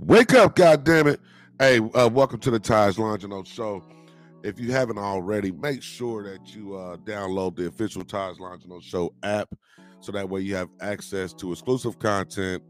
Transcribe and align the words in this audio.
Wake 0.00 0.32
up, 0.32 0.54
goddamn 0.54 1.08
it! 1.08 1.20
Hey, 1.58 1.80
uh, 1.80 2.08
welcome 2.08 2.38
to 2.38 2.52
the 2.52 2.60
Taj 2.60 2.96
Longino 2.98 3.44
Show. 3.44 3.82
If 4.44 4.60
you 4.60 4.70
haven't 4.70 4.96
already, 4.96 5.50
make 5.50 5.82
sure 5.82 6.22
that 6.22 6.54
you 6.54 6.76
uh, 6.76 6.98
download 6.98 7.56
the 7.56 7.66
official 7.66 8.04
Taj 8.04 8.38
Longino 8.38 8.80
Show 8.80 9.12
app 9.24 9.52
so 9.98 10.12
that 10.12 10.30
way 10.30 10.40
you 10.42 10.54
have 10.54 10.68
access 10.80 11.32
to 11.34 11.50
exclusive 11.50 11.98
content, 11.98 12.62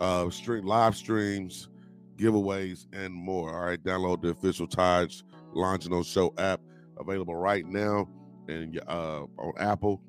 uh, 0.00 0.28
stream 0.28 0.66
live 0.66 0.94
streams, 0.94 1.70
giveaways, 2.18 2.84
and 2.92 3.12
more. 3.14 3.54
All 3.54 3.64
right, 3.64 3.82
download 3.82 4.20
the 4.20 4.28
official 4.28 4.66
Taj 4.66 5.22
Longino 5.54 6.04
Show 6.04 6.34
app 6.36 6.60
available 6.98 7.36
right 7.36 7.64
now 7.66 8.06
and 8.48 8.78
uh, 8.86 9.22
on 9.38 9.52
Apple 9.58 10.02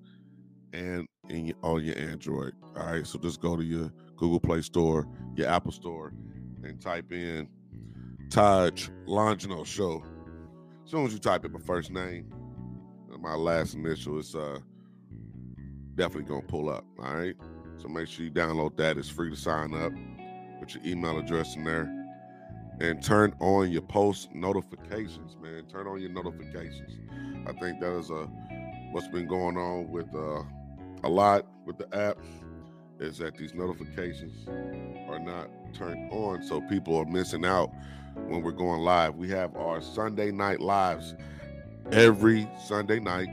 and 0.73 1.07
in 1.29 1.53
on 1.63 1.81
your 1.85 1.97
Android. 1.97 2.51
All 2.75 2.87
right, 2.87 3.07
so 3.07 3.17
just 3.19 3.39
go 3.39 3.55
to 3.55 3.63
your 3.63 3.89
Google 4.17 4.41
Play 4.41 4.61
Store, 4.61 5.07
your 5.37 5.47
Apple 5.47 5.71
Store, 5.71 6.11
and 6.67 6.81
type 6.81 7.11
in 7.11 7.47
Taj 8.29 8.89
Longino 9.07 9.65
Show. 9.65 10.03
As 10.83 10.91
soon 10.91 11.05
as 11.05 11.13
you 11.13 11.19
type 11.19 11.45
in 11.45 11.51
my 11.51 11.59
first 11.59 11.91
name 11.91 12.31
my 13.19 13.35
last 13.35 13.73
initial, 13.73 14.19
it's 14.19 14.35
uh 14.35 14.59
definitely 15.95 16.29
gonna 16.29 16.41
pull 16.43 16.69
up. 16.69 16.85
All 16.99 17.15
right. 17.15 17.35
So 17.77 17.87
make 17.87 18.07
sure 18.07 18.25
you 18.25 18.31
download 18.31 18.77
that. 18.77 18.97
It's 18.97 19.09
free 19.09 19.29
to 19.29 19.35
sign 19.35 19.73
up. 19.73 19.91
Put 20.59 20.73
your 20.73 20.83
email 20.85 21.17
address 21.19 21.55
in 21.55 21.63
there. 21.63 21.93
And 22.79 23.03
turn 23.03 23.33
on 23.39 23.71
your 23.71 23.81
post 23.81 24.33
notifications, 24.33 25.35
man. 25.41 25.65
Turn 25.65 25.87
on 25.87 25.99
your 25.99 26.11
notifications. 26.11 26.99
I 27.47 27.53
think 27.53 27.79
that 27.79 27.97
is 27.97 28.09
a 28.09 28.25
what's 28.91 29.07
been 29.07 29.27
going 29.27 29.57
on 29.57 29.89
with 29.89 30.13
uh 30.15 30.43
a 31.03 31.09
lot 31.09 31.47
with 31.65 31.77
the 31.77 31.87
app 31.95 32.17
is 32.99 33.17
that 33.19 33.37
these 33.37 33.53
notifications 33.53 34.47
are 35.07 35.19
not 35.19 35.49
turned 35.73 36.11
on 36.11 36.41
so 36.43 36.61
people 36.61 36.95
are 36.97 37.05
missing 37.05 37.45
out 37.45 37.71
when 38.27 38.41
we're 38.41 38.51
going 38.51 38.81
live. 38.81 39.15
We 39.15 39.29
have 39.29 39.55
our 39.55 39.81
sunday 39.81 40.31
night 40.31 40.59
lives 40.59 41.15
every 41.91 42.49
sunday 42.65 42.99
night. 42.99 43.27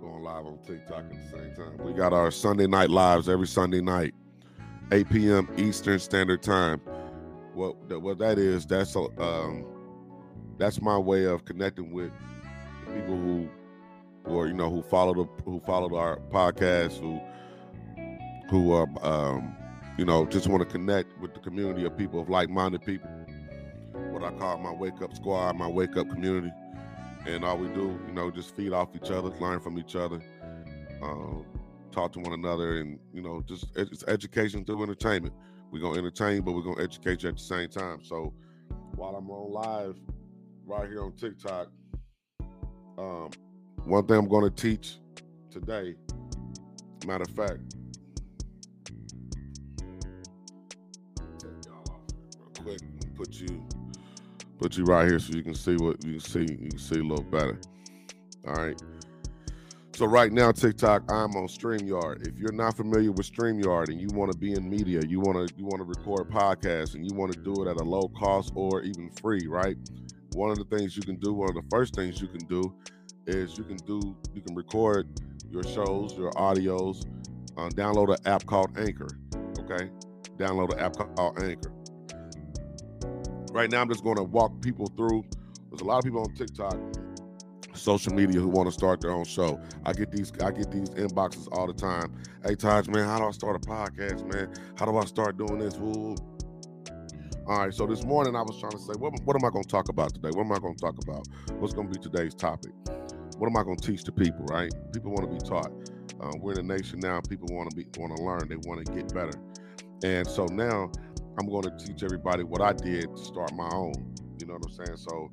Going 0.00 0.22
live 0.22 0.46
on 0.46 0.58
tiktok 0.66 1.04
at 1.04 1.10
the 1.10 1.38
same 1.38 1.54
time. 1.54 1.78
We 1.84 1.92
got 1.92 2.12
our 2.12 2.30
sunday 2.30 2.66
night 2.66 2.90
lives 2.90 3.28
every 3.28 3.46
sunday 3.46 3.80
night 3.80 4.14
8 4.90 5.08
p.m 5.10 5.48
eastern 5.56 5.98
standard 5.98 6.42
time. 6.42 6.80
What 7.54 7.76
what 8.00 8.18
that 8.18 8.38
is 8.38 8.66
that's 8.66 8.96
um 8.96 9.66
that's 10.58 10.80
my 10.80 10.96
way 10.96 11.24
of 11.24 11.44
connecting 11.44 11.92
with 11.92 12.12
people 12.86 13.16
who 13.16 13.48
or 14.24 14.46
you 14.46 14.52
know 14.52 14.70
who 14.70 14.82
followed 14.82 15.16
the, 15.16 15.42
who 15.44 15.60
followed 15.60 15.94
our 15.94 16.18
podcast 16.30 16.98
who 16.98 17.20
who 18.48 18.72
are 18.72 18.88
um, 19.02 19.54
you 19.98 20.04
know 20.04 20.26
just 20.26 20.46
want 20.48 20.62
to 20.62 20.68
connect 20.68 21.18
with 21.20 21.34
the 21.34 21.40
community 21.40 21.84
of 21.84 21.96
people 21.96 22.20
of 22.20 22.28
like-minded 22.28 22.84
people. 22.84 23.08
What 24.10 24.24
i 24.24 24.30
call 24.32 24.58
my 24.58 24.72
wake 24.72 25.00
up 25.02 25.14
squad 25.14 25.56
my 25.56 25.68
wake 25.68 25.96
up 25.96 26.08
community. 26.08 26.52
And 27.24 27.44
all 27.44 27.56
we 27.56 27.68
do 27.68 27.98
you 28.06 28.12
know 28.12 28.30
just 28.30 28.54
feed 28.56 28.72
off 28.72 28.88
each 28.94 29.10
other 29.10 29.30
learn 29.40 29.60
from 29.60 29.78
each 29.78 29.94
other 29.94 30.20
um, 31.02 31.44
talk 31.90 32.12
to 32.12 32.20
one 32.20 32.32
another 32.32 32.78
and 32.78 32.98
you 33.12 33.22
know 33.22 33.42
just 33.46 33.66
it's 33.76 34.04
education 34.08 34.64
through 34.64 34.82
entertainment. 34.82 35.34
We're 35.70 35.80
gonna 35.80 35.98
entertain 35.98 36.42
but 36.42 36.52
we're 36.52 36.62
gonna 36.62 36.82
educate 36.82 37.22
you 37.22 37.28
at 37.28 37.36
the 37.36 37.42
same 37.42 37.68
time. 37.68 38.02
So 38.02 38.34
while 38.96 39.16
i'm 39.16 39.30
on 39.30 39.52
live 39.52 39.96
right 40.66 40.88
here 40.88 41.02
on 41.02 41.12
tiktok 41.12 41.68
um, 42.98 43.30
one 43.84 44.06
thing 44.06 44.16
I'm 44.16 44.28
going 44.28 44.44
to 44.44 44.50
teach 44.50 44.98
today, 45.50 45.94
matter 47.06 47.24
of 47.24 47.30
fact, 47.30 47.60
quick, 52.62 52.80
put 53.16 53.34
you 53.40 53.66
put 54.58 54.76
you 54.76 54.84
right 54.84 55.08
here 55.08 55.18
so 55.18 55.32
you 55.32 55.42
can 55.42 55.54
see 55.54 55.74
what 55.76 56.04
you 56.04 56.12
can 56.12 56.20
see. 56.20 56.40
You 56.40 56.68
can 56.70 56.78
see 56.78 57.00
a 57.00 57.02
little 57.02 57.24
better. 57.24 57.58
All 58.46 58.54
right. 58.54 58.80
So 59.94 60.06
right 60.06 60.32
now, 60.32 60.52
TikTok, 60.52 61.02
I'm 61.10 61.36
on 61.36 61.48
StreamYard. 61.48 62.26
If 62.26 62.38
you're 62.38 62.52
not 62.52 62.76
familiar 62.76 63.12
with 63.12 63.30
StreamYard 63.30 63.88
and 63.88 64.00
you 64.00 64.08
want 64.14 64.32
to 64.32 64.38
be 64.38 64.52
in 64.52 64.68
media, 64.68 65.02
you 65.06 65.20
want 65.20 65.48
to 65.48 65.54
you 65.56 65.64
want 65.64 65.78
to 65.78 65.84
record 65.84 66.30
podcasts 66.30 66.94
and 66.94 67.04
you 67.08 67.14
want 67.16 67.32
to 67.32 67.38
do 67.40 67.62
it 67.62 67.68
at 67.68 67.76
a 67.76 67.84
low 67.84 68.08
cost 68.16 68.52
or 68.54 68.82
even 68.82 69.10
free, 69.10 69.46
right? 69.46 69.76
One 70.34 70.50
of 70.50 70.56
the 70.56 70.64
things 70.64 70.96
you 70.96 71.02
can 71.02 71.16
do, 71.16 71.34
one 71.34 71.50
of 71.50 71.54
the 71.54 71.68
first 71.70 71.94
things 71.94 72.20
you 72.22 72.28
can 72.28 72.46
do 72.46 72.74
is 73.26 73.56
you 73.56 73.64
can 73.64 73.76
do 73.78 74.16
you 74.34 74.40
can 74.40 74.54
record 74.54 75.08
your 75.50 75.62
shows, 75.64 76.16
your 76.16 76.30
audios, 76.32 77.06
uh, 77.56 77.68
download 77.70 78.08
an 78.08 78.26
app 78.26 78.46
called 78.46 78.76
Anchor. 78.78 79.08
Okay, 79.60 79.90
download 80.36 80.72
an 80.72 80.80
app 80.80 80.96
called 80.96 81.42
Anchor. 81.42 81.72
Right 83.52 83.70
now, 83.70 83.82
I'm 83.82 83.88
just 83.88 84.02
going 84.02 84.16
to 84.16 84.22
walk 84.22 84.60
people 84.62 84.86
through. 84.96 85.24
There's 85.70 85.82
a 85.82 85.84
lot 85.84 85.98
of 85.98 86.04
people 86.04 86.20
on 86.20 86.34
TikTok, 86.34 86.76
social 87.74 88.14
media 88.14 88.40
who 88.40 88.48
want 88.48 88.68
to 88.68 88.72
start 88.72 89.00
their 89.00 89.10
own 89.10 89.24
show. 89.24 89.60
I 89.84 89.92
get 89.92 90.10
these 90.10 90.32
I 90.42 90.50
get 90.50 90.70
these 90.70 90.88
inboxes 90.90 91.48
all 91.52 91.66
the 91.66 91.74
time. 91.74 92.14
Hey 92.44 92.54
Taj, 92.54 92.88
man, 92.88 93.06
how 93.06 93.18
do 93.18 93.26
I 93.26 93.30
start 93.30 93.56
a 93.56 93.58
podcast, 93.58 94.26
man? 94.32 94.52
How 94.76 94.86
do 94.86 94.96
I 94.96 95.04
start 95.04 95.36
doing 95.36 95.58
this? 95.58 95.76
Ooh. 95.76 96.16
All 97.46 97.58
right, 97.58 97.74
so 97.74 97.86
this 97.86 98.04
morning 98.04 98.36
I 98.36 98.42
was 98.42 98.58
trying 98.60 98.72
to 98.72 98.78
say, 98.78 98.92
what, 98.98 99.12
what 99.24 99.34
am 99.34 99.44
I 99.44 99.50
going 99.50 99.64
to 99.64 99.68
talk 99.68 99.88
about 99.88 100.14
today? 100.14 100.30
What 100.30 100.44
am 100.44 100.52
I 100.52 100.58
going 100.58 100.76
to 100.76 100.80
talk 100.80 100.96
about? 101.02 101.26
What's 101.58 101.74
going 101.74 101.92
to 101.92 101.98
be 101.98 102.02
today's 102.02 102.34
topic? 102.34 102.72
what 103.42 103.48
am 103.48 103.56
I 103.56 103.64
going 103.64 103.76
to 103.76 103.90
teach 103.90 104.04
the 104.04 104.12
people? 104.12 104.44
Right? 104.44 104.72
People 104.92 105.10
want 105.10 105.28
to 105.28 105.36
be 105.36 105.50
taught. 105.50 105.72
Um, 106.20 106.38
we're 106.38 106.52
in 106.52 106.58
a 106.58 106.62
nation 106.62 107.00
now. 107.00 107.20
People 107.28 107.48
want 107.50 107.68
to 107.70 107.76
be 107.76 107.84
want 107.98 108.16
to 108.16 108.22
learn. 108.22 108.48
They 108.48 108.54
want 108.68 108.86
to 108.86 108.92
get 108.92 109.12
better. 109.12 109.32
And 110.04 110.24
so 110.28 110.46
now 110.46 110.92
I'm 111.40 111.48
going 111.48 111.62
to 111.62 111.76
teach 111.84 112.04
everybody 112.04 112.44
what 112.44 112.62
I 112.62 112.72
did 112.72 113.16
to 113.16 113.20
start 113.20 113.52
my 113.54 113.68
own. 113.72 114.14
You 114.38 114.46
know 114.46 114.54
what 114.54 114.66
I'm 114.66 114.86
saying? 114.86 114.96
So 114.96 115.28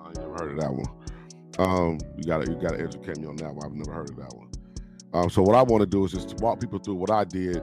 I 0.00 0.12
never 0.18 0.32
heard 0.32 0.50
of 0.50 0.60
that 0.60 0.72
one. 0.72 0.88
Um, 1.58 1.98
you 2.16 2.24
gotta 2.24 2.50
you 2.50 2.58
gotta 2.60 2.82
educate 2.82 3.18
me 3.18 3.28
on 3.28 3.36
that 3.36 3.54
one. 3.54 3.64
I've 3.64 3.72
never 3.72 3.92
heard 3.92 4.10
of 4.10 4.16
that 4.16 4.34
one. 4.34 4.50
Um, 5.12 5.30
so 5.30 5.42
what 5.42 5.54
I 5.54 5.62
want 5.62 5.82
to 5.82 5.86
do 5.86 6.04
is 6.04 6.10
just 6.10 6.40
walk 6.40 6.58
people 6.58 6.80
through 6.80 6.96
what 6.96 7.12
I 7.12 7.22
did 7.22 7.62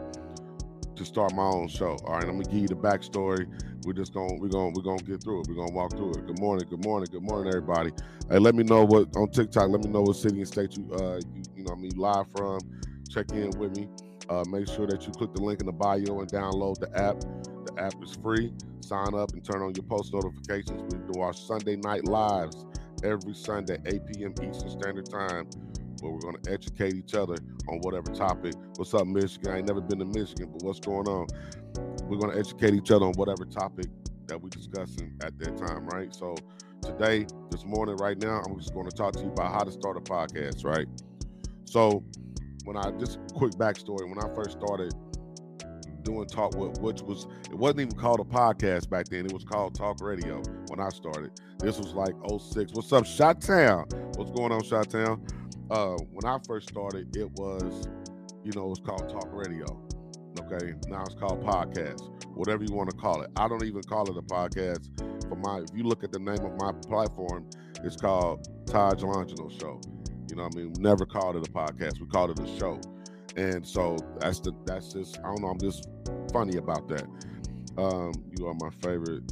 to 1.02 1.08
start 1.08 1.34
my 1.34 1.44
own 1.44 1.68
show. 1.68 1.98
All 2.06 2.14
right, 2.14 2.24
I'm 2.24 2.40
gonna 2.40 2.44
give 2.44 2.62
you 2.62 2.68
the 2.68 2.76
backstory. 2.76 3.48
We're 3.84 3.94
just 3.94 4.14
gonna 4.14 4.36
we're 4.36 4.50
gonna 4.50 4.72
we're 4.76 4.84
gonna 4.84 5.02
get 5.04 5.24
through 5.24 5.42
it. 5.42 5.48
We're 5.48 5.56
gonna 5.56 5.74
walk 5.74 5.92
through 5.92 6.12
it. 6.12 6.28
Good 6.28 6.40
morning, 6.40 6.68
good 6.70 6.86
morning, 6.86 7.10
good 7.12 7.24
morning, 7.24 7.48
everybody. 7.54 7.92
Hey, 8.30 8.38
let 8.38 8.54
me 8.56 8.64
know 8.64 8.86
what 8.86 9.16
on 9.16 9.30
TikTok. 9.32 9.70
Let 9.70 9.84
me 9.84 9.90
know 9.90 10.02
what 10.02 10.16
city 10.16 10.38
and 10.38 10.48
state 10.48 10.78
you 10.78 10.88
uh 10.94 11.16
you, 11.34 11.44
you 11.58 11.64
know 11.64 11.74
I 11.74 11.76
mean 11.76 11.98
live 11.98 12.28
from. 12.36 12.60
Check 13.10 13.32
in 13.32 13.50
with 13.58 13.76
me. 13.76 13.90
Uh, 14.30 14.46
make 14.48 14.68
sure 14.68 14.88
that 14.88 15.06
you 15.06 15.12
click 15.12 15.34
the 15.34 15.42
link 15.42 15.60
in 15.60 15.66
the 15.66 15.72
bio 15.72 16.20
and 16.20 16.32
download 16.32 16.80
the 16.80 16.90
app. 16.98 17.20
The 17.66 17.82
app 17.82 17.94
is 18.02 18.16
free. 18.22 18.54
Sign 18.80 19.14
up 19.16 19.34
and 19.34 19.44
turn 19.44 19.62
on 19.62 19.74
your 19.76 19.84
post 19.84 20.14
notifications. 20.14 20.82
We 20.94 21.14
do 21.14 21.20
our 21.20 21.34
Sunday 21.34 21.76
night 21.76 22.06
lives 22.06 22.66
every 23.04 23.34
Sunday, 23.34 23.78
8 23.86 24.02
p.m. 24.08 24.34
Eastern 24.42 24.70
Standard 24.70 25.10
Time 25.10 25.50
where 26.02 26.12
we're 26.12 26.20
going 26.20 26.36
to 26.42 26.52
educate 26.52 26.96
each 26.96 27.14
other 27.14 27.36
on 27.70 27.80
whatever 27.80 28.12
topic. 28.12 28.54
What's 28.76 28.94
up, 28.94 29.06
Michigan? 29.08 29.52
I 29.52 29.58
ain't 29.58 29.68
never 29.68 29.82
been 29.82 30.00
to 30.00 30.06
Michigan, 30.06 30.50
but 30.52 30.64
what's 30.64 30.80
going 30.80 31.08
on? 31.08 31.28
We're 32.06 32.18
going 32.18 32.34
to 32.34 32.40
educate 32.40 32.74
each 32.74 32.92
other 32.92 33.06
on 33.06 33.14
whatever 33.14 33.46
topic 33.46 33.86
that 34.28 34.42
we're 34.42 34.50
discussing 34.50 35.14
at 35.24 35.38
that 35.40 35.58
time, 35.58 35.86
right? 35.88 36.14
So 36.14 36.36
today, 36.82 37.28
this 37.52 37.66
morning, 37.66 37.96
right 37.98 38.18
now, 38.18 38.42
I'm 38.46 38.58
just 38.60 38.74
going 38.74 38.90
to 38.90 38.96
talk 38.96 39.14
to 39.14 39.20
you 39.20 39.30
about 39.30 39.54
how 39.54 39.64
to 39.64 39.72
start 39.72 39.96
a 39.98 40.02
podcast, 40.02 40.66
right? 40.66 40.88
So 41.66 42.04
when 42.66 42.78
I 42.78 42.92
just 43.00 43.20
quick 43.34 43.54
backstory, 43.54 44.10
when 44.10 44.20
I 44.20 44.34
first 44.34 44.52
started 44.52 44.94
doing 46.04 46.26
talk 46.26 46.56
which 46.56 47.04
was 47.04 47.28
it 47.52 47.54
wasn't 47.54 47.80
even 47.80 47.92
called 47.92 48.20
a 48.20 48.24
podcast 48.24 48.90
back 48.90 49.08
then 49.10 49.24
it 49.24 49.32
was 49.32 49.44
called 49.44 49.76
talk 49.76 50.02
radio 50.02 50.42
when 50.70 50.80
i 50.80 50.90
started 50.90 51.30
this 51.60 51.78
was 51.78 51.94
like 51.94 52.16
06 52.28 52.74
what's 52.74 52.92
up 52.92 53.06
shot 53.06 53.40
town 53.40 53.86
what's 54.16 54.32
going 54.32 54.52
on 54.52 54.64
shot 54.64 54.90
town 54.90 55.24
uh, 55.72 55.96
when 56.12 56.26
I 56.26 56.38
first 56.46 56.70
started, 56.70 57.16
it 57.16 57.32
was, 57.32 57.88
you 58.44 58.52
know, 58.56 58.66
it 58.66 58.70
was 58.70 58.82
called 58.86 59.08
talk 59.10 59.30
radio. 59.32 59.66
Okay, 60.40 60.74
now 60.88 61.04
it's 61.04 61.16
called 61.16 61.44
podcast, 61.44 62.02
whatever 62.36 62.64
you 62.64 62.74
want 62.74 62.90
to 62.90 62.96
call 62.96 63.22
it. 63.22 63.32
I 63.38 63.48
don't 63.48 63.64
even 63.64 63.82
call 63.84 64.10
it 64.10 64.18
a 64.18 64.22
podcast. 64.22 64.90
For 65.30 65.36
my, 65.36 65.60
if 65.60 65.70
you 65.74 65.84
look 65.84 66.04
at 66.04 66.12
the 66.12 66.20
name 66.20 66.40
of 66.40 66.60
my 66.60 66.74
platform, 66.74 67.50
it's 67.84 67.96
called 67.96 68.50
Taj 68.68 69.02
Longino 69.02 69.60
Show. 69.60 69.80
You 70.30 70.36
know, 70.36 70.44
I 70.44 70.50
mean, 70.56 70.74
we 70.74 70.82
never 70.82 71.06
called 71.06 71.38
it 71.38 71.48
a 71.48 71.52
podcast. 71.52 72.02
We 72.02 72.08
called 72.08 72.32
it 72.32 72.40
a 72.40 72.60
show, 72.60 72.80
and 73.38 73.66
so 73.66 73.98
that's 74.20 74.42
the 74.42 74.54
that's 74.66 74.92
just 74.92 75.20
I 75.20 75.24
don't 75.24 75.42
know. 75.42 75.48
I'm 75.48 75.60
just 75.60 75.88
funny 76.34 76.58
about 76.58 76.90
that. 76.90 77.06
Um, 77.78 78.12
you 78.38 78.46
are 78.48 78.54
my 78.56 78.70
favorite 78.82 79.24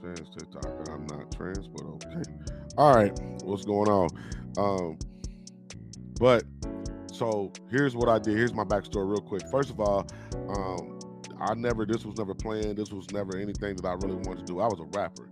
trans 0.00 0.30
TikToker. 0.30 0.90
I'm 0.90 1.06
not 1.06 1.30
trans, 1.30 1.68
but 1.68 1.82
okay. 1.84 2.22
All 2.78 2.94
right, 2.94 3.18
what's 3.42 3.64
going 3.66 3.88
on? 3.88 4.08
Um, 4.56 4.98
but 6.20 6.44
so 7.10 7.50
here's 7.70 7.96
what 7.96 8.08
I 8.08 8.18
did. 8.18 8.36
Here's 8.36 8.52
my 8.52 8.62
backstory, 8.62 9.10
real 9.10 9.22
quick. 9.22 9.42
First 9.50 9.70
of 9.70 9.80
all, 9.80 10.06
um, 10.50 11.00
I 11.40 11.54
never. 11.54 11.86
This 11.86 12.04
was 12.04 12.16
never 12.18 12.34
planned. 12.34 12.76
This 12.76 12.92
was 12.92 13.10
never 13.10 13.36
anything 13.36 13.74
that 13.76 13.86
I 13.86 13.94
really 13.94 14.16
wanted 14.16 14.46
to 14.46 14.52
do. 14.52 14.60
I 14.60 14.66
was 14.66 14.78
a 14.78 14.98
rapper. 14.98 15.28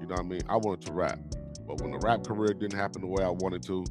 You 0.00 0.06
know 0.06 0.14
what 0.14 0.20
I 0.20 0.22
mean? 0.22 0.42
I 0.48 0.56
wanted 0.56 0.86
to 0.86 0.92
rap, 0.92 1.18
but 1.66 1.80
when 1.80 1.90
the 1.90 1.98
rap 1.98 2.24
career 2.24 2.52
didn't 2.52 2.78
happen 2.78 3.00
the 3.00 3.08
way 3.08 3.24
I 3.24 3.30
wanted 3.30 3.62
to, 3.64 3.84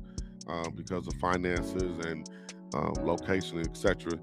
um, 0.47 0.73
because 0.75 1.07
of 1.07 1.13
finances 1.15 2.05
and 2.05 2.29
um, 2.73 2.93
location, 3.03 3.59
etc. 3.59 4.13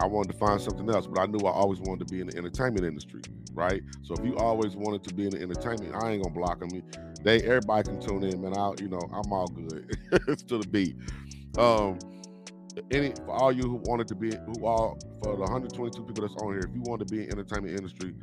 I 0.00 0.06
wanted 0.06 0.32
to 0.32 0.38
find 0.38 0.60
something 0.60 0.88
else, 0.88 1.08
but 1.08 1.18
I 1.18 1.26
knew 1.26 1.44
I 1.46 1.50
always 1.50 1.80
wanted 1.80 2.06
to 2.06 2.14
be 2.14 2.20
in 2.20 2.28
the 2.28 2.36
entertainment 2.36 2.86
industry, 2.86 3.20
right? 3.52 3.82
So 4.02 4.14
if 4.14 4.24
you 4.24 4.36
always 4.36 4.76
wanted 4.76 5.02
to 5.04 5.14
be 5.14 5.24
in 5.24 5.30
the 5.30 5.42
entertainment, 5.42 5.94
I 5.96 6.12
ain't 6.12 6.22
gonna 6.22 6.34
block 6.34 6.60
them. 6.60 6.70
They 7.24 7.42
everybody 7.42 7.90
can 7.90 8.00
tune 8.00 8.22
in, 8.22 8.40
man. 8.40 8.56
I 8.56 8.72
you 8.80 8.88
know 8.88 9.00
I'm 9.12 9.32
all 9.32 9.48
good. 9.48 9.96
it's 10.28 10.42
to 10.44 10.58
the 10.58 10.68
beat. 10.68 10.96
Um, 11.58 11.98
any 12.92 13.12
for 13.26 13.32
all 13.32 13.50
you 13.50 13.62
who 13.62 13.82
wanted 13.84 14.06
to 14.08 14.14
be 14.14 14.30
who 14.30 14.64
all 14.64 14.96
for 15.22 15.34
the 15.34 15.42
122 15.42 16.04
people 16.04 16.22
that's 16.22 16.36
on 16.36 16.52
here, 16.52 16.60
if 16.60 16.74
you 16.74 16.82
want 16.82 17.06
to 17.06 17.12
be 17.12 17.24
in 17.24 17.32
entertainment 17.32 17.76
industry, 17.76 18.14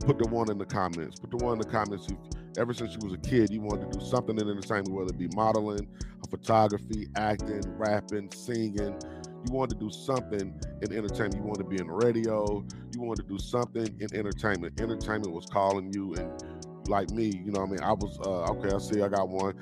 put 0.00 0.18
the 0.18 0.28
one 0.28 0.50
in 0.50 0.58
the 0.58 0.64
comments. 0.64 1.20
Put 1.20 1.30
the 1.30 1.36
one 1.36 1.54
in 1.54 1.58
the 1.60 1.68
comments. 1.68 2.08
If, 2.08 2.16
ever 2.58 2.74
since 2.74 2.92
you 2.92 2.98
was 3.08 3.14
a 3.14 3.18
kid, 3.18 3.50
you 3.50 3.60
wanted 3.60 3.92
to 3.92 3.98
do 3.98 4.04
something 4.04 4.36
in 4.38 4.48
entertainment, 4.48 4.90
whether 4.90 5.10
it 5.10 5.18
be 5.18 5.28
modeling, 5.36 5.86
photography, 6.28 7.06
acting, 7.16 7.62
rapping, 7.76 8.30
singing. 8.32 8.98
You 9.44 9.52
wanted 9.52 9.78
to 9.78 9.84
do 9.86 9.90
something 9.90 10.60
in 10.82 10.92
entertainment. 10.92 11.36
You 11.36 11.42
wanted 11.42 11.64
to 11.64 11.68
be 11.68 11.80
in 11.80 11.88
radio. 11.88 12.64
You 12.92 13.00
wanted 13.00 13.28
to 13.28 13.36
do 13.36 13.38
something 13.38 13.86
in 14.00 14.12
entertainment. 14.12 14.80
Entertainment 14.80 15.32
was 15.32 15.46
calling 15.46 15.92
you, 15.92 16.14
and 16.14 16.88
like 16.88 17.10
me, 17.10 17.26
you 17.44 17.52
know, 17.52 17.62
I 17.62 17.66
mean, 17.66 17.80
I 17.80 17.92
was 17.92 18.18
uh, 18.24 18.50
okay. 18.52 18.74
I 18.74 18.78
see, 18.78 19.02
I 19.02 19.08
got 19.08 19.28
one. 19.28 19.54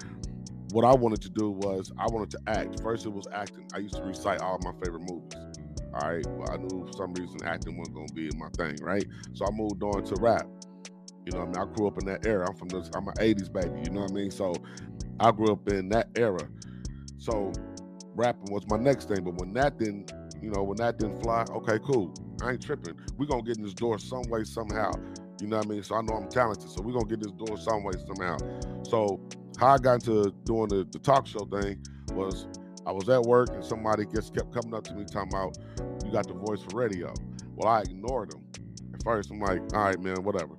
What 0.74 0.84
I 0.84 0.92
wanted 0.92 1.22
to 1.22 1.28
do 1.28 1.50
was 1.50 1.92
I 1.98 2.06
wanted 2.08 2.32
to 2.32 2.40
act. 2.48 2.82
First, 2.82 3.06
it 3.06 3.10
was 3.10 3.28
acting. 3.32 3.64
I 3.72 3.78
used 3.78 3.94
to 3.94 4.02
recite 4.02 4.40
all 4.40 4.58
my 4.64 4.72
favorite 4.84 5.08
movies. 5.08 5.30
All 5.94 6.10
right, 6.10 6.26
well, 6.26 6.50
I 6.50 6.56
knew 6.56 6.84
for 6.84 6.92
some 6.94 7.14
reason 7.14 7.38
acting 7.44 7.78
wasn't 7.78 7.94
gonna 7.94 8.12
be 8.12 8.28
my 8.36 8.48
thing, 8.56 8.84
right? 8.84 9.06
So 9.34 9.46
I 9.46 9.52
moved 9.52 9.80
on 9.84 10.02
to 10.02 10.16
rap. 10.16 10.48
You 11.24 11.30
know, 11.30 11.42
I 11.42 11.44
mean, 11.44 11.56
I 11.58 11.64
grew 11.72 11.86
up 11.86 11.98
in 12.00 12.06
that 12.06 12.26
era. 12.26 12.48
I'm 12.48 12.56
from 12.56 12.70
the, 12.70 12.90
I'm 12.96 13.06
an 13.06 13.14
'80s 13.14 13.52
baby. 13.52 13.82
You 13.84 13.92
know 13.92 14.00
what 14.00 14.10
I 14.10 14.14
mean? 14.14 14.32
So 14.32 14.52
I 15.20 15.30
grew 15.30 15.52
up 15.52 15.68
in 15.68 15.90
that 15.90 16.08
era. 16.16 16.40
So 17.18 17.52
rapping 18.16 18.52
was 18.52 18.66
my 18.68 18.76
next 18.76 19.06
thing. 19.06 19.22
But 19.22 19.36
when 19.36 19.52
that 19.52 19.78
didn't, 19.78 20.12
you 20.42 20.50
know, 20.50 20.64
when 20.64 20.78
that 20.78 20.98
didn't 20.98 21.22
fly, 21.22 21.44
okay, 21.50 21.78
cool. 21.84 22.12
I 22.42 22.50
ain't 22.50 22.62
tripping. 22.62 22.98
We're 23.16 23.26
gonna 23.26 23.44
get 23.44 23.58
in 23.58 23.62
this 23.62 23.74
door 23.74 24.00
some 24.00 24.24
way, 24.28 24.42
somehow. 24.42 24.90
You 25.40 25.46
know 25.46 25.58
what 25.58 25.66
I 25.66 25.68
mean? 25.68 25.84
So 25.84 25.94
I 25.94 26.02
know 26.02 26.14
I'm 26.14 26.28
talented. 26.28 26.68
So 26.68 26.82
we're 26.82 26.94
gonna 26.94 27.06
get 27.06 27.20
this 27.20 27.30
door 27.30 27.56
some 27.58 27.84
way, 27.84 27.92
somehow. 28.08 28.38
So 28.94 29.20
how 29.58 29.74
I 29.74 29.78
got 29.78 29.94
into 29.94 30.32
doing 30.44 30.68
the, 30.68 30.86
the 30.88 31.00
talk 31.00 31.26
show 31.26 31.46
thing 31.46 31.84
was 32.12 32.46
I 32.86 32.92
was 32.92 33.08
at 33.08 33.22
work 33.22 33.48
and 33.50 33.64
somebody 33.64 34.04
just 34.14 34.32
kept 34.32 34.54
coming 34.54 34.72
up 34.72 34.84
to 34.84 34.94
me 34.94 35.04
talking 35.04 35.32
about 35.32 35.58
you 36.04 36.12
got 36.12 36.28
the 36.28 36.34
voice 36.34 36.62
for 36.62 36.78
radio. 36.78 37.12
Well, 37.56 37.72
I 37.72 37.80
ignored 37.80 38.30
them. 38.30 38.44
At 38.94 39.02
first, 39.02 39.32
I'm 39.32 39.40
like, 39.40 39.62
all 39.74 39.86
right, 39.86 39.98
man, 39.98 40.22
whatever. 40.22 40.54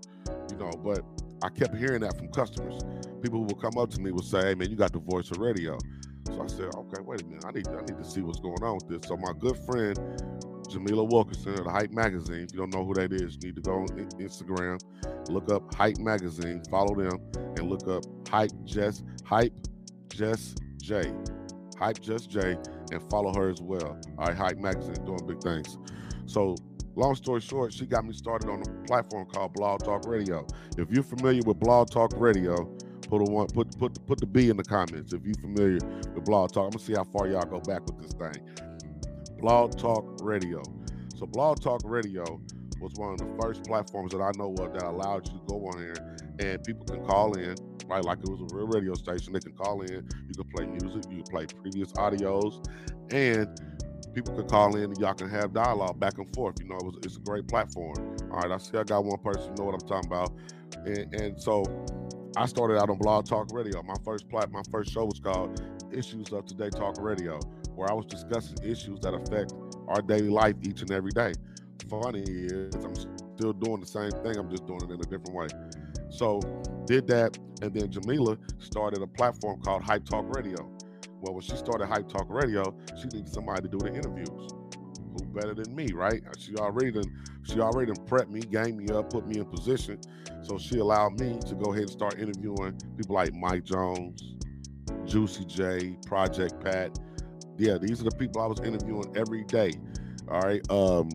You 0.52 0.58
know, 0.58 0.70
but 0.84 1.00
I 1.44 1.48
kept 1.48 1.78
hearing 1.78 2.02
that 2.02 2.18
from 2.18 2.28
customers. 2.28 2.82
People 3.22 3.40
who 3.40 3.46
would 3.46 3.62
come 3.62 3.78
up 3.78 3.90
to 3.92 4.02
me 4.02 4.12
would 4.12 4.26
say, 4.26 4.48
hey 4.48 4.56
man, 4.56 4.70
you 4.70 4.76
got 4.76 4.92
the 4.92 5.00
voice 5.00 5.30
for 5.30 5.42
radio. 5.42 5.78
So 6.26 6.44
I 6.44 6.48
said, 6.48 6.76
okay, 6.76 7.02
wait 7.06 7.22
a 7.22 7.26
minute. 7.28 7.46
I 7.48 7.52
need, 7.52 7.70
I 7.70 7.80
need 7.84 7.98
to 7.98 8.04
see 8.04 8.20
what's 8.20 8.42
going 8.42 8.62
on 8.62 8.80
with 8.84 8.90
this. 8.90 9.08
So 9.08 9.16
my 9.16 9.32
good 9.40 9.58
friend, 9.60 9.98
Jamila 10.70 11.06
Wilkerson 11.06 11.54
of 11.54 11.64
the 11.64 11.72
Hype 11.72 11.92
Magazine, 11.94 12.42
if 12.42 12.52
you 12.52 12.60
don't 12.60 12.74
know 12.74 12.84
who 12.84 12.96
that 12.96 13.14
is, 13.14 13.36
you 13.36 13.40
need 13.46 13.56
to 13.56 13.62
go 13.62 13.76
on 13.76 13.88
Instagram, 14.20 14.78
look 15.30 15.50
up 15.50 15.74
Hype 15.74 16.00
Magazine, 16.00 16.62
follow 16.70 16.96
them, 16.96 17.18
and 17.58 17.70
look 17.70 17.88
up 17.88 18.04
Hype 18.30 18.52
Just 18.64 19.04
Hype 19.24 19.54
Just 20.10 20.60
J. 20.78 21.14
Hype 21.78 22.00
Just 22.00 22.30
J, 22.30 22.58
and 22.92 23.10
follow 23.10 23.34
her 23.34 23.50
as 23.50 23.62
well. 23.62 24.00
All 24.18 24.28
right, 24.28 24.36
Hype 24.36 24.58
Magazine 24.58 25.04
doing 25.06 25.26
big 25.28 25.42
things. 25.42 25.78
So 26.26 26.56
long 26.96 27.16
story 27.16 27.42
short, 27.42 27.74
she 27.74 27.86
got 27.86 28.06
me 28.06 28.14
started 28.14 28.50
on 28.50 28.62
a 28.62 28.88
platform 28.88 29.26
called 29.26 29.54
Blog 29.54 29.84
Talk 29.84 30.08
Radio. 30.08 30.48
If 30.78 30.92
you're 30.92 31.04
familiar 31.04 31.42
with 31.46 31.60
Blog 31.60 31.90
Talk 31.90 32.14
Radio, 32.16 32.76
Put 33.10 33.22
a 33.22 33.32
one, 33.32 33.48
put 33.48 33.78
put 33.78 34.06
put 34.08 34.20
the 34.20 34.26
B 34.26 34.50
in 34.50 34.58
the 34.58 34.64
comments 34.64 35.14
if 35.14 35.24
you're 35.24 35.36
familiar 35.36 35.78
with 36.14 36.26
Blog 36.26 36.52
Talk. 36.52 36.66
I'm 36.66 36.70
gonna 36.72 36.84
see 36.84 36.94
how 36.94 37.04
far 37.04 37.28
y'all 37.28 37.46
go 37.46 37.60
back 37.60 37.86
with 37.86 38.00
this 38.02 38.14
thing. 38.14 38.44
Blog 39.40 39.78
Talk 39.78 40.20
Radio. 40.22 40.64
So 41.16 41.26
Blog 41.28 41.62
Talk 41.62 41.82
Radio 41.86 42.24
was 42.82 42.94
one 42.96 43.14
of 43.14 43.20
the 43.20 43.42
first 43.42 43.64
platforms 43.64 44.12
that 44.12 44.22
I 44.22 44.32
know 44.38 44.54
of 44.54 44.74
that 44.74 44.84
allowed 44.84 45.28
you 45.28 45.34
to 45.34 45.44
go 45.48 45.68
on 45.68 45.78
here 45.78 46.15
and 46.40 46.64
people 46.64 46.86
can 46.86 47.04
call 47.06 47.34
in, 47.38 47.56
right? 47.88 48.04
Like 48.04 48.20
it 48.20 48.30
was 48.30 48.42
a 48.52 48.56
real 48.56 48.68
radio 48.68 48.94
station. 48.94 49.34
They 49.34 49.40
can 49.40 49.54
call 49.54 49.82
in, 49.82 50.08
you 50.28 50.34
can 50.36 50.50
play 50.56 50.66
music, 50.66 51.10
you 51.10 51.18
can 51.18 51.24
play 51.24 51.46
previous 51.46 51.92
audios, 51.94 52.66
and 53.12 53.48
people 54.14 54.34
can 54.34 54.48
call 54.48 54.76
in 54.76 54.86
and 54.86 54.98
y'all 54.98 55.14
can 55.14 55.30
have 55.30 55.54
dialogue 55.54 56.00
back 56.00 56.18
and 56.18 56.34
forth. 56.34 56.56
You 56.62 56.70
know, 56.70 56.78
it 56.78 56.86
was, 56.86 56.96
it's 57.04 57.18
a 57.18 57.20
great 57.20 57.48
platform. 57.48 58.18
All 58.32 58.40
right, 58.40 58.52
I 58.52 58.58
see 58.58 58.78
I 58.78 58.84
got 58.84 59.04
one 59.04 59.20
person 59.20 59.54
know 59.56 59.66
what 59.66 59.76
I'm 59.76 59.88
talking 59.88 60.12
about. 60.12 60.34
And, 60.86 61.14
and 61.14 61.42
so 61.42 61.64
I 62.38 62.46
started 62.46 62.78
out 62.78 62.90
on 62.90 62.98
Blog 62.98 63.26
Talk 63.26 63.52
Radio. 63.54 63.84
My 63.84 63.96
first 64.04 64.30
plat, 64.30 64.52
my 64.52 64.62
first 64.72 64.92
show 64.92 65.06
was 65.06 65.20
called 65.20 65.62
Issues 65.92 66.32
of 66.32 66.46
Today 66.46 66.70
Talk 66.70 66.96
Radio, 67.00 67.40
where 67.76 67.90
I 67.90 67.94
was 67.94 68.06
discussing 68.06 68.58
issues 68.64 69.00
that 69.02 69.14
affect 69.14 69.54
our 69.88 70.02
daily 70.02 70.30
life 70.30 70.56
each 70.64 70.82
and 70.82 70.92
every 70.92 71.12
day. 71.12 71.34
Funny 71.90 72.24
is 72.24 72.74
I'm 72.76 72.96
still 73.38 73.54
doing 73.54 73.80
the 73.80 73.86
same 73.86 74.12
thing. 74.24 74.38
I'm 74.38 74.50
just 74.50 74.66
doing 74.66 74.82
it 74.82 74.92
in 74.92 75.00
a 75.00 75.04
different 75.04 75.34
way. 75.34 75.48
So 76.10 76.40
did 76.86 77.08
that, 77.08 77.38
and 77.62 77.74
then 77.74 77.90
Jamila 77.92 78.38
started 78.60 79.02
a 79.02 79.08
platform 79.08 79.62
called 79.62 79.84
Hype 79.84 80.06
Talk 80.06 80.26
Radio. 80.36 80.70
Well, 81.22 81.34
when 81.34 81.42
she 81.42 81.56
started 81.56 81.88
Hype 81.88 82.08
Talk 82.08 82.28
Radio, 82.30 82.76
she 82.98 83.06
needed 83.06 83.30
somebody 83.30 83.64
to 83.64 83.68
do 83.68 83.78
the 83.80 83.94
interviews. 83.94 84.52
Who 85.14 85.26
better 85.34 85.54
than 85.54 85.74
me, 85.74 85.92
right? 85.94 86.22
Uh, 86.28 86.34
she 86.38 86.56
already 86.56 86.92
done, 86.92 87.12
she 87.44 87.60
already 87.60 87.92
done 87.92 88.06
prepped 88.06 88.30
me, 88.30 88.42
game 88.42 88.78
me 88.78 88.90
up, 88.94 89.10
put 89.10 89.26
me 89.28 89.40
in 89.40 89.46
position. 89.46 90.00
So 90.44 90.58
she 90.58 90.80
allowed 90.80 91.20
me 91.20 91.40
to 91.48 91.56
go 91.56 91.72
ahead 91.72 91.84
and 91.84 91.92
start 91.92 92.20
interviewing 92.20 92.78
people 92.98 93.16
like 93.16 93.34
Mike 93.34 93.64
Jones, 93.64 94.36
Juicy 95.06 95.46
J, 95.46 95.98
Project 96.06 96.64
Pat. 96.64 97.00
Yeah, 97.58 97.78
these 97.78 98.02
are 98.02 98.04
the 98.04 98.16
people 98.16 98.42
I 98.42 98.48
was 98.48 98.60
interviewing 98.60 99.16
every 99.16 99.46
day. 99.46 99.74
All 100.30 100.42
right. 100.42 100.62
Um, 100.72 101.10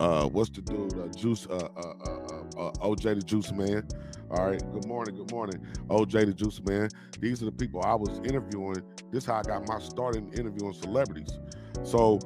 uh, 0.00 0.28
what's 0.28 0.50
the 0.50 0.60
dude? 0.60 0.98
Uh, 0.98 1.06
Juice, 1.08 1.46
uh, 1.48 1.68
uh, 1.76 1.94
uh, 2.04 2.38
uh, 2.58 2.68
uh 2.68 2.72
OJ 2.86 3.14
the 3.14 3.22
Juice 3.22 3.52
Man. 3.52 3.86
All 4.30 4.48
right. 4.48 4.60
Good 4.72 4.86
morning. 4.86 5.16
Good 5.16 5.30
morning, 5.30 5.64
OJ 5.88 6.26
the 6.26 6.34
Juice 6.34 6.60
Man. 6.64 6.88
These 7.20 7.42
are 7.42 7.46
the 7.46 7.52
people 7.52 7.82
I 7.84 7.94
was 7.94 8.18
interviewing. 8.24 8.82
This 9.12 9.22
is 9.22 9.26
how 9.26 9.36
I 9.36 9.42
got 9.42 9.68
my 9.68 9.78
start 9.78 10.16
in 10.16 10.32
interviewing 10.32 10.74
celebrities. 10.74 11.38
So 11.84 12.18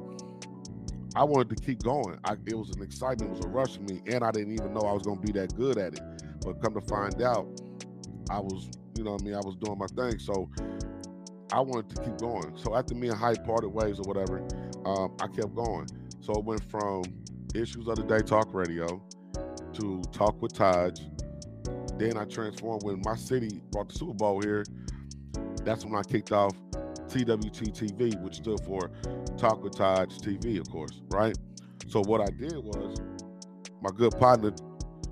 I 1.15 1.23
wanted 1.23 1.55
to 1.55 1.63
keep 1.63 1.83
going. 1.83 2.17
I, 2.25 2.33
it 2.45 2.57
was 2.57 2.71
an 2.71 2.81
excitement, 2.81 3.31
it 3.31 3.37
was 3.37 3.45
a 3.45 3.49
rush 3.49 3.75
for 3.75 3.83
me, 3.83 4.01
and 4.07 4.23
I 4.23 4.31
didn't 4.31 4.53
even 4.53 4.73
know 4.73 4.81
I 4.81 4.93
was 4.93 5.03
going 5.03 5.19
to 5.19 5.25
be 5.25 5.31
that 5.39 5.55
good 5.55 5.77
at 5.77 5.93
it. 5.93 6.01
But 6.41 6.61
come 6.61 6.73
to 6.73 6.81
find 6.81 7.21
out, 7.21 7.47
I 8.29 8.39
was, 8.39 8.69
you 8.97 9.03
know, 9.03 9.11
what 9.11 9.21
I 9.21 9.25
mean, 9.25 9.35
I 9.35 9.41
was 9.43 9.55
doing 9.57 9.77
my 9.77 9.87
thing. 9.87 10.19
So 10.19 10.49
I 11.51 11.59
wanted 11.59 11.95
to 11.95 12.01
keep 12.03 12.17
going. 12.17 12.57
So 12.57 12.75
after 12.75 12.95
me 12.95 13.09
and 13.09 13.17
Hype 13.17 13.43
parted 13.45 13.69
ways 13.69 13.99
or 13.99 14.03
whatever, 14.03 14.39
um, 14.85 15.15
I 15.21 15.27
kept 15.27 15.53
going. 15.53 15.87
So 16.21 16.33
it 16.33 16.43
went 16.43 16.63
from 16.69 17.03
Issues 17.55 17.87
of 17.87 17.95
the 17.95 18.03
Day 18.03 18.19
Talk 18.19 18.53
Radio 18.53 19.03
to 19.73 20.01
Talk 20.11 20.41
with 20.41 20.53
Taj. 20.53 20.99
Then 21.97 22.17
I 22.17 22.25
transformed 22.25 22.83
when 22.83 23.01
my 23.03 23.15
city 23.15 23.61
brought 23.71 23.89
the 23.89 23.97
Super 23.97 24.13
Bowl 24.13 24.41
here. 24.41 24.63
That's 25.65 25.83
when 25.83 25.95
I 25.95 26.03
kicked 26.03 26.31
off 26.31 26.53
TWT 27.09 27.73
TV, 27.73 28.21
which 28.21 28.35
stood 28.35 28.59
for 28.61 28.91
Talk 29.37 29.63
with 29.63 29.75
Taj 29.75 30.17
TV, 30.17 30.59
of 30.59 30.69
course, 30.69 31.01
right? 31.09 31.37
So 31.87 32.01
what 32.01 32.21
I 32.21 32.27
did 32.27 32.55
was 32.55 32.97
my 33.81 33.89
good 33.95 34.17
partner 34.17 34.53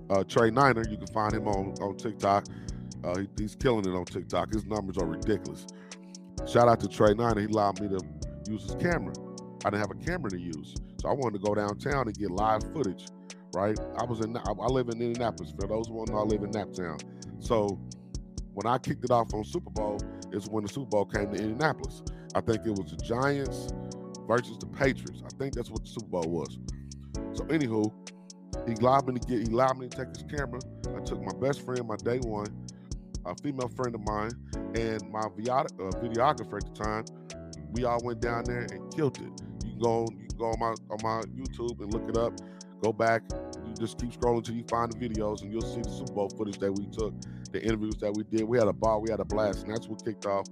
uh, 0.10 0.24
Trey 0.24 0.50
Niner, 0.50 0.84
you 0.90 0.98
can 0.98 1.08
find 1.08 1.34
him 1.34 1.48
on, 1.48 1.74
on 1.82 1.96
TikTok. 1.96 2.46
Uh, 3.04 3.20
he, 3.20 3.28
he's 3.38 3.56
killing 3.56 3.86
it 3.86 3.96
on 3.96 4.06
TikTok. 4.06 4.52
His 4.54 4.66
numbers 4.66 4.98
are 4.98 5.06
ridiculous. 5.06 5.68
Shout 6.48 6.68
out 6.68 6.80
to 6.82 6.88
Trey 6.88 7.14
Niner. 7.14 7.42
He 7.42 7.48
allowed 7.48 7.80
me 7.80 7.90
to 7.90 8.00
use 8.50 8.64
his 8.64 8.76
camera. 8.76 9.14
I 9.64 9.70
didn't 9.70 9.82
have 9.82 9.92
a 9.92 10.06
camera 10.06 10.32
to 10.32 10.40
use, 10.40 10.74
so 11.00 11.10
I 11.10 11.14
wanted 11.14 11.42
to 11.42 11.48
go 11.48 11.56
downtown 11.56 12.08
and 12.08 12.18
get 12.18 12.32
live 12.32 12.62
footage. 12.74 13.06
Right? 13.54 13.80
I 13.98 14.06
was 14.06 14.20
in. 14.20 14.38
I, 14.38 14.52
live 14.52 14.90
in 14.90 15.02
Indianapolis. 15.02 15.52
For 15.60 15.68
those 15.68 15.88
who 15.88 16.06
to 16.06 16.12
know, 16.12 16.20
I 16.20 16.24
live 16.24 16.44
in 16.44 16.52
Naptown. 16.52 17.02
So 17.40 17.80
when 18.54 18.68
I 18.68 18.78
kicked 18.78 19.04
it 19.04 19.10
off 19.10 19.34
on 19.34 19.44
Super 19.44 19.72
Bowl, 19.72 20.00
is 20.32 20.48
when 20.48 20.64
the 20.64 20.70
Super 20.70 20.88
Bowl 20.88 21.06
came 21.06 21.32
to 21.34 21.42
Indianapolis. 21.42 22.04
I 22.36 22.42
think 22.42 22.66
it 22.66 22.72
was 22.72 22.92
the 22.92 22.98
Giants 22.98 23.70
versus 24.28 24.58
the 24.60 24.68
Patriots. 24.68 25.24
I 25.26 25.30
think 25.38 25.56
that's 25.56 25.72
what 25.72 25.84
the 25.84 25.90
Super 25.90 26.08
Bowl 26.08 26.30
was. 26.30 26.60
So, 27.34 27.44
anywho, 27.46 27.92
he 28.68 28.74
allowed 28.74 29.08
me 29.08 29.20
to 29.20 29.28
get, 29.28 29.48
he 29.48 29.54
allowed 29.54 29.78
me 29.78 29.88
to 29.88 29.98
take 29.98 30.16
his 30.16 30.24
camera. 30.24 30.60
I 30.96 31.00
took 31.02 31.22
my 31.22 31.34
best 31.40 31.66
friend, 31.66 31.88
my 31.88 31.96
day 31.98 32.20
one, 32.20 32.48
a 33.26 33.36
female 33.42 33.70
friend 33.70 33.96
of 33.96 34.02
mine, 34.02 34.32
and 34.76 35.10
my 35.12 35.22
uh, 35.22 35.30
videographer 35.30 36.58
at 36.58 36.76
the 36.76 36.84
time. 36.84 37.06
We 37.72 37.84
all 37.84 38.00
went 38.04 38.20
down 38.20 38.46
there 38.46 38.68
and 38.72 38.94
killed 38.94 39.20
it. 39.20 39.42
Can 39.80 40.06
go, 40.06 40.08
you 40.12 40.28
can 40.28 40.38
go 40.38 40.46
on 40.46 40.60
my 40.60 40.76
on 40.90 41.00
my 41.04 41.22
YouTube 41.32 41.80
and 41.82 41.94
look 41.94 42.10
it 42.10 42.18
up. 42.18 42.34
Go 42.82 42.94
back. 42.94 43.24
You 43.66 43.74
just 43.74 44.00
keep 44.00 44.12
scrolling 44.12 44.38
until 44.38 44.56
you 44.56 44.64
find 44.70 44.92
the 44.92 44.98
videos, 44.98 45.42
and 45.42 45.52
you'll 45.52 45.62
see 45.62 45.82
the 45.82 45.90
Super 45.90 46.14
Bowl 46.14 46.30
footage 46.30 46.60
that 46.60 46.72
we 46.72 46.86
took, 46.88 47.14
the 47.52 47.62
interviews 47.62 47.96
that 48.02 48.14
we 48.16 48.24
did. 48.24 48.44
We 48.44 48.58
had 48.58 48.68
a 48.68 48.74
ball, 48.74 49.02
we 49.02 49.12
had 49.12 49.20
a 49.20 49.26
blast, 49.26 49.64
and 49.64 49.74
that's 49.74 49.88
what 49.88 50.04
kicked 50.04 50.26
off 50.26 50.46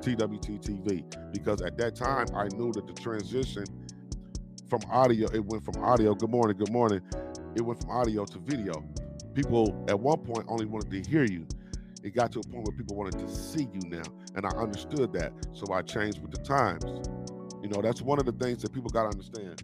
TWT 0.00 0.60
TV. 0.62 1.04
Because 1.32 1.62
at 1.62 1.76
that 1.78 1.94
time, 1.94 2.26
I 2.34 2.48
knew 2.56 2.72
that 2.72 2.86
the 2.86 2.94
transition 2.94 3.64
from 4.70 4.80
audio, 4.90 5.28
it 5.32 5.44
went 5.44 5.64
from 5.64 5.82
audio. 5.84 6.14
Good 6.14 6.30
morning, 6.30 6.56
good 6.56 6.72
morning 6.72 7.02
it 7.54 7.62
went 7.62 7.80
from 7.80 7.90
audio 7.90 8.24
to 8.24 8.38
video. 8.38 8.84
People 9.34 9.84
at 9.88 9.98
one 9.98 10.18
point 10.18 10.44
only 10.48 10.66
wanted 10.66 10.90
to 10.90 11.10
hear 11.10 11.24
you. 11.24 11.46
It 12.02 12.14
got 12.14 12.32
to 12.32 12.40
a 12.40 12.42
point 12.42 12.66
where 12.66 12.76
people 12.76 12.96
wanted 12.96 13.18
to 13.20 13.34
see 13.34 13.68
you 13.72 13.80
now. 13.88 14.02
And 14.34 14.44
I 14.44 14.50
understood 14.50 15.12
that. 15.14 15.32
So 15.52 15.72
I 15.72 15.82
changed 15.82 16.20
with 16.20 16.32
the 16.32 16.38
times. 16.38 16.84
You 17.64 17.70
know, 17.70 17.80
that's 17.80 18.02
one 18.02 18.18
of 18.18 18.26
the 18.26 18.32
things 18.32 18.60
that 18.60 18.74
people 18.74 18.90
got 18.90 19.04
to 19.04 19.08
understand. 19.08 19.62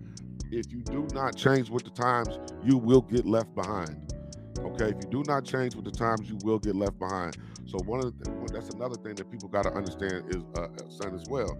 If 0.50 0.72
you 0.72 0.80
do 0.80 1.06
not 1.12 1.36
change 1.36 1.68
with 1.68 1.84
the 1.84 1.90
times, 1.90 2.38
you 2.64 2.78
will 2.78 3.02
get 3.02 3.26
left 3.26 3.54
behind. 3.54 4.14
Okay, 4.58 4.86
if 4.86 4.96
you 5.04 5.10
do 5.10 5.22
not 5.26 5.44
change 5.44 5.74
with 5.74 5.84
the 5.84 5.90
times, 5.90 6.26
you 6.26 6.38
will 6.42 6.58
get 6.58 6.74
left 6.74 6.98
behind. 6.98 7.36
So 7.66 7.76
one 7.84 8.00
of 8.00 8.18
the 8.18 8.30
that's 8.54 8.70
another 8.70 8.94
thing 8.94 9.16
that 9.16 9.30
people 9.30 9.50
got 9.50 9.64
to 9.64 9.72
understand 9.72 10.34
is 10.34 10.42
uh, 10.56 10.68
son 10.88 11.14
as 11.14 11.24
well. 11.28 11.58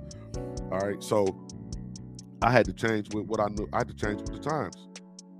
All 0.73 0.79
right, 0.79 1.03
so 1.03 1.27
I 2.41 2.51
had 2.51 2.65
to 2.65 2.73
change 2.73 3.15
with 3.15 3.27
what 3.27 3.39
I 3.39 3.49
knew. 3.49 3.69
I 3.75 3.79
had 3.79 3.89
to 3.89 3.95
change 3.95 4.23
with 4.23 4.33
the 4.33 4.49
times. 4.49 4.89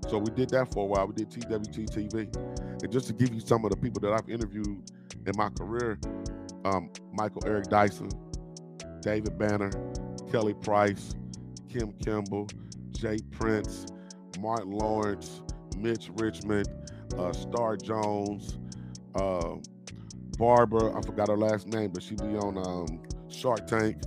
So 0.07 0.19
we 0.19 0.29
did 0.29 0.51
that 0.51 0.71
for 0.71 0.83
a 0.83 0.85
while. 0.85 1.07
We 1.07 1.15
did 1.15 1.31
TWT 1.31 1.89
TV, 1.89 2.35
and 2.83 2.91
just 2.91 3.07
to 3.07 3.13
give 3.13 3.33
you 3.33 3.39
some 3.39 3.65
of 3.65 3.71
the 3.71 3.77
people 3.77 4.01
that 4.01 4.13
I've 4.13 4.29
interviewed 4.29 4.83
in 5.25 5.33
my 5.35 5.49
career, 5.49 5.97
um, 6.63 6.91
Michael 7.11 7.41
Eric 7.47 7.69
Dyson, 7.69 8.09
David 9.01 9.39
Banner, 9.39 9.71
Kelly 10.31 10.53
Price, 10.53 11.13
Kim 11.67 11.91
Kimble, 12.03 12.47
Jay 12.91 13.17
Prince, 13.31 13.85
Martin 14.39 14.71
Lawrence, 14.71 15.41
Mitch 15.77 16.09
Richmond, 16.15 16.69
uh, 17.17 17.33
Star 17.33 17.75
Jones, 17.75 18.57
uh, 19.15 19.55
Barbara. 20.37 20.97
I 20.97 21.01
forgot 21.01 21.27
her 21.27 21.37
last 21.37 21.67
name, 21.67 21.91
but 21.91 22.01
she 22.01 22.15
be 22.15 22.37
on 22.37 22.57
um, 22.57 23.01
Shark 23.27 23.67
Tank. 23.67 23.97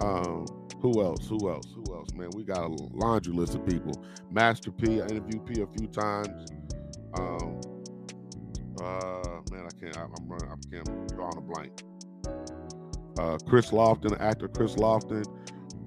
Um, 0.00 0.46
who 0.80 1.02
else? 1.02 1.28
Who 1.28 1.50
else? 1.50 1.66
Who 1.74 1.94
else? 1.94 2.08
Man, 2.14 2.30
we 2.34 2.42
got 2.42 2.60
a 2.60 2.74
laundry 2.94 3.34
list 3.34 3.54
of 3.54 3.66
people. 3.66 4.02
Master 4.30 4.70
P, 4.70 5.02
I 5.02 5.06
interviewed 5.06 5.44
P 5.44 5.60
a 5.60 5.66
few 5.66 5.88
times. 5.88 6.50
Um, 7.18 7.60
uh, 8.82 9.40
man, 9.52 9.66
I 9.66 9.78
can't. 9.78 9.98
I, 9.98 10.02
am 10.04 10.26
running. 10.26 10.48
I 10.48 10.74
can't 10.74 11.08
draw 11.14 11.26
on 11.26 11.36
a 11.36 11.42
blank. 11.42 11.82
Uh, 13.18 13.38
Chris 13.46 13.70
Lofton, 13.70 14.18
actor 14.20 14.48
Chris 14.48 14.74
Lofton. 14.76 15.24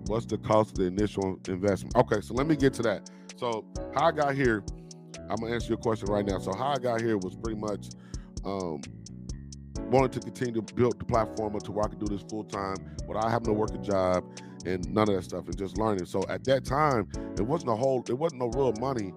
What's 0.08 0.26
the 0.26 0.38
cost 0.38 0.72
of 0.72 0.78
the 0.78 0.86
initial 0.86 1.40
investment? 1.48 1.96
Okay, 1.96 2.22
so 2.22 2.34
let 2.34 2.48
me 2.48 2.56
get 2.56 2.74
to 2.76 2.82
that. 2.84 3.10
So 3.38 3.66
how 3.96 4.08
I 4.08 4.12
got 4.12 4.36
here, 4.36 4.64
I'm 5.30 5.38
gonna 5.38 5.54
answer 5.54 5.70
your 5.70 5.78
question 5.78 6.12
right 6.12 6.26
now. 6.26 6.40
So 6.40 6.54
how 6.54 6.74
I 6.74 6.78
got 6.78 7.02
here 7.02 7.18
was 7.18 7.36
pretty 7.36 7.60
much 7.60 7.88
um, 8.46 8.82
wanted 9.90 10.12
to 10.14 10.20
continue 10.20 10.62
to 10.62 10.74
build 10.74 11.00
the 11.00 11.06
platform 11.06 11.58
to 11.60 11.72
where 11.72 11.86
I 11.86 11.88
could 11.88 12.00
do 12.00 12.14
this 12.14 12.24
full 12.30 12.44
time 12.44 12.76
without 13.08 13.30
having 13.30 13.46
to 13.46 13.54
work 13.54 13.74
a 13.74 13.78
job 13.78 14.26
and 14.66 14.88
none 14.94 15.10
of 15.10 15.16
that 15.16 15.24
stuff 15.24 15.46
and 15.46 15.58
just 15.58 15.78
learning. 15.78 16.06
So 16.06 16.24
at 16.30 16.44
that 16.46 16.66
time, 16.66 17.08
it 17.38 17.42
wasn't 17.42 17.72
a 17.72 17.76
whole, 17.76 18.04
it 18.08 18.18
wasn't 18.18 18.42
no 18.42 18.50
real 18.50 18.74
money 18.80 19.14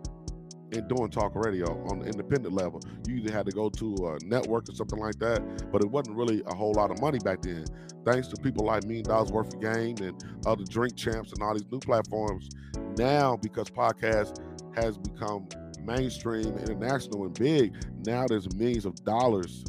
in 0.73 0.87
doing 0.89 1.11
talk 1.11 1.33
radio 1.35 1.67
on 1.89 2.01
the 2.01 2.07
independent 2.07 2.55
level. 2.55 2.81
You 3.07 3.17
either 3.17 3.33
had 3.33 3.47
to 3.47 3.53
go 3.53 3.69
to 3.71 3.95
a 4.09 4.25
network 4.25 4.69
or 4.69 4.75
something 4.75 4.99
like 4.99 5.19
that, 5.21 5.71
but 5.71 5.83
it 5.83 5.91
wasn't 5.91 6.17
really 6.17 6.43
a 6.47 6.55
whole 6.55 6.73
lot 6.73 6.91
of 6.91 7.01
money 7.01 7.19
back 7.19 7.43
then. 7.43 7.65
Thanks 8.05 8.29
to 8.29 8.37
people 8.37 8.67
like 8.67 8.85
Million 8.85 9.05
Dollaz 9.05 9.31
Worth 9.31 9.55
of 9.55 9.61
Game 9.61 9.97
and 10.01 10.23
other 10.47 10.65
Drink 10.65 10.97
Champs 10.97 11.33
and 11.33 11.43
all 11.43 11.55
these 11.55 11.71
new 11.71 11.79
platforms. 11.79 12.49
Now, 12.97 13.37
because 13.37 13.69
podcast 13.71 14.41
has 14.77 14.99
become 14.99 15.49
mainstream, 15.83 16.57
international, 16.59 17.25
and 17.25 17.35
big, 17.35 17.75
now 18.05 18.27
there's 18.27 18.53
millions 18.55 18.87
of 18.87 18.95
dollars 19.05 19.65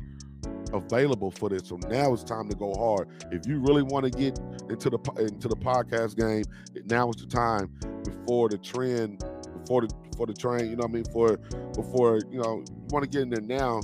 available 0.73 1.31
for 1.31 1.49
this. 1.49 1.67
So 1.67 1.77
now 1.89 2.13
it's 2.13 2.23
time 2.23 2.49
to 2.49 2.55
go 2.55 2.73
hard. 2.73 3.07
If 3.31 3.47
you 3.47 3.59
really 3.59 3.83
want 3.83 4.05
to 4.05 4.11
get 4.11 4.39
into 4.69 4.89
the 4.89 4.99
into 5.17 5.47
the 5.47 5.55
podcast 5.55 6.17
game, 6.17 6.43
now 6.85 7.09
is 7.09 7.17
the 7.17 7.27
time 7.27 7.69
before 8.03 8.49
the 8.49 8.57
trend, 8.57 9.23
before 9.67 9.81
the 9.81 9.93
before 10.09 10.27
the 10.27 10.33
train. 10.33 10.69
You 10.69 10.77
know 10.77 10.83
what 10.83 10.91
I 10.91 10.93
mean? 10.93 11.05
For 11.05 11.37
before 11.73 12.19
you 12.31 12.39
know 12.39 12.63
you 12.65 12.87
want 12.89 13.03
to 13.03 13.09
get 13.09 13.23
in 13.23 13.29
there 13.29 13.41
now 13.41 13.81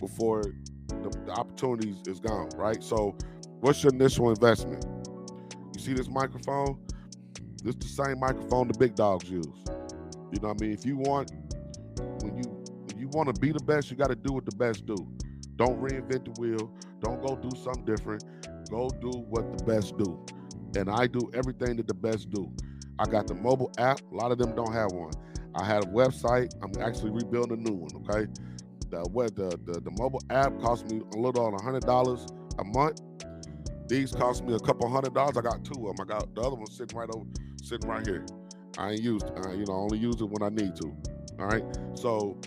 before 0.00 0.42
the, 0.88 1.10
the 1.26 1.32
opportunities 1.32 1.96
is 2.06 2.20
gone. 2.20 2.48
Right. 2.56 2.82
So, 2.82 3.16
what's 3.60 3.82
your 3.82 3.92
initial 3.92 4.30
investment? 4.30 4.84
You 5.74 5.80
see 5.80 5.92
this 5.92 6.08
microphone? 6.08 6.78
This 7.62 7.74
the 7.76 7.86
same 7.86 8.20
microphone 8.20 8.68
the 8.68 8.78
big 8.78 8.94
dogs 8.94 9.28
use. 9.28 9.44
You 10.32 10.40
know 10.40 10.48
what 10.48 10.62
I 10.62 10.64
mean? 10.64 10.72
If 10.72 10.86
you 10.86 10.96
want 10.96 11.30
when 12.22 12.36
you 12.36 12.44
when 12.86 12.98
you 12.98 13.08
want 13.08 13.34
to 13.34 13.38
be 13.38 13.52
the 13.52 13.62
best, 13.62 13.90
you 13.90 13.96
got 13.96 14.08
to 14.08 14.16
do 14.16 14.32
what 14.32 14.46
the 14.46 14.56
best 14.56 14.86
do. 14.86 14.96
Don't 15.56 15.80
reinvent 15.80 16.34
the 16.34 16.40
wheel. 16.40 16.70
Don't 17.00 17.24
go 17.26 17.36
do 17.36 17.50
something 17.56 17.84
different. 17.84 18.24
Go 18.70 18.88
do 18.88 19.10
what 19.28 19.58
the 19.58 19.64
best 19.64 19.96
do. 19.98 20.24
And 20.76 20.90
I 20.90 21.06
do 21.06 21.30
everything 21.34 21.76
that 21.76 21.86
the 21.86 21.94
best 21.94 22.30
do. 22.30 22.52
I 22.98 23.04
got 23.06 23.26
the 23.26 23.34
mobile 23.34 23.70
app. 23.78 24.00
A 24.12 24.14
lot 24.14 24.32
of 24.32 24.38
them 24.38 24.54
don't 24.54 24.72
have 24.72 24.92
one. 24.92 25.12
I 25.54 25.64
had 25.64 25.84
a 25.84 25.86
website. 25.86 26.52
I'm 26.62 26.82
actually 26.82 27.10
rebuilding 27.10 27.58
a 27.58 27.70
new 27.70 27.74
one. 27.74 27.90
Okay. 28.08 28.30
The 28.90 29.08
web 29.10 29.34
the, 29.34 29.58
the, 29.64 29.80
the 29.80 29.90
mobile 29.92 30.22
app 30.30 30.58
cost 30.60 30.90
me 30.90 31.02
a 31.14 31.18
little 31.18 31.44
on 31.44 31.54
a 31.54 31.62
hundred 31.62 31.82
dollars 31.84 32.26
a 32.58 32.64
month. 32.64 33.00
These 33.88 34.12
cost 34.12 34.44
me 34.44 34.54
a 34.54 34.58
couple 34.58 34.88
hundred 34.90 35.14
dollars. 35.14 35.36
I 35.36 35.42
got 35.42 35.64
two 35.64 35.88
of 35.88 35.96
them. 35.96 36.06
I 36.06 36.08
got 36.08 36.34
the 36.34 36.40
other 36.40 36.56
one 36.56 36.66
sitting 36.66 36.96
right 36.96 37.08
over, 37.14 37.26
sitting 37.62 37.88
right 37.88 38.06
here. 38.06 38.24
I 38.78 38.90
ain't 38.92 39.02
used, 39.02 39.24
uh, 39.24 39.50
you 39.52 39.64
know, 39.64 39.72
I 39.72 39.76
only 39.76 39.98
use 39.98 40.20
it 40.20 40.28
when 40.28 40.42
I 40.42 40.48
need 40.50 40.76
to. 40.76 40.94
All 41.38 41.46
right. 41.46 41.64
So 41.94 42.38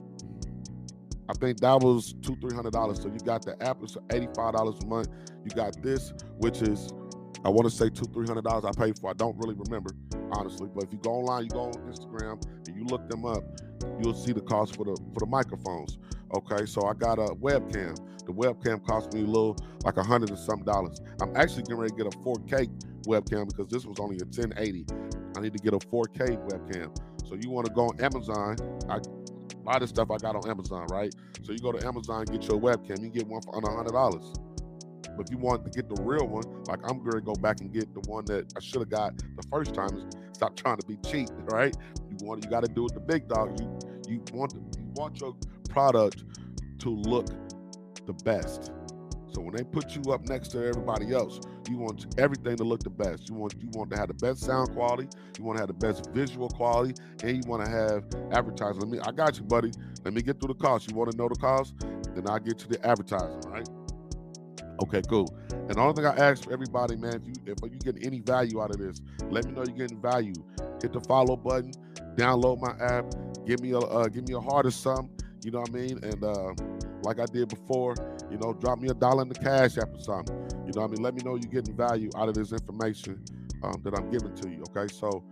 I 1.28 1.34
think 1.34 1.60
that 1.60 1.80
was 1.80 2.14
two, 2.22 2.36
three 2.42 2.56
hundred 2.56 2.74
dollars. 2.74 3.02
So 3.02 3.08
you 3.08 3.20
got 3.20 3.44
the 3.44 3.62
app, 3.64 3.82
it's 3.84 3.98
eighty-five 4.12 4.54
dollars 4.54 4.76
a 4.84 4.86
month. 4.86 5.10
You 5.44 5.52
got 5.52 5.82
this, 5.82 6.14
which 6.38 6.62
is 6.62 6.94
I 7.46 7.50
want 7.50 7.70
to 7.70 7.76
say 7.76 7.90
two, 7.90 8.06
three 8.14 8.28
hundred 8.28 8.44
dollars 8.44 8.66
I 8.66 8.72
paid 8.72 9.00
for. 9.00 9.10
I 9.10 9.14
don't 9.14 9.38
really 9.38 9.56
remember, 9.56 9.92
honestly. 10.32 10.70
But 10.74 10.86
if 10.86 10.94
you 10.94 11.00
go 11.00 11.12
online, 11.12 11.44
you 11.46 11.50
go 11.50 11.62
on 11.62 11.74
Instagram 11.92 12.44
and 12.68 12.76
you 12.76 12.84
look 12.86 13.08
them 13.10 13.26
up, 13.26 13.44
you'll 14.02 14.14
see 14.14 14.34
the 14.34 14.42
cost 14.42 14.76
for 14.76 14.86
the 14.86 14.98
for 15.14 15.20
the 15.20 15.26
microphones. 15.26 15.98
Okay, 16.36 16.66
so 16.66 16.86
I 16.86 16.94
got 16.94 17.18
a 17.18 17.34
webcam. 17.36 17.98
The 18.26 18.34
webcam 18.34 18.86
cost 18.86 19.14
me 19.14 19.22
a 19.22 19.26
little 19.26 19.58
like 19.84 19.98
a 19.98 20.04
hundred 20.04 20.30
and 20.30 20.40
some 20.40 20.64
dollars. 20.64 21.02
I'm 21.22 21.36
actually 21.36 21.64
getting 21.64 21.78
ready 21.78 21.92
to 21.96 22.04
get 22.04 22.14
a 22.14 22.18
4K 22.20 22.70
webcam 23.08 23.48
because 23.48 23.68
this 23.68 23.86
was 23.86 24.00
only 24.00 24.18
a 24.18 24.26
1080. 24.26 24.86
I 25.36 25.42
need 25.42 25.54
to 25.54 25.60
get 25.60 25.74
a 25.74 25.80
4K 25.80 26.38
webcam. 26.48 26.96
So 27.28 27.36
you 27.36 27.50
want 27.50 27.66
to 27.68 27.74
go 27.74 27.88
on 27.88 28.00
Amazon. 28.02 28.58
I 28.90 28.98
a 28.98 29.72
lot 29.72 29.82
of 29.82 29.90
stuff 29.90 30.10
I 30.12 30.18
got 30.18 30.36
on 30.36 30.50
Amazon, 30.50 30.88
right? 30.90 31.14
So 31.44 31.52
you 31.52 31.60
go 31.60 31.72
to 31.72 31.86
Amazon, 31.86 32.26
get 32.26 32.44
your 32.48 32.60
webcam, 32.60 33.02
you 33.02 33.10
get 33.10 33.28
one 33.28 33.42
for 33.42 33.56
under 33.56 33.72
hundred 33.72 33.94
dollars. 33.94 34.34
But 35.20 35.28
if 35.28 35.34
you 35.34 35.38
want 35.38 35.66
to 35.66 35.70
get 35.70 35.94
the 35.94 36.02
real 36.02 36.26
one, 36.26 36.46
like 36.70 36.80
I'm 36.90 37.04
gonna 37.04 37.20
go 37.20 37.34
back 37.34 37.60
and 37.60 37.74
get 37.74 37.94
the 37.94 38.00
one 38.10 38.24
that 38.26 38.54
I 38.56 38.62
should 38.62 38.80
have 38.80 38.90
got 38.90 39.18
the 39.18 39.44
first 39.52 39.74
time. 39.74 40.10
Stop 40.32 40.56
trying 40.56 40.78
to 40.78 40.88
be 40.88 40.96
cheap, 41.06 41.28
right? 41.52 41.76
You 42.10 42.26
want 42.26 42.42
you 42.42 42.50
got 42.50 42.64
to 42.64 42.72
do 42.72 42.86
it 42.86 42.94
the 42.94 43.02
big 43.02 43.28
dog. 43.28 43.60
You 43.60 43.80
you 44.08 44.24
want 44.32 44.54
you 44.54 44.94
want 44.96 45.20
your 45.20 45.36
product 45.68 46.24
to 46.80 46.90
look 46.90 47.28
the 48.06 48.14
best. 48.24 48.72
So 49.34 49.42
when 49.42 49.58
they 49.58 49.66
put 49.66 49.94
you 49.94 50.14
up 50.14 50.30
next 50.30 50.52
to 50.52 50.66
everybody 50.66 51.14
else, 51.14 51.42
you 51.70 51.78
want 51.78 52.06
everything 52.18 52.56
to 52.56 52.64
look 52.64 52.82
the 52.84 52.90
best. 52.90 53.28
You 53.28 53.36
want 53.36 53.56
you 53.62 53.68
want 53.74 53.92
to 53.92 53.98
have 53.98 54.08
the 54.08 54.14
best 54.14 54.40
sound 54.40 54.72
quality, 54.72 55.10
you 55.38 55.44
want 55.44 55.58
to 55.58 55.64
have 55.64 55.68
the 55.68 55.86
best 55.86 56.12
visual 56.12 56.48
quality, 56.48 56.94
and 57.24 57.44
you 57.44 57.44
want 57.46 57.66
to 57.66 57.70
have 57.70 58.06
advertising. 58.32 58.80
Let 58.80 58.90
me 58.90 59.00
I 59.06 59.12
got 59.12 59.38
you, 59.38 59.44
buddy. 59.44 59.74
Let 60.06 60.14
me 60.14 60.22
get 60.22 60.40
through 60.40 60.54
the 60.54 60.64
cost. 60.64 60.90
You 60.90 60.96
want 60.96 61.12
to 61.12 61.18
know 61.18 61.28
the 61.28 61.36
cost? 61.36 61.74
Then 62.16 62.24
I'll 62.30 62.40
get 62.40 62.58
to 62.60 62.70
the 62.70 62.88
advertising, 62.88 63.42
right? 63.52 63.68
Okay, 64.84 65.02
cool. 65.10 65.28
And 65.52 65.76
the 65.76 65.82
only 65.82 65.94
thing 65.94 66.06
I 66.06 66.16
ask 66.16 66.46
for 66.46 66.54
everybody, 66.54 66.96
man, 66.96 67.16
if 67.16 67.28
you 67.28 67.34
if 67.46 67.58
you 67.62 67.80
get 67.80 68.06
any 68.06 68.20
value 68.20 68.62
out 68.62 68.72
of 68.72 68.78
this, 68.78 69.02
let 69.30 69.46
me 69.46 69.52
know 69.52 69.64
you're 69.66 69.76
getting 69.76 70.02
value. 70.02 70.34
Hit 70.82 70.94
the 70.94 71.02
follow 71.02 71.36
button, 71.36 71.74
download 72.16 72.62
my 72.62 72.74
app, 72.86 73.06
give 73.46 73.60
me 73.62 73.72
a 73.72 73.80
uh, 73.80 74.08
give 74.08 74.28
me 74.28 74.36
a 74.36 74.40
heart 74.40 74.66
or 74.66 74.72
something. 74.72 75.10
You 75.44 75.52
know 75.52 75.60
what 75.60 75.70
I 75.70 75.74
mean? 75.74 76.04
And 76.04 76.24
uh, 76.24 76.54
like 77.04 77.20
I 77.20 77.26
did 77.26 77.50
before, 77.50 77.96
you 78.32 78.38
know, 78.38 78.54
drop 78.54 78.80
me 78.80 78.90
a 78.90 78.94
dollar 78.94 79.24
in 79.24 79.30
the 79.30 79.36
cash 79.36 79.78
app 79.78 79.94
or 79.94 80.00
something. 80.00 80.36
You 80.66 80.74
know 80.76 80.82
what 80.82 80.92
I 80.92 80.94
mean? 80.94 81.04
Let 81.04 81.14
me 81.16 81.22
know 81.24 81.36
you're 81.36 81.52
getting 81.52 81.76
value 81.76 82.10
out 82.16 82.30
of 82.30 82.36
this 82.36 82.52
information 82.52 83.24
um, 83.64 83.82
that 83.84 83.98
I'm 83.98 84.10
giving 84.10 84.34
to 84.36 84.50
you. 84.50 84.64
Okay. 84.70 84.94
So, 84.94 85.24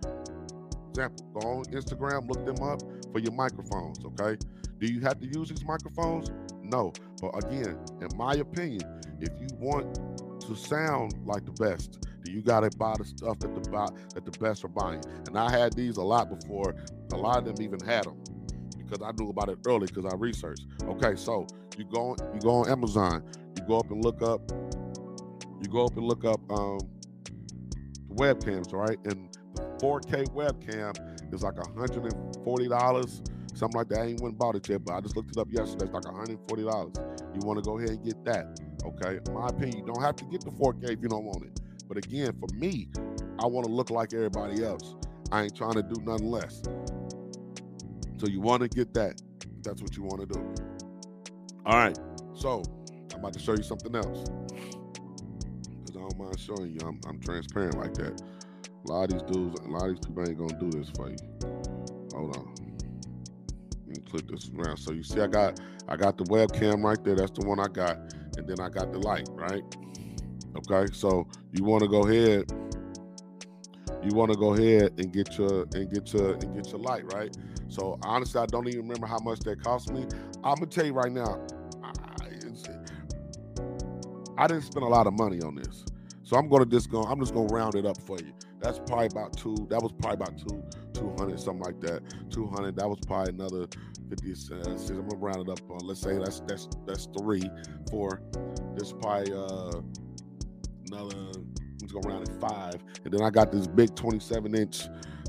example, 0.90 1.26
go 1.34 1.48
on 1.48 1.66
Instagram, 1.66 2.28
look 2.30 2.46
them 2.46 2.66
up 2.68 2.82
for 3.12 3.20
your 3.20 3.34
microphones. 3.34 4.00
Okay. 4.04 4.38
Do 4.80 4.92
you 4.92 5.02
have 5.02 5.20
to 5.20 5.26
use 5.26 5.50
these 5.50 5.64
microphones? 5.64 6.32
No. 6.70 6.94
But 7.22 7.46
again, 7.46 7.80
in 8.02 8.10
my 8.16 8.34
opinion, 8.36 9.02
if 9.20 9.30
you 9.40 9.48
want 9.58 10.00
to 10.42 10.56
sound 10.56 11.14
like 11.26 11.46
the 11.46 11.52
best, 11.52 12.08
you 12.26 12.42
gotta 12.42 12.70
buy 12.78 12.94
the 12.98 13.06
stuff 13.06 13.40
that 13.40 13.54
the 13.54 13.70
buy, 13.70 13.88
that 14.14 14.26
the 14.26 14.38
best 14.40 14.64
are 14.64 14.70
buying. 14.70 15.02
And 15.28 15.38
I 15.38 15.50
had 15.50 15.74
these 15.74 15.98
a 15.98 16.04
lot 16.04 16.30
before. 16.30 16.76
A 17.14 17.18
lot 17.18 17.38
of 17.38 17.46
them 17.46 17.64
even 17.64 17.80
had 17.80 18.04
them 18.06 18.22
because 18.78 19.02
I 19.02 19.12
knew 19.18 19.30
about 19.30 19.50
it 19.50 19.60
early 19.66 19.88
because 19.88 20.06
I 20.06 20.16
researched. 20.16 20.66
Okay, 20.84 21.16
so 21.16 21.48
you 21.78 21.86
go 21.86 22.16
you 22.34 22.40
go 22.40 22.56
on 22.56 22.70
Amazon, 22.70 23.24
you 23.56 23.64
go 23.64 23.80
up 23.80 23.90
and 23.92 24.04
look 24.04 24.22
up, 24.22 24.52
you 25.62 25.70
go 25.70 25.86
up 25.86 25.96
and 25.96 26.06
look 26.06 26.26
up 26.26 26.40
um, 26.52 26.80
webcams, 28.10 28.74
right? 28.74 28.98
And 29.06 29.30
the 29.56 29.62
4K 29.82 30.28
webcam 30.34 31.34
is 31.34 31.44
like 31.44 31.56
$140, 31.56 33.30
something 33.58 33.78
like 33.78 33.90
that. 33.90 34.00
I 34.00 34.06
ain't 34.06 34.22
went 34.22 34.38
bought 34.38 34.56
it 34.56 34.68
yet, 34.70 34.86
but 34.86 34.94
I 34.94 35.02
just 35.02 35.16
looked 35.16 35.32
it 35.32 35.38
up 35.38 35.48
yesterday. 35.52 35.86
It's 35.86 35.94
like 35.94 36.04
$140. 36.04 37.36
You 37.36 37.48
want 37.48 37.64
to 37.64 37.70
go 37.70 37.78
ahead 37.78 37.90
and 37.92 38.04
get 38.06 38.24
that. 38.26 38.60
Okay. 38.86 39.20
In 39.26 39.34
my 39.34 39.48
opinion, 39.48 39.80
you 39.80 39.86
don't 39.86 40.04
have 40.04 40.16
to 40.18 40.26
get 40.26 40.42
the 40.42 40.52
4K 40.52 40.84
if 40.92 41.02
you 41.02 41.10
don't 41.10 41.26
want 41.26 41.44
it. 41.46 41.60
But 41.88 41.98
again, 41.98 42.34
for 42.40 42.54
me, 42.56 42.90
I 43.40 43.46
want 43.46 43.66
to 43.66 43.72
look 43.72 43.90
like 43.90 44.14
everybody 44.14 44.64
else. 44.64 44.96
I 45.32 45.44
ain't 45.44 45.56
trying 45.56 45.74
to 45.74 45.84
do 45.84 46.02
nothing 46.04 46.30
less. 46.30 46.62
So 48.18 48.28
you 48.28 48.42
want 48.42 48.62
to 48.64 48.70
get 48.70 48.94
that. 48.94 49.22
That's 49.64 49.82
what 49.82 49.96
you 49.96 50.04
want 50.04 50.22
to 50.22 50.28
do. 50.28 50.56
All 51.66 51.78
right. 51.78 51.98
So 52.34 52.64
I'm 53.14 53.20
about 53.20 53.34
to 53.34 53.40
show 53.40 53.54
you 53.54 53.64
something 53.64 53.96
else. 53.96 54.30
Because 54.50 55.96
I 55.96 56.00
don't 56.00 56.18
mind 56.18 56.40
showing 56.40 56.72
you. 56.72 56.80
I'm, 56.86 57.00
I'm 57.08 57.20
transparent 57.20 57.78
like 57.78 57.94
that. 57.96 58.22
A 58.86 58.92
lot 58.92 59.12
of 59.12 59.12
these 59.12 59.34
dudes, 59.34 59.60
a 59.60 59.68
lot 59.68 59.90
of 59.90 59.96
these 59.96 60.06
people 60.06 60.28
ain't 60.28 60.38
gonna 60.38 60.60
do 60.60 60.78
this 60.78 60.90
for 60.92 61.10
you. 61.10 61.18
Hold 62.14 62.38
on. 62.38 62.67
Click 64.02 64.28
this 64.28 64.50
around. 64.56 64.78
So 64.78 64.92
you 64.92 65.04
see, 65.04 65.22
I 65.22 65.28
got 65.28 65.60
I 65.88 65.96
got 65.96 66.18
the 66.18 66.24
webcam 66.26 66.84
right 66.84 67.02
there. 67.04 67.16
That's 67.16 67.32
the 67.32 67.46
one 67.46 67.60
I 67.60 67.68
got, 67.68 67.98
and 68.38 68.48
then 68.48 68.60
I 68.60 68.70
got 68.70 68.92
the 68.92 69.00
light, 69.00 69.28
right? 69.32 69.64
Okay, 70.56 70.92
so 70.94 71.28
you 71.52 71.64
want 71.64 71.84
to 71.84 71.90
go 71.90 72.08
ahead. 72.08 72.52
You 74.04 74.16
want 74.16 74.32
to 74.32 74.38
go 74.38 74.54
ahead 74.54 74.94
and 74.98 75.12
get 75.12 75.38
your 75.38 75.66
and 75.74 75.92
get 75.92 76.14
your 76.14 76.34
and 76.34 76.56
get 76.56 76.72
your 76.72 76.80
light, 76.80 77.12
right? 77.14 77.36
So 77.68 78.00
honestly, 78.04 78.42
I 78.42 78.46
don't 78.46 78.68
even 78.68 78.82
remember 78.82 79.08
how 79.08 79.20
much 79.20 79.40
that 79.42 79.64
cost 79.64 79.92
me. 79.92 80.06
I'm 80.44 80.56
gonna 80.56 80.68
tell 80.68 80.86
you 80.86 80.94
right 80.94 81.12
now, 81.12 81.42
I, 81.84 81.92
I 84.38 84.48
didn't 84.48 84.64
spend 84.64 84.86
a 84.86 84.90
lot 84.90 85.08
of 85.08 85.14
money 85.14 85.42
on 85.42 85.56
this. 85.56 85.84
So 86.24 86.38
I'm 86.38 86.48
gonna 86.50 86.66
just 86.66 86.92
go. 86.92 87.02
I'm 87.04 87.20
just 87.20 87.34
gonna 87.34 87.48
round 87.48 87.76
it 87.76 87.86
up 87.86 88.02
for 88.04 88.18
you. 88.20 88.34
That's 88.60 88.80
probably 88.80 89.08
about 89.08 89.38
two. 89.38 89.68
That 89.70 89.82
was 89.82 89.92
probably 90.00 90.16
about 90.16 90.38
two, 90.38 90.64
two 90.94 91.14
hundred, 91.18 91.40
something 91.40 91.64
like 91.64 91.80
that. 91.82 92.02
Two 92.32 92.48
hundred. 92.48 92.76
That 92.78 92.88
was 92.90 93.00
probably 93.06 93.34
another 93.34 93.68
fifty 94.10 94.34
cents. 94.36 94.90
I'm 94.90 95.08
gonna 95.08 95.16
round 95.18 95.48
it 95.48 95.50
up 95.50 95.70
on. 95.70 95.80
Let's 95.86 96.02
say 96.02 96.18
that's 96.18 96.42
that's 96.42 96.68
that's 96.86 97.08
three, 97.20 97.50
four. 97.90 98.22
This 98.76 98.94
probably 98.94 99.34
uh 99.34 99.82
another. 100.92 101.32
Just 101.80 101.94
gonna 101.94 102.10
round 102.10 102.28
it 102.28 102.34
five, 102.42 102.76
and 103.06 103.14
then 103.14 103.22
I 103.22 103.30
got 103.30 103.52
this 103.52 103.68
big 103.68 103.96
27 103.96 104.56
inch 104.56 104.88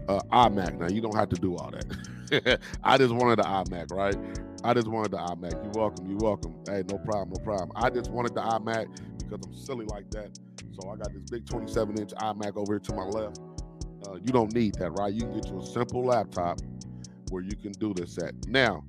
uh, 0.09 0.21
iMac. 0.33 0.79
Now 0.79 0.89
you 0.89 1.01
don't 1.01 1.15
have 1.15 1.29
to 1.29 1.37
do 1.37 1.57
all 1.57 1.71
that. 1.71 2.61
I 2.85 2.99
just 2.99 3.15
wanted 3.15 3.39
the 3.39 3.45
iMac, 3.45 3.93
right? 3.93 4.17
I 4.65 4.75
just 4.75 4.89
wanted 4.89 5.13
the 5.13 5.19
iMac. 5.19 5.53
You're 5.63 5.73
welcome. 5.75 6.09
You're 6.09 6.19
welcome. 6.19 6.55
Hey, 6.67 6.83
no 6.91 6.99
problem. 6.99 7.31
No 7.37 7.45
problem. 7.45 7.71
I 7.77 7.91
just 7.91 8.11
wanted 8.11 8.35
the 8.35 8.43
iMac 8.43 8.89
because 9.19 9.47
I'm 9.47 9.55
silly 9.55 9.87
like 9.87 10.11
that. 10.13 10.39
So 10.81 10.91
I 10.91 10.97
got 10.97 11.13
this 11.13 11.23
big 11.31 11.47
27 11.47 11.99
inch 11.99 12.11
iMac 12.13 12.57
over 12.57 12.75
here 12.75 12.79
to 12.81 12.95
my 12.95 13.05
left. 13.05 13.41
Uh, 14.07 14.15
you 14.15 14.33
don't 14.33 14.53
need 14.55 14.75
that, 14.77 14.91
right? 14.93 15.13
You 15.13 15.23
can 15.23 15.33
get 15.33 15.49
you 15.49 15.59
a 15.61 15.67
simple 15.67 16.05
laptop 16.05 16.61
where 17.31 17.43
you 17.43 17.57
can 17.57 17.73
do 17.73 17.93
this 17.95 18.17
at. 18.19 18.35
Now, 18.47 18.85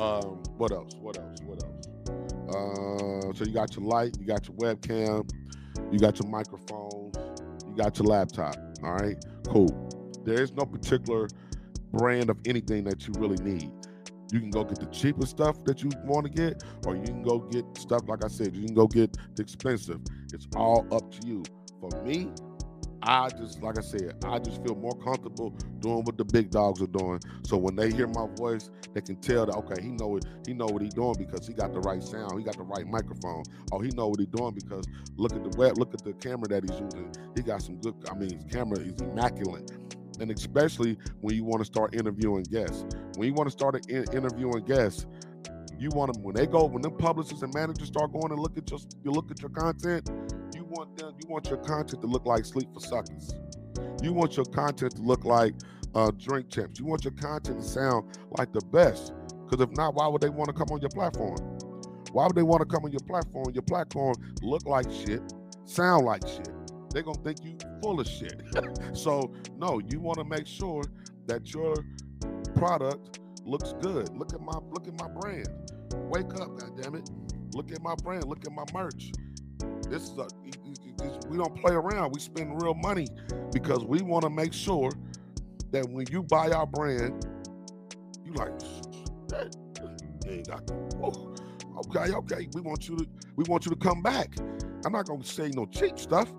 um, 0.00 0.42
what 0.56 0.72
else? 0.72 0.94
What 1.00 1.18
else? 1.18 1.38
What 1.42 1.62
else? 1.62 1.86
Uh, 2.48 3.32
so 3.34 3.44
you 3.44 3.52
got 3.52 3.76
your 3.76 3.84
light, 3.84 4.16
you 4.20 4.26
got 4.26 4.46
your 4.48 4.56
webcam, 4.56 5.28
you 5.92 5.98
got 5.98 6.20
your 6.20 6.28
microphone, 6.30 7.12
you 7.66 7.74
got 7.76 7.98
your 7.98 8.06
laptop. 8.06 8.56
All 8.82 8.94
right, 8.94 9.16
cool. 9.48 9.68
There 10.24 10.42
is 10.42 10.52
no 10.52 10.64
particular 10.64 11.28
brand 11.92 12.30
of 12.30 12.38
anything 12.46 12.84
that 12.84 13.06
you 13.06 13.14
really 13.18 13.42
need. 13.42 13.70
You 14.32 14.40
can 14.40 14.50
go 14.50 14.64
get 14.64 14.80
the 14.80 14.86
cheapest 14.86 15.30
stuff 15.30 15.64
that 15.64 15.82
you 15.82 15.90
want 16.04 16.26
to 16.26 16.32
get, 16.32 16.64
or 16.84 16.96
you 16.96 17.02
can 17.02 17.22
go 17.22 17.38
get 17.38 17.64
stuff 17.78 18.02
like 18.08 18.24
I 18.24 18.28
said. 18.28 18.56
You 18.56 18.66
can 18.66 18.74
go 18.74 18.86
get 18.86 19.16
the 19.36 19.42
expensive. 19.42 20.00
It's 20.32 20.48
all 20.56 20.86
up 20.92 21.10
to 21.12 21.26
you. 21.26 21.42
For 21.80 22.02
me, 22.02 22.30
I 23.02 23.28
just 23.28 23.62
like 23.62 23.78
I 23.78 23.82
said, 23.82 24.16
I 24.24 24.38
just 24.38 24.62
feel 24.64 24.74
more 24.74 24.96
comfortable 24.98 25.50
doing 25.80 26.02
what 26.04 26.16
the 26.16 26.24
big 26.24 26.50
dogs 26.50 26.82
are 26.82 26.88
doing. 26.88 27.20
So 27.44 27.56
when 27.56 27.76
they 27.76 27.90
hear 27.90 28.08
my 28.08 28.26
voice, 28.36 28.70
they 28.94 29.00
can 29.00 29.16
tell 29.16 29.46
that 29.46 29.54
okay, 29.54 29.80
he 29.80 29.90
know 29.90 30.16
it, 30.16 30.24
he 30.46 30.54
know 30.54 30.66
what 30.66 30.82
he 30.82 30.88
doing 30.88 31.14
because 31.18 31.46
he 31.46 31.54
got 31.54 31.72
the 31.72 31.80
right 31.80 32.02
sound, 32.02 32.38
he 32.38 32.44
got 32.44 32.56
the 32.56 32.64
right 32.64 32.86
microphone. 32.86 33.44
Oh, 33.72 33.78
he 33.78 33.90
know 33.90 34.08
what 34.08 34.20
he 34.20 34.26
doing 34.26 34.54
because 34.54 34.84
look 35.16 35.34
at 35.34 35.44
the 35.44 35.56
web, 35.56 35.78
look 35.78 35.94
at 35.94 36.02
the 36.02 36.14
camera 36.14 36.48
that 36.48 36.68
he's 36.68 36.80
using. 36.80 37.12
He 37.36 37.42
got 37.42 37.62
some 37.62 37.76
good. 37.76 37.94
I 38.10 38.14
mean, 38.14 38.30
his 38.30 38.44
camera 38.52 38.78
is 38.78 39.00
immaculate 39.00 39.70
and 40.20 40.30
especially 40.30 40.96
when 41.20 41.34
you 41.36 41.44
want 41.44 41.60
to 41.60 41.64
start 41.64 41.94
interviewing 41.94 42.44
guests. 42.44 42.84
When 43.16 43.28
you 43.28 43.34
want 43.34 43.48
to 43.48 43.50
start 43.50 43.86
in- 43.88 44.04
interviewing 44.12 44.64
guests, 44.64 45.06
you 45.78 45.90
want 45.90 46.12
them 46.12 46.22
when 46.22 46.34
they 46.34 46.46
go 46.46 46.64
when 46.64 46.82
them 46.82 46.96
publishers 46.96 47.42
and 47.42 47.52
managers 47.54 47.88
start 47.88 48.12
going 48.12 48.30
and 48.30 48.38
look 48.40 48.56
at 48.56 48.70
your 48.70 48.80
you 49.04 49.10
look 49.10 49.30
at 49.30 49.40
your 49.40 49.50
content. 49.50 50.10
You 50.54 50.64
want 50.64 50.96
them 50.96 51.14
you 51.22 51.28
want 51.28 51.48
your 51.48 51.58
content 51.58 52.00
to 52.02 52.06
look 52.06 52.26
like 52.26 52.44
Sleep 52.44 52.68
for 52.72 52.80
Suckers. 52.80 53.34
You 54.02 54.12
want 54.12 54.36
your 54.36 54.46
content 54.46 54.96
to 54.96 55.02
look 55.02 55.24
like 55.24 55.54
uh, 55.94 56.10
Drink 56.18 56.50
Champs. 56.50 56.78
You 56.78 56.86
want 56.86 57.04
your 57.04 57.14
content 57.14 57.60
to 57.60 57.66
sound 57.66 58.16
like 58.30 58.52
the 58.52 58.64
best. 58.72 59.12
Because 59.44 59.60
if 59.62 59.70
not, 59.76 59.94
why 59.94 60.08
would 60.08 60.20
they 60.20 60.28
want 60.28 60.48
to 60.48 60.52
come 60.52 60.68
on 60.70 60.80
your 60.80 60.90
platform? 60.90 61.38
Why 62.12 62.26
would 62.26 62.36
they 62.36 62.42
want 62.42 62.60
to 62.60 62.66
come 62.66 62.84
on 62.84 62.92
your 62.92 63.00
platform? 63.00 63.52
Your 63.52 63.62
platform 63.62 64.14
look 64.42 64.66
like 64.66 64.90
shit, 64.90 65.22
sound 65.64 66.04
like 66.04 66.26
shit 66.26 66.48
they're 66.96 67.02
gonna 67.02 67.18
think 67.18 67.44
you 67.44 67.58
full 67.82 68.00
of 68.00 68.08
shit. 68.08 68.40
so 68.94 69.30
no, 69.58 69.82
you 69.90 70.00
want 70.00 70.16
to 70.18 70.24
make 70.24 70.46
sure 70.46 70.82
that 71.26 71.52
your 71.52 71.74
product 72.54 73.18
looks 73.46 73.74
good. 73.80 74.16
Look 74.16 74.34
at 74.34 74.40
my 74.40 74.58
look 74.70 74.86
at 74.88 74.98
my 75.00 75.08
brand. 75.08 75.48
Wake 75.94 76.34
up, 76.40 76.58
God 76.58 76.82
damn 76.82 76.94
it! 76.94 77.10
Look 77.54 77.72
at 77.72 77.82
my 77.82 77.94
brand. 77.94 78.24
Look 78.24 78.44
at 78.46 78.52
my 78.52 78.64
merch. 78.74 79.12
This 79.88 80.02
is 80.04 80.18
a 80.18 80.28
we 81.28 81.36
don't 81.36 81.54
play 81.56 81.74
around. 81.74 82.12
We 82.12 82.20
spend 82.20 82.60
real 82.62 82.74
money 82.74 83.06
because 83.52 83.84
we 83.84 84.02
want 84.02 84.24
to 84.24 84.30
make 84.30 84.52
sure 84.52 84.90
that 85.70 85.88
when 85.88 86.06
you 86.10 86.22
buy 86.22 86.50
our 86.50 86.66
brand, 86.66 87.26
you 88.24 88.32
like, 88.34 88.52
hey, 90.24 90.42
oh, 91.02 91.34
okay, 91.78 92.12
okay. 92.12 92.48
We 92.54 92.60
want 92.60 92.88
you 92.88 92.96
to 92.96 93.06
we 93.36 93.44
want 93.48 93.66
you 93.66 93.70
to 93.70 93.76
come 93.76 94.02
back. 94.02 94.36
I'm 94.84 94.92
not 94.92 95.06
gonna 95.06 95.24
say 95.24 95.50
no 95.54 95.66
cheap 95.66 95.98
stuff. 95.98 96.32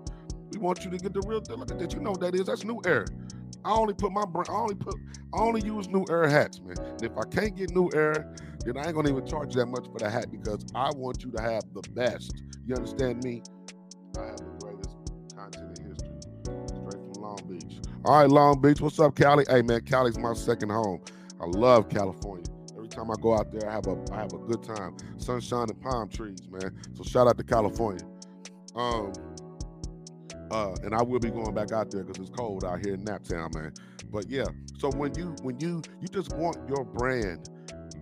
We 0.52 0.58
want 0.58 0.84
you 0.84 0.90
to 0.90 0.98
get 0.98 1.12
the 1.12 1.22
real 1.26 1.40
deal. 1.40 1.58
Look 1.58 1.70
at 1.70 1.78
that. 1.78 1.92
You 1.92 2.00
know 2.00 2.12
what 2.12 2.20
that 2.20 2.34
is. 2.34 2.46
That's 2.46 2.64
New 2.64 2.80
Era. 2.86 3.06
I 3.64 3.72
only 3.72 3.94
put 3.94 4.12
my 4.12 4.24
brand, 4.24 4.48
I 4.50 4.54
only 4.54 4.74
put 4.74 4.94
I 5.34 5.38
only 5.40 5.60
use 5.62 5.88
New 5.88 6.04
Era 6.08 6.30
hats, 6.30 6.60
man. 6.60 6.76
And 6.78 7.02
if 7.02 7.16
I 7.16 7.24
can't 7.24 7.54
get 7.56 7.70
New 7.74 7.90
Era, 7.94 8.24
then 8.64 8.76
I 8.78 8.86
ain't 8.86 8.94
gonna 8.94 9.10
even 9.10 9.26
charge 9.26 9.54
that 9.54 9.66
much 9.66 9.86
for 9.86 9.98
the 9.98 10.08
hat 10.08 10.30
because 10.30 10.64
I 10.74 10.90
want 10.96 11.22
you 11.22 11.30
to 11.32 11.42
have 11.42 11.64
the 11.74 11.82
best. 11.90 12.32
You 12.66 12.74
understand 12.74 13.22
me? 13.24 13.42
I 14.18 14.26
have 14.26 14.36
the 14.36 14.44
greatest 14.60 14.96
content 15.36 15.78
in 15.78 15.90
history. 15.90 16.08
Straight 16.66 16.92
from 16.92 17.22
Long 17.22 17.40
Beach. 17.48 17.78
All 18.04 18.20
right, 18.20 18.30
Long 18.30 18.60
Beach. 18.60 18.80
What's 18.80 18.98
up, 19.00 19.14
Cali? 19.14 19.44
Hey 19.48 19.62
man, 19.62 19.82
Cali's 19.82 20.18
my 20.18 20.32
second 20.34 20.70
home. 20.70 21.00
I 21.40 21.46
love 21.46 21.88
California. 21.88 22.46
Every 22.74 22.88
time 22.88 23.10
I 23.10 23.14
go 23.20 23.34
out 23.34 23.52
there, 23.52 23.68
I 23.68 23.74
have 23.74 23.86
a 23.86 23.98
I 24.12 24.16
have 24.16 24.32
a 24.32 24.38
good 24.38 24.62
time. 24.62 24.96
Sunshine 25.18 25.68
and 25.68 25.80
palm 25.80 26.08
trees, 26.08 26.40
man. 26.50 26.74
So 26.94 27.02
shout 27.04 27.28
out 27.28 27.36
to 27.38 27.44
California. 27.44 28.04
Um, 28.74 29.12
uh, 30.50 30.74
and 30.82 30.94
I 30.94 31.02
will 31.02 31.20
be 31.20 31.30
going 31.30 31.54
back 31.54 31.72
out 31.72 31.90
there 31.90 32.04
because 32.04 32.28
it's 32.28 32.36
cold 32.36 32.64
out 32.64 32.84
here 32.84 32.94
in 32.94 33.04
Naptown, 33.04 33.54
man. 33.54 33.72
But 34.10 34.28
yeah, 34.30 34.44
so 34.78 34.90
when 34.90 35.14
you 35.14 35.34
when 35.42 35.58
you 35.60 35.82
you 36.00 36.08
just 36.08 36.32
want 36.32 36.56
your 36.68 36.84
brand 36.84 37.50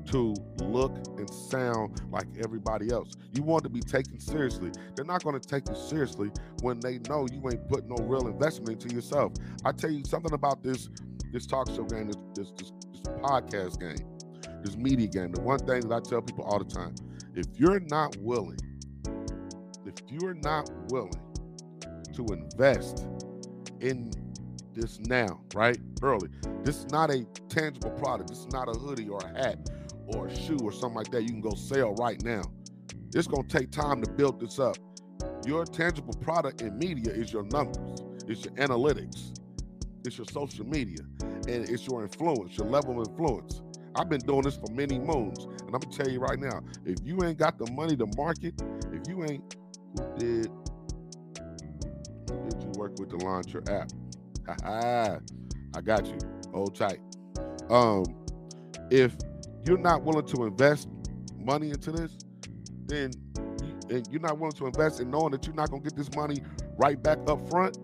to 0.06 0.34
look 0.58 0.96
and 1.18 1.28
sound 1.28 2.00
like 2.10 2.26
everybody 2.44 2.90
else. 2.90 3.12
You 3.32 3.42
want 3.42 3.64
to 3.64 3.68
be 3.68 3.80
taken 3.80 4.20
seriously. 4.20 4.70
They're 4.94 5.04
not 5.04 5.24
going 5.24 5.38
to 5.38 5.48
take 5.48 5.68
you 5.68 5.74
seriously 5.74 6.30
when 6.62 6.80
they 6.80 6.98
know 7.08 7.26
you 7.32 7.42
ain't 7.50 7.68
put 7.68 7.88
no 7.88 7.96
real 8.04 8.28
investment 8.28 8.82
into 8.82 8.94
yourself. 8.94 9.32
I 9.64 9.72
tell 9.72 9.90
you 9.90 10.04
something 10.04 10.32
about 10.32 10.62
this 10.62 10.88
this 11.32 11.46
talk 11.46 11.68
show 11.68 11.84
game, 11.84 12.06
this 12.06 12.16
this, 12.34 12.52
this, 12.52 12.72
this 12.92 13.02
podcast 13.20 13.80
game, 13.80 14.06
this 14.62 14.76
media 14.76 15.08
game. 15.08 15.32
The 15.32 15.40
one 15.40 15.58
thing 15.58 15.80
that 15.88 15.92
I 15.92 16.00
tell 16.00 16.22
people 16.22 16.44
all 16.44 16.58
the 16.58 16.64
time: 16.64 16.94
if 17.34 17.46
you're 17.54 17.80
not 17.80 18.16
willing, 18.18 18.58
if 19.84 19.94
you're 20.08 20.34
not 20.34 20.70
willing 20.88 21.25
to 22.16 22.26
invest 22.32 23.06
in 23.80 24.10
this 24.74 25.00
now, 25.00 25.40
right? 25.54 25.78
Early. 26.02 26.28
This 26.62 26.78
is 26.78 26.86
not 26.90 27.10
a 27.10 27.24
tangible 27.48 27.90
product. 27.92 28.30
This 28.30 28.40
is 28.40 28.48
not 28.48 28.68
a 28.68 28.78
hoodie 28.78 29.08
or 29.08 29.20
a 29.20 29.28
hat 29.28 29.70
or 30.08 30.26
a 30.26 30.36
shoe 30.36 30.58
or 30.62 30.72
something 30.72 30.94
like 30.94 31.10
that 31.12 31.22
you 31.22 31.28
can 31.28 31.40
go 31.40 31.54
sell 31.54 31.94
right 31.94 32.22
now. 32.22 32.42
It's 33.14 33.26
going 33.26 33.46
to 33.46 33.58
take 33.58 33.70
time 33.70 34.02
to 34.02 34.10
build 34.10 34.40
this 34.40 34.58
up. 34.58 34.76
Your 35.46 35.64
tangible 35.64 36.14
product 36.14 36.60
in 36.60 36.76
media 36.78 37.12
is 37.12 37.32
your 37.32 37.44
numbers, 37.44 38.00
it's 38.26 38.44
your 38.44 38.54
analytics, 38.54 39.38
it's 40.04 40.18
your 40.18 40.26
social 40.26 40.66
media, 40.66 40.98
and 41.22 41.68
it's 41.70 41.86
your 41.86 42.02
influence, 42.02 42.56
your 42.56 42.66
level 42.66 43.00
of 43.00 43.08
influence. 43.08 43.62
I've 43.94 44.08
been 44.08 44.20
doing 44.20 44.42
this 44.42 44.56
for 44.56 44.70
many 44.72 44.98
moons, 44.98 45.44
and 45.44 45.74
I'm 45.74 45.80
gonna 45.80 45.96
tell 45.96 46.08
you 46.08 46.20
right 46.20 46.38
now: 46.38 46.60
if 46.84 46.98
you 47.04 47.22
ain't 47.24 47.38
got 47.38 47.58
the 47.58 47.70
money 47.72 47.96
to 47.96 48.06
market, 48.16 48.60
if 48.92 49.08
you 49.08 49.24
ain't 49.24 49.56
who 49.96 50.18
did 50.18 50.50
did 52.26 52.62
you 52.62 52.70
work 52.78 52.98
with 52.98 53.10
the 53.10 53.16
launcher 53.18 53.62
app? 53.68 53.90
I 55.76 55.80
got 55.82 56.06
you. 56.06 56.18
Hold 56.52 56.74
tight. 56.74 57.00
Um, 57.70 58.04
if 58.90 59.16
you're 59.64 59.78
not 59.78 60.04
willing 60.04 60.26
to 60.26 60.44
invest 60.44 60.88
money 61.38 61.70
into 61.70 61.92
this, 61.92 62.16
then 62.86 63.10
and 63.90 64.06
you're 64.10 64.20
not 64.20 64.38
willing 64.38 64.56
to 64.56 64.66
invest 64.66 65.00
in 65.00 65.10
knowing 65.10 65.30
that 65.32 65.46
you're 65.46 65.54
not 65.54 65.70
gonna 65.70 65.82
get 65.82 65.96
this 65.96 66.12
money 66.14 66.42
right 66.76 67.00
back 67.02 67.18
up 67.28 67.48
front, 67.48 67.78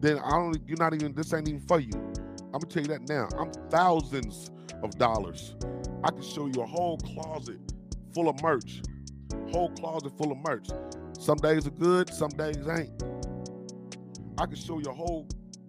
then 0.00 0.18
I 0.18 0.30
don't. 0.30 0.56
You're 0.66 0.78
not 0.78 0.94
even. 0.94 1.14
This 1.14 1.32
ain't 1.32 1.48
even 1.48 1.60
for 1.60 1.80
you. 1.80 1.92
I'm 2.52 2.60
gonna 2.60 2.66
tell 2.66 2.82
you 2.82 2.88
that 2.88 3.08
now. 3.08 3.28
I'm 3.38 3.50
thousands 3.70 4.50
of 4.82 4.96
dollars. 4.98 5.56
I 6.04 6.10
can 6.10 6.22
show 6.22 6.46
you 6.46 6.62
a 6.62 6.66
whole 6.66 6.98
closet 6.98 7.58
full 8.14 8.28
of 8.28 8.40
merch. 8.42 8.82
Whole 9.52 9.70
closet 9.70 10.16
full 10.16 10.32
of 10.32 10.38
merch. 10.38 10.68
Some 11.18 11.38
days 11.38 11.66
are 11.66 11.70
good, 11.70 12.12
some 12.12 12.30
days 12.30 12.66
ain't. 12.68 13.02
I 14.38 14.46
can 14.46 14.56
show 14.56 14.78
you 14.78 14.90
a 14.90 14.94
whole 14.94 15.28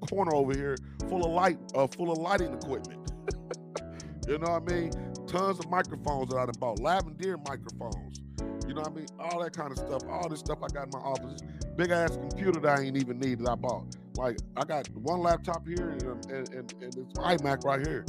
corner 0.10 0.34
over 0.34 0.54
here 0.54 0.78
full 1.10 1.26
of 1.26 1.32
light, 1.32 1.60
uh, 1.76 1.88
full 1.88 2.12
of 2.12 2.18
lighting 2.18 2.54
equipment. 2.54 3.12
you 4.28 4.38
know 4.38 4.60
what 4.60 4.72
I 4.72 4.74
mean? 4.74 4.92
Tons 5.28 5.60
of 5.60 5.70
microphones 5.70 6.30
that 6.30 6.38
I 6.38 6.46
bought, 6.60 6.80
lavender 6.80 7.38
microphones. 7.38 8.22
You 8.68 8.74
know 8.74 8.82
what 8.82 8.92
I 8.92 8.96
mean? 8.96 9.06
All 9.20 9.44
that 9.44 9.56
kind 9.56 9.72
of 9.72 9.78
stuff. 9.78 10.02
All 10.10 10.28
this 10.28 10.40
stuff 10.40 10.60
I 10.64 10.68
got 10.68 10.86
in 10.86 10.92
my 10.94 11.00
office. 11.00 11.42
Big 11.76 11.92
ass 11.92 12.18
computer 12.18 12.60
that 12.62 12.80
I 12.80 12.84
ain't 12.84 12.98
even 12.98 13.20
need 13.20 13.40
that 13.40 13.50
I 13.50 13.56
bought. 13.56 13.96
Like 14.16 14.38
I 14.58 14.64
got 14.64 14.90
one 14.94 15.20
laptop 15.20 15.68
here 15.68 15.90
and, 15.90 16.04
and, 16.32 16.50
and, 16.50 16.74
and 16.82 16.96
it's 16.96 17.14
iMac 17.14 17.64
right 17.64 17.86
here. 17.86 18.06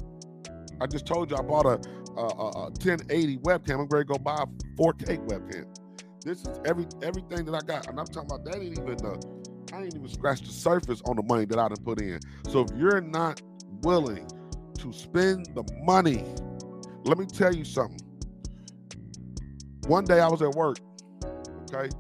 I 0.81 0.87
just 0.87 1.07
told 1.07 1.31
you 1.31 1.37
I 1.37 1.42
bought 1.42 1.66
a, 1.66 1.81
a, 2.16 2.25
a, 2.25 2.49
a 2.49 2.62
1080 2.71 3.38
webcam. 3.38 3.81
I'm 3.81 3.87
ready 3.87 4.05
to 4.07 4.12
go 4.12 4.19
buy 4.19 4.37
a 4.37 4.47
4K 4.81 5.27
webcam. 5.27 5.66
This 6.25 6.42
is 6.42 6.61
every 6.64 6.87
everything 7.03 7.45
that 7.45 7.55
I 7.55 7.61
got, 7.61 7.87
and 7.88 8.01
I'm 8.01 8.07
talking 8.07 8.31
about 8.33 8.45
that 8.47 8.57
ain't 8.57 8.79
even 8.79 8.97
the 8.97 9.36
I 9.76 9.82
ain't 9.82 9.94
even 9.94 10.08
scratched 10.08 10.46
the 10.46 10.52
surface 10.52 11.02
on 11.04 11.16
the 11.16 11.22
money 11.22 11.44
that 11.44 11.58
I 11.58 11.68
done 11.68 11.76
put 11.84 12.00
in. 12.00 12.18
So 12.48 12.60
if 12.60 12.70
you're 12.78 13.02
not 13.02 13.42
willing 13.82 14.26
to 14.78 14.90
spend 14.90 15.54
the 15.54 15.64
money, 15.82 16.24
let 17.04 17.18
me 17.18 17.26
tell 17.26 17.54
you 17.54 17.62
something. 17.62 18.00
One 19.86 20.06
day 20.06 20.20
I 20.20 20.28
was 20.28 20.40
at 20.40 20.52
work, 20.52 20.78
okay? 21.64 21.90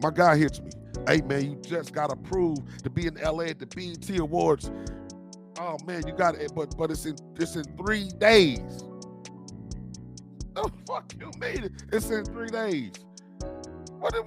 My 0.00 0.10
guy 0.14 0.36
hits 0.36 0.60
me. 0.60 0.70
Hey 1.08 1.20
man, 1.22 1.44
you 1.44 1.56
just 1.56 1.92
got 1.92 2.12
approved 2.12 2.84
to 2.84 2.90
be 2.90 3.08
in 3.08 3.14
LA 3.14 3.46
at 3.46 3.58
the 3.58 3.66
BET 3.66 4.16
Awards. 4.20 4.70
Oh 5.58 5.76
man, 5.86 6.06
you 6.06 6.12
got 6.12 6.36
it, 6.36 6.52
but 6.54 6.76
but 6.78 6.92
it's 6.92 7.04
in 7.04 7.16
it's 7.34 7.56
in 7.56 7.64
three 7.76 8.10
days. 8.18 8.84
Oh 10.54 10.70
fuck 10.86 11.12
you 11.18 11.32
made 11.40 11.64
it. 11.64 11.72
It's 11.92 12.10
in 12.10 12.24
three 12.26 12.48
days. 12.48 12.92
What 13.98 14.14
do 14.14 14.22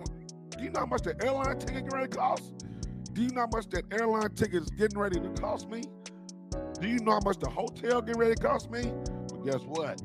you 0.61 0.71
know 0.71 0.81
how 0.81 0.85
much 0.87 1.03
the 1.03 1.15
airline 1.23 1.57
ticket 1.57 1.89
gonna 1.89 2.09
cost? 2.09 2.51
Do 3.13 3.21
you 3.23 3.29
know 3.29 3.41
how 3.41 3.47
much 3.47 3.69
that 3.71 3.83
airline 3.91 4.29
ticket 4.35 4.63
is 4.63 4.69
getting 4.69 4.97
ready 4.97 5.19
to 5.19 5.29
cost 5.29 5.69
me? 5.69 5.83
Do 6.79 6.87
you 6.87 6.99
know 6.99 7.11
how 7.11 7.19
much 7.23 7.39
the 7.39 7.49
hotel 7.49 8.01
getting 8.01 8.19
ready 8.19 8.35
to 8.35 8.41
cost 8.41 8.71
me? 8.71 8.83
Well, 8.85 9.41
guess 9.45 9.61
what? 9.63 10.01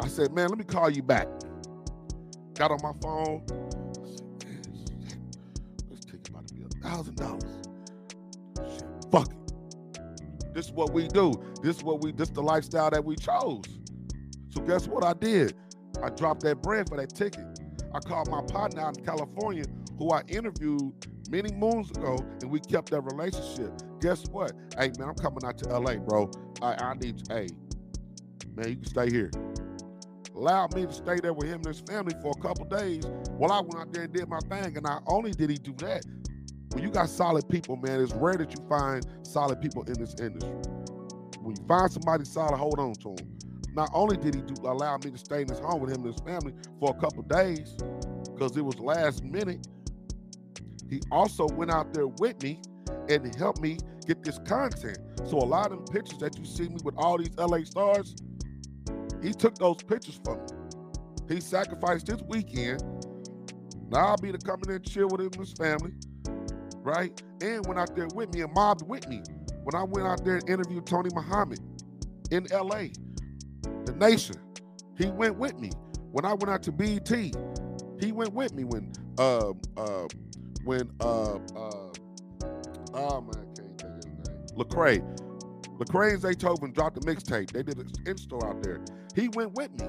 I 0.00 0.08
said, 0.08 0.32
man, 0.32 0.48
let 0.48 0.58
me 0.58 0.64
call 0.64 0.90
you 0.90 1.02
back. 1.02 1.26
Got 2.54 2.70
on 2.70 2.78
my 2.82 2.92
phone. 3.02 3.44
this 5.90 6.00
ticket 6.04 6.28
about 6.28 6.46
to 6.48 6.54
be 6.54 6.62
a 6.62 6.88
thousand 6.88 7.16
dollars. 7.16 7.62
Fuck 9.10 9.32
it. 9.32 10.54
This 10.54 10.66
is 10.66 10.72
what 10.72 10.92
we 10.92 11.08
do. 11.08 11.32
This 11.62 11.76
is 11.76 11.82
what 11.82 12.02
we. 12.02 12.12
This 12.12 12.28
is 12.28 12.34
the 12.34 12.42
lifestyle 12.42 12.90
that 12.90 13.04
we 13.04 13.16
chose. 13.16 13.64
So 14.50 14.60
guess 14.62 14.86
what 14.86 15.04
I 15.04 15.14
did? 15.14 15.54
I 16.02 16.10
dropped 16.10 16.42
that 16.42 16.62
bread 16.62 16.88
for 16.88 16.96
that 16.96 17.14
ticket. 17.14 17.44
I 17.92 18.00
called 18.00 18.30
my 18.30 18.42
partner 18.42 18.82
out 18.82 18.98
in 18.98 19.04
California, 19.04 19.64
who 19.98 20.10
I 20.10 20.22
interviewed 20.28 20.92
many 21.30 21.52
moons 21.52 21.90
ago, 21.90 22.18
and 22.40 22.50
we 22.50 22.60
kept 22.60 22.90
that 22.90 23.00
relationship. 23.02 23.72
Guess 24.00 24.26
what? 24.30 24.52
Hey 24.78 24.92
man, 24.98 25.08
I'm 25.08 25.14
coming 25.14 25.44
out 25.44 25.58
to 25.58 25.78
LA, 25.78 25.96
bro. 25.96 26.30
I, 26.62 26.74
I 26.74 26.94
need 26.94 27.22
hey, 27.28 27.48
man, 28.56 28.68
you 28.68 28.76
can 28.76 28.86
stay 28.86 29.10
here 29.10 29.30
allowed 30.38 30.74
me 30.74 30.86
to 30.86 30.92
stay 30.92 31.16
there 31.20 31.32
with 31.32 31.48
him 31.48 31.56
and 31.56 31.66
his 31.66 31.80
family 31.80 32.14
for 32.22 32.32
a 32.36 32.40
couple 32.40 32.64
days 32.64 33.04
while 33.36 33.52
I 33.52 33.60
went 33.60 33.76
out 33.76 33.92
there 33.92 34.04
and 34.04 34.12
did 34.12 34.28
my 34.28 34.38
thing. 34.48 34.76
And 34.76 34.82
not 34.82 35.02
only 35.06 35.32
did 35.32 35.50
he 35.50 35.56
do 35.56 35.74
that, 35.78 36.04
when 36.72 36.84
you 36.84 36.90
got 36.90 37.08
solid 37.08 37.48
people, 37.48 37.76
man, 37.76 38.00
it's 38.00 38.12
rare 38.14 38.36
that 38.36 38.52
you 38.52 38.64
find 38.68 39.04
solid 39.22 39.60
people 39.60 39.82
in 39.82 39.94
this 39.94 40.14
industry. 40.20 40.54
When 41.40 41.56
you 41.56 41.64
find 41.66 41.90
somebody 41.90 42.24
solid, 42.24 42.56
hold 42.56 42.78
on 42.78 42.94
to 42.94 43.10
him. 43.10 43.38
Not 43.74 43.90
only 43.92 44.16
did 44.16 44.34
he 44.34 44.42
do, 44.42 44.54
allow 44.62 44.96
me 44.98 45.10
to 45.10 45.18
stay 45.18 45.42
in 45.42 45.48
his 45.48 45.58
home 45.58 45.80
with 45.80 45.90
him 45.90 46.04
and 46.04 46.12
his 46.12 46.22
family 46.22 46.52
for 46.78 46.94
a 46.96 47.00
couple 47.00 47.22
days, 47.22 47.76
because 48.34 48.56
it 48.56 48.64
was 48.64 48.78
last 48.78 49.24
minute, 49.24 49.66
he 50.90 51.00
also 51.10 51.46
went 51.46 51.70
out 51.70 51.92
there 51.94 52.08
with 52.08 52.42
me 52.42 52.60
and 53.08 53.34
helped 53.36 53.60
me 53.60 53.78
get 54.06 54.22
this 54.22 54.38
content. 54.40 54.98
So 55.26 55.38
a 55.38 55.44
lot 55.44 55.72
of 55.72 55.84
them 55.84 55.84
pictures 55.86 56.18
that 56.18 56.38
you 56.38 56.44
see 56.44 56.68
me 56.68 56.76
with 56.84 56.94
all 56.96 57.18
these 57.18 57.36
LA 57.36 57.64
stars, 57.64 58.14
he 59.22 59.32
took 59.32 59.56
those 59.58 59.82
pictures 59.82 60.20
from 60.24 60.38
me. 60.38 60.46
He 61.28 61.40
sacrificed 61.40 62.06
his 62.06 62.22
weekend. 62.24 62.82
Now 63.90 64.08
I'll 64.08 64.16
be 64.16 64.32
to 64.32 64.38
come 64.38 64.60
in 64.66 64.72
and 64.74 64.84
chill 64.84 65.08
with 65.08 65.20
him 65.20 65.28
and 65.28 65.36
his 65.36 65.52
family, 65.52 65.92
right? 66.78 67.20
And 67.42 67.66
went 67.66 67.78
out 67.78 67.94
there 67.96 68.08
with 68.14 68.32
me 68.34 68.42
and 68.42 68.52
mobbed 68.54 68.86
with 68.88 69.08
me. 69.08 69.22
When 69.64 69.74
I 69.74 69.84
went 69.84 70.06
out 70.06 70.24
there 70.24 70.36
and 70.36 70.48
interviewed 70.48 70.86
Tony 70.86 71.10
Muhammad 71.14 71.60
in 72.30 72.46
LA, 72.50 72.88
the 73.84 73.94
nation, 73.98 74.36
he 74.96 75.06
went 75.10 75.36
with 75.36 75.58
me. 75.58 75.70
When 76.12 76.24
I 76.24 76.34
went 76.34 76.50
out 76.50 76.62
to 76.64 76.72
BET, 76.72 77.08
he 78.00 78.12
went 78.12 78.32
with 78.32 78.54
me 78.54 78.64
when 78.64 78.92
uh 79.18 79.52
uh 79.76 80.06
when 80.64 80.90
uh 81.00 81.38
uh 81.56 81.92
oh 82.94 83.20
man, 83.20 83.32
I 83.34 83.60
can't 83.60 83.80
think 83.80 83.82
of 83.82 83.96
his 83.96 84.06
name. 84.06 84.38
Lecrae. 84.56 85.02
Lecrae 85.78 86.14
and 86.14 86.22
Zaytoven 86.22 86.74
dropped 86.74 86.96
a 86.96 87.00
mixtape. 87.00 87.52
They 87.52 87.62
did 87.62 87.78
an 87.78 87.90
in-store 88.06 88.48
out 88.48 88.62
there. 88.62 88.80
He 89.14 89.28
went 89.28 89.54
with 89.54 89.70
me. 89.80 89.88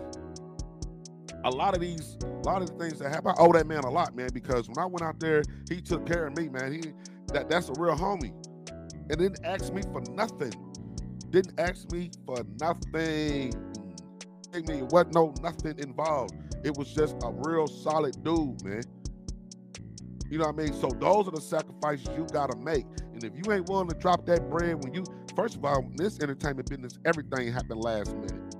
A 1.45 1.49
lot 1.49 1.73
of 1.73 1.81
these, 1.81 2.17
a 2.21 2.27
lot 2.47 2.61
of 2.61 2.69
the 2.69 2.75
things 2.75 2.99
that 2.99 3.09
happen, 3.09 3.31
I 3.31 3.41
owe 3.41 3.51
that 3.53 3.65
man 3.65 3.83
a 3.85 3.89
lot, 3.89 4.15
man, 4.15 4.29
because 4.33 4.67
when 4.67 4.77
I 4.77 4.85
went 4.85 5.01
out 5.01 5.19
there, 5.19 5.41
he 5.69 5.81
took 5.81 6.05
care 6.05 6.27
of 6.27 6.37
me, 6.37 6.49
man. 6.49 6.73
He 6.73 6.81
that 7.33 7.49
that's 7.49 7.69
a 7.69 7.73
real 7.77 7.95
homie. 7.95 8.33
And 9.09 9.17
didn't 9.17 9.43
ask 9.43 9.73
me 9.73 9.81
for 9.91 10.01
nothing. 10.11 10.53
Didn't 11.31 11.59
ask 11.59 11.91
me 11.91 12.11
for 12.25 12.43
nothing. 12.59 13.53
Me, 14.53 14.79
it 14.79 14.85
wasn't 14.91 15.13
no 15.15 15.33
nothing 15.41 15.77
involved. 15.79 16.33
It 16.63 16.77
was 16.77 16.93
just 16.93 17.15
a 17.23 17.31
real 17.31 17.67
solid 17.67 18.23
dude, 18.23 18.63
man. 18.63 18.83
You 20.29 20.37
know 20.37 20.45
what 20.45 20.59
I 20.59 20.63
mean? 20.63 20.73
So 20.73 20.89
those 20.89 21.27
are 21.27 21.31
the 21.31 21.41
sacrifices 21.41 22.07
you 22.15 22.25
gotta 22.31 22.55
make. 22.57 22.85
And 23.13 23.23
if 23.23 23.33
you 23.35 23.51
ain't 23.51 23.67
willing 23.67 23.89
to 23.89 23.95
drop 23.95 24.25
that 24.27 24.49
bread 24.49 24.83
when 24.83 24.93
you, 24.93 25.03
first 25.35 25.55
of 25.55 25.65
all, 25.65 25.89
this 25.95 26.19
entertainment 26.19 26.69
business, 26.69 26.99
everything 27.05 27.51
happened 27.51 27.81
last 27.81 28.15
minute. 28.15 28.55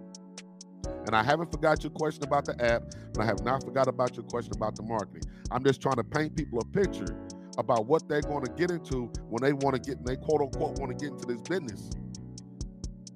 And 1.05 1.15
I 1.15 1.23
haven't 1.23 1.51
forgot 1.51 1.83
your 1.83 1.91
question 1.91 2.23
about 2.23 2.45
the 2.45 2.53
app, 2.63 2.83
and 3.13 3.17
I 3.19 3.25
have 3.25 3.43
not 3.43 3.63
forgot 3.63 3.87
about 3.87 4.15
your 4.15 4.25
question 4.25 4.53
about 4.55 4.75
the 4.75 4.83
marketing. 4.83 5.23
I'm 5.51 5.63
just 5.63 5.81
trying 5.81 5.95
to 5.95 6.03
paint 6.03 6.35
people 6.35 6.59
a 6.59 6.65
picture 6.65 7.17
about 7.57 7.85
what 7.85 8.07
they're 8.07 8.21
going 8.21 8.45
to 8.45 8.51
get 8.51 8.71
into 8.71 9.11
when 9.29 9.41
they 9.41 9.53
want 9.53 9.75
to 9.75 9.81
get, 9.81 10.03
they 10.05 10.15
quote 10.15 10.41
unquote 10.41 10.79
want 10.79 10.97
to 10.97 11.05
get 11.05 11.13
into 11.13 11.25
this 11.25 11.41
business. 11.41 11.89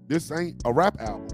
This 0.08 0.32
ain't 0.32 0.62
a 0.66 0.74
rap 0.74 1.00
album. 1.00 1.28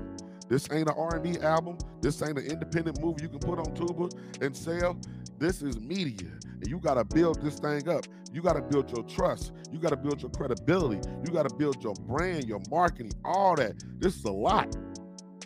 This 0.48 0.68
ain't 0.72 0.90
an 0.90 0.96
R&B 0.98 1.38
album. 1.40 1.78
This 2.02 2.22
ain't 2.22 2.38
an 2.38 2.46
independent 2.46 3.02
movie 3.02 3.24
you 3.24 3.30
can 3.30 3.40
put 3.40 3.60
on 3.60 3.66
Tubi 3.76 4.12
and 4.42 4.56
sell. 4.56 4.98
This 5.40 5.62
is 5.62 5.80
media, 5.80 6.28
and 6.44 6.68
you 6.68 6.80
got 6.80 6.96
to 6.96 7.06
build 7.06 7.42
this 7.42 7.60
thing 7.60 7.88
up. 7.88 8.06
You 8.34 8.42
got 8.42 8.54
to 8.54 8.62
build 8.62 8.92
your 8.94 9.06
trust. 9.06 9.54
You 9.72 9.80
got 9.80 9.92
to 9.92 9.96
build 9.96 10.22
your 10.22 10.32
credibility. 10.32 11.00
You 11.26 11.32
got 11.32 11.48
to 11.48 11.56
build 11.56 11.82
your 11.82 11.94
brand, 11.94 12.44
your 12.44 12.62
marketing, 12.70 13.14
all 13.24 13.56
that. 13.56 13.82
This 14.00 14.18
is 14.18 14.26
a 14.26 14.32
lot. 14.32 14.76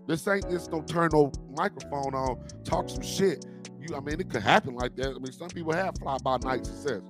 This 0.08 0.28
ain't 0.28 0.50
just 0.50 0.72
no 0.72 0.82
turn 0.82 1.12
no 1.14 1.32
microphone 1.56 2.16
on, 2.16 2.44
talk 2.64 2.90
some 2.90 3.04
shit. 3.04 3.46
You, 3.80 3.96
I 3.96 4.00
mean, 4.00 4.20
it 4.20 4.32
could 4.32 4.42
happen 4.42 4.74
like 4.74 4.96
that. 4.96 5.10
I 5.10 5.20
mean, 5.20 5.32
some 5.32 5.50
people 5.50 5.74
have 5.74 5.96
fly 6.00 6.18
by 6.24 6.38
night 6.38 6.66
success, 6.66 7.02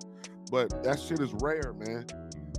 but 0.52 0.84
that 0.84 1.00
shit 1.00 1.22
is 1.22 1.34
rare, 1.42 1.74
man. 1.78 2.06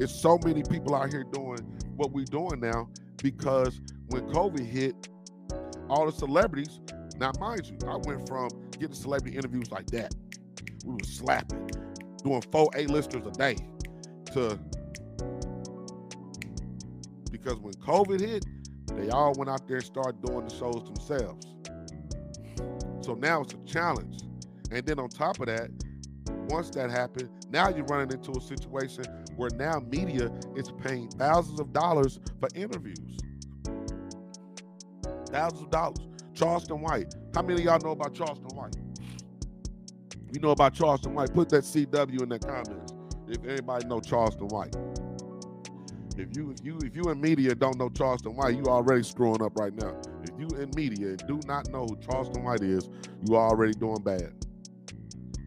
It's 0.00 0.14
so 0.14 0.38
many 0.42 0.62
people 0.62 0.94
out 0.94 1.12
here 1.12 1.24
doing 1.24 1.60
what 1.96 2.12
we're 2.12 2.24
doing 2.24 2.60
now 2.60 2.88
because 3.22 3.78
when 4.08 4.22
COVID 4.32 4.66
hit, 4.66 5.08
all 5.88 6.06
the 6.06 6.12
celebrities. 6.12 6.80
Now, 7.18 7.33
mind 7.38 7.66
you, 7.66 7.79
I 7.88 7.96
went 7.96 8.27
from 8.29 8.50
getting 8.72 8.94
celebrity 8.94 9.37
interviews 9.37 9.70
like 9.70 9.87
that. 9.88 10.14
We 10.85 10.94
were 10.94 10.98
slapping, 11.05 11.70
doing 12.22 12.42
four 12.50 12.68
A-listers 12.77 13.27
a 13.27 13.31
day, 13.31 13.57
to 14.33 14.59
because 17.31 17.59
when 17.59 17.74
COVID 17.74 18.20
hit, 18.20 18.44
they 18.94 19.11
all 19.11 19.33
went 19.35 19.50
out 19.50 19.66
there 19.66 19.77
and 19.77 19.85
started 19.85 20.22
doing 20.22 20.46
the 20.46 20.55
shows 20.55 20.85
themselves. 20.85 21.46
So 23.03 23.14
now 23.14 23.42
it's 23.42 23.55
a 23.55 23.59
challenge. 23.66 24.22
And 24.70 24.87
then 24.87 24.98
on 24.98 25.09
top 25.09 25.40
of 25.40 25.46
that, 25.46 25.70
once 26.48 26.70
that 26.70 26.90
happened, 26.90 27.29
now 27.50 27.68
you're 27.68 27.85
running 27.85 28.12
into 28.12 28.33
a 28.33 28.40
situation 28.40 29.05
where 29.37 29.50
now 29.57 29.81
media 29.88 30.33
is 30.57 30.72
paying 30.83 31.09
thousands 31.11 31.61
of 31.61 31.72
dollars 31.72 32.18
for 32.40 32.48
interviews. 32.55 33.18
Thousands 35.27 35.62
of 35.62 35.70
dollars. 35.70 36.13
Charleston 36.35 36.81
White. 36.81 37.14
How 37.35 37.42
many 37.42 37.61
of 37.61 37.64
y'all 37.64 37.79
know 37.81 37.92
about 37.92 38.14
Charleston 38.14 38.57
White? 38.57 38.77
You 40.33 40.40
know 40.40 40.51
about 40.51 40.75
Charleston 40.75 41.14
White, 41.14 41.33
put 41.33 41.49
that 41.51 41.62
CW 41.62 42.23
in 42.23 42.29
the 42.29 42.38
comments. 42.38 42.92
If 43.29 43.44
anybody 43.44 43.87
know 43.87 44.01
Charleston 44.01 44.49
White. 44.49 44.75
If 46.16 46.37
you 46.37 46.51
if 46.51 46.64
you 46.64 46.79
if 46.85 46.94
you 46.94 47.11
in 47.11 47.20
media 47.20 47.55
don't 47.55 47.77
know 47.79 47.88
Charleston 47.88 48.37
White, 48.37 48.57
you 48.57 48.64
already 48.66 49.03
screwing 49.03 49.42
up 49.42 49.57
right 49.59 49.75
now. 49.75 49.97
If 50.23 50.31
you 50.38 50.47
in 50.61 50.70
media 50.77 51.09
and 51.09 51.27
do 51.27 51.40
not 51.47 51.70
know 51.70 51.87
who 51.87 51.97
Charleston 51.97 52.44
White 52.44 52.62
is, 52.62 52.88
you 53.27 53.37
already 53.37 53.73
doing 53.73 54.03
bad. 54.03 54.33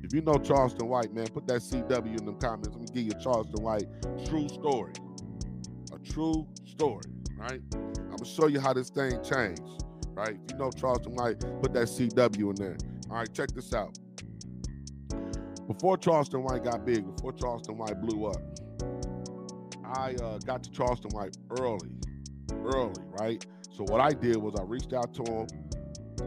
If 0.04 0.14
you 0.14 0.22
know 0.22 0.36
Charleston 0.36 0.88
White, 0.88 1.14
man, 1.14 1.28
put 1.28 1.48
that 1.48 1.62
CW 1.62 2.20
in 2.20 2.26
the 2.26 2.34
comments. 2.34 2.70
Let 2.70 2.80
me 2.80 2.88
give 2.94 3.04
you 3.04 3.22
Charleston 3.22 3.64
White 3.64 3.88
true 4.26 4.50
story. 4.50 4.94
A 5.94 6.00
true 6.00 6.48
story, 6.66 7.04
right? 7.38 7.62
I'm 7.74 8.10
gonna 8.12 8.26
show 8.26 8.48
you 8.48 8.60
how 8.60 8.74
this 8.74 8.90
thing 8.90 9.22
changed, 9.24 9.84
right? 10.18 10.36
You 10.50 10.58
know 10.58 10.72
Charleston 10.72 11.14
White, 11.14 11.40
put 11.62 11.74
that 11.74 11.88
CW 11.88 12.50
in 12.50 12.56
there. 12.56 12.78
All 13.10 13.18
right, 13.18 13.32
check 13.32 13.50
this 13.54 13.72
out. 13.72 13.98
Before 15.68 15.96
Charleston 15.96 16.44
White 16.44 16.64
got 16.64 16.86
big, 16.86 17.06
before 17.16 17.34
Charleston 17.34 17.78
White 17.78 18.02
blew 18.02 18.26
up, 18.26 18.42
I 19.86 20.16
uh, 20.16 20.40
got 20.40 20.64
to 20.64 20.72
Charleston 20.72 21.12
White 21.12 21.38
early, 21.60 21.92
early, 22.66 23.04
right? 23.20 23.46
So 23.72 23.84
what 23.84 24.02
I 24.02 24.10
did 24.10 24.38
was 24.38 24.56
I 24.60 24.64
reached 24.64 24.94
out 24.94 25.14
to 25.14 25.24
him, 25.24 25.48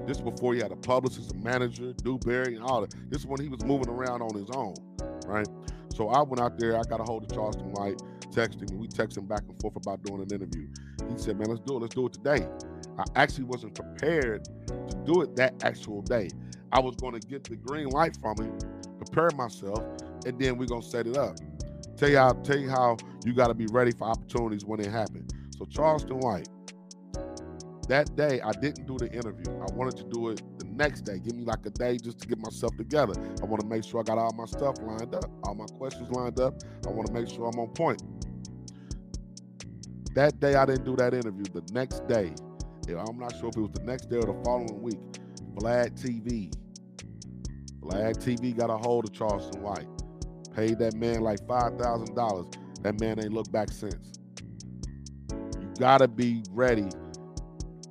This 0.07 0.18
is 0.18 0.22
before 0.22 0.55
he 0.55 0.61
had 0.61 0.70
a 0.70 0.76
publicist, 0.76 1.33
a 1.33 1.35
manager, 1.35 1.92
Dewberry, 1.92 2.55
and 2.55 2.62
all 2.62 2.83
that. 2.83 2.94
This 3.11 3.22
is 3.22 3.26
when 3.26 3.40
he 3.40 3.48
was 3.48 3.64
moving 3.64 3.88
around 3.88 4.22
on 4.22 4.35
his 4.37 4.48
own, 4.55 4.74
right? 5.26 5.48
So 5.92 6.09
I 6.09 6.22
went 6.22 6.40
out 6.40 6.59
there. 6.59 6.79
I 6.79 6.83
got 6.83 7.00
a 7.00 7.03
hold 7.03 7.24
of 7.24 7.37
Charleston 7.37 7.72
White, 7.72 8.00
texting. 8.30 8.72
We 8.74 8.88
texting 8.88 9.28
back 9.28 9.42
and 9.48 9.60
forth 9.60 9.76
about 9.76 10.02
doing 10.02 10.22
an 10.22 10.32
interview. 10.32 10.68
He 11.10 11.18
said, 11.18 11.38
"Man, 11.38 11.48
let's 11.48 11.60
do 11.60 11.76
it. 11.76 11.80
Let's 11.80 11.94
do 11.94 12.06
it 12.06 12.12
today." 12.12 12.48
I 12.98 13.04
actually 13.16 13.44
wasn't 13.44 13.74
prepared 13.74 14.44
to 14.66 14.96
do 15.04 15.22
it 15.22 15.36
that 15.36 15.62
actual 15.64 16.02
day. 16.02 16.28
I 16.72 16.80
was 16.80 16.96
going 16.96 17.18
to 17.18 17.26
get 17.26 17.44
the 17.44 17.56
green 17.56 17.88
light 17.88 18.16
from 18.20 18.36
him, 18.36 18.58
prepare 18.98 19.30
myself, 19.36 19.82
and 20.26 20.38
then 20.38 20.56
we're 20.58 20.66
gonna 20.66 20.82
set 20.82 21.06
it 21.06 21.16
up. 21.16 21.36
Tell 21.96 22.08
you 22.08 22.18
how, 22.18 22.32
tell 22.32 22.58
you 22.58 22.70
how 22.70 22.96
you 23.24 23.34
got 23.34 23.48
to 23.48 23.54
be 23.54 23.66
ready 23.72 23.92
for 23.92 24.04
opportunities 24.08 24.64
when 24.64 24.80
they 24.80 24.88
happen. 24.88 25.26
So 25.56 25.64
Charleston 25.66 26.18
White, 26.18 26.48
that 27.88 28.14
day 28.16 28.40
I 28.40 28.52
didn't 28.52 28.86
do 28.86 28.96
the 28.96 29.12
interview. 29.12 29.52
I 29.60 29.72
wanted 29.74 29.96
to 29.98 30.04
do 30.04 30.30
it 30.30 30.42
the 30.58 30.64
next 30.80 31.02
day. 31.02 31.18
Give 31.18 31.36
me 31.36 31.44
like 31.44 31.64
a 31.66 31.70
day 31.70 31.98
just 31.98 32.18
to 32.20 32.26
get 32.26 32.38
myself 32.38 32.74
together. 32.78 33.12
I 33.42 33.44
want 33.44 33.60
to 33.60 33.66
make 33.66 33.84
sure 33.84 34.00
I 34.00 34.02
got 34.02 34.16
all 34.16 34.32
my 34.32 34.46
stuff 34.46 34.76
lined 34.80 35.14
up, 35.14 35.30
all 35.44 35.54
my 35.54 35.66
questions 35.66 36.10
lined 36.10 36.40
up. 36.40 36.54
I 36.86 36.90
want 36.90 37.06
to 37.08 37.12
make 37.12 37.28
sure 37.28 37.44
I'm 37.46 37.60
on 37.60 37.68
point. 37.68 38.02
That 40.14 40.40
day 40.40 40.54
I 40.54 40.64
didn't 40.64 40.84
do 40.84 40.96
that 40.96 41.12
interview. 41.12 41.44
The 41.44 41.62
next 41.72 42.08
day, 42.08 42.32
I'm 42.88 43.18
not 43.18 43.36
sure 43.38 43.50
if 43.50 43.56
it 43.56 43.60
was 43.60 43.70
the 43.72 43.84
next 43.84 44.06
day 44.10 44.16
or 44.16 44.24
the 44.24 44.42
following 44.42 44.82
week, 44.82 44.98
Vlad 45.54 46.00
TV. 46.00 46.50
Vlad 47.80 48.16
TV 48.16 48.56
got 48.56 48.70
a 48.70 48.78
hold 48.78 49.04
of 49.04 49.12
Charleston 49.12 49.62
White. 49.62 49.86
Paid 50.56 50.78
that 50.78 50.94
man 50.94 51.20
like 51.20 51.40
$5,000. 51.40 52.82
That 52.82 52.98
man 53.00 53.22
ain't 53.22 53.32
looked 53.32 53.52
back 53.52 53.70
since. 53.70 54.18
You 55.30 55.72
gotta 55.78 56.08
be 56.08 56.42
ready 56.50 56.88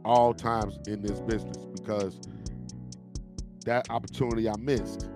all 0.04 0.34
times 0.34 0.80
in 0.88 1.02
this 1.02 1.22
business 1.22 1.66
because 1.76 2.20
that 3.66 3.90
opportunity 3.90 4.50
I 4.50 4.56
missed. 4.60 5.10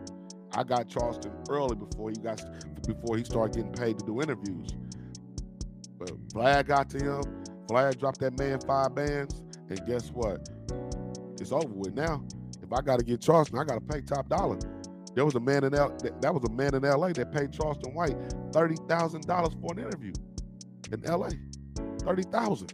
I 0.55 0.63
got 0.63 0.87
Charleston 0.87 1.31
early 1.49 1.75
before 1.75 2.09
he 2.09 2.15
got 2.17 2.43
before 2.85 3.17
he 3.17 3.23
started 3.23 3.55
getting 3.55 3.71
paid 3.71 3.99
to 3.99 4.05
do 4.05 4.21
interviews. 4.21 4.69
But 5.97 6.09
Vlad 6.29 6.67
got 6.67 6.89
to 6.91 6.97
him. 6.97 7.21
Vlad 7.67 7.97
dropped 7.97 8.19
that 8.19 8.37
man 8.37 8.59
five 8.61 8.93
bands, 8.93 9.41
and 9.69 9.85
guess 9.87 10.09
what? 10.11 10.49
It's 11.39 11.51
over 11.51 11.67
with 11.67 11.93
now. 11.95 12.23
If 12.61 12.71
I 12.71 12.81
got 12.81 12.99
to 12.99 13.05
get 13.05 13.21
Charleston, 13.21 13.57
I 13.59 13.63
got 13.63 13.75
to 13.75 13.81
pay 13.81 14.01
top 14.01 14.29
dollar. 14.29 14.59
There 15.15 15.25
was 15.25 15.35
a 15.35 15.39
man 15.39 15.63
in 15.63 15.73
L. 15.73 15.95
That 16.21 16.33
was 16.33 16.43
a 16.43 16.51
man 16.51 16.75
in 16.75 16.85
L.A. 16.85 17.13
that 17.13 17.31
paid 17.31 17.51
Charleston 17.51 17.93
White 17.93 18.15
thirty 18.51 18.75
thousand 18.87 19.21
dollars 19.27 19.53
for 19.61 19.73
an 19.73 19.79
interview 19.79 20.13
in 20.91 21.05
L.A. 21.05 21.29
Thirty 22.03 22.23
thousand. 22.23 22.73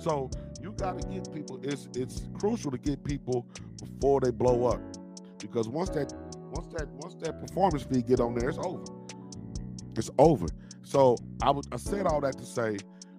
So 0.00 0.30
you 0.66 0.72
got 0.72 1.00
to 1.00 1.08
get 1.08 1.32
people. 1.32 1.60
It's 1.62 1.88
it's 1.94 2.28
crucial 2.38 2.72
to 2.72 2.78
get 2.78 3.04
people 3.04 3.46
before 3.80 4.20
they 4.20 4.32
blow 4.32 4.66
up, 4.66 4.80
because 5.38 5.68
once 5.68 5.90
that 5.90 6.12
once 6.50 6.66
that 6.74 6.88
once 6.88 7.14
that 7.20 7.40
performance 7.40 7.84
fee 7.84 8.02
get 8.02 8.18
on 8.18 8.34
there, 8.34 8.48
it's 8.48 8.58
over. 8.58 8.84
It's 9.96 10.10
over. 10.18 10.46
So 10.82 11.16
I 11.40 11.50
would 11.50 11.66
I 11.72 11.76
said 11.76 12.06
all 12.06 12.20
that 12.22 12.36
to 12.38 12.44
say 12.44 12.78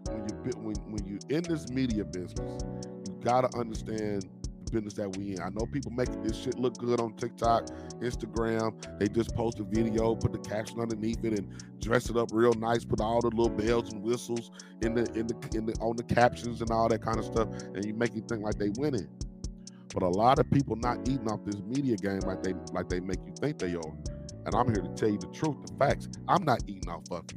when 0.10 0.28
you 0.28 0.52
when 0.60 0.76
when 0.92 1.08
you 1.08 1.20
in 1.30 1.44
this 1.44 1.70
media 1.70 2.04
business, 2.04 2.64
you 3.08 3.14
got 3.24 3.50
to 3.50 3.58
understand 3.58 4.28
business 4.70 4.94
that 4.96 5.16
we 5.18 5.34
in. 5.34 5.42
I 5.42 5.50
know 5.50 5.66
people 5.66 5.92
making 5.92 6.24
this 6.24 6.38
shit 6.38 6.60
look 6.60 6.78
good 6.78 7.00
on 7.00 7.14
TikTok, 7.14 7.68
Instagram. 8.00 8.74
They 9.00 9.08
just 9.08 9.36
post 9.36 9.60
a 9.60 9.64
video, 9.64 10.16
put 10.16 10.34
the 10.34 10.40
caption 10.40 10.80
underneath 10.80 11.24
it, 11.24 11.38
and 11.38 11.48
dress 11.82 12.10
it 12.10 12.18
up 12.18 12.30
real 12.34 12.54
nice. 12.54 12.86
Put 12.86 13.02
all 13.02 13.22
the 13.22 13.30
little 13.30 13.50
bells 13.50 13.92
and 13.94 14.02
whistles 14.02 14.52
in 14.82 14.96
the 14.96 15.04
in 15.14 15.28
the 15.28 15.36
in 15.56 15.66
the 15.66 15.74
on 15.80 15.96
the 15.96 16.04
captions 16.04 16.62
and 16.62 16.72
all 16.72 16.88
that 16.90 17.02
kind 17.02 17.18
of 17.18 17.26
stuff, 17.26 17.48
and 17.74 17.86
you 17.86 17.94
make 17.94 18.16
it 18.16 18.28
think 18.28 18.44
like 18.44 18.58
they 18.58 18.70
winning. 18.78 19.08
But 19.94 20.04
a 20.04 20.10
lot 20.10 20.40
of 20.40 20.50
people 20.52 20.76
not 20.76 21.08
eating 21.08 21.30
off 21.30 21.44
this 21.46 21.62
media 21.62 21.96
game 21.96 22.20
like 22.22 22.44
they 22.44 22.54
like 22.72 22.90
they 22.90 23.00
make 23.00 23.20
you 23.26 23.34
think 23.40 23.58
they 23.60 23.76
are. 23.76 23.94
And 24.46 24.56
I'm 24.56 24.68
here 24.68 24.82
to 24.84 24.94
tell 24.96 25.10
you 25.10 25.18
the 25.18 25.28
truth, 25.28 25.58
the 25.66 25.74
facts. 25.78 26.08
I'm 26.28 26.44
not 26.46 26.64
eating 26.68 26.90
off 26.90 27.04
of 27.12 27.26
it. 27.26 27.36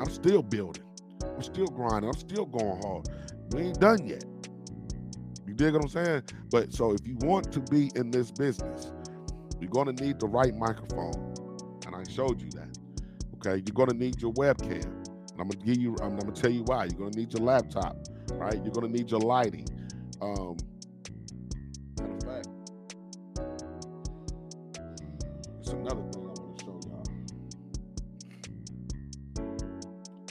I'm 0.00 0.10
still 0.10 0.42
building. 0.42 0.84
I'm 1.22 1.42
still 1.42 1.66
grinding. 1.66 2.08
I'm 2.08 2.18
still 2.18 2.46
going 2.46 2.80
hard. 2.82 3.08
We 3.52 3.62
ain't 3.62 3.80
done 3.80 4.06
yet 4.06 4.24
dig 5.58 5.74
what 5.74 5.82
I'm 5.82 5.88
saying? 5.88 6.22
But 6.50 6.72
so 6.72 6.92
if 6.92 7.06
you 7.06 7.16
want 7.16 7.52
to 7.52 7.60
be 7.60 7.90
in 7.96 8.10
this 8.10 8.30
business, 8.30 8.92
you're 9.60 9.70
gonna 9.70 9.92
need 9.92 10.20
the 10.20 10.28
right 10.28 10.54
microphone. 10.54 11.34
And 11.84 11.94
I 11.94 12.04
showed 12.10 12.40
you 12.40 12.48
that. 12.52 12.78
Okay, 13.36 13.62
you're 13.66 13.74
gonna 13.74 13.98
need 13.98 14.22
your 14.22 14.32
webcam. 14.34 14.84
And 14.84 15.40
I'm 15.40 15.48
gonna 15.48 15.64
give 15.64 15.76
you, 15.78 15.96
I'm, 16.00 16.12
I'm 16.12 16.18
gonna 16.18 16.32
tell 16.32 16.50
you 16.50 16.62
why. 16.62 16.84
You're 16.84 17.10
gonna 17.10 17.16
need 17.16 17.32
your 17.32 17.42
laptop, 17.42 17.96
right? 18.34 18.54
You're 18.54 18.72
gonna 18.72 18.88
need 18.88 19.10
your 19.10 19.20
lighting. 19.20 19.66
Um, 20.22 20.56
matter 21.98 22.14
of 22.14 22.22
fact, 22.22 22.48
it's 25.58 25.70
another 25.70 26.02
thing 26.12 26.24
I 26.24 26.40
want 26.40 26.58
to 26.58 26.64
show 26.64 26.80
y'all. 26.88 27.04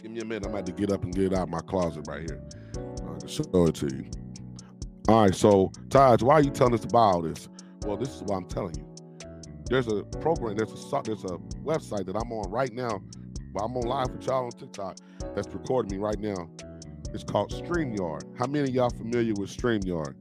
Give 0.02 0.12
me 0.12 0.22
a 0.22 0.26
minute. 0.26 0.46
I'm 0.46 0.54
about 0.54 0.66
to 0.68 0.72
get 0.72 0.92
up 0.92 1.04
and 1.04 1.14
get 1.14 1.34
out 1.34 1.44
of 1.44 1.50
my 1.50 1.60
closet 1.60 2.06
right 2.08 2.22
here. 2.22 2.42
I 2.76 3.20
can 3.20 3.28
show 3.28 3.68
it 3.68 3.76
to 3.76 3.88
you. 3.88 4.06
All 5.08 5.22
right, 5.22 5.34
so 5.34 5.72
Taj, 5.90 6.22
why 6.22 6.34
are 6.36 6.42
you 6.42 6.52
telling 6.52 6.74
us 6.74 6.84
about 6.84 7.16
all 7.16 7.22
this? 7.22 7.48
Well, 7.86 7.96
this 7.96 8.10
is 8.10 8.24
what 8.24 8.36
I'm 8.36 8.46
telling 8.46 8.76
you. 8.76 8.86
There's 9.70 9.88
a 9.88 10.04
program, 10.04 10.58
there's 10.58 10.72
a 10.72 11.02
there's 11.02 11.24
a 11.24 11.38
website 11.64 12.06
that 12.08 12.16
I'm 12.18 12.32
on 12.34 12.52
right 12.52 12.74
now. 12.74 13.02
I'm 13.60 13.76
on 13.76 13.88
live 13.88 14.12
with 14.12 14.28
y'all 14.28 14.46
on 14.46 14.52
TikTok 14.52 14.98
that's 15.34 15.48
recording 15.54 15.98
me 15.98 16.04
right 16.04 16.20
now. 16.20 16.50
It's 17.14 17.24
called 17.24 17.52
StreamYard. 17.52 18.38
How 18.38 18.48
many 18.48 18.70
of 18.70 18.76
y'all 18.76 18.90
familiar 18.90 19.34
with 19.36 19.50
StreamYard? 19.50 20.14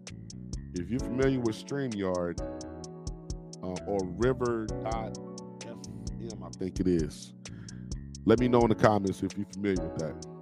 If 0.74 0.88
you're 0.88 1.00
familiar 1.00 1.40
with 1.40 1.56
StreamYard 1.56 2.40
uh, 3.62 3.74
or 3.86 3.98
River.fm, 4.16 5.16
I 6.44 6.48
think 6.58 6.80
it 6.80 6.86
is. 6.86 7.34
Let 8.24 8.38
me 8.38 8.48
know 8.48 8.60
in 8.60 8.68
the 8.68 8.74
comments 8.74 9.22
if 9.22 9.36
you're 9.36 9.46
familiar 9.52 9.82
with 9.82 9.98
that. 9.98 10.35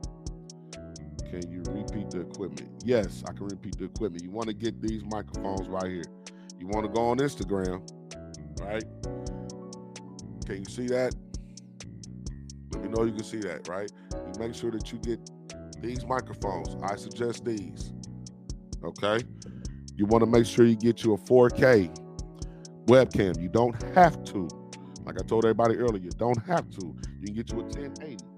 Can 1.40 1.50
you 1.50 1.62
repeat 1.70 2.10
the 2.10 2.20
equipment? 2.20 2.70
Yes, 2.84 3.24
I 3.28 3.32
can 3.32 3.46
repeat 3.46 3.76
the 3.76 3.86
equipment. 3.86 4.22
You 4.22 4.30
want 4.30 4.46
to 4.46 4.54
get 4.54 4.80
these 4.80 5.02
microphones 5.04 5.68
right 5.68 5.90
here. 5.90 6.04
You 6.60 6.68
want 6.68 6.86
to 6.86 6.92
go 6.92 7.06
on 7.08 7.18
Instagram, 7.18 7.82
right? 8.60 8.84
Can 10.46 10.58
you 10.58 10.64
see 10.66 10.86
that? 10.86 11.12
Let 12.70 12.82
me 12.84 12.88
know 12.88 13.02
you 13.04 13.14
can 13.14 13.24
see 13.24 13.38
that, 13.38 13.66
right? 13.66 13.90
You 14.12 14.38
make 14.38 14.54
sure 14.54 14.70
that 14.70 14.92
you 14.92 14.98
get 14.98 15.18
these 15.82 16.06
microphones. 16.06 16.76
I 16.84 16.94
suggest 16.94 17.44
these. 17.44 17.92
Okay? 18.84 19.24
You 19.96 20.06
want 20.06 20.22
to 20.22 20.30
make 20.30 20.46
sure 20.46 20.64
you 20.64 20.76
get 20.76 21.02
you 21.02 21.14
a 21.14 21.18
4K 21.18 21.98
webcam. 22.86 23.42
You 23.42 23.48
don't 23.48 23.74
have 23.96 24.22
to. 24.26 24.48
Like 25.04 25.20
I 25.20 25.24
told 25.26 25.44
everybody 25.44 25.78
earlier, 25.78 26.00
you 26.00 26.10
don't 26.10 26.40
have 26.46 26.70
to. 26.78 26.94
You 27.18 27.26
can 27.26 27.34
get 27.34 27.50
you 27.50 27.58
a 27.58 27.64
1080. 27.64 28.33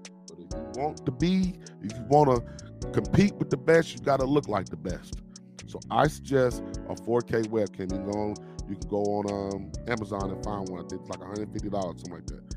You 0.53 0.81
want 0.81 1.05
to 1.05 1.11
be, 1.11 1.55
if 1.81 1.93
you 1.95 2.03
want 2.07 2.45
to 2.45 2.87
compete 2.91 3.35
with 3.35 3.49
the 3.49 3.57
best, 3.57 3.93
you 3.93 3.99
got 3.99 4.19
to 4.19 4.25
look 4.25 4.47
like 4.47 4.69
the 4.69 4.77
best. 4.77 5.21
So 5.67 5.79
I 5.91 6.07
suggest 6.07 6.63
a 6.89 6.95
4K 6.95 7.47
webcam. 7.47 7.81
You 7.81 7.87
can 7.87 8.11
go 8.11 8.19
on, 8.19 8.35
you 8.69 8.75
can 8.75 8.89
go 8.89 9.01
on 9.03 9.53
um, 9.53 9.71
Amazon 9.87 10.31
and 10.31 10.43
find 10.43 10.67
one. 10.69 10.85
I 10.85 10.87
think 10.87 11.01
It's 11.01 11.09
like 11.09 11.19
$150, 11.19 11.71
something 11.71 12.13
like 12.13 12.25
that. 12.27 12.55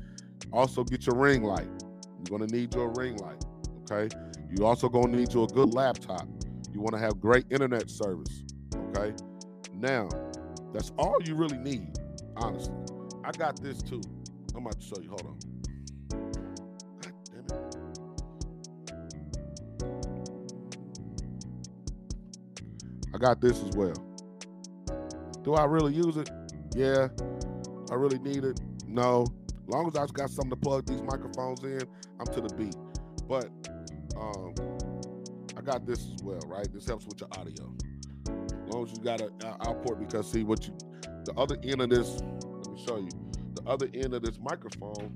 Also, 0.53 0.83
get 0.83 1.05
your 1.05 1.15
ring 1.15 1.43
light. 1.43 1.67
You're 2.17 2.37
gonna 2.37 2.51
need 2.51 2.73
your 2.73 2.89
ring 2.91 3.17
light. 3.17 3.43
Okay. 3.91 4.13
You 4.49 4.65
also 4.65 4.89
gonna 4.89 5.15
need 5.15 5.33
you 5.33 5.43
a 5.43 5.47
good 5.47 5.73
laptop. 5.73 6.27
You 6.73 6.81
want 6.81 6.93
to 6.93 6.99
have 6.99 7.19
great 7.19 7.45
internet 7.49 7.89
service. 7.89 8.43
Okay. 8.95 9.13
Now, 9.73 10.07
that's 10.73 10.91
all 10.97 11.17
you 11.23 11.35
really 11.35 11.57
need, 11.57 11.97
honestly. 12.37 12.73
I 13.23 13.31
got 13.31 13.61
this 13.61 13.81
too. 13.81 14.01
I'm 14.55 14.65
about 14.65 14.79
to 14.79 14.85
show 14.85 15.01
you. 15.01 15.09
Hold 15.09 15.25
on. 15.25 15.60
Got 23.21 23.39
this 23.39 23.61
as 23.63 23.69
well. 23.75 23.93
Do 25.43 25.53
I 25.53 25.65
really 25.65 25.93
use 25.93 26.17
it? 26.17 26.29
Yeah. 26.75 27.07
I 27.91 27.95
really 27.95 28.17
need 28.19 28.43
it? 28.43 28.59
No. 28.87 29.25
As 29.47 29.69
long 29.69 29.87
as 29.87 29.95
I've 29.95 30.11
got 30.11 30.29
something 30.31 30.49
to 30.49 30.55
plug 30.55 30.87
these 30.87 31.01
microphones 31.03 31.63
in, 31.63 31.81
I'm 32.19 32.25
to 32.33 32.41
the 32.41 32.53
beat. 32.55 32.75
But 33.27 33.49
um, 34.19 34.55
I 35.55 35.61
got 35.61 35.85
this 35.85 35.99
as 35.99 36.23
well, 36.23 36.41
right? 36.47 36.67
This 36.73 36.87
helps 36.87 37.05
with 37.05 37.21
your 37.21 37.29
audio. 37.37 37.73
As 38.27 38.73
long 38.73 38.85
as 38.85 38.91
you 38.91 39.03
got 39.03 39.21
an 39.21 39.31
output, 39.43 39.99
because 39.99 40.31
see 40.31 40.43
what 40.43 40.67
you, 40.67 40.73
the 41.25 41.33
other 41.37 41.57
end 41.63 41.81
of 41.81 41.89
this, 41.89 42.21
let 42.43 42.67
me 42.71 42.83
show 42.85 42.97
you. 42.97 43.09
The 43.55 43.69
other 43.69 43.87
end 43.93 44.15
of 44.15 44.23
this 44.23 44.39
microphone 44.39 45.15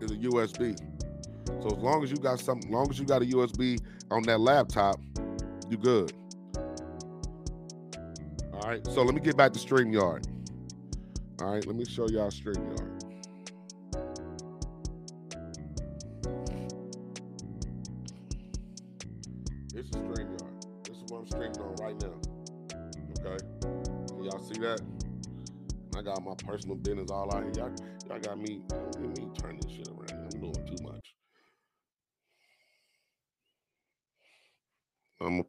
is 0.00 0.12
a 0.12 0.16
USB. 0.16 0.78
So 1.60 1.76
as 1.76 1.82
long 1.82 2.04
as 2.04 2.10
you 2.10 2.18
got 2.18 2.38
something, 2.38 2.70
as 2.70 2.74
long 2.74 2.90
as 2.90 2.98
you 2.98 3.04
got 3.04 3.22
a 3.22 3.26
USB 3.26 3.80
on 4.10 4.22
that 4.24 4.40
laptop, 4.40 5.00
you 5.70 5.76
good. 5.76 6.12
All 8.52 8.70
right, 8.70 8.86
so 8.86 9.02
let 9.02 9.14
me 9.14 9.20
get 9.20 9.36
back 9.36 9.52
to 9.52 9.58
StreamYard. 9.58 10.26
All 11.40 11.52
right, 11.52 11.66
let 11.66 11.76
me 11.76 11.84
show 11.84 12.08
y'all 12.08 12.30
StreamYard. 12.30 13.00
This 19.72 19.86
is 19.86 19.92
StreamYard. 19.92 20.84
This 20.84 20.96
is 20.96 21.02
what 21.08 21.18
I'm 21.18 21.26
streaming 21.26 21.60
on 21.60 21.74
right 21.76 22.00
now. 22.00 22.14
Okay. 23.20 23.44
Can 24.08 24.24
y'all 24.24 24.42
see 24.42 24.58
that? 24.60 24.80
I 25.96 26.02
got 26.02 26.24
my 26.24 26.34
personal 26.46 26.76
business 26.76 27.10
all 27.10 27.34
out 27.34 27.42
here. 27.42 27.52
Y'all, 27.56 27.74
y'all 28.08 28.18
got 28.20 28.38
me, 28.38 28.62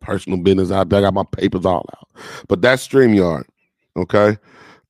personal 0.05 0.39
business 0.39 0.71
out 0.71 0.89
there. 0.89 0.99
I 0.99 1.03
got 1.03 1.13
my 1.13 1.23
papers 1.23 1.65
all 1.65 1.85
out. 1.97 2.09
But 2.47 2.61
that's 2.61 2.87
StreamYard. 2.87 3.45
Okay. 3.97 4.37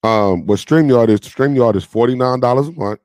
Um, 0.03 0.45
what 0.45 0.59
StreamYard 0.59 1.09
is, 1.09 1.21
StreamYard 1.21 1.75
is 1.75 1.85
$49 1.85 2.41
a 2.67 2.71
month. 2.73 2.99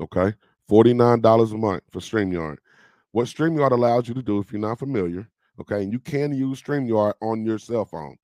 Okay. 0.00 0.34
$49 0.70 1.52
a 1.52 1.56
month 1.56 1.82
for 1.90 2.00
StreamYard. 2.00 2.58
What 3.12 3.26
StreamYard 3.26 3.70
allows 3.70 4.08
you 4.08 4.14
to 4.14 4.22
do, 4.22 4.40
if 4.40 4.52
you're 4.52 4.60
not 4.60 4.78
familiar, 4.78 5.28
okay, 5.60 5.82
and 5.82 5.92
you 5.92 6.00
can 6.00 6.34
use 6.34 6.60
StreamYard 6.60 7.14
on 7.22 7.44
your 7.44 7.58
cell 7.58 7.84
phone. 7.84 8.16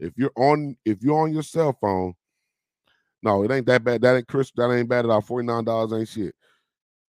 If 0.00 0.14
you're 0.16 0.32
on, 0.36 0.76
if 0.84 1.02
you're 1.02 1.20
on 1.20 1.32
your 1.32 1.42
cell 1.42 1.76
phone, 1.78 2.14
no, 3.22 3.44
it 3.44 3.50
ain't 3.50 3.66
that 3.66 3.84
bad. 3.84 4.02
That 4.02 4.16
ain't 4.16 4.28
Chris. 4.28 4.50
That 4.56 4.72
ain't 4.72 4.88
bad 4.88 5.04
at 5.04 5.10
all. 5.10 5.20
Forty 5.20 5.46
nine 5.46 5.64
dollars 5.64 5.92
ain't 5.92 6.08
shit. 6.08 6.34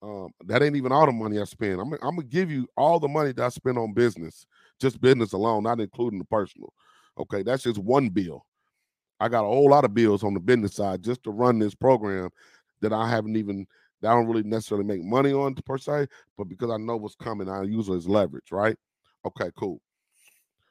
Um, 0.01 0.31
that 0.45 0.61
ain't 0.61 0.75
even 0.75 0.91
all 0.91 1.05
the 1.05 1.13
money 1.13 1.39
I 1.39 1.45
spend. 1.45 1.79
I'm, 1.79 1.93
I'm 1.93 2.17
gonna 2.17 2.23
give 2.23 2.51
you 2.51 2.67
all 2.75 2.99
the 2.99 3.07
money 3.07 3.31
that 3.31 3.43
I 3.45 3.49
spend 3.49 3.77
on 3.77 3.93
business, 3.93 4.45
just 4.79 5.01
business 5.01 5.33
alone, 5.33 5.63
not 5.63 5.79
including 5.79 6.19
the 6.19 6.25
personal. 6.25 6.73
Okay, 7.17 7.43
that's 7.43 7.63
just 7.63 7.77
one 7.77 8.09
bill. 8.09 8.45
I 9.19 9.29
got 9.29 9.45
a 9.45 9.47
whole 9.47 9.69
lot 9.69 9.85
of 9.85 9.93
bills 9.93 10.23
on 10.23 10.33
the 10.33 10.39
business 10.39 10.75
side 10.75 11.03
just 11.03 11.23
to 11.23 11.31
run 11.31 11.59
this 11.59 11.75
program 11.75 12.29
that 12.81 12.91
I 12.91 13.09
haven't 13.09 13.37
even 13.37 13.65
that 14.01 14.11
I 14.11 14.15
don't 14.15 14.27
really 14.27 14.43
necessarily 14.43 14.85
make 14.85 15.01
money 15.01 15.31
on 15.31 15.55
per 15.55 15.77
se, 15.77 16.07
but 16.37 16.49
because 16.49 16.69
I 16.69 16.77
know 16.77 16.97
what's 16.97 17.15
coming, 17.15 17.49
I 17.49 17.63
use 17.63 17.87
it 17.87 17.93
as 17.93 18.07
leverage, 18.07 18.51
right? 18.51 18.75
Okay, 19.25 19.49
cool. 19.55 19.79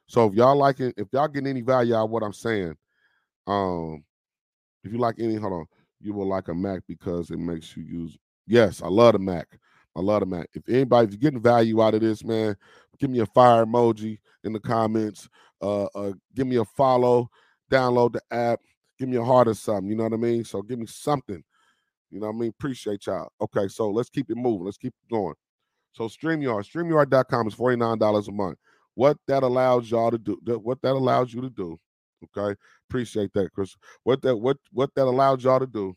So 0.06 0.26
if 0.26 0.34
y'all 0.34 0.56
like 0.56 0.80
it, 0.80 0.94
if 0.98 1.08
y'all 1.12 1.28
getting 1.28 1.48
any 1.48 1.62
value 1.62 1.94
out 1.94 2.04
of 2.04 2.10
what 2.10 2.22
I'm 2.22 2.34
saying, 2.34 2.76
um, 3.46 4.04
if 4.84 4.92
you 4.92 4.98
like 4.98 5.16
any, 5.18 5.36
hold 5.36 5.54
on, 5.54 5.66
you 6.00 6.12
will 6.12 6.28
like 6.28 6.48
a 6.48 6.54
Mac 6.54 6.82
because 6.86 7.30
it 7.30 7.38
makes 7.38 7.74
you 7.76 7.84
use. 7.84 8.18
Yes, 8.46 8.82
I 8.82 8.88
love 8.88 9.14
the 9.14 9.18
Mac. 9.18 9.46
I 9.94 10.00
love 10.00 10.20
the 10.20 10.26
Mac. 10.26 10.48
If 10.54 10.68
anybody, 10.68 11.06
if 11.06 11.12
you're 11.12 11.30
getting 11.30 11.42
value 11.42 11.82
out 11.82 11.94
of 11.94 12.00
this, 12.00 12.24
man, 12.24 12.56
give 12.98 13.10
me 13.10 13.20
a 13.20 13.26
fire 13.26 13.64
emoji 13.64 14.18
in 14.44 14.52
the 14.52 14.60
comments. 14.60 15.28
Uh, 15.60 15.84
uh 15.94 16.12
give 16.34 16.46
me 16.46 16.56
a 16.56 16.64
follow, 16.64 17.28
download 17.70 18.12
the 18.12 18.22
app, 18.30 18.60
give 18.98 19.08
me 19.08 19.16
a 19.16 19.24
heart 19.24 19.48
or 19.48 19.54
something. 19.54 19.88
You 19.88 19.96
know 19.96 20.04
what 20.04 20.14
I 20.14 20.16
mean? 20.16 20.44
So 20.44 20.62
give 20.62 20.78
me 20.78 20.86
something. 20.86 21.42
You 22.10 22.20
know 22.20 22.26
what 22.28 22.36
I 22.36 22.38
mean? 22.38 22.50
Appreciate 22.50 23.06
y'all. 23.06 23.30
Okay, 23.40 23.68
so 23.68 23.90
let's 23.90 24.10
keep 24.10 24.30
it 24.30 24.36
moving. 24.36 24.64
Let's 24.64 24.76
keep 24.76 24.94
going. 25.10 25.34
So 25.92 26.04
StreamYard, 26.04 26.70
StreamYard.com 26.70 27.48
is 27.48 27.54
$49 27.54 28.28
a 28.28 28.32
month. 28.32 28.58
What 28.94 29.16
that 29.28 29.42
allows 29.42 29.90
y'all 29.90 30.10
to 30.10 30.18
do, 30.18 30.38
what 30.62 30.80
that 30.82 30.92
allows 30.92 31.32
you 31.32 31.40
to 31.42 31.50
do 31.50 31.78
Okay, 32.36 32.58
appreciate 32.88 33.32
that, 33.34 33.52
Chris. 33.52 33.76
What 34.04 34.22
that 34.22 34.36
what 34.36 34.58
what 34.72 34.90
that 34.94 35.04
allows 35.04 35.44
y'all 35.44 35.60
to 35.60 35.66
do 35.66 35.96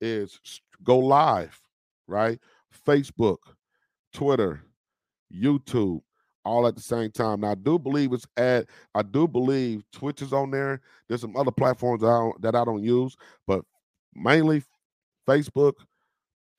is 0.00 0.40
go 0.82 0.98
live, 0.98 1.58
right? 2.06 2.38
Facebook, 2.86 3.38
Twitter, 4.12 4.62
YouTube, 5.34 6.00
all 6.44 6.66
at 6.66 6.74
the 6.74 6.82
same 6.82 7.10
time. 7.10 7.40
Now, 7.40 7.52
I 7.52 7.54
do 7.54 7.78
believe 7.78 8.12
it's 8.12 8.26
at. 8.36 8.66
I 8.94 9.02
do 9.02 9.28
believe 9.28 9.82
Twitch 9.92 10.22
is 10.22 10.32
on 10.32 10.50
there. 10.50 10.80
There's 11.08 11.20
some 11.20 11.36
other 11.36 11.52
platforms 11.52 12.02
that 12.02 12.08
I 12.08 12.18
don't, 12.18 12.42
that 12.42 12.54
I 12.54 12.64
don't 12.64 12.82
use, 12.82 13.16
but 13.46 13.64
mainly 14.14 14.62
Facebook 15.28 15.74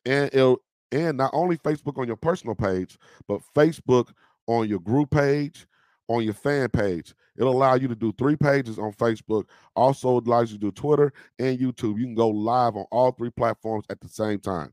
and 0.06 0.34
it 0.34 0.58
and 0.92 1.18
not 1.18 1.32
only 1.34 1.58
Facebook 1.58 1.98
on 1.98 2.08
your 2.08 2.16
personal 2.16 2.56
page, 2.56 2.98
but 3.28 3.42
Facebook 3.56 4.12
on 4.48 4.70
your 4.70 4.80
group 4.80 5.10
page 5.10 5.66
on 6.08 6.24
your 6.24 6.34
fan 6.34 6.70
page. 6.70 7.14
It'll 7.38 7.54
allow 7.54 7.76
you 7.76 7.88
to 7.88 7.96
do 7.96 8.14
three 8.18 8.36
pages 8.36 8.78
on 8.78 8.94
Facebook. 8.94 9.46
Also 9.76 10.20
allows 10.20 10.52
you 10.52 10.58
to 10.60 10.66
do 10.66 10.72
Twitter 10.72 11.12
and 11.40 11.58
YouTube. 11.58 11.98
You 11.98 12.06
can 12.06 12.16
go 12.16 12.30
live 12.30 12.76
on 12.76 12.86
all 12.92 13.12
three 13.12 13.32
platforms 13.32 13.86
at 13.90 14.00
the 14.00 14.10
same 14.10 14.40
time. 14.40 14.72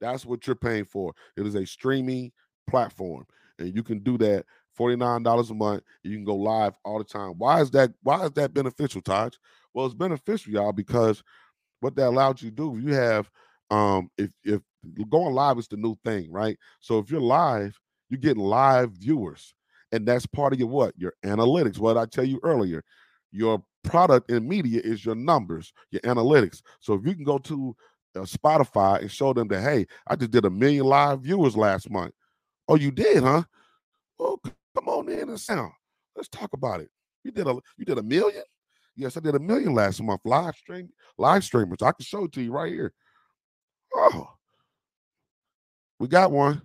That's 0.00 0.24
what 0.24 0.46
you're 0.46 0.56
paying 0.56 0.84
for. 0.84 1.12
It 1.36 1.46
is 1.46 1.54
a 1.54 1.66
streaming 1.66 2.32
platform, 2.68 3.26
and 3.58 3.74
you 3.74 3.82
can 3.82 4.00
do 4.00 4.16
that 4.18 4.46
$49 4.78 5.22
a 5.50 5.54
month. 5.54 5.82
You 6.02 6.16
can 6.16 6.24
go 6.24 6.36
live 6.36 6.74
all 6.84 6.98
the 6.98 7.04
time. 7.04 7.34
Why 7.38 7.60
is 7.60 7.70
that? 7.72 7.92
Why 8.02 8.24
is 8.24 8.32
that 8.32 8.54
beneficial, 8.54 9.02
Taj? 9.02 9.34
Well, 9.74 9.86
it's 9.86 9.94
beneficial, 9.94 10.52
y'all, 10.52 10.72
because 10.72 11.22
what 11.80 11.96
that 11.96 12.08
allows 12.08 12.42
you 12.42 12.50
to 12.50 12.56
do, 12.56 12.78
you 12.82 12.94
have 12.94 13.30
um 13.70 14.10
if 14.18 14.30
if 14.44 14.60
going 15.08 15.34
live 15.34 15.58
is 15.58 15.68
the 15.68 15.76
new 15.76 15.96
thing, 16.04 16.30
right? 16.30 16.58
So 16.80 16.98
if 16.98 17.10
you're 17.10 17.20
live, 17.20 17.78
you're 18.08 18.18
getting 18.18 18.42
live 18.42 18.92
viewers. 18.92 19.54
And 19.92 20.06
that's 20.06 20.26
part 20.26 20.52
of 20.52 20.58
your 20.58 20.68
what? 20.68 20.94
Your 20.96 21.14
analytics. 21.24 21.78
What 21.78 21.96
I 21.96 22.06
tell 22.06 22.24
you 22.24 22.40
earlier, 22.42 22.82
your 23.32 23.62
product 23.82 24.30
in 24.30 24.48
media 24.48 24.80
is 24.82 25.04
your 25.04 25.14
numbers, 25.14 25.72
your 25.90 26.00
analytics. 26.02 26.62
So 26.80 26.94
if 26.94 27.04
you 27.04 27.14
can 27.14 27.24
go 27.24 27.38
to 27.38 27.74
uh, 28.16 28.20
Spotify 28.20 29.00
and 29.00 29.10
show 29.10 29.32
them 29.32 29.48
that, 29.48 29.62
hey, 29.62 29.86
I 30.06 30.16
just 30.16 30.30
did 30.30 30.44
a 30.44 30.50
million 30.50 30.84
live 30.84 31.22
viewers 31.22 31.56
last 31.56 31.90
month. 31.90 32.12
Oh, 32.68 32.76
you 32.76 32.90
did, 32.90 33.22
huh? 33.22 33.42
Well, 34.18 34.40
come 34.74 34.88
on 34.88 35.08
in 35.08 35.28
and 35.28 35.40
sound. 35.40 35.72
Let's 36.16 36.28
talk 36.28 36.52
about 36.52 36.80
it. 36.80 36.90
You 37.24 37.30
did 37.30 37.46
a 37.46 37.54
you 37.76 37.84
did 37.84 37.98
a 37.98 38.02
million? 38.02 38.42
Yes, 38.96 39.16
I 39.16 39.20
did 39.20 39.34
a 39.34 39.40
million 39.40 39.74
last 39.74 40.02
month. 40.02 40.20
Live 40.24 40.54
stream, 40.56 40.90
live 41.18 41.44
streamers. 41.44 41.82
I 41.82 41.92
can 41.92 42.04
show 42.04 42.24
it 42.24 42.32
to 42.32 42.42
you 42.42 42.52
right 42.52 42.72
here. 42.72 42.92
Oh, 43.94 44.28
we 45.98 46.08
got 46.08 46.32
one. 46.32 46.62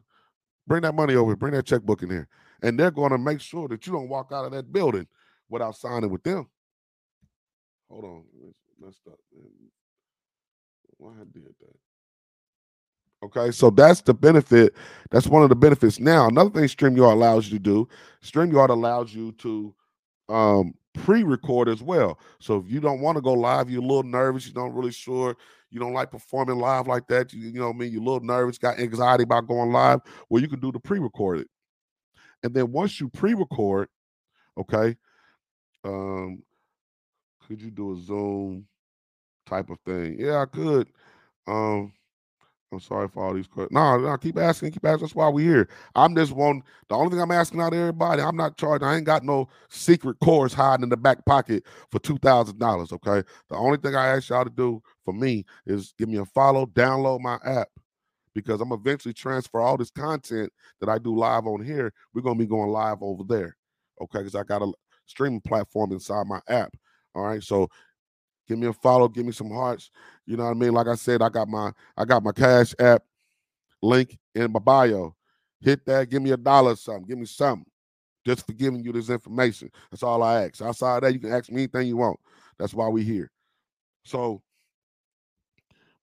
Bring 0.67 0.81
that 0.81 0.95
money 0.95 1.15
over. 1.15 1.35
Bring 1.35 1.53
that 1.53 1.65
checkbook 1.65 2.03
in 2.03 2.09
here 2.09 2.27
and 2.65 2.79
they're 2.79 2.91
going 2.91 3.11
to 3.11 3.17
make 3.17 3.41
sure 3.41 3.67
that 3.67 3.85
you 3.85 3.93
don't 3.93 4.09
walk 4.09 4.31
out 4.31 4.45
of 4.45 4.51
that 4.51 4.71
building 4.71 5.07
without 5.49 5.75
signing 5.75 6.09
with 6.09 6.23
them. 6.23 6.49
Hold 7.89 8.05
on, 8.05 8.23
messed 8.79 9.01
up. 9.07 9.19
Why 10.97 11.11
I 11.11 11.23
did 11.31 11.45
that? 11.45 11.75
Okay, 13.23 13.51
so 13.51 13.69
that's 13.69 14.01
the 14.01 14.13
benefit. 14.13 14.75
That's 15.09 15.27
one 15.27 15.43
of 15.43 15.49
the 15.49 15.55
benefits. 15.55 15.99
Now, 15.99 16.27
another 16.27 16.49
thing 16.49 16.63
StreamYard 16.65 17.13
allows 17.13 17.47
you 17.47 17.57
to 17.57 17.63
do, 17.63 17.87
StreamYard 18.23 18.69
allows 18.69 19.13
you 19.13 19.31
to 19.33 19.73
um, 20.29 20.73
pre-record 20.93 21.69
as 21.69 21.81
well. 21.81 22.19
So 22.39 22.57
if 22.57 22.69
you 22.69 22.79
don't 22.79 23.01
want 23.01 23.15
to 23.15 23.21
go 23.21 23.33
live, 23.33 23.69
you're 23.69 23.81
a 23.81 23.85
little 23.85 24.03
nervous, 24.03 24.47
you 24.47 24.53
don't 24.53 24.73
really 24.73 24.91
sure, 24.91 25.35
you 25.71 25.79
don't 25.79 25.93
like 25.93 26.11
performing 26.11 26.57
live 26.57 26.87
like 26.87 27.07
that, 27.07 27.33
you, 27.33 27.47
you 27.47 27.59
know 27.59 27.67
what 27.67 27.75
I 27.75 27.79
mean, 27.79 27.91
you're 27.91 28.01
a 28.01 28.05
little 28.05 28.21
nervous, 28.21 28.57
got 28.57 28.79
anxiety 28.79 29.23
about 29.23 29.47
going 29.47 29.71
live, 29.71 30.01
well, 30.29 30.41
you 30.41 30.47
can 30.47 30.59
do 30.59 30.71
the 30.71 30.79
pre-recorded. 30.79 31.47
And 32.43 32.53
then 32.53 32.71
once 32.71 32.99
you 32.99 33.09
pre-record, 33.09 33.89
okay, 34.57 34.95
um, 35.83 36.43
could 37.47 37.61
you 37.61 37.71
do 37.71 37.93
a 37.93 37.99
Zoom 38.01 38.65
type 39.45 39.69
of 39.69 39.79
thing? 39.85 40.17
Yeah, 40.19 40.41
I 40.41 40.45
could. 40.45 40.89
Um, 41.47 41.93
I'm 42.71 42.79
sorry 42.79 43.07
for 43.07 43.23
all 43.23 43.33
these 43.33 43.47
questions. 43.47 43.71
No, 43.71 43.97
no, 43.97 44.17
keep 44.17 44.37
asking, 44.37 44.71
keep 44.71 44.85
asking. 44.85 45.05
That's 45.05 45.15
why 45.15 45.29
we're 45.29 45.49
here. 45.49 45.69
I'm 45.95 46.15
just 46.15 46.33
one. 46.33 46.61
The 46.89 46.95
only 46.95 47.11
thing 47.11 47.21
I'm 47.21 47.31
asking 47.31 47.61
out 47.61 47.73
of 47.73 47.79
everybody, 47.79 48.21
I'm 48.21 48.35
not 48.35 48.57
charging. 48.57 48.87
I 48.87 48.97
ain't 48.97 49.05
got 49.05 49.23
no 49.23 49.47
secret 49.69 50.19
course 50.19 50.53
hiding 50.53 50.83
in 50.83 50.89
the 50.89 50.97
back 50.97 51.25
pocket 51.25 51.63
for 51.91 51.99
two 51.99 52.17
thousand 52.17 52.59
dollars. 52.59 52.91
Okay. 52.91 53.23
The 53.49 53.55
only 53.55 53.77
thing 53.77 53.95
I 53.95 54.07
ask 54.07 54.29
y'all 54.29 54.43
to 54.43 54.49
do 54.49 54.81
for 55.05 55.13
me 55.13 55.45
is 55.65 55.93
give 55.97 56.09
me 56.09 56.17
a 56.17 56.25
follow, 56.25 56.65
download 56.65 57.21
my 57.21 57.37
app 57.45 57.69
because 58.33 58.59
I'm 58.59 58.73
eventually 58.73 59.13
transfer 59.13 59.61
all 59.61 59.77
this 59.77 59.91
content 59.91 60.51
that 60.81 60.89
I 60.89 60.97
do 60.97 61.15
live 61.15 61.47
on 61.47 61.63
here. 61.63 61.93
We're 62.13 62.21
gonna 62.21 62.39
be 62.39 62.47
going 62.47 62.69
live 62.69 62.97
over 63.01 63.23
there, 63.23 63.55
okay? 64.01 64.19
Because 64.19 64.35
I 64.35 64.43
got 64.43 64.61
a 64.61 64.71
streaming 65.05 65.41
platform 65.41 65.91
inside 65.93 66.27
my 66.27 66.41
app. 66.49 66.73
All 67.13 67.23
right, 67.23 67.41
so 67.41 67.69
give 68.47 68.57
me 68.57 68.67
a 68.67 68.73
follow, 68.73 69.07
give 69.07 69.25
me 69.25 69.31
some 69.31 69.49
hearts. 69.49 69.91
You 70.25 70.37
know 70.37 70.45
what 70.45 70.51
I 70.51 70.53
mean? 70.53 70.73
Like 70.73 70.87
I 70.87 70.95
said, 70.95 71.21
I 71.21 71.29
got 71.29 71.47
my 71.47 71.71
I 71.97 72.05
got 72.05 72.23
my 72.23 72.31
Cash 72.31 72.73
App 72.79 73.03
link 73.81 74.17
in 74.33 74.51
my 74.51 74.59
bio. 74.59 75.15
Hit 75.61 75.85
that, 75.85 76.09
give 76.09 76.21
me 76.21 76.31
a 76.31 76.37
dollar 76.37 76.71
or 76.71 76.75
something, 76.75 77.05
give 77.05 77.17
me 77.17 77.25
something. 77.25 77.65
Just 78.25 78.45
for 78.45 78.53
giving 78.53 78.83
you 78.83 78.91
this 78.91 79.09
information. 79.09 79.69
That's 79.91 80.03
all 80.03 80.23
I 80.23 80.45
ask. 80.45 80.61
Outside 80.61 80.97
of 80.97 81.01
that, 81.03 81.13
you 81.13 81.19
can 81.19 81.31
ask 81.31 81.51
me 81.51 81.63
anything 81.63 81.87
you 81.87 81.97
want. 81.97 82.19
That's 82.57 82.73
why 82.73 82.87
we 82.87 83.03
here. 83.03 83.31
So 84.03 84.41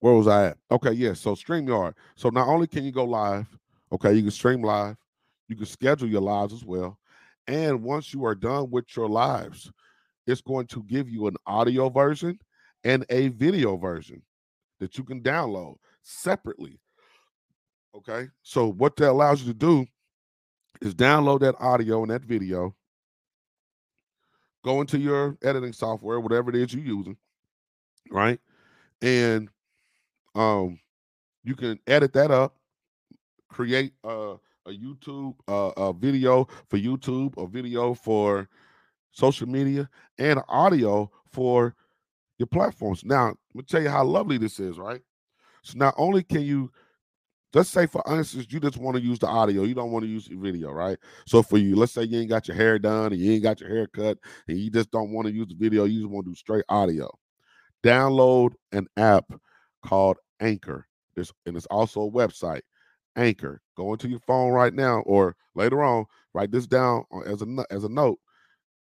where 0.00 0.14
was 0.14 0.26
I 0.28 0.48
at? 0.48 0.58
Okay, 0.70 0.92
yeah. 0.92 1.14
So 1.14 1.34
StreamYard. 1.34 1.94
So 2.16 2.28
not 2.28 2.48
only 2.48 2.66
can 2.66 2.84
you 2.84 2.92
go 2.92 3.04
live, 3.04 3.46
okay, 3.92 4.12
you 4.12 4.22
can 4.22 4.30
stream 4.30 4.62
live, 4.62 4.96
you 5.48 5.56
can 5.56 5.66
schedule 5.66 6.08
your 6.08 6.20
lives 6.20 6.52
as 6.52 6.64
well. 6.64 6.98
And 7.46 7.82
once 7.82 8.12
you 8.12 8.24
are 8.24 8.34
done 8.34 8.70
with 8.70 8.96
your 8.96 9.08
lives, 9.08 9.70
it's 10.26 10.40
going 10.40 10.66
to 10.68 10.82
give 10.84 11.08
you 11.08 11.26
an 11.26 11.36
audio 11.46 11.88
version 11.88 12.38
and 12.84 13.04
a 13.10 13.28
video 13.28 13.76
version 13.76 14.22
that 14.80 14.98
you 14.98 15.04
can 15.04 15.22
download 15.22 15.76
separately. 16.02 16.80
Okay. 17.94 18.28
So 18.42 18.72
what 18.72 18.96
that 18.96 19.10
allows 19.10 19.42
you 19.42 19.52
to 19.52 19.58
do 19.58 19.86
is 20.80 20.94
download 20.94 21.40
that 21.40 21.54
audio 21.60 22.02
and 22.02 22.10
that 22.10 22.22
video, 22.22 22.74
go 24.64 24.80
into 24.80 24.98
your 24.98 25.36
editing 25.42 25.72
software, 25.72 26.20
whatever 26.20 26.50
it 26.50 26.56
is 26.56 26.74
you're 26.74 26.84
using, 26.84 27.16
right? 28.10 28.40
And 29.00 29.48
um, 30.34 30.80
you 31.44 31.54
can 31.54 31.78
edit 31.86 32.12
that 32.14 32.30
up, 32.30 32.56
create 33.48 33.92
a, 34.04 34.36
a 34.66 34.70
YouTube 34.70 35.34
uh, 35.48 35.72
a 35.76 35.92
video 35.92 36.48
for 36.68 36.78
YouTube, 36.78 37.36
a 37.36 37.46
video 37.46 37.94
for 37.94 38.48
social 39.12 39.48
media, 39.48 39.88
and 40.18 40.40
audio 40.48 41.10
for 41.30 41.74
your 42.38 42.46
platforms. 42.46 43.04
Now, 43.04 43.26
let 43.26 43.36
me 43.54 43.62
tell 43.62 43.82
you 43.82 43.90
how 43.90 44.04
lovely 44.04 44.38
this 44.38 44.58
is, 44.58 44.78
right? 44.78 45.00
So 45.62 45.78
not 45.78 45.94
only 45.96 46.22
can 46.22 46.42
you 46.42 46.72
let's 47.54 47.68
say 47.68 47.84
for 47.86 48.02
instance 48.08 48.46
you 48.48 48.58
just 48.58 48.78
want 48.78 48.96
to 48.96 49.02
use 49.02 49.18
the 49.18 49.26
audio 49.26 49.64
you 49.64 49.74
don't 49.74 49.92
want 49.92 50.02
to 50.02 50.08
use 50.08 50.26
the 50.26 50.34
video 50.34 50.72
right? 50.72 50.98
So 51.26 51.42
for 51.42 51.58
you 51.58 51.76
let's 51.76 51.92
say 51.92 52.02
you 52.02 52.18
ain't 52.18 52.30
got 52.30 52.48
your 52.48 52.56
hair 52.56 52.78
done 52.78 53.12
and 53.12 53.20
you 53.20 53.32
ain't 53.32 53.42
got 53.42 53.60
your 53.60 53.68
hair 53.68 53.86
cut 53.86 54.18
and 54.48 54.58
you 54.58 54.70
just 54.70 54.90
don't 54.90 55.12
want 55.12 55.28
to 55.28 55.34
use 55.34 55.48
the 55.48 55.54
video 55.54 55.84
you 55.84 56.00
just 56.00 56.10
want 56.10 56.26
to 56.26 56.32
do 56.32 56.34
straight 56.34 56.64
audio. 56.68 57.08
Download 57.84 58.52
an 58.72 58.86
app 58.96 59.32
called 59.84 60.16
anchor. 60.40 60.86
There's, 61.14 61.32
and 61.46 61.56
it's 61.56 61.66
also 61.66 62.02
a 62.02 62.10
website 62.10 62.62
anchor. 63.16 63.60
Go 63.76 63.92
into 63.92 64.08
your 64.08 64.20
phone 64.20 64.50
right 64.52 64.72
now 64.72 65.00
or 65.00 65.36
later 65.54 65.82
on 65.82 66.06
write 66.34 66.50
this 66.50 66.66
down 66.66 67.04
uh, 67.14 67.20
as 67.20 67.42
a 67.42 67.64
as 67.70 67.84
a 67.84 67.88
note 67.88 68.18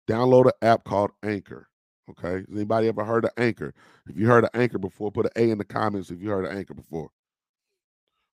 download 0.08 0.46
an 0.46 0.52
app 0.62 0.84
called 0.84 1.10
anchor 1.24 1.68
okay 2.10 2.34
has 2.34 2.44
anybody 2.52 2.88
ever 2.88 3.04
heard 3.04 3.24
of 3.24 3.30
anchor 3.38 3.74
if 4.08 4.18
you 4.18 4.26
heard 4.26 4.44
of 4.44 4.50
anchor 4.54 4.78
before 4.78 5.12
put 5.12 5.26
an 5.26 5.32
a 5.36 5.50
in 5.50 5.58
the 5.58 5.64
comments 5.64 6.10
if 6.10 6.20
you 6.22 6.30
heard 6.30 6.46
of 6.46 6.52
anchor 6.56 6.74
before 6.74 7.10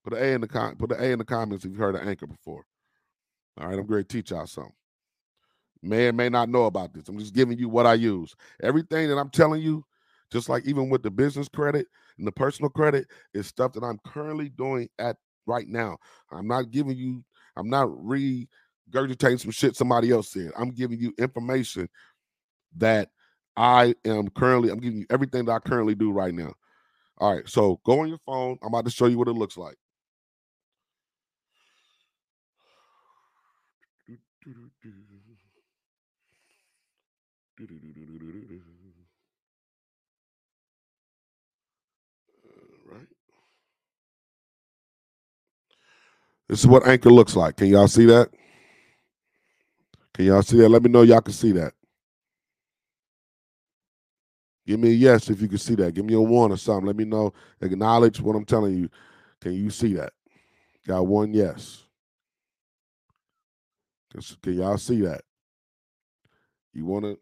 Put 0.05 0.15
an 0.15 0.19
A 0.23 0.33
in 0.35 0.41
the 0.41 0.49
com- 0.49 0.77
put 0.77 0.93
an 0.93 1.01
A 1.01 1.13
in 1.13 1.19
the 1.19 1.25
comments 1.25 1.65
if 1.65 1.73
you 1.73 1.79
heard 1.79 1.95
of 1.95 2.07
Anchor 2.07 2.27
before. 2.27 2.65
All 3.59 3.67
right, 3.69 3.79
I'm 3.79 3.87
going 3.87 4.03
to 4.03 4.07
teach 4.07 4.31
y'all 4.31 4.47
something. 4.47 4.73
May 5.83 6.07
or 6.07 6.13
may 6.13 6.29
not 6.29 6.49
know 6.49 6.65
about 6.65 6.93
this. 6.93 7.09
I'm 7.09 7.19
just 7.19 7.35
giving 7.35 7.57
you 7.57 7.69
what 7.69 7.87
I 7.87 7.95
use. 7.95 8.35
Everything 8.63 9.09
that 9.09 9.17
I'm 9.17 9.29
telling 9.29 9.61
you, 9.61 9.85
just 10.31 10.49
like 10.49 10.65
even 10.65 10.89
with 10.89 11.03
the 11.03 11.11
business 11.11 11.49
credit 11.49 11.87
and 12.17 12.27
the 12.27 12.31
personal 12.31 12.69
credit, 12.69 13.07
is 13.33 13.47
stuff 13.47 13.73
that 13.73 13.83
I'm 13.83 13.99
currently 14.05 14.49
doing 14.49 14.89
at 14.99 15.17
right 15.47 15.67
now. 15.67 15.97
I'm 16.31 16.47
not 16.47 16.71
giving 16.71 16.97
you, 16.97 17.23
I'm 17.57 17.69
not 17.69 17.89
regurgitating 18.91 19.39
some 19.39 19.51
shit 19.51 19.75
somebody 19.75 20.11
else 20.11 20.31
said. 20.31 20.51
I'm 20.57 20.71
giving 20.71 20.99
you 20.99 21.13
information 21.17 21.89
that 22.77 23.09
I 23.55 23.95
am 24.05 24.29
currently, 24.29 24.69
I'm 24.71 24.79
giving 24.79 24.99
you 24.99 25.05
everything 25.09 25.45
that 25.45 25.51
I 25.53 25.59
currently 25.59 25.95
do 25.95 26.11
right 26.11 26.33
now. 26.33 26.53
All 27.19 27.35
right, 27.35 27.47
so 27.47 27.79
go 27.85 28.01
on 28.01 28.09
your 28.09 28.19
phone. 28.25 28.57
I'm 28.61 28.69
about 28.69 28.85
to 28.85 28.91
show 28.91 29.05
you 29.07 29.17
what 29.17 29.27
it 29.27 29.33
looks 29.33 29.57
like. 29.57 29.75
Right. 42.85 43.07
This 46.49 46.59
is 46.59 46.67
what 46.67 46.87
Anchor 46.87 47.11
looks 47.11 47.35
like. 47.35 47.57
Can 47.57 47.67
y'all 47.67 47.87
see 47.87 48.05
that? 48.07 48.29
Can 50.13 50.25
y'all 50.25 50.41
see 50.43 50.57
that? 50.57 50.69
Let 50.69 50.83
me 50.83 50.89
know 50.89 51.01
y'all 51.01 51.21
can 51.21 51.33
see 51.33 51.51
that. 51.53 51.73
Give 54.65 54.79
me 54.79 54.89
a 54.89 54.93
yes 54.93 55.29
if 55.29 55.41
you 55.41 55.47
can 55.47 55.57
see 55.57 55.75
that. 55.75 55.93
Give 55.93 56.05
me 56.05 56.13
a 56.13 56.21
one 56.21 56.51
or 56.51 56.57
something. 56.57 56.85
Let 56.85 56.95
me 56.95 57.05
know. 57.05 57.33
Acknowledge 57.61 58.21
what 58.21 58.35
I'm 58.35 58.45
telling 58.45 58.77
you. 58.77 58.89
Can 59.41 59.53
you 59.53 59.69
see 59.69 59.93
that? 59.95 60.13
Got 60.87 61.07
one 61.07 61.33
yes. 61.33 61.83
Can 64.41 64.53
y'all 64.53 64.77
see 64.77 65.01
that? 65.01 65.21
You 66.73 66.85
want 66.85 67.05
to 67.05 67.17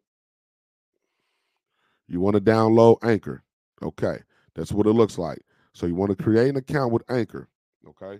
you 2.08 2.20
want 2.20 2.36
to 2.36 2.42
download 2.42 2.98
Anchor. 3.04 3.44
Okay. 3.82 4.20
That's 4.54 4.72
what 4.72 4.86
it 4.86 4.92
looks 4.92 5.18
like. 5.18 5.40
So 5.74 5.86
you 5.86 5.96
want 5.96 6.16
to 6.16 6.22
create 6.22 6.50
an 6.50 6.58
account 6.58 6.92
with 6.92 7.04
Anchor. 7.10 7.48
Okay. 7.88 8.20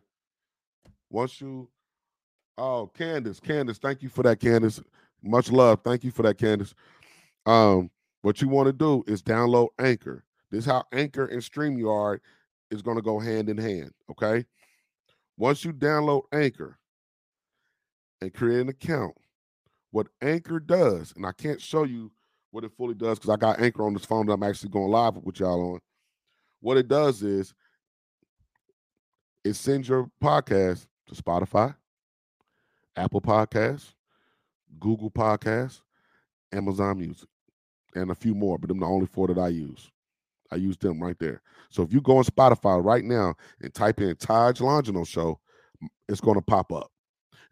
Once 1.10 1.42
you 1.42 1.70
oh 2.58 2.92
Candace, 2.96 3.40
Candace, 3.40 3.78
thank 3.78 4.02
you 4.02 4.10
for 4.10 4.24
that, 4.24 4.40
Candace. 4.40 4.82
Much 5.24 5.52
love. 5.52 5.82
Thank 5.84 6.04
you 6.04 6.12
for 6.12 6.24
that, 6.24 6.38
Candace. 6.38 6.74
Um, 7.46 7.92
what 8.22 8.42
you 8.42 8.48
want 8.48 8.68
to 8.68 8.74
do 8.74 9.04
is 9.08 9.22
download 9.22 9.70
Anchor. 9.80 10.24
This 10.50 10.60
is 10.60 10.66
how 10.66 10.84
Anchor 10.92 11.26
and 11.26 11.42
StreamYard 11.42 12.20
is 12.72 12.82
going 12.82 12.98
to 12.98 13.04
go 13.04 13.20
hand 13.20 13.50
in 13.50 13.58
hand. 13.58 13.92
Okay. 14.10 14.46
Once 15.38 15.64
you 15.64 15.74
download 15.74 16.24
Anchor, 16.32 16.80
and 18.22 18.34
create 18.34 18.62
an 18.62 18.70
account. 18.70 19.16
What 19.92 20.08
Anchor 20.22 20.60
does, 20.60 21.14
and 21.16 21.26
I 21.26 21.32
can't 21.34 21.60
show 21.60 21.84
you 21.84 22.12
what 22.52 22.64
it 22.64 22.72
fully 22.78 22.94
does 22.94 23.18
because 23.18 23.30
I 23.30 23.36
got 23.36 23.60
Anchor 23.60 23.86
on 23.86 23.94
this 23.94 24.06
phone 24.06 24.26
that 24.28 24.34
I'm 24.34 24.44
actually 24.44 24.70
going 24.70 24.92
live 24.92 25.18
with 25.18 25.40
y'all 25.40 25.74
on. 25.74 25.80
What 26.62 26.78
it 26.78 26.88
does 26.88 27.24
is 27.24 27.54
it 29.44 29.54
sends 29.54 29.90
your 29.90 30.10
podcast 30.24 30.86
to 31.08 31.16
Spotify, 31.16 31.76
Apple 32.96 33.22
Podcasts, 33.22 33.94
Google 34.80 35.12
Podcasts, 35.12 35.82
Amazon 36.52 37.00
Music, 37.00 37.30
and 37.96 38.12
a 38.12 38.16
few 38.16 38.36
more, 38.36 38.58
but 38.58 38.68
them 38.68 38.80
the 38.80 38.86
only 38.86 39.06
four 39.06 39.28
that 39.28 39.38
I 39.38 39.50
use. 39.50 39.90
I 40.52 40.58
use 40.58 40.78
them 40.78 41.02
right 41.02 41.18
there. 41.20 41.42
So 41.70 41.82
if 41.84 41.94
you 41.94 42.02
go 42.02 42.18
on 42.18 42.26
Spotify 42.26 42.84
right 42.84 43.06
now 43.06 43.36
and 43.62 43.74
type 43.74 44.02
in 44.02 44.16
Taj 44.18 44.60
Longino 44.60 45.08
Show, 45.08 45.40
it's 46.10 46.20
going 46.22 46.36
to 46.36 46.42
pop 46.42 46.74
up. 46.74 46.92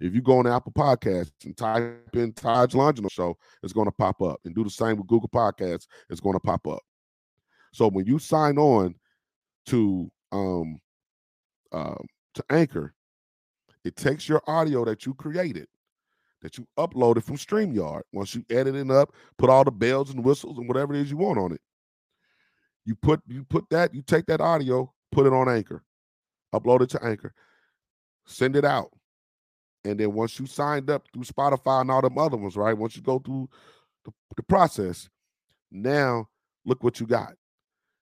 If 0.02 0.14
you 0.14 0.22
go 0.22 0.40
on 0.40 0.48
Apple 0.48 0.72
Podcasts 0.72 1.32
and 1.46 1.56
type 1.56 2.10
in 2.14 2.34
Taj 2.34 2.74
Longino 2.74 3.10
Show, 3.12 3.38
it's 3.64 3.74
going 3.74 3.88
to 3.88 3.92
pop 3.92 4.22
up. 4.22 4.40
And 4.44 4.54
do 4.54 4.64
the 4.64 4.70
same 4.70 4.98
with 4.98 5.08
Google 5.08 5.30
Podcasts, 5.30 5.88
it's 6.10 6.20
going 6.20 6.36
to 6.36 6.40
pop 6.40 6.68
up. 6.68 6.82
So 7.72 7.90
when 7.90 8.06
you 8.06 8.20
sign 8.20 8.58
on 8.58 8.96
to 9.68 10.12
um 10.32 10.80
uh, 11.72 11.96
to 12.34 12.44
Anchor, 12.50 12.94
it 13.84 13.96
takes 13.96 14.28
your 14.28 14.42
audio 14.48 14.86
that 14.86 15.06
you 15.06 15.14
created, 15.14 15.68
that 16.42 16.58
you 16.58 16.68
uploaded 16.78 17.24
from 17.24 17.38
StreamYard. 17.38 18.02
Once 18.12 18.36
you 18.36 18.44
edit 18.50 18.76
it 18.76 18.92
up, 18.92 19.14
put 19.38 19.50
all 19.50 19.64
the 19.64 19.72
bells 19.72 20.12
and 20.12 20.24
whistles 20.24 20.58
and 20.58 20.68
whatever 20.68 20.94
it 20.94 21.02
is 21.02 21.12
you 21.12 21.18
want 21.18 21.40
on 21.40 21.52
it. 21.54 21.62
You 22.86 22.96
put 22.96 23.22
you 23.28 23.44
put 23.44 23.70
that, 23.70 23.94
you 23.94 24.02
take 24.02 24.26
that 24.28 24.42
audio, 24.42 24.92
put 25.12 25.28
it 25.28 25.34
on 25.34 25.50
Anchor, 25.50 25.84
upload 26.54 26.82
it 26.82 26.90
to 26.92 27.04
Anchor, 27.04 27.34
send 28.26 28.56
it 28.56 28.66
out. 28.66 28.90
And 29.86 30.00
then 30.00 30.14
once 30.14 30.40
you 30.40 30.46
signed 30.46 30.90
up 30.90 31.06
through 31.14 31.24
Spotify 31.24 31.82
and 31.82 31.92
all 31.92 32.02
them 32.02 32.18
other 32.18 32.38
ones, 32.38 32.58
right? 32.58 32.78
Once 32.78 32.96
you 32.96 33.02
go 33.02 33.20
through 33.20 33.50
the, 34.04 34.12
the 34.36 34.44
process, 34.44 35.10
now 35.72 36.28
look 36.66 36.84
what 36.84 37.00
you 37.00 37.08
got. 37.08 37.34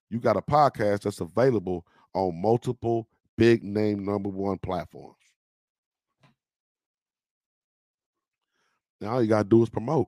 You 0.09 0.19
got 0.19 0.37
a 0.37 0.41
podcast 0.41 1.01
that's 1.01 1.19
available 1.19 1.85
on 2.13 2.41
multiple 2.41 3.07
big 3.37 3.63
name 3.63 4.05
number 4.05 4.29
one 4.29 4.57
platforms. 4.57 5.16
Now 9.01 9.13
all 9.13 9.21
you 9.21 9.29
gotta 9.29 9.47
do 9.47 9.63
is 9.63 9.69
promote. 9.69 10.07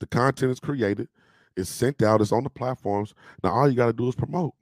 The 0.00 0.06
content 0.06 0.52
is 0.52 0.60
created, 0.60 1.08
it's 1.56 1.70
sent 1.70 2.02
out, 2.02 2.20
it's 2.20 2.32
on 2.32 2.44
the 2.44 2.50
platforms. 2.50 3.14
Now 3.42 3.50
all 3.50 3.68
you 3.68 3.76
gotta 3.76 3.92
do 3.92 4.08
is 4.08 4.14
promote. 4.14 4.54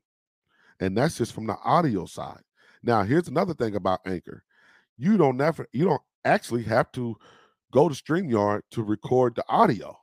And 0.80 0.96
that's 0.96 1.18
just 1.18 1.32
from 1.32 1.46
the 1.46 1.56
audio 1.64 2.06
side. 2.06 2.40
Now, 2.82 3.02
here's 3.02 3.28
another 3.28 3.54
thing 3.54 3.74
about 3.74 4.00
Anchor 4.06 4.44
you 4.96 5.16
don't 5.16 5.36
never 5.36 5.66
you 5.72 5.86
don't 5.86 6.02
actually 6.24 6.62
have 6.64 6.92
to 6.92 7.16
go 7.72 7.88
to 7.88 7.94
StreamYard 7.94 8.62
to 8.72 8.82
record 8.82 9.34
the 9.34 9.44
audio. 9.48 9.96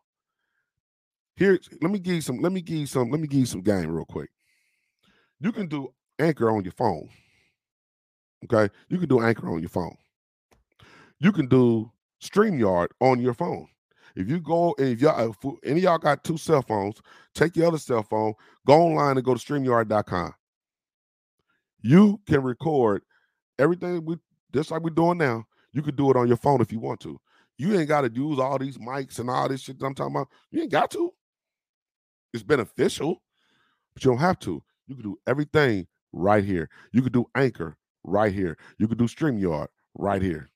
Here, 1.35 1.59
let 1.81 1.91
me 1.91 1.99
give 1.99 2.15
you 2.15 2.21
some, 2.21 2.41
let 2.41 2.51
me 2.51 2.61
give 2.61 2.77
you 2.77 2.87
some, 2.87 3.11
let 3.11 3.19
me 3.19 3.27
give 3.27 3.41
you 3.41 3.45
some 3.45 3.61
game 3.61 3.91
real 3.91 4.05
quick. 4.05 4.31
You 5.39 5.51
can 5.51 5.67
do 5.67 5.93
Anchor 6.17 6.49
on 6.49 6.63
your 6.63 6.73
phone. 6.73 7.09
Okay. 8.45 8.73
You 8.89 8.97
can 8.97 9.07
do 9.07 9.21
Anchor 9.21 9.49
on 9.49 9.59
your 9.59 9.69
phone. 9.69 9.95
You 11.19 11.31
can 11.31 11.47
do 11.47 11.91
StreamYard 12.21 12.87
on 12.99 13.19
your 13.19 13.33
phone. 13.33 13.67
If 14.15 14.29
you 14.29 14.39
go 14.39 14.73
if 14.79 14.99
y'all 14.99 15.29
if 15.29 15.37
any 15.63 15.81
y'all 15.81 15.99
got 15.99 16.23
two 16.23 16.37
cell 16.37 16.61
phones, 16.61 17.01
take 17.35 17.55
your 17.55 17.67
other 17.67 17.77
cell 17.77 18.03
phone, 18.03 18.33
go 18.65 18.73
online 18.73 19.17
and 19.17 19.25
go 19.25 19.35
to 19.35 19.39
StreamYard.com. 19.39 20.33
You 21.81 22.19
can 22.25 22.41
record 22.43 23.03
everything 23.59 24.03
we 24.05 24.17
just 24.53 24.71
like 24.71 24.81
we're 24.81 24.89
doing 24.89 25.19
now. 25.19 25.45
You 25.71 25.81
could 25.83 25.95
do 25.95 26.09
it 26.09 26.17
on 26.17 26.27
your 26.27 26.37
phone 26.37 26.61
if 26.61 26.71
you 26.71 26.79
want 26.79 26.99
to. 27.01 27.19
You 27.57 27.77
ain't 27.77 27.87
got 27.87 28.01
to 28.01 28.11
use 28.11 28.39
all 28.39 28.57
these 28.57 28.77
mics 28.77 29.19
and 29.19 29.29
all 29.29 29.47
this 29.49 29.61
shit 29.61 29.81
I'm 29.81 29.93
talking 29.93 30.15
about. 30.15 30.29
You 30.51 30.63
ain't 30.63 30.71
got 30.71 30.91
to. 30.91 31.13
It's 32.33 32.43
beneficial, 32.43 33.21
but 33.93 34.03
you 34.03 34.11
don't 34.11 34.19
have 34.19 34.39
to. 34.39 34.63
You 34.87 34.95
can 34.95 35.03
do 35.03 35.19
everything 35.27 35.87
right 36.13 36.43
here. 36.43 36.69
You 36.91 37.01
could 37.01 37.13
do 37.13 37.25
Anchor 37.35 37.77
right 38.03 38.33
here. 38.33 38.57
You 38.79 38.87
could 38.87 38.97
do 38.97 39.05
StreamYard 39.05 39.67
right 39.95 40.21
here. 40.21 40.49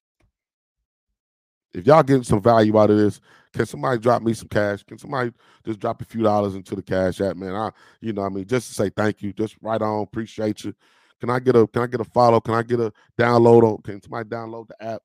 If 1.74 1.88
y'all 1.88 2.04
getting 2.04 2.24
some 2.24 2.42
value 2.42 2.78
out 2.78 2.90
of 2.90 2.98
this, 2.98 3.22
can 3.54 3.66
somebody 3.66 4.00
drop 4.00 4.22
me 4.22 4.34
some 4.34 4.48
cash? 4.50 4.84
Can 4.84 4.98
somebody 4.98 5.32
just 5.66 5.80
drop 5.80 6.02
a 6.02 6.06
few 6.06 6.24
dollars 6.24 6.56
into 6.56 6.76
the 6.76 6.82
cash 6.82 7.22
app, 7.22 7.36
man? 7.38 7.56
I, 7.56 7.72
you 8.02 8.14
know, 8.14 8.24
I 8.24 8.30
mean, 8.30 8.46
just 8.46 8.70
to 8.70 8.74
say 8.74 8.90
thank 8.90 9.22
you, 9.22 9.34
just 9.34 9.56
right 9.62 9.82
on, 9.82 10.04
appreciate 10.04 10.64
you. 10.64 10.74
Can 11.20 11.30
I 11.30 11.40
get 11.40 11.56
a 11.56 11.68
can 11.68 11.84
I 11.84 11.88
get 11.88 12.02
a 12.02 12.06
follow? 12.06 12.40
Can 12.42 12.56
I 12.56 12.64
get 12.64 12.80
a 12.80 12.92
download 13.18 13.64
on 13.64 13.82
can 13.84 14.02
somebody 14.02 14.28
download 14.28 14.68
the 14.68 14.84
app? 14.84 15.02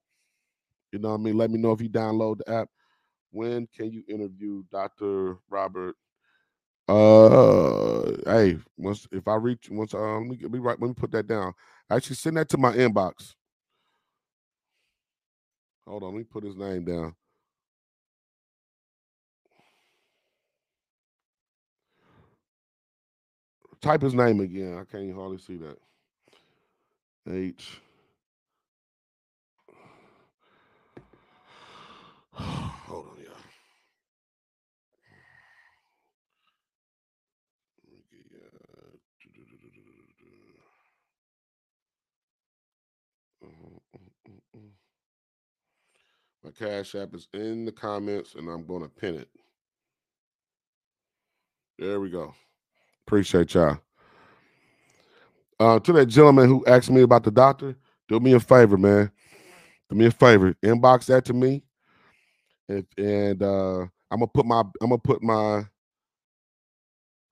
You 0.93 0.99
know 0.99 1.11
what 1.11 1.21
I 1.21 1.23
mean? 1.23 1.37
Let 1.37 1.51
me 1.51 1.59
know 1.59 1.73
if 1.73 1.81
you 1.81 1.91
download 1.91 2.39
the 2.39 2.51
app. 2.51 2.69
When 3.31 3.69
can 3.77 3.93
you 3.93 4.03
interview 4.09 4.63
Dr. 4.73 5.37
Robert? 5.51 5.95
Uh 6.89 8.13
hey, 8.25 8.59
once 8.79 9.07
if 9.13 9.29
I 9.29 9.35
reach 9.35 9.69
once 9.71 9.93
uh, 9.93 9.99
let 9.99 10.27
me 10.27 10.39
let 10.41 10.53
me 10.53 10.59
right, 10.59 10.81
let 10.81 10.89
me 10.89 10.95
put 10.95 11.11
that 11.13 11.27
down. 11.27 11.53
Actually 11.91 12.17
send 12.17 12.37
that 12.39 12.49
to 12.51 12.59
my 12.59 12.73
inbox. 12.75 13.35
Hold 15.87 16.03
on, 16.05 16.15
let 16.15 16.19
me 16.19 16.25
put 16.25 16.45
his 16.45 16.57
name 16.57 16.85
down. 16.85 17.15
Type 23.81 24.03
his 24.03 24.15
name 24.15 24.41
again. 24.41 24.79
I 24.79 24.85
can't 24.85 25.15
hardly 25.15 25.39
see 25.39 25.57
that. 25.59 25.79
H. 27.31 27.81
My 46.47 46.53
Cash 46.53 46.95
App 46.95 47.13
is 47.13 47.27
in 47.35 47.65
the 47.65 47.73
comments 47.73 48.37
and 48.37 48.49
I'm 48.49 48.65
going 48.65 48.83
to 48.83 48.89
pin 48.89 49.17
it. 49.17 49.29
There 51.77 51.99
we 51.99 52.09
go. 52.09 52.35
Appreciate 53.05 53.53
y'all. 53.53 53.81
Uh, 55.59 55.81
to 55.81 55.93
that 55.95 56.07
gentleman 56.07 56.49
who 56.49 56.65
asked 56.67 56.89
me 56.89 57.01
about 57.01 57.25
the 57.25 57.33
doctor, 57.33 57.75
do 58.07 58.21
me 58.21 58.35
a 58.35 58.39
favor, 58.39 58.77
man. 58.77 59.11
Do 59.91 59.97
me 59.97 60.07
a 60.07 60.11
favor. 60.13 60.55
Inbox 60.65 61.07
that 61.07 61.25
to 61.25 61.33
me. 61.33 61.65
And, 62.69 62.87
and 62.97 63.43
uh, 63.43 63.81
I'm 64.13 64.21
gonna 64.21 64.29
put 64.29 64.47
my 64.47 64.61
I'm 64.61 64.91
gonna 64.91 64.99
put 64.99 65.23
my 65.25 65.35
on, 65.35 65.69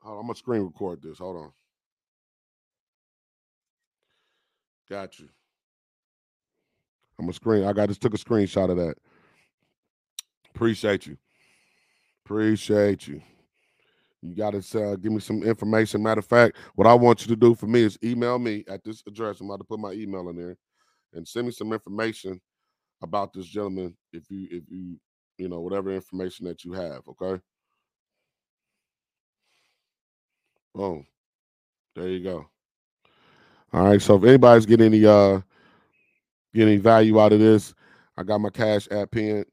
I'm 0.04 0.22
gonna 0.22 0.34
screen 0.34 0.62
record 0.62 1.02
this. 1.02 1.18
Hold 1.18 1.36
on. 1.36 1.52
Got 4.90 5.20
you. 5.20 5.28
I'm 7.18 7.28
a 7.28 7.32
screen. 7.32 7.64
I 7.64 7.72
got 7.72 7.88
just 7.88 8.00
took 8.00 8.14
a 8.14 8.18
screenshot 8.18 8.70
of 8.70 8.76
that. 8.76 8.96
Appreciate 10.54 11.06
you. 11.06 11.16
Appreciate 12.24 13.06
you. 13.06 13.20
You 14.22 14.34
got 14.34 14.54
to 14.54 14.82
uh, 14.82 14.96
give 14.96 15.12
me 15.12 15.20
some 15.20 15.42
information. 15.42 16.02
Matter 16.02 16.20
of 16.20 16.26
fact, 16.26 16.56
what 16.74 16.86
I 16.86 16.94
want 16.94 17.20
you 17.20 17.28
to 17.28 17.36
do 17.36 17.54
for 17.54 17.66
me 17.66 17.82
is 17.82 17.98
email 18.02 18.38
me 18.38 18.64
at 18.68 18.82
this 18.82 19.02
address. 19.06 19.40
I'm 19.40 19.46
about 19.50 19.58
to 19.58 19.64
put 19.64 19.78
my 19.78 19.92
email 19.92 20.28
in 20.30 20.36
there 20.36 20.56
and 21.12 21.28
send 21.28 21.46
me 21.46 21.52
some 21.52 21.72
information 21.72 22.40
about 23.02 23.34
this 23.34 23.44
gentleman. 23.44 23.94
If 24.12 24.30
you, 24.30 24.48
if 24.50 24.64
you, 24.70 24.96
you 25.36 25.48
know, 25.48 25.60
whatever 25.60 25.92
information 25.92 26.46
that 26.46 26.64
you 26.64 26.72
have. 26.72 27.02
Okay. 27.08 27.40
Boom. 30.74 31.06
There 31.94 32.08
you 32.08 32.24
go. 32.24 32.46
All 33.72 33.84
right. 33.84 34.00
So 34.00 34.16
if 34.16 34.24
anybody's 34.24 34.66
getting 34.66 34.86
any 34.86 35.04
uh 35.04 35.40
getting 36.54 36.80
value 36.80 37.20
out 37.20 37.32
of 37.32 37.40
this, 37.40 37.74
I 38.16 38.22
got 38.22 38.40
my 38.40 38.50
cash 38.50 38.88
app 38.90 39.10
pinned. 39.10 39.46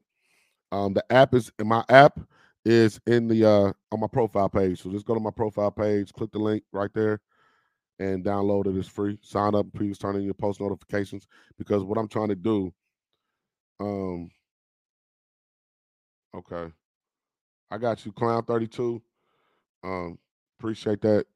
Um, 0.72 0.94
the 0.94 1.04
app 1.12 1.34
is 1.34 1.52
in 1.58 1.68
my 1.68 1.84
app 1.88 2.20
is 2.64 3.00
in 3.06 3.28
the 3.28 3.44
uh 3.44 3.72
on 3.92 4.00
my 4.00 4.06
profile 4.06 4.48
page. 4.48 4.82
So 4.82 4.90
just 4.90 5.06
go 5.06 5.14
to 5.14 5.20
my 5.20 5.30
profile 5.30 5.70
page, 5.70 6.12
click 6.12 6.32
the 6.32 6.38
link 6.38 6.62
right 6.72 6.90
there, 6.94 7.20
and 7.98 8.24
download 8.24 8.66
it. 8.66 8.76
It's 8.78 8.88
free. 8.88 9.18
Sign 9.22 9.54
up, 9.54 9.66
please 9.74 9.98
turn 9.98 10.16
on 10.16 10.22
your 10.22 10.34
post 10.34 10.60
notifications 10.60 11.26
because 11.58 11.82
what 11.82 11.98
I'm 11.98 12.08
trying 12.08 12.28
to 12.28 12.36
do. 12.36 12.72
Um. 13.80 14.30
Okay. 16.34 16.72
I 17.70 17.78
got 17.78 18.04
you, 18.04 18.12
Clown 18.12 18.44
32. 18.44 19.02
Um, 19.84 20.18
appreciate 20.58 21.00
that. 21.02 21.26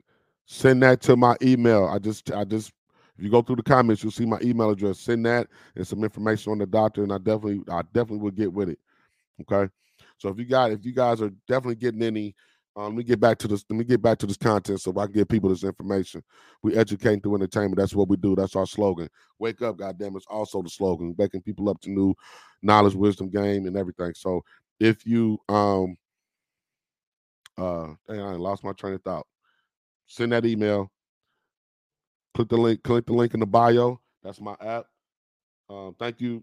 Send 0.47 0.83
that 0.83 1.01
to 1.03 1.17
my 1.17 1.37
email. 1.43 1.87
I 1.87 1.99
just 1.99 2.31
I 2.33 2.45
just 2.45 2.73
if 3.19 3.25
you 3.25 3.31
go 3.31 3.43
through 3.43 3.57
the 3.57 3.63
comments, 3.63 4.03
you'll 4.03 4.13
see 4.13 4.27
my 4.27 4.39
email 4.43 4.71
address. 4.71 5.01
Send 5.01 5.25
that 5.27 5.49
and 5.75 5.87
some 5.87 6.05
information 6.05 6.53
on 6.53 6.59
the 6.59 6.67
doctor, 6.67 7.03
and 7.03 7.13
I 7.13 7.19
definitely 7.19 7.61
I 7.71 7.83
definitely 7.93 8.19
will 8.19 8.31
get 8.31 8.53
with 8.53 8.69
it. 8.69 8.79
Okay. 9.43 9.71
So 10.19 10.29
if 10.29 10.39
you 10.39 10.45
got 10.45 10.73
if 10.73 10.85
you 10.85 10.93
guys 10.93 11.23
are 11.23 11.31
definitely 11.49 11.77
getting 11.77 12.03
any, 12.03 12.35
um, 12.77 12.85
let 12.85 12.95
me 12.95 13.05
get 13.05 13.21
back 13.21 13.39
to 13.39 13.49
this. 13.49 13.65
Let 13.71 13.79
me 13.79 13.85
get 13.85 14.03
back 14.03 14.19
to 14.19 14.27
this 14.27 14.37
content 14.37 14.81
so 14.81 14.93
I 14.99 15.07
can 15.07 15.13
give 15.13 15.29
people 15.29 15.51
this 15.51 15.65
information. 15.65 16.23
We 16.63 16.77
educate 16.77 17.23
through 17.23 17.37
entertainment. 17.37 17.79
That's 17.79 17.95
what 17.95 18.09
we 18.09 18.17
do. 18.17 18.37
That's 18.37 18.57
our 18.57 18.67
slogan. 18.67 19.09
Wake 19.39 19.63
up, 19.63 19.79
goddamn! 19.79 20.17
It's 20.17 20.27
also 20.29 20.63
the 20.63 20.71
slogan, 20.71 21.15
waking 21.17 21.43
people 21.43 21.69
up 21.69 21.81
to 21.83 21.91
new 21.91 22.15
knowledge, 22.63 22.95
wisdom, 22.95 23.31
game, 23.31 23.67
and 23.67 23.77
everything. 23.77 24.13
So 24.15 24.43
if 24.79 25.07
you 25.07 25.39
um 25.49 25.97
uh 27.57 27.89
dang, 28.09 28.21
I 28.21 28.33
lost 28.35 28.65
my 28.65 28.73
train 28.73 28.95
of 28.95 29.03
thought. 29.03 29.27
Send 30.07 30.33
that 30.33 30.45
email. 30.45 30.91
Click 32.37 32.49
the 32.49 32.57
link, 32.57 32.83
click 32.83 33.07
the 33.07 33.15
link 33.15 33.35
in 33.35 33.41
the 33.41 33.47
bio. 33.47 34.01
That's 34.23 34.41
my 34.41 34.55
app. 34.61 34.87
Um, 35.69 35.97
thank 35.99 36.21
you 36.21 36.43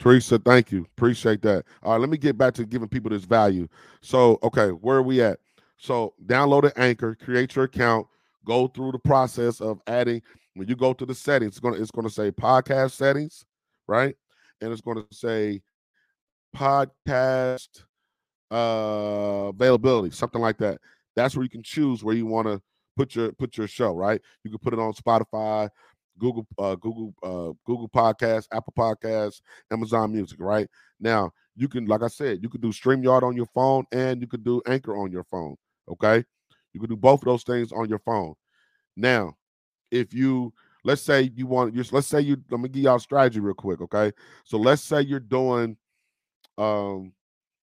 Teresa, 0.00 0.38
thank 0.38 0.72
you. 0.72 0.86
Appreciate 0.96 1.42
that. 1.42 1.64
All 1.82 1.92
right, 1.92 2.00
let 2.00 2.08
me 2.08 2.16
get 2.16 2.38
back 2.38 2.54
to 2.54 2.64
giving 2.64 2.88
people 2.88 3.10
this 3.10 3.24
value. 3.24 3.68
So, 4.00 4.38
okay, 4.42 4.68
where 4.70 4.96
are 4.96 5.02
we 5.02 5.22
at? 5.22 5.38
So, 5.76 6.14
download 6.26 6.64
an 6.64 6.72
Anchor, 6.76 7.14
create 7.14 7.54
your 7.54 7.66
account, 7.66 8.06
go 8.44 8.66
through 8.66 8.92
the 8.92 8.98
process 8.98 9.60
of 9.60 9.80
adding. 9.86 10.22
When 10.54 10.68
you 10.68 10.74
go 10.74 10.94
to 10.94 11.06
the 11.06 11.14
settings, 11.14 11.52
it's 11.52 11.60
gonna 11.60 11.76
it's 11.76 11.90
gonna 11.90 12.10
say 12.10 12.30
podcast 12.30 12.92
settings, 12.92 13.44
right? 13.86 14.16
And 14.60 14.72
it's 14.72 14.80
gonna 14.80 15.04
say 15.12 15.62
podcast 16.56 17.68
uh 18.50 19.50
availability, 19.50 20.10
something 20.10 20.40
like 20.40 20.58
that. 20.58 20.78
That's 21.14 21.36
where 21.36 21.44
you 21.44 21.50
can 21.50 21.62
choose 21.62 22.02
where 22.02 22.14
you 22.14 22.26
want 22.26 22.48
to 22.48 22.60
put 22.96 23.14
your 23.14 23.32
put 23.32 23.56
your 23.56 23.68
show, 23.68 23.92
right? 23.92 24.20
You 24.44 24.50
can 24.50 24.58
put 24.58 24.72
it 24.72 24.78
on 24.78 24.92
Spotify, 24.92 25.68
Google, 26.18 26.46
uh, 26.58 26.76
Google, 26.76 27.14
uh, 27.22 27.52
Google 27.64 27.88
Podcasts, 27.88 28.46
Apple 28.52 28.74
Podcasts, 28.76 29.40
Amazon 29.70 30.12
Music. 30.12 30.38
Right 30.40 30.68
now, 31.00 31.32
you 31.56 31.68
can, 31.68 31.86
like 31.86 32.02
I 32.02 32.08
said, 32.08 32.42
you 32.42 32.48
can 32.48 32.60
do 32.60 32.68
Streamyard 32.68 33.22
on 33.22 33.36
your 33.36 33.46
phone, 33.46 33.84
and 33.92 34.20
you 34.20 34.26
can 34.26 34.42
do 34.42 34.62
Anchor 34.66 34.96
on 34.96 35.10
your 35.10 35.24
phone. 35.24 35.56
Okay, 35.88 36.24
you 36.72 36.80
can 36.80 36.88
do 36.88 36.96
both 36.96 37.22
of 37.22 37.26
those 37.26 37.42
things 37.42 37.72
on 37.72 37.88
your 37.88 37.98
phone. 38.00 38.34
Now, 38.96 39.34
if 39.90 40.14
you 40.14 40.52
let's 40.84 41.02
say 41.02 41.30
you 41.34 41.46
want 41.46 41.74
let's 41.92 42.06
say 42.06 42.20
you 42.20 42.36
let 42.50 42.60
me 42.60 42.68
give 42.68 42.84
y'all 42.84 42.98
strategy 42.98 43.40
real 43.40 43.54
quick. 43.54 43.80
Okay, 43.80 44.12
so 44.44 44.58
let's 44.58 44.82
say 44.82 45.00
you're 45.00 45.20
doing 45.20 45.76
um 46.58 47.12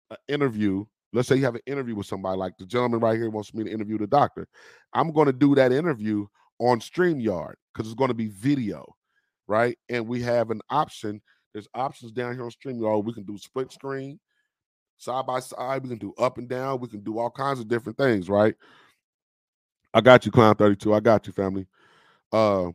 an 0.10 0.18
interview 0.28 0.86
let's 1.14 1.28
say 1.28 1.36
you 1.36 1.46
have 1.46 1.56
an 1.56 1.62
interview 1.66 1.96
with 1.96 2.08
somebody 2.08 2.38
like 2.38 2.54
the 2.58 2.66
gentleman 2.66 3.00
right 3.00 3.18
here 3.18 3.30
wants 3.30 3.54
me 3.54 3.64
to 3.64 3.72
interview 3.72 3.98
the 3.98 4.08
doctor 4.08 4.48
i'm 4.94 5.12
going 5.12 5.28
to 5.28 5.34
do 5.34 5.56
that 5.56 5.72
interview 5.72 6.26
on 6.62 6.80
StreamYard 6.80 7.56
because 7.74 7.88
it's 7.88 7.98
going 7.98 8.10
to 8.10 8.14
be 8.14 8.28
video, 8.28 8.86
right? 9.48 9.78
And 9.90 10.08
we 10.08 10.22
have 10.22 10.52
an 10.52 10.62
option. 10.70 11.22
There's 11.54 11.68
options 11.74 12.12
down 12.12 12.34
here 12.34 12.44
on 12.44 12.52
StreamYard. 12.52 13.04
We 13.04 13.14
can 13.14 13.24
do 13.24 13.38
split 13.38 13.72
screen, 13.72 14.20
side 14.98 15.26
by 15.26 15.40
side. 15.40 15.84
We 15.84 15.90
can 15.90 15.98
do 15.98 16.14
up 16.20 16.38
and 16.38 16.48
down. 16.48 16.80
We 16.80 16.88
can 16.88 17.02
do 17.02 17.18
all 17.18 17.32
kinds 17.32 17.60
of 17.60 17.68
different 17.68 17.98
things, 17.98 18.30
right? 18.30 18.56
I 19.94 20.02
got 20.02 20.26
you, 20.26 20.32
Clown 20.32 20.56
32. 20.56 20.94
I 20.94 21.00
got 21.00 21.26
you, 21.26 21.34
family. 21.34 21.66
Uh, 22.32 22.70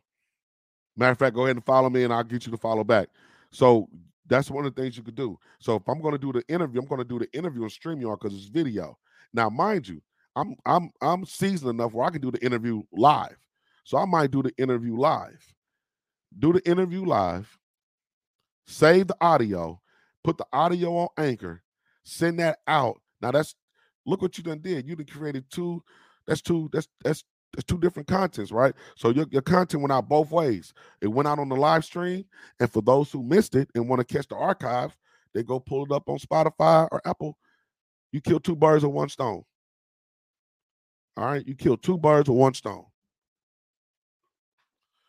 matter 0.96 1.12
of 1.12 1.18
fact, 1.18 1.36
go 1.36 1.44
ahead 1.44 1.56
and 1.56 1.64
follow 1.64 1.88
me 1.88 2.02
and 2.02 2.12
I'll 2.12 2.24
get 2.24 2.44
you 2.44 2.52
to 2.52 2.58
follow 2.58 2.84
back. 2.84 3.08
So 3.52 3.88
that's 4.28 4.50
one 4.50 4.66
of 4.66 4.74
the 4.74 4.82
things 4.82 4.96
you 4.96 5.02
could 5.02 5.14
do. 5.14 5.38
So 5.60 5.76
if 5.76 5.88
I'm 5.88 6.00
going 6.00 6.12
to 6.12 6.18
do 6.18 6.32
the 6.32 6.42
interview, 6.48 6.80
I'm 6.80 6.86
going 6.86 7.00
to 7.00 7.04
do 7.04 7.18
the 7.18 7.32
interview 7.32 7.62
and 7.62 7.72
stream 7.72 8.00
you 8.00 8.10
on 8.10 8.16
StreamYard 8.16 8.20
because 8.20 8.38
it's 8.38 8.48
video. 8.48 8.98
Now, 9.32 9.48
mind 9.50 9.88
you, 9.88 10.00
I'm 10.34 10.56
I'm 10.66 10.90
I'm 11.00 11.24
seasoned 11.24 11.70
enough 11.70 11.92
where 11.92 12.06
I 12.06 12.10
can 12.10 12.20
do 12.20 12.30
the 12.30 12.44
interview 12.44 12.82
live. 12.92 13.36
So 13.84 13.98
I 13.98 14.04
might 14.04 14.30
do 14.30 14.42
the 14.42 14.52
interview 14.58 14.96
live. 14.96 15.42
Do 16.38 16.52
the 16.52 16.68
interview 16.68 17.04
live, 17.04 17.58
save 18.66 19.06
the 19.06 19.16
audio, 19.20 19.80
put 20.22 20.36
the 20.36 20.46
audio 20.52 20.96
on 20.96 21.08
Anchor, 21.16 21.62
send 22.04 22.40
that 22.40 22.58
out. 22.66 23.00
Now 23.22 23.30
that's 23.30 23.54
look 24.04 24.20
what 24.20 24.36
you 24.36 24.44
done 24.44 24.60
did. 24.60 24.86
You 24.86 24.96
done 24.96 25.06
created 25.06 25.44
two. 25.50 25.82
That's 26.26 26.42
two. 26.42 26.68
That's 26.72 26.88
that's 27.02 27.24
that's 27.52 27.64
two 27.64 27.78
different 27.78 28.08
contents, 28.08 28.52
right? 28.52 28.74
So 28.96 29.10
your, 29.10 29.26
your 29.30 29.42
content 29.42 29.82
went 29.82 29.92
out 29.92 30.08
both 30.08 30.30
ways. 30.30 30.72
It 31.00 31.08
went 31.08 31.28
out 31.28 31.38
on 31.38 31.48
the 31.48 31.56
live 31.56 31.84
stream, 31.84 32.24
and 32.60 32.70
for 32.70 32.82
those 32.82 33.10
who 33.10 33.22
missed 33.22 33.54
it 33.54 33.70
and 33.74 33.88
want 33.88 34.06
to 34.06 34.14
catch 34.14 34.28
the 34.28 34.36
archive, 34.36 34.96
they 35.34 35.42
go 35.42 35.60
pull 35.60 35.84
it 35.84 35.92
up 35.92 36.08
on 36.08 36.18
Spotify 36.18 36.88
or 36.90 37.00
Apple. 37.04 37.36
You 38.12 38.20
kill 38.20 38.40
two 38.40 38.56
birds 38.56 38.84
with 38.84 38.94
one 38.94 39.08
stone. 39.08 39.42
All 41.16 41.26
right, 41.26 41.46
you 41.46 41.54
kill 41.54 41.76
two 41.76 41.98
birds 41.98 42.28
with 42.28 42.38
one 42.38 42.54
stone. 42.54 42.84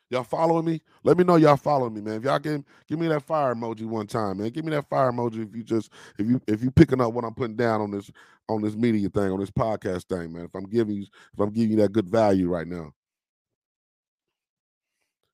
Y'all 0.10 0.24
following 0.24 0.64
me? 0.64 0.82
Let 1.04 1.18
me 1.18 1.26
know 1.26 1.36
y'all 1.36 1.58
following 1.58 1.94
me, 1.94 2.00
man. 2.00 2.16
If 2.16 2.24
y'all 2.24 2.40
can 2.40 2.66
give 2.88 2.98
me 2.98 3.08
that 3.10 3.24
fire 3.24 3.54
emoji 3.54 3.86
one 3.86 4.08
time, 4.08 4.38
man. 4.38 4.50
Give 4.52 4.64
me 4.64 4.72
that 4.72 4.88
fire 4.90 5.12
emoji 5.12 5.46
if 5.46 5.54
you 5.54 5.64
just 5.64 5.92
if 6.18 6.26
you 6.26 6.42
if 6.48 6.64
you 6.64 6.72
picking 6.72 7.02
up 7.02 7.12
what 7.12 7.26
I'm 7.26 7.34
putting 7.34 7.58
down 7.58 7.82
on 7.82 7.92
this 7.92 8.10
on 8.50 8.62
this 8.62 8.76
media 8.76 9.10
thing, 9.10 9.32
on 9.32 9.39
this 9.39 9.52
podcast 9.52 10.06
thing, 10.06 10.34
man. 10.34 10.45
If 10.45 10.56
I'm 10.56 10.66
giving 10.66 10.95
you 10.95 11.04
if 11.04 11.39
I'm 11.39 11.52
giving 11.52 11.72
you 11.72 11.78
that 11.78 11.91
good 11.91 12.10
value 12.10 12.50
right 12.50 12.68
now. 12.68 12.91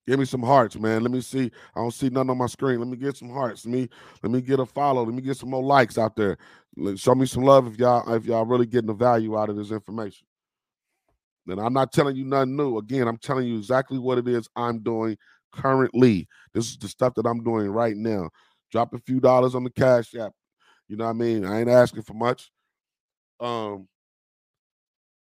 Give 0.06 0.20
me 0.20 0.26
some 0.26 0.44
hearts, 0.44 0.78
man. 0.78 1.02
Let 1.02 1.12
me 1.12 1.22
see. 1.22 1.50
I 1.76 1.80
don't 1.80 1.94
see 1.94 2.10
nothing 2.10 2.32
on 2.32 2.38
my 2.38 2.48
screen. 2.48 2.80
Let 2.80 2.90
me 2.90 2.98
get 2.98 3.16
some 3.16 3.30
hearts. 3.30 3.66
Let 3.66 3.74
me 3.74 3.90
let 4.22 4.32
me 4.32 4.42
get 4.42 4.60
a 4.60 4.66
follow. 4.66 5.04
Let 5.04 5.14
me 5.14 5.22
get 5.22 5.38
some 5.38 5.50
more 5.50 5.64
likes 5.64 5.98
out 5.98 6.16
there. 6.18 6.38
Show 6.96 7.16
me 7.16 7.26
some 7.26 7.44
love 7.44 7.68
if 7.68 7.80
y'all 7.80 8.14
if 8.14 8.26
y'all 8.26 8.46
really 8.46 8.66
getting 8.66 8.88
the 8.88 8.94
value 8.94 9.38
out 9.38 9.50
of 9.50 9.56
this 9.56 9.72
information. 9.72 10.28
And 11.48 11.60
I'm 11.60 11.74
not 11.74 11.92
telling 11.92 12.16
you 12.16 12.26
nothing 12.26 12.56
new. 12.56 12.78
Again, 12.78 13.08
I'm 13.08 13.18
telling 13.18 13.48
you 13.48 13.58
exactly 13.58 13.98
what 13.98 14.18
it 14.18 14.28
is 14.28 14.48
I'm 14.56 14.80
doing 14.80 15.18
currently. 15.54 16.28
This 16.54 16.70
is 16.70 16.78
the 16.78 16.88
stuff 16.88 17.14
that 17.16 17.26
I'm 17.26 17.44
doing 17.44 17.70
right 17.70 17.96
now. 17.96 18.30
Drop 18.72 18.94
a 18.94 19.00
few 19.00 19.20
dollars 19.20 19.56
on 19.56 19.64
the 19.64 19.70
cash 19.70 20.16
app. 20.16 20.34
You 20.88 20.98
know 20.98 21.06
what 21.06 21.12
I 21.12 21.14
mean? 21.14 21.46
I 21.46 21.62
ain't 21.62 21.70
asking 21.70 22.04
for 22.04 22.14
much. 22.14 22.52
Um, 23.40 23.88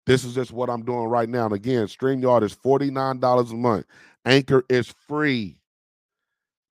this 0.06 0.24
is 0.24 0.34
just 0.34 0.52
what 0.52 0.70
I'm 0.70 0.84
doing 0.84 1.06
right 1.06 1.30
now. 1.30 1.46
And 1.46 1.54
again, 1.54 1.86
StreamYard 1.86 2.44
is 2.44 2.56
$49 2.56 3.52
a 3.52 3.56
month. 3.56 3.86
Anchor 4.26 4.64
is 4.70 4.94
free. 5.08 5.58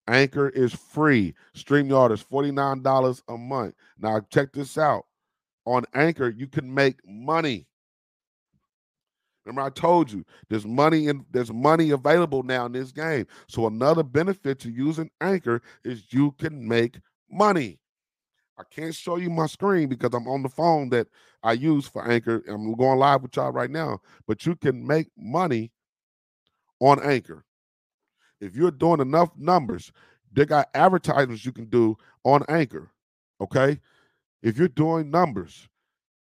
Anchor 0.08 0.50
is 0.50 0.74
free. 0.74 1.36
StreamYard 1.56 2.12
is 2.12 2.24
$49 2.24 3.22
a 3.28 3.38
month. 3.38 3.76
Now, 4.00 4.22
check 4.32 4.54
this 4.54 4.78
out. 4.78 5.06
On 5.66 5.84
Anchor, 5.94 6.30
you 6.30 6.48
can 6.48 6.74
make 6.74 7.00
money. 7.06 7.68
Remember, 9.46 9.62
I 9.62 9.70
told 9.70 10.12
you 10.12 10.26
there's 10.50 10.66
money 10.66 11.08
and 11.08 11.24
there's 11.32 11.52
money 11.52 11.92
available 11.92 12.44
now 12.44 12.66
in 12.66 12.72
this 12.72 12.92
game. 12.92 13.28
So 13.48 13.68
another 13.68 14.04
benefit 14.04 14.60
to 14.62 14.70
using 14.70 15.10
Anchor 15.22 15.62
is 15.84 16.12
you 16.12 16.32
can 16.34 16.68
make 16.68 17.00
money. 17.30 17.80
I 18.58 18.64
can't 18.64 18.96
show 18.96 19.18
you 19.18 19.30
my 19.30 19.46
screen 19.46 19.88
because 19.88 20.14
I'm 20.14 20.28
on 20.28 20.42
the 20.42 20.50
phone 20.50 20.90
that 20.90 21.08
I 21.44 21.54
use 21.54 21.88
for 21.88 22.10
Anchor. 22.10 22.44
I'm 22.48 22.74
going 22.74 22.98
live 22.98 23.22
with 23.22 23.36
y'all 23.36 23.52
right 23.52 23.70
now, 23.70 24.02
but 24.28 24.46
you 24.46 24.56
can 24.56 24.86
make 24.86 25.10
money 25.16 25.72
on 26.80 27.02
Anchor. 27.04 27.46
If 28.42 28.56
you're 28.56 28.72
doing 28.72 29.00
enough 29.00 29.30
numbers, 29.38 29.92
they 30.32 30.46
got 30.46 30.70
advertisements 30.74 31.46
you 31.46 31.52
can 31.52 31.66
do 31.66 31.98
on 32.24 32.44
Anchor. 32.50 32.92
Okay. 33.42 33.80
If 34.42 34.58
you're 34.58 34.68
doing 34.68 35.12
numbers, 35.12 35.68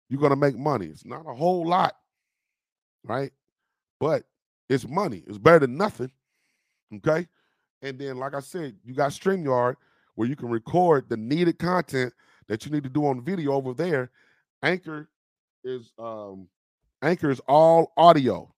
you're 0.09 0.19
going 0.19 0.31
to 0.31 0.35
make 0.35 0.57
money. 0.57 0.87
It's 0.87 1.05
not 1.05 1.27
a 1.27 1.33
whole 1.33 1.67
lot, 1.67 1.95
right? 3.03 3.31
But 3.99 4.23
it's 4.69 4.87
money. 4.87 5.23
It's 5.27 5.37
better 5.37 5.59
than 5.59 5.77
nothing. 5.77 6.11
Okay. 6.95 7.27
And 7.81 7.99
then, 7.99 8.17
like 8.17 8.33
I 8.33 8.39
said, 8.39 8.75
you 8.83 8.93
got 8.93 9.11
StreamYard 9.11 9.75
where 10.15 10.27
you 10.27 10.35
can 10.35 10.49
record 10.49 11.07
the 11.09 11.17
needed 11.17 11.59
content 11.59 12.13
that 12.47 12.65
you 12.65 12.71
need 12.71 12.83
to 12.83 12.89
do 12.89 13.05
on 13.05 13.23
video 13.23 13.53
over 13.53 13.73
there. 13.73 14.11
Anchor 14.63 15.09
is 15.63 15.91
um 15.99 16.47
Anchor 17.01 17.29
is 17.29 17.41
all 17.47 17.93
audio. 17.97 18.53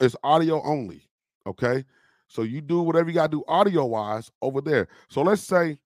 It's 0.00 0.16
audio 0.22 0.62
only. 0.62 1.08
Okay. 1.46 1.84
So 2.26 2.42
you 2.42 2.60
do 2.60 2.80
whatever 2.80 3.08
you 3.08 3.14
got 3.14 3.30
to 3.30 3.38
do 3.38 3.44
audio 3.46 3.84
wise 3.84 4.30
over 4.40 4.60
there. 4.60 4.88
So 5.08 5.22
let's 5.22 5.42
say, 5.42 5.78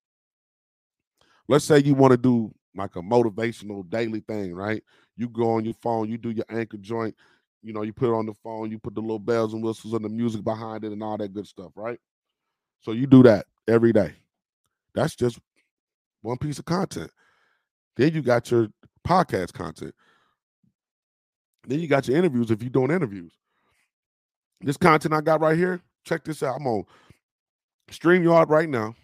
let's 1.49 1.65
say 1.65 1.81
you 1.81 1.95
want 1.95 2.13
to 2.13 2.17
do 2.17 2.55
like 2.77 2.97
a 2.97 3.03
motivational 3.03 3.89
daily 3.91 4.21
thing, 4.21 4.55
right? 4.55 4.83
You 5.17 5.29
go 5.29 5.51
on 5.55 5.65
your 5.65 5.75
phone, 5.75 6.09
you 6.09 6.17
do 6.17 6.31
your 6.31 6.45
anchor 6.49 6.77
joint, 6.77 7.15
you 7.63 7.73
know, 7.73 7.83
you 7.83 7.93
put 7.93 8.09
it 8.09 8.15
on 8.15 8.27
the 8.27 8.35
phone, 8.35 8.71
you 8.71 8.79
put 8.79 8.95
the 8.95 9.01
little 9.01 9.19
bells 9.19 9.53
and 9.53 9.63
whistles 9.63 9.95
and 9.95 10.05
the 10.05 10.09
music 10.09 10.45
behind 10.45 10.85
it 10.85 10.93
and 10.93 11.03
all 11.03 11.19
that 11.19 11.35
good 11.35 11.47
stuff, 11.47 11.73
right? 11.75 11.99
So 12.81 12.93
you 12.93 13.07
do 13.07 13.25
that 13.25 13.47
every 13.67 13.93
day. 13.93 14.15
That's 14.95 15.15
just 15.15 15.39
one 16.23 16.39
piece 16.39 16.59
of 16.59 16.65
content. 16.65 17.11
Then 17.97 18.15
you 18.15 18.23
got 18.23 18.51
your 18.51 18.69
podcast 19.07 19.53
content. 19.53 19.95
Then 21.67 21.81
you 21.81 21.89
got 21.89 22.09
your 22.09 22.17
interviews 22.17 22.51
if 22.51 22.63
you're 22.63 22.71
doing 22.71 22.91
interviews. 22.91 23.33
This 24.61 24.77
content 24.77 25.15
I 25.15 25.21
got 25.21 25.41
right 25.41 25.57
here, 25.57 25.81
check 26.05 26.25
this 26.25 26.43
out. 26.43 26.57
I'm 26.57 26.67
on 26.67 26.85
StreamYard 27.91 28.49
right 28.49 28.69
now. 28.69 28.95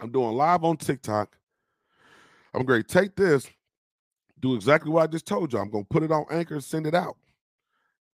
I'm 0.00 0.10
doing 0.10 0.34
live 0.34 0.64
on 0.64 0.76
TikTok. 0.76 1.36
I'm 2.54 2.64
going 2.64 2.82
to 2.82 2.88
take 2.88 3.16
this, 3.16 3.46
do 4.40 4.54
exactly 4.54 4.90
what 4.90 5.02
I 5.02 5.06
just 5.06 5.26
told 5.26 5.52
you. 5.52 5.58
I'm 5.58 5.70
going 5.70 5.84
to 5.84 5.88
put 5.88 6.02
it 6.02 6.12
on 6.12 6.26
Anchor 6.30 6.54
and 6.54 6.64
send 6.64 6.86
it 6.86 6.94
out. 6.94 7.16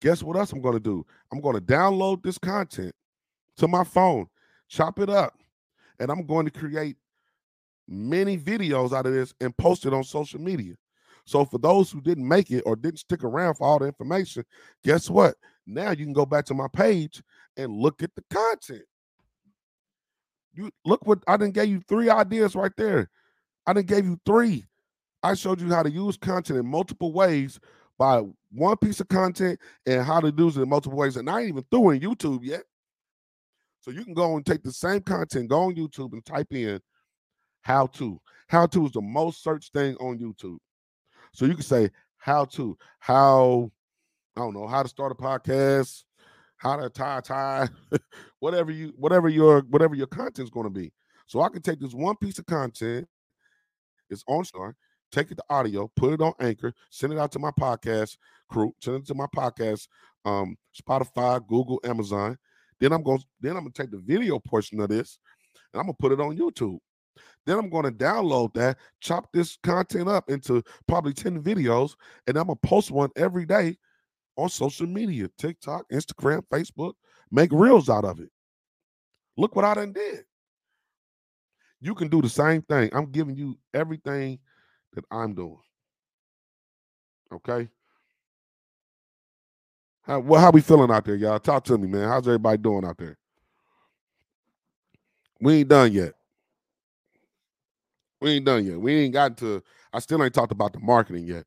Guess 0.00 0.22
what 0.22 0.36
else 0.36 0.52
I'm 0.52 0.60
going 0.60 0.74
to 0.74 0.80
do? 0.80 1.04
I'm 1.32 1.40
going 1.40 1.56
to 1.56 1.60
download 1.60 2.22
this 2.22 2.38
content 2.38 2.94
to 3.56 3.66
my 3.66 3.84
phone, 3.84 4.26
chop 4.68 5.00
it 5.00 5.10
up, 5.10 5.37
and 5.98 6.10
I'm 6.10 6.26
going 6.26 6.46
to 6.46 6.52
create 6.52 6.96
many 7.88 8.36
videos 8.36 8.92
out 8.92 9.06
of 9.06 9.12
this 9.12 9.34
and 9.40 9.56
post 9.56 9.86
it 9.86 9.94
on 9.94 10.04
social 10.04 10.40
media. 10.40 10.74
So 11.24 11.44
for 11.44 11.58
those 11.58 11.90
who 11.90 12.00
didn't 12.00 12.26
make 12.26 12.50
it 12.50 12.62
or 12.64 12.76
didn't 12.76 13.00
stick 13.00 13.22
around 13.22 13.54
for 13.54 13.66
all 13.66 13.78
the 13.78 13.86
information, 13.86 14.44
guess 14.82 15.10
what? 15.10 15.34
Now 15.66 15.90
you 15.90 16.04
can 16.04 16.14
go 16.14 16.24
back 16.24 16.46
to 16.46 16.54
my 16.54 16.68
page 16.72 17.22
and 17.56 17.76
look 17.76 18.02
at 18.02 18.14
the 18.14 18.24
content. 18.30 18.84
You 20.54 20.70
look 20.84 21.06
what 21.06 21.18
I 21.28 21.36
didn't 21.36 21.54
give 21.54 21.68
you 21.68 21.80
three 21.88 22.08
ideas 22.08 22.54
right 22.54 22.72
there. 22.76 23.10
I 23.66 23.74
didn't 23.74 23.88
gave 23.88 24.06
you 24.06 24.18
three. 24.24 24.64
I 25.22 25.34
showed 25.34 25.60
you 25.60 25.68
how 25.68 25.82
to 25.82 25.90
use 25.90 26.16
content 26.16 26.58
in 26.58 26.66
multiple 26.66 27.12
ways 27.12 27.60
by 27.98 28.22
one 28.52 28.76
piece 28.78 29.00
of 29.00 29.08
content 29.08 29.60
and 29.84 30.02
how 30.02 30.20
to 30.20 30.32
use 30.36 30.56
it 30.56 30.62
in 30.62 30.68
multiple 30.68 30.98
ways. 30.98 31.16
And 31.16 31.28
I 31.28 31.40
ain't 31.40 31.48
even 31.48 31.64
through 31.70 31.90
in 31.90 32.00
YouTube 32.00 32.40
yet. 32.42 32.62
So 33.80 33.90
you 33.90 34.04
can 34.04 34.14
go 34.14 34.36
and 34.36 34.44
take 34.44 34.62
the 34.62 34.72
same 34.72 35.02
content, 35.02 35.48
go 35.48 35.62
on 35.62 35.74
YouTube 35.74 36.12
and 36.12 36.24
type 36.24 36.52
in 36.52 36.80
how 37.62 37.86
to. 37.86 38.20
How 38.48 38.66
to 38.66 38.86
is 38.86 38.92
the 38.92 39.00
most 39.00 39.42
searched 39.42 39.72
thing 39.72 39.94
on 39.96 40.18
YouTube. 40.18 40.58
So 41.32 41.44
you 41.44 41.54
can 41.54 41.62
say 41.62 41.90
how 42.16 42.46
to, 42.46 42.76
how, 42.98 43.70
I 44.36 44.40
don't 44.40 44.54
know, 44.54 44.66
how 44.66 44.82
to 44.82 44.88
start 44.88 45.12
a 45.12 45.14
podcast, 45.14 46.04
how 46.56 46.76
to 46.76 46.88
tie 46.88 47.20
tie, 47.20 47.68
whatever 48.40 48.70
you, 48.72 48.92
whatever 48.96 49.28
your, 49.28 49.60
whatever 49.68 49.94
your 49.94 50.06
content's 50.06 50.50
going 50.50 50.64
to 50.64 50.70
be. 50.70 50.92
So 51.26 51.42
I 51.42 51.50
can 51.50 51.60
take 51.60 51.78
this 51.78 51.92
one 51.92 52.16
piece 52.16 52.38
of 52.38 52.46
content, 52.46 53.06
it's 54.08 54.24
on 54.26 54.44
Star, 54.44 54.74
take 55.12 55.30
it 55.30 55.36
to 55.36 55.44
audio, 55.50 55.90
put 55.94 56.14
it 56.14 56.22
on 56.22 56.32
Anchor, 56.40 56.72
send 56.90 57.12
it 57.12 57.18
out 57.18 57.32
to 57.32 57.38
my 57.38 57.50
podcast 57.50 58.16
crew, 58.48 58.74
send 58.80 58.96
it 58.96 59.06
to 59.06 59.14
my 59.14 59.26
podcast, 59.36 59.88
um, 60.24 60.56
Spotify, 60.80 61.46
Google, 61.46 61.80
Amazon. 61.84 62.38
Then 62.80 62.92
I'm 62.92 63.02
going, 63.02 63.22
then 63.40 63.56
I'm 63.56 63.62
gonna 63.62 63.70
take 63.72 63.90
the 63.90 63.98
video 63.98 64.38
portion 64.38 64.80
of 64.80 64.88
this, 64.88 65.18
and 65.72 65.80
I'm 65.80 65.86
gonna 65.86 65.96
put 65.98 66.12
it 66.12 66.20
on 66.20 66.36
YouTube. 66.36 66.78
Then 67.46 67.58
I'm 67.58 67.70
to 67.70 67.90
download 67.90 68.52
that, 68.54 68.76
chop 69.00 69.32
this 69.32 69.58
content 69.62 70.08
up 70.08 70.30
into 70.30 70.62
probably 70.86 71.14
10 71.14 71.42
videos, 71.42 71.94
and 72.26 72.36
I'm 72.36 72.48
to 72.48 72.56
post 72.56 72.90
one 72.90 73.10
every 73.16 73.46
day 73.46 73.76
on 74.36 74.48
social 74.48 74.86
media 74.86 75.28
TikTok, 75.38 75.86
Instagram, 75.90 76.42
Facebook, 76.52 76.92
make 77.30 77.50
reels 77.52 77.88
out 77.88 78.04
of 78.04 78.20
it. 78.20 78.30
Look 79.36 79.56
what 79.56 79.64
I 79.64 79.74
done 79.74 79.92
did. 79.92 80.24
You 81.80 81.94
can 81.94 82.08
do 82.08 82.20
the 82.20 82.28
same 82.28 82.62
thing. 82.62 82.90
I'm 82.92 83.10
giving 83.10 83.36
you 83.36 83.58
everything 83.72 84.40
that 84.94 85.04
I'm 85.10 85.34
doing. 85.34 85.60
Okay. 87.32 87.68
How, 90.08 90.20
well, 90.20 90.40
how 90.40 90.50
we 90.50 90.62
feeling 90.62 90.90
out 90.90 91.04
there, 91.04 91.16
y'all? 91.16 91.38
Talk 91.38 91.64
to 91.64 91.76
me, 91.76 91.86
man. 91.86 92.08
How's 92.08 92.26
everybody 92.26 92.56
doing 92.56 92.84
out 92.84 92.96
there? 92.96 93.18
We 95.38 95.58
ain't 95.58 95.68
done 95.68 95.92
yet. 95.92 96.14
We 98.20 98.30
ain't 98.30 98.46
done 98.46 98.64
yet. 98.64 98.80
We 98.80 98.94
ain't 98.94 99.12
gotten 99.12 99.36
to. 99.36 99.62
I 99.92 99.98
still 99.98 100.24
ain't 100.24 100.32
talked 100.32 100.50
about 100.50 100.72
the 100.72 100.80
marketing 100.80 101.26
yet. 101.26 101.44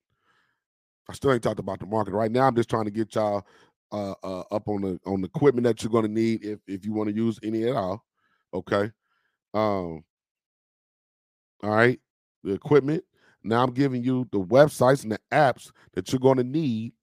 I 1.10 1.14
still 1.14 1.34
ain't 1.34 1.42
talked 1.42 1.60
about 1.60 1.80
the 1.80 1.88
market 1.88 2.14
right 2.14 2.32
now. 2.32 2.48
I'm 2.48 2.56
just 2.56 2.70
trying 2.70 2.86
to 2.86 2.92
get 2.92 3.16
y'all 3.16 3.46
uh, 3.92 4.14
uh, 4.24 4.44
up 4.52 4.68
on 4.68 4.82
the 4.82 5.00
on 5.08 5.22
the 5.22 5.28
equipment 5.28 5.66
that 5.66 5.82
you're 5.82 5.92
going 5.92 6.06
to 6.06 6.12
need 6.12 6.46
if 6.46 6.60
if 6.68 6.86
you 6.86 6.94
want 6.94 7.10
to 7.10 7.16
use 7.16 7.40
any 7.44 7.68
at 7.68 7.76
all. 7.76 8.06
Okay. 8.54 8.92
Um. 9.56 10.04
All 11.64 11.72
right. 11.72 12.00
The 12.44 12.54
equipment. 12.54 13.04
Now 13.44 13.64
I'm 13.64 13.74
giving 13.74 14.04
you 14.04 14.28
the 14.32 14.40
websites 14.40 15.02
and 15.02 15.12
the 15.12 15.20
apps 15.32 15.72
that 15.94 16.12
you're 16.12 16.20
going 16.20 16.38
to 16.38 16.44
need 16.44 16.94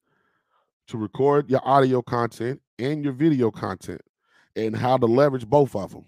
to 0.89 0.99
record 0.99 1.51
your 1.51 1.67
audio 1.67 2.03
content 2.03 2.61
and 2.79 3.05
your 3.05 3.13
video 3.13 3.51
content, 3.51 4.01
and 4.57 4.77
how 4.77 4.97
to 4.97 5.07
leverage 5.07 5.47
both 5.47 5.75
of 5.77 5.93
them. 5.93 6.05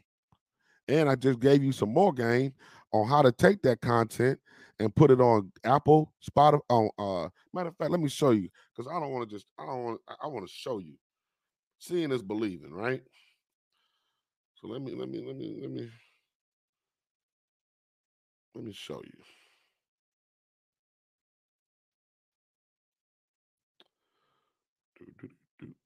And 0.89 1.09
I 1.09 1.15
just 1.15 1.41
gave 1.41 1.63
you 1.63 1.73
some 1.73 1.93
more 1.93 2.13
game 2.13 2.53
on 2.93 3.09
how 3.09 3.23
to 3.23 3.33
take 3.33 3.63
that 3.63 3.81
content 3.81 4.39
and 4.79 4.95
put 4.95 5.11
it 5.11 5.21
on 5.21 5.53
Apple, 5.65 6.13
Spotify. 6.29 6.61
On 6.71 6.91
uh, 6.99 7.29
matter 7.53 7.69
of 7.69 7.77
fact, 7.77 7.91
let 7.91 8.01
me 8.01 8.09
show 8.09 8.31
you 8.31 8.49
because 8.75 8.91
I 8.91 8.99
don't 8.99 9.13
want 9.13 9.29
to 9.29 9.35
just 9.35 9.47
I 9.59 9.67
don't 9.67 9.85
want 9.85 10.01
I 10.23 10.27
want 10.27 10.47
to 10.47 10.53
show 10.53 10.79
you. 10.79 10.95
Seeing 11.79 12.11
is 12.13 12.23
believing, 12.23 12.73
right? 12.73 13.03
So 14.57 14.69
let 14.69 14.83
me 14.83 14.95
let 14.95 15.09
me 15.09 15.23
let 15.25 15.37
me 15.37 15.59
let 15.61 15.71
me 15.71 15.89
let 18.55 18.65
me 18.65 18.73
show 18.73 19.01
you. 19.05 19.40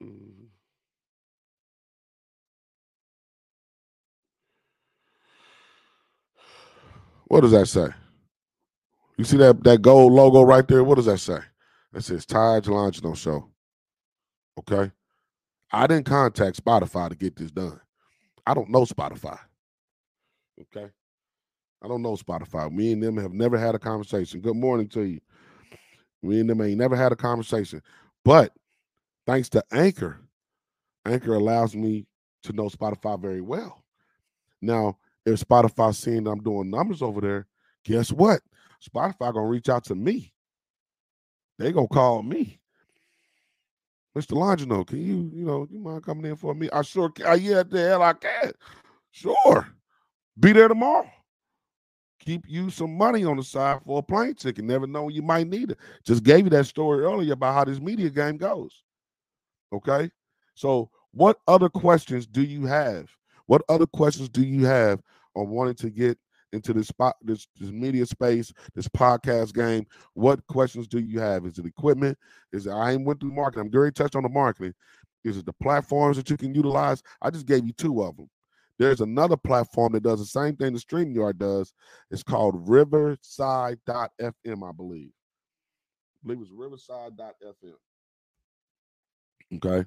What 7.28 7.42
does 7.42 7.52
that 7.52 7.66
say? 7.68 7.88
You 9.16 9.24
see 9.24 9.36
that 9.38 9.64
that 9.64 9.82
gold 9.82 10.12
logo 10.12 10.42
right 10.42 10.66
there? 10.68 10.84
What 10.84 10.96
does 10.96 11.06
that 11.06 11.18
say? 11.18 11.38
That 11.92 12.02
says 12.04 12.26
Taj 12.26 12.66
Longino 12.66 13.16
Show. 13.16 13.48
Okay. 14.60 14.92
I 15.72 15.86
didn't 15.86 16.06
contact 16.06 16.64
Spotify 16.64 17.10
to 17.10 17.16
get 17.16 17.36
this 17.36 17.50
done. 17.50 17.80
I 18.46 18.54
don't 18.54 18.70
know 18.70 18.84
Spotify. 18.84 19.38
Okay. 20.60 20.88
I 21.82 21.88
don't 21.88 22.02
know 22.02 22.16
Spotify. 22.16 22.70
Me 22.72 22.92
and 22.92 23.02
them 23.02 23.16
have 23.18 23.32
never 23.32 23.58
had 23.58 23.74
a 23.74 23.78
conversation. 23.78 24.40
Good 24.40 24.56
morning 24.56 24.88
to 24.90 25.02
you. 25.02 25.20
Me 26.22 26.40
and 26.40 26.50
them 26.50 26.60
ain't 26.62 26.78
never 26.78 26.96
had 26.96 27.12
a 27.12 27.16
conversation. 27.16 27.82
But 28.24 28.52
thanks 29.26 29.48
to 29.50 29.64
Anchor, 29.72 30.20
Anchor 31.04 31.34
allows 31.34 31.74
me 31.74 32.06
to 32.44 32.52
know 32.52 32.68
Spotify 32.68 33.20
very 33.20 33.40
well. 33.40 33.82
Now, 34.60 34.98
if 35.26 35.40
Spotify 35.40 35.94
seeing 35.94 36.26
I'm 36.26 36.42
doing 36.42 36.70
numbers 36.70 37.02
over 37.02 37.20
there, 37.20 37.46
guess 37.84 38.12
what? 38.12 38.40
Spotify 38.86 39.32
gonna 39.32 39.46
reach 39.46 39.68
out 39.68 39.84
to 39.84 39.94
me. 39.94 40.32
They 41.58 41.72
gonna 41.72 41.88
call 41.88 42.22
me. 42.22 42.60
Mr. 44.16 44.32
Longino, 44.32 44.86
can 44.86 44.98
you, 44.98 45.30
you 45.34 45.44
know, 45.44 45.66
you 45.68 45.78
mind 45.80 46.04
coming 46.04 46.26
in 46.26 46.36
for 46.36 46.54
me? 46.54 46.68
I 46.72 46.82
sure 46.82 47.10
can. 47.10 47.40
Yeah, 47.42 47.64
the 47.64 47.80
hell 47.80 48.02
I 48.02 48.12
can. 48.12 48.52
Sure. 49.10 49.66
Be 50.38 50.52
there 50.52 50.68
tomorrow. 50.68 51.10
Keep 52.20 52.44
you 52.48 52.70
some 52.70 52.96
money 52.96 53.24
on 53.24 53.36
the 53.36 53.42
side 53.42 53.80
for 53.84 53.98
a 53.98 54.02
plane 54.02 54.34
ticket. 54.34 54.64
Never 54.64 54.86
know 54.86 55.04
when 55.04 55.14
you 55.14 55.22
might 55.22 55.48
need 55.48 55.72
it. 55.72 55.78
Just 56.04 56.22
gave 56.22 56.44
you 56.44 56.50
that 56.50 56.66
story 56.66 57.04
earlier 57.04 57.32
about 57.32 57.54
how 57.54 57.64
this 57.64 57.80
media 57.80 58.08
game 58.08 58.36
goes. 58.36 58.83
Okay. 59.74 60.10
So, 60.54 60.90
what 61.12 61.38
other 61.48 61.68
questions 61.68 62.26
do 62.26 62.42
you 62.42 62.66
have? 62.66 63.10
What 63.46 63.62
other 63.68 63.86
questions 63.86 64.28
do 64.28 64.42
you 64.42 64.64
have 64.66 65.00
on 65.34 65.48
wanting 65.48 65.74
to 65.76 65.90
get 65.90 66.18
into 66.52 66.72
this 66.72 66.86
spot, 66.88 67.16
this, 67.20 67.48
this 67.58 67.70
media 67.70 68.06
space, 68.06 68.52
this 68.74 68.88
podcast 68.88 69.52
game? 69.52 69.86
What 70.14 70.46
questions 70.46 70.86
do 70.86 71.00
you 71.00 71.18
have? 71.20 71.44
Is 71.44 71.58
it 71.58 71.66
equipment? 71.66 72.16
Is 72.52 72.66
it 72.66 72.70
I 72.70 72.92
ain't 72.92 73.04
went 73.04 73.20
through 73.20 73.32
marketing? 73.32 73.66
I'm 73.66 73.72
very 73.72 73.92
touched 73.92 74.16
on 74.16 74.22
the 74.22 74.28
marketing. 74.28 74.74
Is 75.24 75.36
it 75.38 75.46
the 75.46 75.52
platforms 75.54 76.16
that 76.16 76.30
you 76.30 76.36
can 76.36 76.54
utilize? 76.54 77.02
I 77.20 77.30
just 77.30 77.46
gave 77.46 77.66
you 77.66 77.72
two 77.72 78.02
of 78.02 78.16
them. 78.16 78.30
There's 78.78 79.00
another 79.00 79.36
platform 79.36 79.92
that 79.92 80.02
does 80.02 80.18
the 80.18 80.26
same 80.26 80.56
thing 80.56 80.72
the 80.72 80.80
StreamYard 80.80 81.38
does. 81.38 81.72
It's 82.10 82.24
called 82.24 82.68
Riverside.fm, 82.68 84.08
I 84.68 84.72
believe. 84.72 85.12
I 85.12 86.26
believe 86.26 86.42
it's 86.42 86.50
Riverside.fm. 86.52 87.74
Okay. 89.56 89.86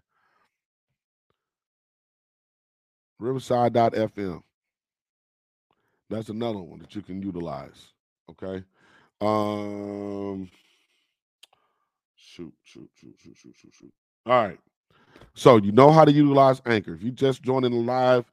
Riverside.fm. 3.19 4.41
That's 6.09 6.29
another 6.29 6.59
one 6.59 6.79
that 6.79 6.95
you 6.95 7.01
can 7.01 7.21
utilize. 7.21 7.93
Okay. 8.29 8.63
Um 9.19 10.49
shoot, 12.15 12.53
shoot, 12.63 12.89
shoot, 12.93 13.15
shoot, 13.17 13.35
shoot, 13.35 13.55
shoot, 13.57 13.73
shoot. 13.73 13.93
All 14.25 14.47
right. 14.47 14.59
So 15.33 15.57
you 15.57 15.71
know 15.71 15.91
how 15.91 16.05
to 16.05 16.11
utilize 16.11 16.61
Anchor. 16.65 16.93
If 16.93 17.01
you 17.01 17.11
just 17.11 17.41
joined 17.41 17.65
in 17.65 17.71
the 17.71 17.79
live, 17.79 18.31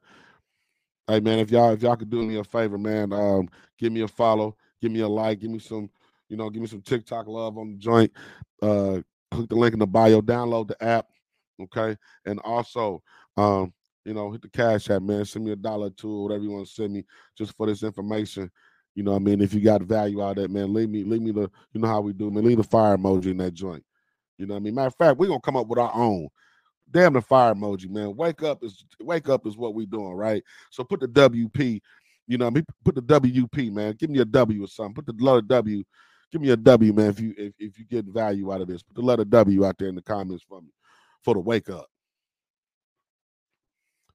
hey 1.07 1.19
man, 1.19 1.39
if 1.39 1.51
y'all 1.51 1.71
if 1.71 1.81
y'all 1.81 1.95
could 1.95 2.09
do 2.09 2.23
me 2.23 2.37
a 2.37 2.43
favor, 2.43 2.77
man, 2.77 3.11
um, 3.13 3.49
give 3.77 3.91
me 3.91 4.01
a 4.01 4.07
follow, 4.07 4.55
give 4.81 4.91
me 4.91 4.99
a 5.01 5.07
like, 5.07 5.39
give 5.39 5.49
me 5.49 5.59
some, 5.59 5.89
you 6.29 6.37
know, 6.37 6.49
give 6.49 6.61
me 6.61 6.67
some 6.67 6.81
TikTok 6.81 7.27
love 7.27 7.57
on 7.57 7.71
the 7.71 7.77
joint. 7.77 8.11
Uh, 8.61 9.01
click 9.31 9.49
the 9.49 9.55
link 9.55 9.73
in 9.73 9.79
the 9.79 9.87
bio, 9.87 10.21
download 10.21 10.67
the 10.67 10.83
app, 10.83 11.07
okay, 11.61 11.95
and 12.25 12.39
also, 12.39 13.01
um, 13.37 13.73
you 14.05 14.13
know, 14.13 14.31
hit 14.31 14.41
the 14.41 14.49
cash 14.49 14.89
app, 14.89 15.01
man. 15.01 15.25
Send 15.25 15.45
me 15.45 15.51
a 15.51 15.55
dollar 15.55 15.89
two, 15.89 16.23
whatever 16.23 16.43
you 16.43 16.51
want 16.51 16.67
to 16.67 16.73
send 16.73 16.93
me, 16.93 17.03
just 17.37 17.55
for 17.57 17.67
this 17.67 17.83
information. 17.83 18.51
You 18.93 19.03
know, 19.03 19.15
I 19.15 19.19
mean, 19.19 19.41
if 19.41 19.53
you 19.53 19.61
got 19.61 19.81
value 19.81 20.23
out 20.23 20.37
of 20.37 20.43
that, 20.43 20.51
man, 20.51 20.73
leave 20.73 20.89
me, 20.89 21.03
leave 21.03 21.21
me 21.21 21.31
the, 21.31 21.49
you 21.73 21.81
know 21.81 21.87
how 21.87 22.01
we 22.01 22.13
do, 22.13 22.31
man. 22.31 22.45
Leave 22.45 22.57
the 22.57 22.63
fire 22.63 22.95
emoji 22.95 23.27
in 23.27 23.37
that 23.37 23.53
joint. 23.53 23.83
You 24.37 24.45
know 24.45 24.53
what 24.53 24.59
I 24.59 24.63
mean? 24.63 24.75
Matter 24.75 24.87
of 24.87 24.95
fact, 24.95 25.17
we're 25.17 25.27
gonna 25.27 25.41
come 25.41 25.57
up 25.57 25.67
with 25.67 25.79
our 25.79 25.93
own. 25.93 26.29
Damn 26.89 27.13
the 27.13 27.21
fire 27.21 27.53
emoji, 27.53 27.89
man. 27.89 28.15
Wake 28.15 28.43
up 28.43 28.63
is 28.63 28.85
wake 29.01 29.27
up 29.27 29.47
is 29.47 29.57
what 29.57 29.73
we 29.73 29.85
doing, 29.85 30.13
right? 30.13 30.43
So 30.69 30.83
put 30.83 30.99
the 30.99 31.07
WP, 31.07 31.81
you 32.27 32.37
know, 32.37 32.47
I 32.47 32.49
mean, 32.51 32.65
put 32.83 32.95
the 32.95 33.01
WP, 33.01 33.71
man. 33.71 33.95
Give 33.97 34.09
me 34.09 34.19
a 34.19 34.25
W 34.25 34.63
or 34.63 34.67
something. 34.67 34.93
Put 34.93 35.07
the 35.07 35.23
letter 35.23 35.41
W. 35.41 35.83
Give 36.31 36.41
me 36.41 36.51
a 36.51 36.57
W, 36.57 36.93
man. 36.93 37.09
If 37.09 37.19
you 37.19 37.33
if, 37.37 37.53
if 37.59 37.79
you 37.79 37.85
get 37.85 38.05
value 38.05 38.53
out 38.53 38.61
of 38.61 38.67
this, 38.67 38.83
put 38.83 38.95
the 38.95 39.01
letter 39.01 39.25
W 39.25 39.65
out 39.65 39.77
there 39.77 39.89
in 39.89 39.95
the 39.95 40.01
comments 40.01 40.45
for 40.47 40.61
me 40.61 40.69
for 41.25 41.33
the 41.33 41.39
wake 41.39 41.69
up. 41.69 41.87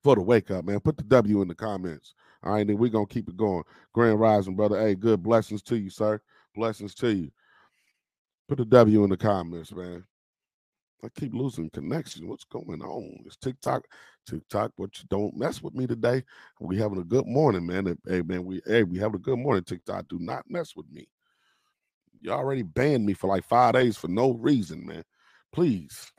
For 0.03 0.15
the 0.15 0.23
wake 0.23 0.51
up, 0.51 0.65
man. 0.65 0.81
Put 0.81 0.97
the 0.97 1.03
W 1.03 1.43
in 1.43 1.49
the 1.49 1.55
comments. 1.55 2.15
All 2.43 2.55
right, 2.55 2.67
then 2.67 2.79
we're 2.79 2.89
gonna 2.89 3.05
keep 3.07 3.29
it 3.29 3.37
going. 3.37 3.65
Grand 3.93 4.19
Rising, 4.19 4.57
brother. 4.57 4.81
Hey, 4.81 4.95
good 4.95 5.23
blessings 5.23 5.61
to 5.65 5.77
you, 5.77 5.91
sir. 5.91 6.23
Blessings 6.55 6.95
to 6.95 7.13
you. 7.13 7.31
Put 8.49 8.59
the 8.59 8.65
W 8.65 9.05
in 9.05 9.11
the 9.11 9.17
comments, 9.17 9.75
man. 9.75 10.05
I 11.05 11.09
keep 11.09 11.35
losing 11.35 11.69
connection. 11.71 12.29
What's 12.29 12.45
going 12.45 12.81
on? 12.81 13.25
It's 13.27 13.37
TikTok, 13.37 13.85
TikTok. 14.27 14.73
But 14.79 14.97
you 14.99 15.05
don't 15.11 15.37
mess 15.37 15.63
with 15.63 15.75
me 15.75 15.87
today. 15.87 16.23
We 16.61 16.79
having 16.79 16.99
a 16.99 17.05
good 17.05 17.27
morning, 17.27 17.67
man. 17.67 17.99
Hey, 18.07 18.23
man, 18.23 18.45
we 18.45 18.63
hey, 18.67 18.85
we 18.85 18.99
having 18.99 19.17
a 19.17 19.23
good 19.23 19.39
morning. 19.39 19.65
TikTok, 19.65 20.09
do 20.09 20.19
not 20.21 20.45
mess 20.49 20.77
with 20.77 20.89
me. 20.91 21.09
You 22.21 22.31
already 22.31 22.63
banned 22.63 23.05
me 23.05 23.15
for 23.15 23.27
like 23.27 23.45
five 23.45 23.75
days 23.75 23.97
for 23.97 24.09
no 24.09 24.33
reason, 24.33 24.87
man. 24.87 25.05
Please. 25.53 26.13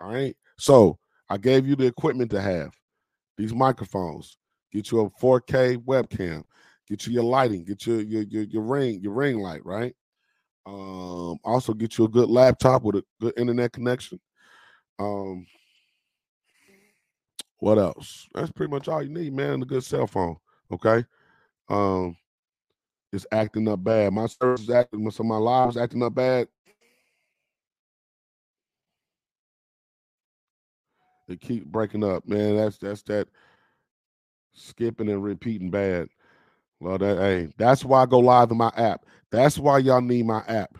All 0.00 0.10
right. 0.10 0.36
So 0.58 0.98
I 1.28 1.36
gave 1.36 1.66
you 1.66 1.76
the 1.76 1.86
equipment 1.86 2.30
to 2.32 2.40
have. 2.40 2.72
These 3.36 3.54
microphones. 3.54 4.36
Get 4.72 4.90
you 4.90 5.00
a 5.00 5.10
4K 5.10 5.78
webcam. 5.78 6.44
Get 6.88 7.06
you 7.06 7.12
your 7.12 7.24
lighting. 7.24 7.64
Get 7.64 7.86
your 7.86 8.00
your 8.00 8.22
your, 8.22 8.42
your 8.44 8.62
ring 8.62 9.00
your 9.00 9.12
ring 9.12 9.38
light. 9.38 9.64
Right. 9.64 9.94
Um, 10.66 11.38
also 11.44 11.72
get 11.72 11.96
you 11.96 12.04
a 12.04 12.08
good 12.08 12.28
laptop 12.28 12.82
with 12.82 12.96
a 12.96 13.04
good 13.20 13.34
internet 13.36 13.72
connection. 13.72 14.20
Um, 14.98 15.46
what 17.58 17.78
else? 17.78 18.28
That's 18.34 18.50
pretty 18.50 18.70
much 18.70 18.88
all 18.88 19.02
you 19.02 19.08
need, 19.08 19.34
man. 19.34 19.54
And 19.54 19.62
a 19.62 19.66
good 19.66 19.84
cell 19.84 20.06
phone. 20.06 20.36
Okay. 20.72 21.04
Um, 21.68 22.16
it's 23.12 23.26
acting 23.32 23.68
up 23.68 23.82
bad. 23.82 24.12
My 24.12 24.26
service 24.26 24.62
is 24.62 24.70
acting. 24.70 25.06
Of 25.06 25.24
my 25.24 25.36
lives 25.36 25.76
acting 25.76 26.02
up 26.02 26.14
bad. 26.14 26.48
They 31.30 31.36
keep 31.36 31.64
breaking 31.66 32.02
up, 32.02 32.26
man. 32.26 32.56
That's 32.56 32.76
that's 32.76 33.02
that 33.02 33.28
skipping 34.52 35.08
and 35.08 35.22
repeating 35.22 35.70
bad. 35.70 36.08
Well, 36.80 36.98
that 36.98 37.18
hey, 37.18 37.52
that's 37.56 37.84
why 37.84 38.02
I 38.02 38.06
go 38.06 38.18
live 38.18 38.50
in 38.50 38.56
my 38.56 38.72
app. 38.76 39.06
That's 39.30 39.56
why 39.56 39.78
y'all 39.78 40.00
need 40.00 40.26
my 40.26 40.42
app. 40.48 40.76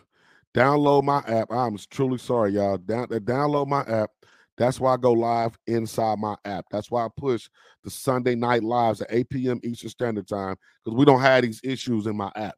Download 0.53 1.03
my 1.03 1.19
app. 1.19 1.49
I'm 1.49 1.77
truly 1.89 2.17
sorry, 2.17 2.51
y'all. 2.51 2.77
Down, 2.77 3.03
uh, 3.03 3.19
download 3.19 3.67
my 3.67 3.83
app. 3.83 4.11
That's 4.57 4.77
why 4.77 4.93
I 4.93 4.97
go 4.97 5.13
live 5.13 5.57
inside 5.67 6.19
my 6.19 6.35
app. 6.43 6.65
That's 6.69 6.91
why 6.91 7.05
I 7.05 7.07
push 7.15 7.49
the 7.85 7.89
Sunday 7.89 8.35
night 8.35 8.61
lives 8.61 8.99
at 8.99 9.07
8 9.09 9.29
p.m. 9.29 9.61
Eastern 9.63 9.89
Standard 9.89 10.27
Time 10.27 10.57
because 10.83 10.97
we 10.97 11.05
don't 11.05 11.21
have 11.21 11.43
these 11.43 11.61
issues 11.63 12.07
in 12.07 12.17
my 12.17 12.31
app. 12.35 12.55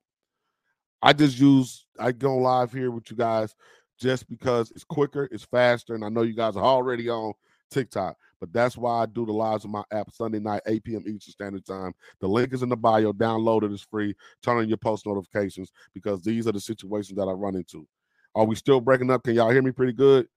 I 0.99 1.13
just 1.13 1.37
use 1.37 1.85
I 1.99 2.11
go 2.11 2.37
live 2.37 2.73
here 2.73 2.89
with 2.89 3.11
you 3.11 3.17
guys 3.17 3.53
just 3.99 4.27
because 4.27 4.71
it's 4.71 4.83
quicker, 4.83 5.29
it's 5.31 5.43
faster, 5.43 5.93
and 5.93 6.03
I 6.03 6.09
know 6.09 6.23
you 6.23 6.33
guys 6.33 6.55
are 6.55 6.63
already 6.63 7.07
on 7.07 7.33
TikTok. 7.74 8.15
But 8.39 8.51
that's 8.51 8.78
why 8.78 9.03
I 9.03 9.05
do 9.05 9.26
the 9.26 9.32
lives 9.32 9.63
on 9.65 9.71
my 9.71 9.84
app 9.91 10.11
Sunday 10.11 10.39
night, 10.39 10.61
8 10.67 10.84
p.m. 10.84 11.03
Eastern 11.07 11.32
Standard 11.32 11.65
Time. 11.65 11.93
The 12.19 12.28
link 12.28 12.53
is 12.53 12.61
in 12.61 12.69
the 12.69 12.76
bio. 12.76 13.13
Download 13.13 13.63
it. 13.63 13.71
It's 13.71 13.84
free. 13.84 14.13
Turn 14.41 14.57
on 14.57 14.67
your 14.67 14.78
post 14.78 15.05
notifications 15.05 15.71
because 15.93 16.21
these 16.21 16.47
are 16.47 16.51
the 16.51 16.59
situations 16.59 17.17
that 17.17 17.28
I 17.28 17.32
run 17.32 17.55
into. 17.55 17.88
Are 18.36 18.45
we 18.45 18.55
still 18.55 18.82
breaking 18.82 19.11
up? 19.11 19.24
Can 19.24 19.36
y'all 19.36 19.49
hear 19.51 19.61
me 19.61 19.71
pretty 19.71 19.93
good? 19.93 20.28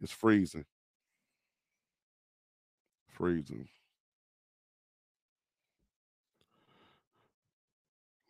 It's 0.00 0.12
freezing. 0.12 0.64
Freezing. 3.08 3.68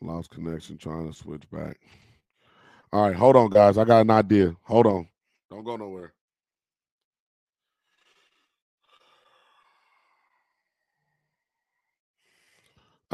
Lost 0.01 0.31
connection, 0.31 0.77
trying 0.77 1.11
to 1.11 1.17
switch 1.17 1.49
back. 1.51 1.79
All 2.93 3.03
right, 3.09 3.17
hold 3.17 3.37
on, 3.37 3.51
guys. 3.51 3.79
I 3.79 3.85
got 3.85 4.01
an 4.01 4.11
idea. 4.11 4.55
Hold 4.65 4.87
on. 4.87 5.09
Don't 5.51 5.65
go 5.65 5.77
nowhere. 5.77 6.13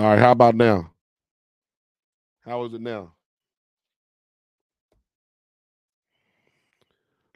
All 0.00 0.06
right, 0.06 0.18
how 0.18 0.32
about 0.32 0.54
now? 0.54 0.90
How 2.40 2.64
is 2.64 2.72
it 2.72 2.80
now? 2.80 3.12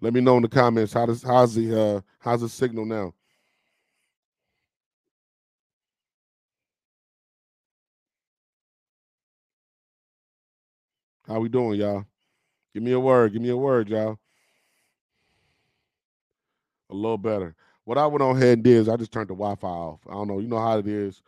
Let 0.00 0.14
me 0.14 0.22
know 0.22 0.38
in 0.38 0.42
the 0.44 0.48
comments 0.48 0.94
how 0.94 1.04
does 1.04 1.22
how's 1.22 1.54
the 1.54 1.78
uh 1.78 2.00
how's 2.20 2.40
the 2.40 2.48
signal 2.48 2.86
now? 2.86 3.12
How 11.28 11.38
we 11.40 11.50
doing, 11.50 11.78
y'all? 11.78 12.06
Give 12.72 12.82
me 12.82 12.92
a 12.92 13.00
word. 13.00 13.34
Give 13.34 13.42
me 13.42 13.50
a 13.50 13.56
word, 13.58 13.90
y'all. 13.90 14.18
A 16.88 16.94
little 16.94 17.18
better. 17.18 17.54
What 17.84 17.98
I 17.98 18.06
went 18.06 18.22
on 18.22 18.36
ahead 18.36 18.54
and 18.54 18.64
did 18.64 18.78
is 18.78 18.88
I 18.88 18.96
just 18.96 19.12
turned 19.12 19.28
the 19.28 19.34
Wi-Fi 19.34 19.68
off. 19.68 20.00
I 20.08 20.12
don't 20.12 20.28
know. 20.28 20.38
You 20.38 20.48
know 20.48 20.60
how 20.60 20.78
it 20.78 20.86
is. 20.86 21.20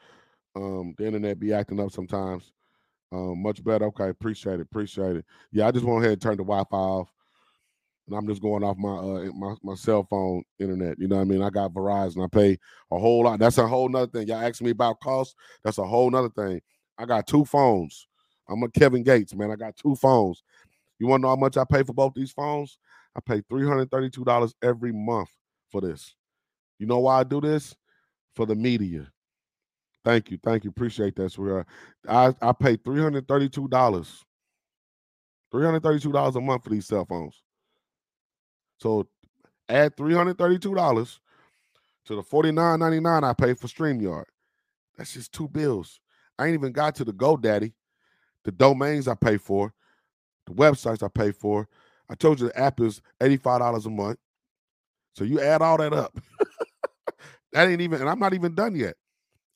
Um, 0.57 0.95
the 0.99 1.07
internet 1.07 1.39
be 1.39 1.53
acting 1.53 1.79
up 1.81 1.93
sometimes. 1.93 2.53
Um, 3.13 3.43
much 3.43 3.63
better. 3.63 3.85
Okay, 3.87 4.09
appreciate 4.09 4.55
it. 4.55 4.63
Appreciate 4.63 5.17
it. 5.17 5.25
Yeah, 5.53 5.69
I 5.69 5.71
just 5.71 5.85
went 5.85 6.01
ahead 6.01 6.15
and 6.15 6.23
turned 6.23 6.39
the 6.39 6.45
Wi-Fi 6.45 6.77
off, 6.77 7.13
and 8.09 8.17
I'm 8.17 8.27
just 8.27 8.43
going 8.43 8.65
off 8.65 8.77
my 8.77 8.97
uh 8.97 9.33
my, 9.33 9.55
my 9.63 9.75
cell 9.75 10.05
phone 10.09 10.43
internet. 10.59 10.99
You 10.99 11.09
know 11.09 11.17
what 11.17 11.23
I 11.23 11.27
mean? 11.27 11.43
I 11.43 11.51
got 11.51 11.73
Verizon. 11.73 12.25
I 12.25 12.29
pay 12.29 12.59
a 12.91 12.99
whole 12.99 13.25
lot. 13.25 13.39
That's 13.39 13.59
a 13.59 13.67
whole 13.67 13.89
nother 13.89 14.11
thing. 14.11 14.27
Y'all 14.27 14.45
asking 14.45 14.65
me 14.65 14.73
about 14.73 15.01
cost. 15.01 15.37
That's 15.63 15.79
a 15.79 15.85
whole 15.85 16.11
nother 16.11 16.31
thing. 16.31 16.61
I 16.99 17.05
got 17.05 17.27
two 17.27 17.45
phones. 17.45 18.09
I'm 18.49 18.63
a 18.63 18.69
Kevin 18.71 19.03
Gates, 19.03 19.35
man. 19.35 19.51
I 19.51 19.57
got 19.57 19.77
two 19.77 19.95
phones. 19.95 20.43
You 20.99 21.07
want 21.07 21.21
to 21.21 21.23
know 21.23 21.29
how 21.29 21.37
much 21.37 21.57
I 21.57 21.65
pay 21.65 21.83
for 21.83 21.93
both 21.93 22.15
these 22.15 22.33
phones? 22.33 22.79
I 23.15 23.21
pay 23.21 23.43
$332 23.43 24.55
every 24.63 24.93
month 24.93 25.29
for 25.71 25.81
this. 25.81 26.15
You 26.79 26.87
know 26.87 27.01
why 27.01 27.21
I 27.21 27.25
do 27.25 27.41
this? 27.41 27.75
for 28.37 28.47
the 28.47 28.55
media. 28.55 29.11
Thank 30.07 30.33
you, 30.33 30.39
thank 30.45 30.65
you, 30.65 30.71
appreciate 30.71 31.17
that, 31.17 31.33
sweetheart. 31.33 31.69
I 32.09 32.35
I 32.43 32.53
paid 32.55 32.85
three 32.85 33.03
hundred 33.03 33.29
thirty-two 33.29 33.69
dollars, 33.69 34.25
three 35.53 35.65
hundred 35.65 35.83
thirty-two 35.83 36.13
dollars 36.13 36.37
a 36.37 36.43
month 36.43 36.65
for 36.65 36.71
these 36.71 36.87
cell 36.87 37.07
phones. 37.07 37.43
So 38.81 39.09
add 39.69 39.97
three 39.97 40.15
hundred 40.15 40.39
thirty-two 40.39 40.75
dollars 40.75 41.21
to 42.07 42.17
the 42.17 42.23
forty-nine 42.25 42.81
ninety-nine 42.81 43.25
I 43.25 43.35
pay 43.35 43.55
for 43.55 43.69
Streamyard. 43.69 44.25
That's 44.99 45.15
just 45.15 45.33
two 45.33 45.49
bills. 45.49 46.01
I 46.39 46.47
ain't 46.47 46.55
even 46.55 46.73
got 46.73 46.97
to 46.97 47.05
the 47.05 47.13
GoDaddy, 47.15 47.73
the 48.45 48.53
domains 48.53 49.09
I 49.09 49.15
pay 49.15 49.39
for, 49.39 49.75
the 50.47 50.55
websites 50.55 51.03
I 51.03 51.09
pay 51.09 51.33
for. 51.33 51.69
I 52.11 52.17
told 52.17 52.41
you 52.41 52.49
the 52.49 52.59
app 52.59 52.81
is 52.81 53.03
$85 53.21 53.61
a 53.87 53.91
month. 53.91 54.19
So 55.15 55.25
you 55.25 55.41
add 55.41 55.63
all 55.63 55.79
that 55.79 55.93
up. 55.95 56.19
that 57.53 57.69
ain't 57.69 57.81
even, 57.83 58.01
and 58.01 58.11
I'm 58.11 58.21
not 58.21 58.35
even 58.35 58.55
done 58.55 58.77
yet. 58.77 58.97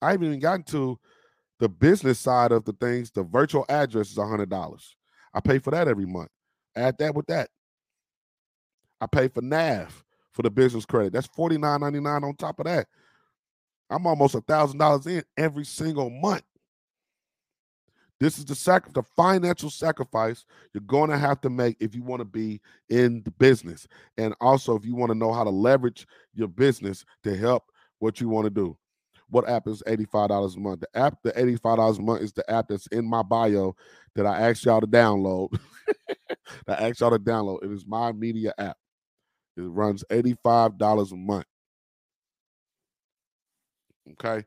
I 0.03 0.13
haven't 0.13 0.27
even 0.27 0.41
gotten 0.41 0.65
to 0.65 0.99
the 1.59 1.69
business 1.69 2.19
side 2.19 2.53
of 2.53 2.65
the 2.65 2.73
things. 2.73 3.11
The 3.11 3.23
virtual 3.23 3.67
address 3.69 4.11
is 4.11 4.17
$100. 4.17 4.83
I 5.35 5.41
pay 5.41 5.59
for 5.59 5.71
that 5.71 5.89
every 5.89 6.07
month. 6.07 6.31
Add 6.75 6.99
that 6.99 7.15
with 7.15 7.27
that. 7.27 7.49
I 9.01 9.07
pay 9.07 9.29
for 9.29 9.43
NAV 9.43 10.05
for 10.33 10.43
the 10.43 10.51
business 10.51 10.87
credit. 10.87 11.13
That's 11.13 11.29
$49.99 11.29 12.23
on 12.23 12.37
top 12.37 12.61
of 12.61 12.67
that. 12.67 12.87
I'm 13.91 14.07
almost 14.07 14.35
a 14.35 14.41
thousand 14.41 14.79
dollars 14.79 15.07
in 15.07 15.25
every 15.37 15.65
single 15.65 16.11
month. 16.11 16.43
This 18.21 18.39
is 18.39 18.45
the 18.45 18.55
sac- 18.55 18.93
the 18.93 19.03
financial 19.17 19.71
sacrifice 19.71 20.45
you're 20.75 20.83
going 20.83 21.11
to 21.11 21.19
have 21.19 21.41
to 21.41 21.51
make 21.51 21.77
if 21.81 21.95
you 21.95 22.03
want 22.03 22.21
to 22.21 22.27
be 22.27 22.61
in 22.91 23.23
the 23.25 23.31
business, 23.33 23.89
and 24.19 24.35
also 24.41 24.77
if 24.77 24.85
you 24.85 24.95
want 24.95 25.11
to 25.11 25.19
know 25.19 25.33
how 25.33 25.43
to 25.43 25.51
leverage 25.51 26.07
your 26.35 26.49
business 26.49 27.05
to 27.25 27.35
help 27.35 27.65
what 27.99 28.21
you 28.21 28.29
want 28.29 28.45
to 28.45 28.51
do. 28.51 28.77
What 29.31 29.49
app 29.49 29.67
is 29.69 29.83
$85 29.87 30.57
a 30.57 30.61
month? 30.61 30.81
The 30.81 30.99
app, 30.99 31.19
the 31.23 31.33
$85 31.33 31.99
a 31.99 32.03
month 32.03 32.23
is 32.23 32.33
the 32.33 32.49
app 32.51 32.69
that's 32.69 32.87
in 32.89 33.05
my 33.05 33.23
bio 33.23 33.75
that 34.15 34.27
I 34.27 34.49
asked 34.49 34.65
y'all 34.65 34.81
to 34.81 34.87
download. 34.87 35.59
I 36.69 36.73
asked 36.73 37.01
y'all 37.01 37.11
to 37.11 37.19
download. 37.19 37.65
It 37.65 37.71
is 37.71 37.87
my 37.87 38.13
media 38.13 38.53
app. 38.59 38.77
It 39.57 39.63
runs 39.63 40.05
$85 40.11 41.13
a 41.13 41.17
month. 41.17 41.47
Okay. 44.13 44.45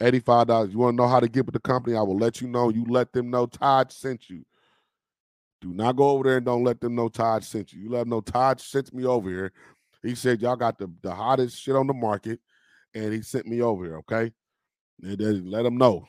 $85. 0.00 0.72
You 0.72 0.78
want 0.78 0.94
to 0.94 1.02
know 1.02 1.08
how 1.08 1.20
to 1.20 1.28
get 1.28 1.46
with 1.46 1.54
the 1.54 1.60
company? 1.60 1.96
I 1.96 2.02
will 2.02 2.18
let 2.18 2.40
you 2.40 2.48
know. 2.48 2.70
You 2.70 2.84
let 2.88 3.12
them 3.12 3.30
know 3.30 3.46
Todd 3.46 3.92
sent 3.92 4.28
you. 4.28 4.44
Do 5.62 5.72
not 5.72 5.96
go 5.96 6.10
over 6.10 6.24
there 6.24 6.36
and 6.36 6.46
don't 6.46 6.64
let 6.64 6.80
them 6.80 6.94
know 6.94 7.08
Todd 7.08 7.42
sent 7.42 7.72
you. 7.72 7.80
You 7.82 7.90
let 7.90 8.00
them 8.00 8.10
know 8.10 8.20
Todd 8.20 8.60
sent 8.60 8.92
me 8.92 9.04
over 9.04 9.30
here. 9.30 9.52
He 10.02 10.14
said 10.14 10.40
y'all 10.40 10.56
got 10.56 10.78
the, 10.78 10.90
the 11.02 11.14
hottest 11.14 11.60
shit 11.60 11.74
on 11.74 11.86
the 11.86 11.94
market, 11.94 12.40
and 12.96 13.12
he 13.12 13.22
sent 13.22 13.46
me 13.46 13.62
over 13.62 13.84
here. 13.84 13.98
Okay, 13.98 14.32
and 15.02 15.50
let 15.50 15.62
them 15.62 15.76
know. 15.76 16.06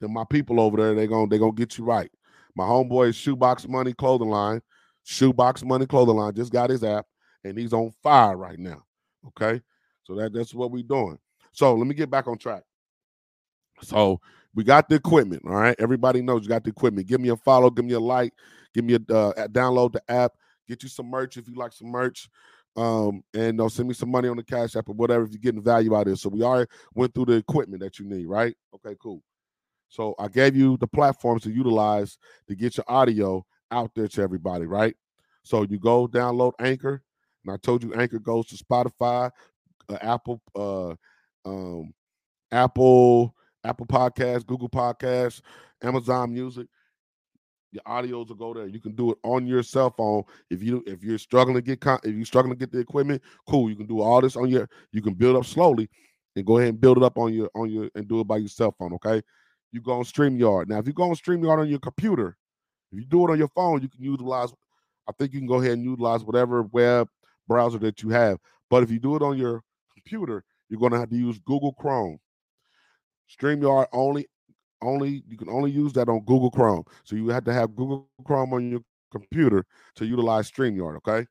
Then 0.00 0.12
my 0.12 0.24
people 0.24 0.60
over 0.60 0.76
there, 0.76 0.94
they 0.94 1.06
gonna 1.06 1.28
they 1.28 1.38
gonna 1.38 1.52
get 1.52 1.78
you 1.78 1.84
right. 1.84 2.10
My 2.54 2.64
homeboy 2.64 3.14
Shoebox 3.14 3.66
Money 3.66 3.92
Clothing 3.92 4.28
Line, 4.28 4.60
Shoebox 5.04 5.64
Money 5.64 5.86
Clothing 5.86 6.16
Line 6.16 6.34
just 6.34 6.52
got 6.52 6.70
his 6.70 6.84
app, 6.84 7.06
and 7.44 7.58
he's 7.58 7.72
on 7.72 7.92
fire 8.02 8.36
right 8.36 8.58
now. 8.58 8.82
Okay, 9.28 9.60
so 10.04 10.14
that 10.16 10.32
that's 10.32 10.54
what 10.54 10.70
we're 10.70 10.82
doing. 10.82 11.18
So 11.52 11.74
let 11.74 11.86
me 11.86 11.94
get 11.94 12.10
back 12.10 12.28
on 12.28 12.36
track. 12.36 12.62
So 13.82 14.20
we 14.54 14.64
got 14.64 14.88
the 14.88 14.96
equipment. 14.96 15.42
All 15.46 15.54
right. 15.54 15.76
Everybody 15.78 16.22
knows 16.22 16.42
you 16.42 16.48
got 16.48 16.64
the 16.64 16.70
equipment. 16.70 17.06
Give 17.06 17.20
me 17.20 17.28
a 17.30 17.36
follow. 17.36 17.70
Give 17.70 17.84
me 17.84 17.94
a 17.94 18.00
like. 18.00 18.32
Give 18.74 18.84
me 18.84 18.94
a 18.94 18.96
uh, 18.96 19.48
download 19.48 19.92
the 19.92 20.02
app. 20.08 20.32
Get 20.68 20.82
you 20.82 20.88
some 20.88 21.06
merch 21.06 21.36
if 21.36 21.48
you 21.48 21.54
like 21.54 21.72
some 21.72 21.88
merch. 21.88 22.28
Um, 22.76 23.22
and 23.32 23.58
uh, 23.60 23.70
send 23.70 23.88
me 23.88 23.94
some 23.94 24.10
money 24.10 24.28
on 24.28 24.36
the 24.36 24.44
cash 24.44 24.76
app 24.76 24.88
or 24.88 24.94
whatever 24.94 25.24
if 25.24 25.30
you're 25.30 25.40
getting 25.40 25.62
value 25.62 25.96
out 25.96 26.06
of 26.06 26.12
it. 26.12 26.16
So 26.18 26.28
we 26.28 26.42
already 26.42 26.68
went 26.94 27.14
through 27.14 27.26
the 27.26 27.32
equipment 27.32 27.82
that 27.82 27.98
you 27.98 28.04
need, 28.04 28.26
right? 28.26 28.54
Okay, 28.74 28.94
cool. 29.00 29.22
So 29.88 30.14
I 30.18 30.28
gave 30.28 30.54
you 30.54 30.76
the 30.76 30.86
platforms 30.86 31.42
to 31.44 31.50
utilize 31.50 32.18
to 32.48 32.54
get 32.54 32.76
your 32.76 32.84
audio 32.86 33.46
out 33.70 33.92
there 33.94 34.08
to 34.08 34.22
everybody, 34.22 34.66
right? 34.66 34.94
So 35.42 35.62
you 35.62 35.78
go 35.78 36.06
download 36.06 36.52
Anchor, 36.60 37.02
and 37.44 37.54
I 37.54 37.56
told 37.56 37.82
you 37.82 37.94
Anchor 37.94 38.18
goes 38.18 38.46
to 38.48 38.62
Spotify, 38.62 39.30
uh, 39.88 39.98
Apple, 40.00 40.42
uh, 40.54 40.94
um, 41.48 41.94
Apple, 42.50 43.34
Apple 43.64 43.86
Podcasts, 43.86 44.46
Google 44.46 44.68
Podcasts, 44.68 45.40
Amazon 45.82 46.32
Music. 46.32 46.66
Your 47.76 47.82
audios 47.84 48.28
will 48.28 48.36
go 48.36 48.54
there. 48.54 48.66
You 48.66 48.80
can 48.80 48.94
do 48.94 49.10
it 49.10 49.18
on 49.22 49.46
your 49.46 49.62
cell 49.62 49.90
phone. 49.90 50.22
If 50.48 50.62
you 50.62 50.82
if 50.86 51.02
you're 51.02 51.18
struggling 51.18 51.56
to 51.56 51.62
get 51.62 51.82
if 52.04 52.14
you're 52.14 52.24
struggling 52.24 52.54
to 52.54 52.58
get 52.58 52.72
the 52.72 52.78
equipment, 52.78 53.20
cool. 53.46 53.68
You 53.68 53.76
can 53.76 53.86
do 53.86 54.00
all 54.00 54.20
this 54.22 54.34
on 54.34 54.48
your. 54.48 54.68
You 54.92 55.02
can 55.02 55.12
build 55.12 55.36
up 55.36 55.44
slowly, 55.44 55.90
and 56.34 56.46
go 56.46 56.56
ahead 56.56 56.70
and 56.70 56.80
build 56.80 56.96
it 56.96 57.02
up 57.02 57.18
on 57.18 57.34
your 57.34 57.50
on 57.54 57.70
your 57.70 57.90
and 57.94 58.08
do 58.08 58.20
it 58.20 58.26
by 58.26 58.38
your 58.38 58.48
cell 58.48 58.74
phone. 58.78 58.94
Okay. 58.94 59.20
You 59.72 59.82
go 59.82 59.92
on 59.92 60.04
StreamYard. 60.04 60.68
Now, 60.68 60.78
if 60.78 60.86
you 60.86 60.94
go 60.94 61.02
on 61.02 61.16
StreamYard 61.16 61.58
on 61.58 61.68
your 61.68 61.80
computer, 61.80 62.38
if 62.92 62.98
you 62.98 63.04
do 63.04 63.26
it 63.26 63.30
on 63.30 63.38
your 63.38 63.48
phone, 63.48 63.82
you 63.82 63.88
can 63.88 64.02
utilize. 64.02 64.48
I 65.06 65.12
think 65.12 65.34
you 65.34 65.40
can 65.40 65.48
go 65.48 65.60
ahead 65.60 65.72
and 65.72 65.84
utilize 65.84 66.24
whatever 66.24 66.62
web 66.62 67.08
browser 67.46 67.78
that 67.80 68.02
you 68.02 68.08
have. 68.08 68.38
But 68.70 68.84
if 68.84 68.90
you 68.90 68.98
do 68.98 69.16
it 69.16 69.22
on 69.22 69.36
your 69.36 69.62
computer, 69.92 70.44
you're 70.70 70.80
going 70.80 70.92
to 70.92 70.98
have 70.98 71.10
to 71.10 71.16
use 71.16 71.38
Google 71.40 71.72
Chrome. 71.74 72.18
StreamYard 73.38 73.86
only 73.92 74.26
only 74.82 75.22
you 75.28 75.36
can 75.36 75.48
only 75.48 75.70
use 75.70 75.92
that 75.94 76.08
on 76.08 76.20
Google 76.20 76.50
Chrome. 76.50 76.84
So 77.04 77.16
you 77.16 77.28
have 77.28 77.44
to 77.44 77.52
have 77.52 77.74
Google 77.76 78.08
Chrome 78.24 78.52
on 78.52 78.70
your 78.70 78.80
computer 79.10 79.64
to 79.96 80.06
utilize 80.06 80.50
StreamYard, 80.50 80.96
okay? 80.96 81.26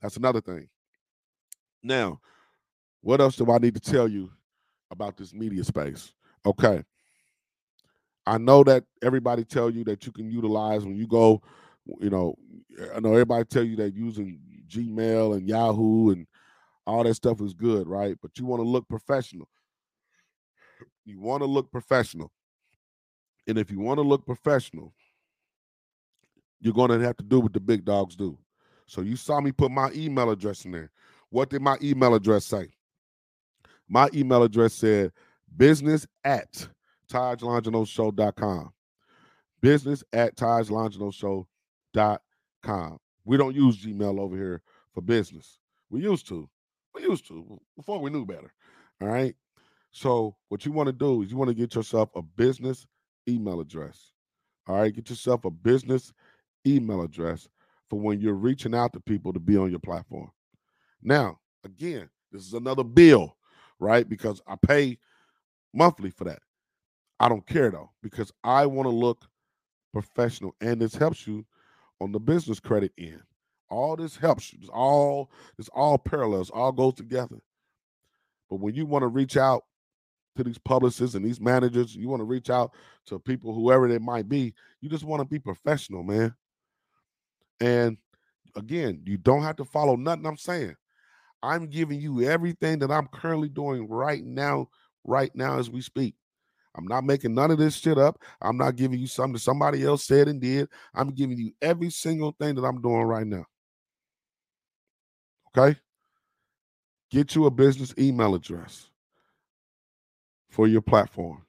That's 0.00 0.16
another 0.16 0.40
thing. 0.40 0.68
Now, 1.82 2.20
what 3.00 3.20
else 3.20 3.36
do 3.36 3.50
I 3.50 3.58
need 3.58 3.74
to 3.74 3.80
tell 3.80 4.08
you 4.08 4.30
about 4.90 5.16
this 5.16 5.32
media 5.32 5.64
space? 5.64 6.12
Okay. 6.44 6.82
I 8.26 8.38
know 8.38 8.62
that 8.64 8.84
everybody 9.02 9.44
tell 9.44 9.68
you 9.70 9.82
that 9.84 10.06
you 10.06 10.12
can 10.12 10.30
utilize 10.30 10.84
when 10.84 10.96
you 10.96 11.08
go, 11.08 11.42
you 12.00 12.10
know, 12.10 12.36
I 12.94 13.00
know 13.00 13.12
everybody 13.12 13.44
tell 13.44 13.64
you 13.64 13.74
that 13.76 13.94
using 13.94 14.40
Gmail 14.68 15.36
and 15.36 15.48
Yahoo 15.48 16.10
and 16.10 16.26
all 16.86 17.02
that 17.02 17.14
stuff 17.14 17.40
is 17.40 17.54
good, 17.54 17.88
right? 17.88 18.16
But 18.22 18.38
you 18.38 18.46
want 18.46 18.62
to 18.62 18.68
look 18.68 18.88
professional. 18.88 19.48
You 21.04 21.20
want 21.20 21.42
to 21.42 21.46
look 21.46 21.70
professional. 21.70 22.32
And 23.46 23.58
if 23.58 23.70
you 23.70 23.80
want 23.80 23.98
to 23.98 24.02
look 24.02 24.24
professional, 24.24 24.94
you're 26.60 26.74
going 26.74 26.90
to 26.90 27.04
have 27.04 27.16
to 27.16 27.24
do 27.24 27.40
what 27.40 27.52
the 27.52 27.60
big 27.60 27.84
dogs 27.84 28.14
do. 28.14 28.38
So 28.86 29.00
you 29.00 29.16
saw 29.16 29.40
me 29.40 29.52
put 29.52 29.70
my 29.70 29.90
email 29.94 30.30
address 30.30 30.64
in 30.64 30.72
there. 30.72 30.90
What 31.30 31.50
did 31.50 31.62
my 31.62 31.76
email 31.82 32.14
address 32.14 32.44
say? 32.44 32.68
My 33.88 34.08
email 34.14 34.42
address 34.42 34.74
said 34.74 35.12
business 35.56 36.06
at 36.24 36.68
TajLonginoShow.com. 37.10 38.72
Business 39.60 40.04
at 40.12 40.36
TajLonginoShow.com. 40.36 42.98
We 43.24 43.36
don't 43.36 43.54
use 43.54 43.84
Gmail 43.84 44.20
over 44.20 44.36
here 44.36 44.62
for 44.92 45.00
business. 45.00 45.58
We 45.90 46.02
used 46.02 46.26
to. 46.28 46.48
We 46.94 47.02
used 47.02 47.26
to 47.28 47.60
before 47.76 48.00
we 48.00 48.10
knew 48.10 48.26
better. 48.26 48.52
All 49.00 49.08
right. 49.08 49.34
So 49.92 50.36
what 50.48 50.64
you 50.64 50.72
want 50.72 50.88
to 50.88 50.92
do 50.92 51.22
is 51.22 51.30
you 51.30 51.36
want 51.36 51.50
to 51.50 51.54
get 51.54 51.74
yourself 51.74 52.08
a 52.16 52.22
business 52.22 52.86
email 53.28 53.60
address. 53.60 54.12
All 54.66 54.76
right, 54.76 54.94
get 54.94 55.10
yourself 55.10 55.44
a 55.44 55.50
business 55.50 56.12
email 56.66 57.02
address 57.02 57.48
for 57.90 58.00
when 58.00 58.20
you're 58.20 58.34
reaching 58.34 58.74
out 58.74 58.92
to 58.94 59.00
people 59.00 59.32
to 59.32 59.40
be 59.40 59.56
on 59.56 59.70
your 59.70 59.80
platform. 59.80 60.30
Now, 61.02 61.38
again, 61.64 62.08
this 62.30 62.46
is 62.46 62.54
another 62.54 62.84
bill, 62.84 63.36
right? 63.78 64.08
Because 64.08 64.40
I 64.46 64.56
pay 64.56 64.98
monthly 65.74 66.10
for 66.10 66.24
that. 66.24 66.40
I 67.20 67.28
don't 67.28 67.46
care 67.46 67.70
though, 67.70 67.90
because 68.02 68.32
I 68.42 68.66
want 68.66 68.86
to 68.86 68.94
look 68.94 69.26
professional, 69.92 70.54
and 70.60 70.80
this 70.80 70.94
helps 70.94 71.26
you 71.26 71.44
on 72.00 72.12
the 72.12 72.18
business 72.18 72.60
credit 72.60 72.92
end. 72.96 73.22
All 73.68 73.94
this 73.96 74.16
helps 74.16 74.52
you. 74.52 74.58
It's 74.60 74.70
all 74.70 75.30
it's 75.58 75.68
all 75.68 75.98
parallels, 75.98 76.50
all 76.50 76.72
goes 76.72 76.94
together. 76.94 77.36
But 78.48 78.60
when 78.60 78.74
you 78.74 78.86
want 78.86 79.02
to 79.02 79.08
reach 79.08 79.36
out 79.36 79.64
to 80.36 80.44
these 80.44 80.58
publicists 80.58 81.14
and 81.14 81.24
these 81.24 81.40
managers, 81.40 81.94
you 81.94 82.08
want 82.08 82.20
to 82.20 82.24
reach 82.24 82.50
out 82.50 82.72
to 83.06 83.18
people, 83.18 83.54
whoever 83.54 83.88
they 83.88 83.98
might 83.98 84.28
be, 84.28 84.54
you 84.80 84.88
just 84.88 85.04
want 85.04 85.20
to 85.20 85.24
be 85.24 85.38
professional, 85.38 86.02
man. 86.02 86.34
And 87.60 87.96
again, 88.56 89.02
you 89.04 89.18
don't 89.18 89.42
have 89.42 89.56
to 89.56 89.64
follow 89.64 89.96
nothing 89.96 90.26
I'm 90.26 90.36
saying. 90.36 90.74
I'm 91.42 91.66
giving 91.66 92.00
you 92.00 92.22
everything 92.22 92.78
that 92.80 92.90
I'm 92.90 93.08
currently 93.08 93.48
doing 93.48 93.88
right 93.88 94.24
now, 94.24 94.68
right 95.04 95.34
now 95.34 95.58
as 95.58 95.68
we 95.68 95.80
speak. 95.80 96.14
I'm 96.74 96.86
not 96.86 97.04
making 97.04 97.34
none 97.34 97.50
of 97.50 97.58
this 97.58 97.76
shit 97.76 97.98
up. 97.98 98.18
I'm 98.40 98.56
not 98.56 98.76
giving 98.76 98.98
you 98.98 99.06
something 99.06 99.34
that 99.34 99.40
somebody 99.40 99.84
else 99.84 100.04
said 100.04 100.28
and 100.28 100.40
did. 100.40 100.68
I'm 100.94 101.10
giving 101.10 101.36
you 101.36 101.52
every 101.60 101.90
single 101.90 102.34
thing 102.40 102.54
that 102.54 102.64
I'm 102.64 102.80
doing 102.80 103.02
right 103.02 103.26
now. 103.26 103.44
Okay? 105.54 105.78
Get 107.10 107.34
you 107.34 107.44
a 107.44 107.50
business 107.50 107.92
email 107.98 108.34
address 108.34 108.88
for 110.52 110.68
your 110.68 110.82
platform. 110.82 111.46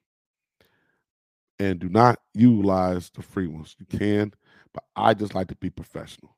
And 1.60 1.80
do 1.80 1.89
not 1.89 2.20
utilize 2.34 3.12
the 3.12 3.22
free 3.22 3.47
ones. 3.47 3.76
You 3.80 3.86
can, 3.99 4.34
but 4.74 4.86
I 4.95 5.14
just 5.14 5.36
like 5.36 5.49
to 5.49 5.56
be 5.56 5.70
professional. 5.70 6.36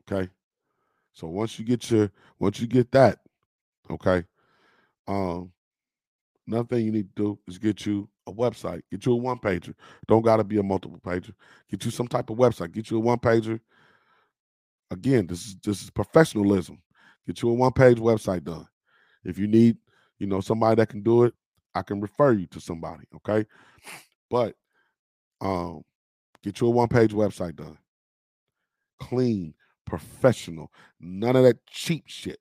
Okay? 0.00 0.30
So 1.12 1.28
once 1.28 1.58
you 1.58 1.66
get 1.66 1.90
your 1.90 2.10
once 2.40 2.60
you 2.60 2.66
get 2.66 2.90
that, 2.92 3.20
okay, 3.90 4.24
Um, 5.06 5.52
another 6.46 6.66
thing 6.68 6.86
you 6.86 6.92
need 6.92 7.14
to 7.16 7.22
do 7.22 7.38
is 7.48 7.58
get 7.58 7.86
you 7.86 8.08
a 8.26 8.32
website. 8.32 8.82
Get 8.90 9.06
you 9.06 9.12
a 9.12 9.16
one 9.16 9.38
pager. 9.38 9.74
Don't 10.08 10.22
gotta 10.22 10.44
be 10.44 10.58
a 10.58 10.62
multiple 10.62 11.00
pager. 11.00 11.34
Get 11.70 11.84
you 11.84 11.90
some 11.90 12.08
type 12.08 12.30
of 12.30 12.38
website. 12.38 12.72
Get 12.72 12.90
you 12.90 12.98
a 12.98 13.00
one 13.00 13.18
pager. 13.18 13.60
Again, 14.90 15.26
this 15.26 15.46
is 15.46 15.56
this 15.64 15.82
is 15.82 15.90
professionalism. 15.90 16.80
Get 17.26 17.42
you 17.42 17.50
a 17.50 17.54
one 17.54 17.72
page 17.72 17.98
website 17.98 18.44
done. 18.44 18.66
If 19.24 19.38
you 19.38 19.48
need, 19.48 19.76
you 20.20 20.26
know, 20.26 20.40
somebody 20.40 20.76
that 20.76 20.88
can 20.88 21.02
do 21.02 21.24
it, 21.24 21.34
I 21.74 21.82
can 21.82 22.00
refer 22.00 22.32
you 22.32 22.46
to 22.48 22.60
somebody. 22.60 23.04
Okay, 23.16 23.46
but 24.30 24.54
um, 25.40 25.82
get 26.44 26.60
you 26.60 26.68
a 26.68 26.70
one 26.70 26.88
page 26.88 27.12
website 27.12 27.56
done. 27.56 27.78
Clean, 29.00 29.54
professional. 29.86 30.70
None 31.00 31.34
of 31.34 31.42
that 31.42 31.66
cheap 31.66 32.04
shit. 32.06 32.38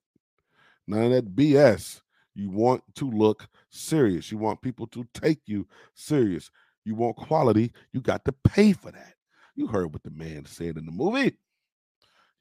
None 0.86 1.06
of 1.06 1.12
that 1.12 1.36
BS. 1.36 2.02
You 2.36 2.50
want 2.50 2.84
to 2.96 3.10
look 3.10 3.48
serious. 3.70 4.32
You 4.32 4.38
want 4.38 4.62
people 4.62 4.88
to 4.88 5.06
take 5.14 5.40
you 5.46 5.68
serious. 5.94 6.52
You 6.86 6.96
want 6.96 7.16
quality. 7.16 7.72
You 7.92 8.02
got 8.02 8.26
to 8.26 8.32
pay 8.32 8.74
for 8.74 8.92
that. 8.92 9.14
You 9.56 9.68
heard 9.68 9.94
what 9.94 10.04
the 10.04 10.12
man 10.12 10.46
said 10.46 10.78
in 10.78 10.86
the 10.86 10.92
movie. 10.92 11.38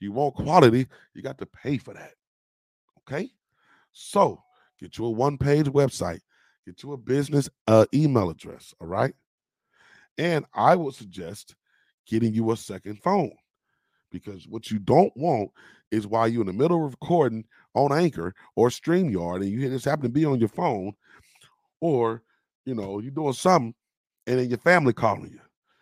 You 0.01 0.13
want 0.13 0.35
quality. 0.35 0.87
You 1.15 1.23
got 1.23 1.39
to 1.39 1.47
pay 1.47 1.79
for 1.79 1.95
that. 1.95 2.13
Okay? 3.01 3.31
So 3.93 4.43
get 4.81 4.99
you 4.99 5.07
a 5.07 5.11
one 5.11 5.39
page 5.39 5.67
website, 5.67 6.21
get 6.67 6.83
you 6.83 6.93
a 6.93 6.97
business 6.97 7.49
uh, 7.67 7.87
email 7.95 8.31
address. 8.31 8.75
All 8.81 8.87
right. 8.87 9.15
And 10.17 10.45
I 10.55 10.75
would 10.75 10.95
suggest 10.95 11.55
getting 12.07 12.35
you 12.35 12.51
a 12.51 12.57
second 12.57 13.01
phone 13.03 13.33
because 14.11 14.47
what 14.49 14.71
you 14.71 14.79
don't 14.79 15.15
want 15.17 15.51
is 15.91 16.07
while 16.07 16.29
you're 16.29 16.43
in 16.43 16.47
the 16.47 16.53
middle 16.53 16.85
of 16.85 16.93
recording 16.93 17.45
on 17.75 17.93
Anchor 17.93 18.35
or 18.57 18.69
StreamYard 18.69 19.37
and 19.37 19.51
you 19.51 19.69
just 19.69 19.85
happen 19.85 20.03
to 20.03 20.09
be 20.09 20.25
on 20.25 20.41
your 20.41 20.49
phone 20.49 20.93
or, 21.81 22.23
you 22.65 22.75
know, 22.75 22.99
you're 22.99 23.11
doing 23.11 23.33
something 23.33 23.75
and 24.27 24.39
then 24.39 24.49
your 24.49 24.59
family 24.59 24.93
calling 24.93 25.31
you 25.31 25.41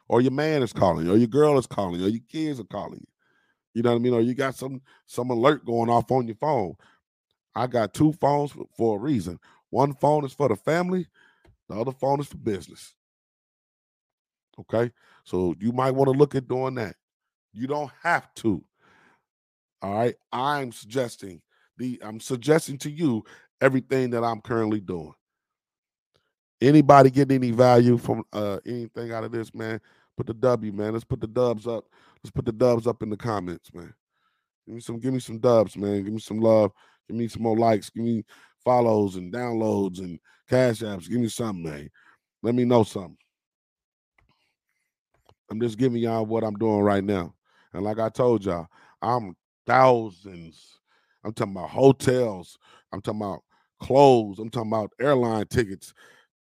or 0.09 0.21
your 0.21 0.33
man 0.33 0.63
is 0.63 0.73
calling 0.73 1.07
you 1.07 1.13
or 1.13 1.17
your 1.17 1.27
girl 1.27 1.59
is 1.59 1.67
calling 1.67 2.01
you 2.01 2.07
or 2.07 2.11
your 2.11 2.21
kids 2.31 2.61
are 2.61 2.65
calling 2.65 3.01
you. 3.01 3.07
You 3.75 3.83
know 3.83 3.91
what 3.91 3.97
I 3.97 4.01
mean? 4.01 4.15
Or 4.15 4.21
you 4.21 4.35
got 4.35 4.55
some 4.55 4.81
some 5.07 5.31
alert 5.31 5.67
going 5.67 5.91
off 5.91 6.11
on 6.11 6.27
your 6.27 6.37
phone. 6.37 6.75
I 7.57 7.67
got 7.67 7.95
two 7.95 8.13
phones 8.13 8.53
for, 8.77 8.97
a 8.97 9.01
reason. 9.01 9.41
One 9.71 9.95
phone 9.95 10.27
is 10.27 10.35
for 10.35 10.49
the 10.49 10.57
family, 10.57 11.07
the 11.71 11.75
other 11.75 11.93
phone 11.93 12.21
is 12.21 12.27
for 12.27 12.37
business. 12.37 12.95
Okay. 14.61 14.93
So 15.25 15.55
you 15.59 15.73
might 15.73 15.93
want 15.93 16.09
to 16.13 16.19
look 16.19 16.35
at 16.35 16.49
doing 16.49 16.75
that. 16.75 16.97
You 17.55 17.67
don't 17.67 17.91
have 18.03 18.33
to. 18.37 18.63
All 19.81 19.95
right. 19.95 20.15
I'm 20.33 20.71
suggesting 20.71 21.41
the 21.79 21.99
I'm 22.03 22.21
suggesting 22.21 22.79
to 22.79 22.91
you 22.91 23.25
everything 23.61 24.11
that 24.11 24.23
I'm 24.23 24.43
currently 24.43 24.81
doing. 24.81 25.15
Anybody 26.61 27.11
getting 27.11 27.37
any 27.37 27.51
value 27.53 27.97
from 27.97 28.23
uh 28.33 28.59
anything 28.67 29.13
out 29.13 29.25
of 29.25 29.33
this, 29.33 29.55
man? 29.55 29.81
Put 30.17 30.27
the 30.27 30.35
W, 30.35 30.73
man. 30.73 30.93
Let's 30.93 31.05
put 31.05 31.21
the 31.21 31.27
dubs 31.27 31.67
up. 31.67 31.85
Let's 32.23 32.33
put 32.33 32.45
the 32.45 32.53
dubs 32.53 32.87
up 32.87 33.03
in 33.03 33.11
the 33.11 33.17
comments, 33.17 33.73
man. 33.75 33.93
Give 34.67 34.75
me 34.75 34.81
some, 34.81 34.99
give 34.99 35.13
me 35.13 35.21
some 35.21 35.39
dubs, 35.39 35.77
man. 35.77 36.03
Give 36.03 36.13
me 36.13 36.21
some 36.21 36.41
love. 36.41 36.73
Give 37.09 37.17
me 37.17 37.29
some 37.29 37.43
more 37.43 37.57
likes. 37.57 37.91
Give 37.91 38.05
me 38.05 38.25
follows 38.65 39.17
and 39.17 39.33
downloads 39.33 40.01
and 40.01 40.19
cash 40.49 40.81
apps. 40.81 41.09
Give 41.09 41.21
me 41.21 41.29
something, 41.29 41.63
man. 41.65 41.91
Let 42.43 42.55
me 42.55 42.65
know 42.65 42.83
something. 42.83 43.17
I'm 45.51 45.61
just 45.61 45.79
giving 45.79 46.03
y'all 46.03 46.27
what 46.27 46.45
I'm 46.45 46.57
doing 46.57 46.81
right 46.81 47.05
now. 47.05 47.35
And 47.73 47.85
like 47.85 47.99
I 47.99 48.09
told 48.09 48.45
y'all, 48.45 48.67
I'm 49.03 49.37
thousands. 49.67 50.81
I'm 51.25 51.33
talking 51.33 51.55
about 51.57 51.71
hotels. 51.71 52.59
I'm 52.93 53.01
talking 53.01 53.21
about 53.21 53.43
clothes. 53.81 54.39
I'm 54.39 54.51
talking 54.51 54.71
about 54.71 54.93
airline 55.01 55.47
tickets, 55.47 55.93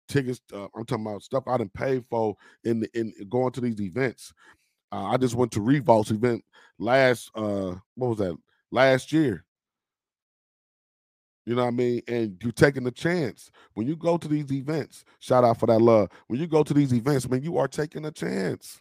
tickets. 0.08 0.40
Uh, 0.52 0.68
I'm 0.76 0.84
talking 0.84 1.06
about 1.06 1.22
stuff 1.22 1.44
I 1.46 1.58
didn't 1.58 1.74
pay 1.74 2.00
for 2.10 2.36
in 2.64 2.80
the, 2.80 2.98
in 2.98 3.12
going 3.28 3.52
to 3.52 3.60
these 3.60 3.80
events. 3.80 4.32
Uh, 4.92 5.06
I 5.06 5.16
just 5.16 5.34
went 5.34 5.52
to 5.52 5.60
Revolt's 5.60 6.10
event 6.10 6.44
last. 6.78 7.30
Uh, 7.34 7.74
what 7.94 8.08
was 8.08 8.18
that? 8.18 8.36
Last 8.70 9.12
year. 9.12 9.45
You 11.46 11.54
know 11.54 11.62
what 11.62 11.68
I 11.68 11.72
mean? 11.72 12.02
And 12.08 12.36
you're 12.42 12.52
taking 12.52 12.84
the 12.84 12.90
chance. 12.90 13.50
When 13.74 13.86
you 13.86 13.96
go 13.96 14.18
to 14.18 14.28
these 14.28 14.52
events, 14.52 15.04
shout 15.20 15.44
out 15.44 15.58
for 15.60 15.66
that 15.66 15.80
love. 15.80 16.10
When 16.26 16.40
you 16.40 16.48
go 16.48 16.64
to 16.64 16.74
these 16.74 16.92
events, 16.92 17.28
man, 17.28 17.42
you 17.42 17.56
are 17.56 17.68
taking 17.68 18.04
a 18.04 18.10
chance. 18.10 18.80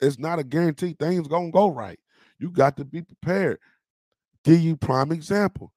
It's 0.00 0.18
not 0.18 0.38
a 0.38 0.44
guarantee 0.44 0.96
things 0.98 1.28
gonna 1.28 1.50
go 1.50 1.68
right. 1.68 1.98
You 2.38 2.50
got 2.50 2.76
to 2.78 2.84
be 2.84 3.02
prepared. 3.02 3.58
Give 4.42 4.60
you 4.60 4.76
prime 4.76 5.12
example. 5.12 5.72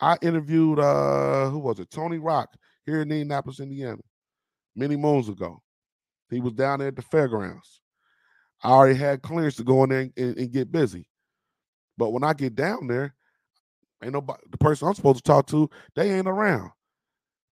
I 0.00 0.16
interviewed 0.22 0.78
uh 0.78 1.48
who 1.50 1.58
was 1.58 1.80
it? 1.80 1.90
Tony 1.90 2.18
Rock 2.18 2.54
here 2.86 2.96
in 3.02 3.10
Indianapolis, 3.10 3.60
Indiana, 3.60 3.98
many 4.76 4.96
moons 4.96 5.28
ago. 5.28 5.62
He 6.30 6.40
was 6.40 6.52
down 6.52 6.80
there 6.80 6.88
at 6.88 6.96
the 6.96 7.02
fairgrounds. 7.02 7.80
I 8.62 8.70
already 8.70 8.98
had 8.98 9.22
clearance 9.22 9.56
to 9.56 9.64
go 9.64 9.84
in 9.84 9.90
there 9.90 10.00
and, 10.00 10.12
and, 10.16 10.36
and 10.36 10.52
get 10.52 10.70
busy. 10.70 11.08
But 11.96 12.10
when 12.10 12.24
I 12.24 12.34
get 12.34 12.54
down 12.54 12.86
there, 12.86 13.14
ain't 14.02 14.12
nobody 14.12 14.42
the 14.50 14.58
person 14.58 14.88
I'm 14.88 14.94
supposed 14.94 15.18
to 15.18 15.22
talk 15.22 15.46
to, 15.48 15.68
they 15.94 16.12
ain't 16.12 16.28
around. 16.28 16.70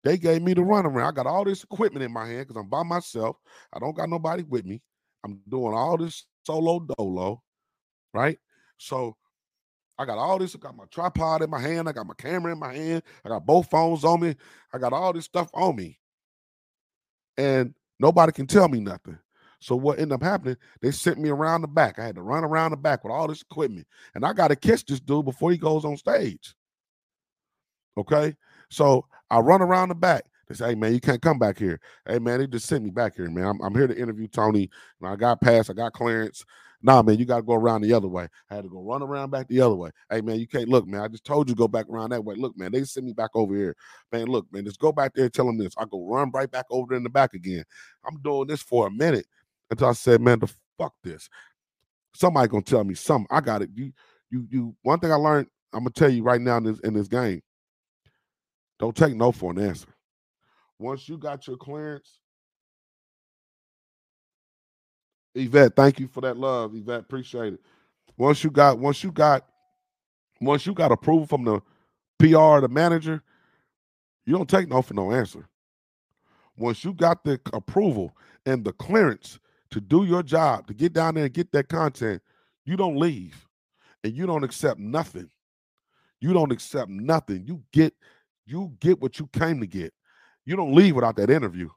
They 0.04 0.18
gave 0.18 0.42
me 0.42 0.54
the 0.54 0.62
mm-hmm. 0.62 0.88
runaround. 0.88 1.08
I 1.08 1.12
got 1.12 1.28
all 1.28 1.44
this 1.44 1.64
equipment 1.64 2.04
in 2.04 2.14
my 2.14 2.28
hand 2.28 2.48
because 2.48 2.62
I'm 2.62 2.70
by 2.70 2.84
myself. 2.84 3.38
I 3.74 3.80
don't 3.80 3.96
got 3.96 4.10
nobody 4.10 4.44
with 4.44 4.66
me. 4.66 4.82
I'm 5.24 5.42
doing 5.50 5.74
all 5.74 5.98
this 5.98 6.26
solo 6.46 6.86
dolo, 6.98 7.42
right? 8.14 8.38
So 8.78 9.18
I 9.98 10.06
got 10.06 10.20
all 10.20 10.38
this. 10.38 10.56
I 10.56 10.60
got 10.60 10.76
my 10.76 10.86
tripod 10.92 11.42
in 11.42 11.50
my 11.50 11.60
hand. 11.60 11.90
I 11.90 11.92
got 11.92 12.06
my 12.06 12.14
camera 12.14 12.52
in 12.52 12.60
my 12.60 12.74
hand. 12.74 13.02
I 13.26 13.30
got 13.30 13.46
both 13.46 13.70
phones 13.70 14.04
on 14.04 14.20
me. 14.20 14.36
I 14.74 14.78
got 14.78 14.94
all 14.94 15.14
this 15.14 15.26
stuff 15.26 15.50
on 15.54 15.76
me. 15.76 16.00
And 17.38 17.74
nobody 18.00 18.32
can 18.32 18.46
tell 18.46 18.68
me 18.68 18.80
nothing. 18.80 19.18
So 19.66 19.76
what 19.76 19.98
ended 19.98 20.14
up 20.14 20.22
happening, 20.22 20.58
they 20.80 20.92
sent 20.92 21.18
me 21.18 21.30
around 21.30 21.62
the 21.62 21.68
back. 21.68 21.98
I 21.98 22.06
had 22.06 22.16
to 22.16 22.22
run 22.22 22.44
around 22.44 22.70
the 22.70 22.78
back 22.78 23.04
with 23.04 23.12
all 23.12 23.28
this 23.28 23.42
equipment. 23.42 23.88
And 24.14 24.24
I 24.24 24.32
got 24.32 24.50
to 24.50 24.56
catch 24.56 24.86
this 24.86 25.00
dude 25.00 25.26
before 25.26 25.50
he 25.50 25.58
goes 25.58 25.84
on 25.84 25.98
stage. 25.98 26.54
Okay. 27.98 28.36
So 28.70 29.08
I 29.32 29.40
run 29.40 29.64
around 29.64 29.90
the 29.90 29.96
back. 29.96 30.26
They 30.48 30.54
say, 30.54 30.70
hey 30.70 30.76
man, 30.76 30.94
you 30.94 31.00
can't 31.00 31.20
come 31.20 31.40
back 31.40 31.58
here. 31.58 31.80
Hey 32.08 32.20
man, 32.20 32.38
they 32.38 32.46
just 32.46 32.68
sent 32.68 32.84
me 32.84 32.92
back 32.92 33.16
here, 33.16 33.28
man. 33.28 33.48
I'm, 33.48 33.62
I'm 33.64 33.74
here 33.74 33.88
to 33.88 33.98
interview 33.98 34.28
Tony. 34.28 34.70
And 35.02 35.10
I 35.10 35.16
got 35.16 35.42
past, 35.42 35.72
I 35.72 35.74
got 35.74 35.94
clearance. 35.94 36.46
Nah, 36.84 37.02
man, 37.02 37.18
you 37.18 37.26
got 37.26 37.38
to 37.38 37.42
go 37.42 37.56
around 37.56 37.82
the 37.82 37.94
other 37.94 38.08
way. 38.08 38.28
I 38.52 38.54
had 38.54 38.66
to 38.66 38.70
go 38.70 38.84
run 38.84 39.02
around 39.02 39.32
back 39.32 39.48
the 39.48 39.62
other 39.62 39.74
way. 39.74 39.90
Hey 40.12 40.22
man, 40.22 40.40
you 40.40 40.48
can't 40.48 40.70
look, 40.70 40.86
man. 40.86 41.02
I 41.02 41.08
just 41.08 41.26
told 41.26 41.50
you 41.50 41.56
go 41.56 41.68
back 41.68 41.88
around 41.90 42.12
that 42.12 42.24
way. 42.24 42.36
Look, 42.36 42.56
man, 42.56 42.72
they 42.72 42.84
sent 42.84 43.08
me 43.08 43.14
back 43.14 43.32
over 43.34 43.56
here. 43.56 43.76
Man, 44.12 44.28
look, 44.28 44.46
man, 44.52 44.64
just 44.64 44.80
go 44.80 44.92
back 44.92 45.16
there 45.16 45.26
and 45.26 45.34
tell 45.34 45.48
them 45.48 45.58
this. 45.58 45.74
I 45.76 45.86
go 45.86 46.06
run 46.06 46.30
right 46.30 46.52
back 46.52 46.66
over 46.70 46.90
there 46.90 46.98
in 46.98 47.04
the 47.04 47.10
back 47.10 47.34
again. 47.34 47.64
I'm 48.08 48.22
doing 48.22 48.46
this 48.46 48.62
for 48.62 48.86
a 48.86 48.92
minute 48.92 49.26
until 49.70 49.88
I 49.88 49.94
said, 49.94 50.22
man, 50.22 50.40
the 50.40 50.54
fuck 50.78 50.94
this. 51.04 51.30
Somebody 52.16 52.48
gonna 52.48 52.64
tell 52.64 52.84
me 52.84 52.94
something. 52.96 53.28
I 53.30 53.42
got 53.42 53.62
it. 53.62 53.70
You, 53.74 53.92
you, 54.30 54.48
you. 54.50 54.76
One 54.84 55.00
thing 55.00 55.12
I 55.12 55.16
learned, 55.16 55.48
I'm 55.74 55.82
gonna 55.82 55.92
tell 55.92 56.10
you 56.10 56.24
right 56.24 56.42
now 56.42 56.58
in 56.58 56.64
this 56.64 56.80
in 56.80 56.94
this 56.94 57.08
game. 57.08 57.42
Don't 58.80 58.96
take 58.96 59.16
no 59.16 59.32
for 59.32 59.52
an 59.52 59.60
answer. 59.60 59.88
Once 60.80 61.08
you 61.10 61.18
got 61.18 61.48
your 61.48 61.58
clearance, 61.58 62.20
Yvette, 65.36 65.76
thank 65.76 66.00
you 66.00 66.08
for 66.08 66.22
that 66.22 66.38
love, 66.38 66.76
Yvette. 66.76 67.02
Appreciate 67.02 67.54
it. 67.54 67.62
Once 68.18 68.44
you 68.44 68.52
got, 68.52 68.80
once 68.80 69.04
you 69.04 69.12
got, 69.12 69.46
once 70.42 70.66
you 70.66 70.74
got 70.74 70.92
approval 70.92 71.26
from 71.28 71.44
the 71.46 71.62
PR, 72.20 72.62
the 72.62 72.70
manager, 72.70 73.22
you 74.26 74.34
don't 74.34 74.50
take 74.50 74.70
no 74.70 74.82
for 74.82 74.94
no 74.94 75.12
answer. 75.12 75.48
Once 76.58 76.84
you 76.86 76.94
got 76.94 77.24
the 77.24 77.40
approval 77.54 78.16
and 78.46 78.64
the 78.64 78.74
clearance 78.74 79.40
to 79.72 79.82
do 79.82 80.06
your 80.06 80.24
job, 80.24 80.68
to 80.68 80.74
get 80.74 80.94
down 80.94 81.16
there 81.16 81.26
and 81.26 81.34
get 81.34 81.52
that 81.52 81.68
content, 81.68 82.22
you 82.66 82.76
don't 82.76 82.98
leave 82.98 83.46
and 84.04 84.14
you 84.14 84.26
don't 84.26 84.44
accept 84.44 84.80
nothing. 84.80 85.30
You 86.22 86.34
don't 86.34 86.52
accept 86.52 86.90
nothing. 86.90 87.46
You 87.46 87.64
get 87.72 87.94
you 88.46 88.74
get 88.80 89.02
what 89.02 89.20
you 89.20 89.28
came 89.28 89.60
to 89.60 89.68
get. 89.68 89.94
You 90.46 90.56
don't 90.56 90.76
leave 90.76 90.96
without 90.96 91.16
that 91.18 91.30
interview. 91.30 91.70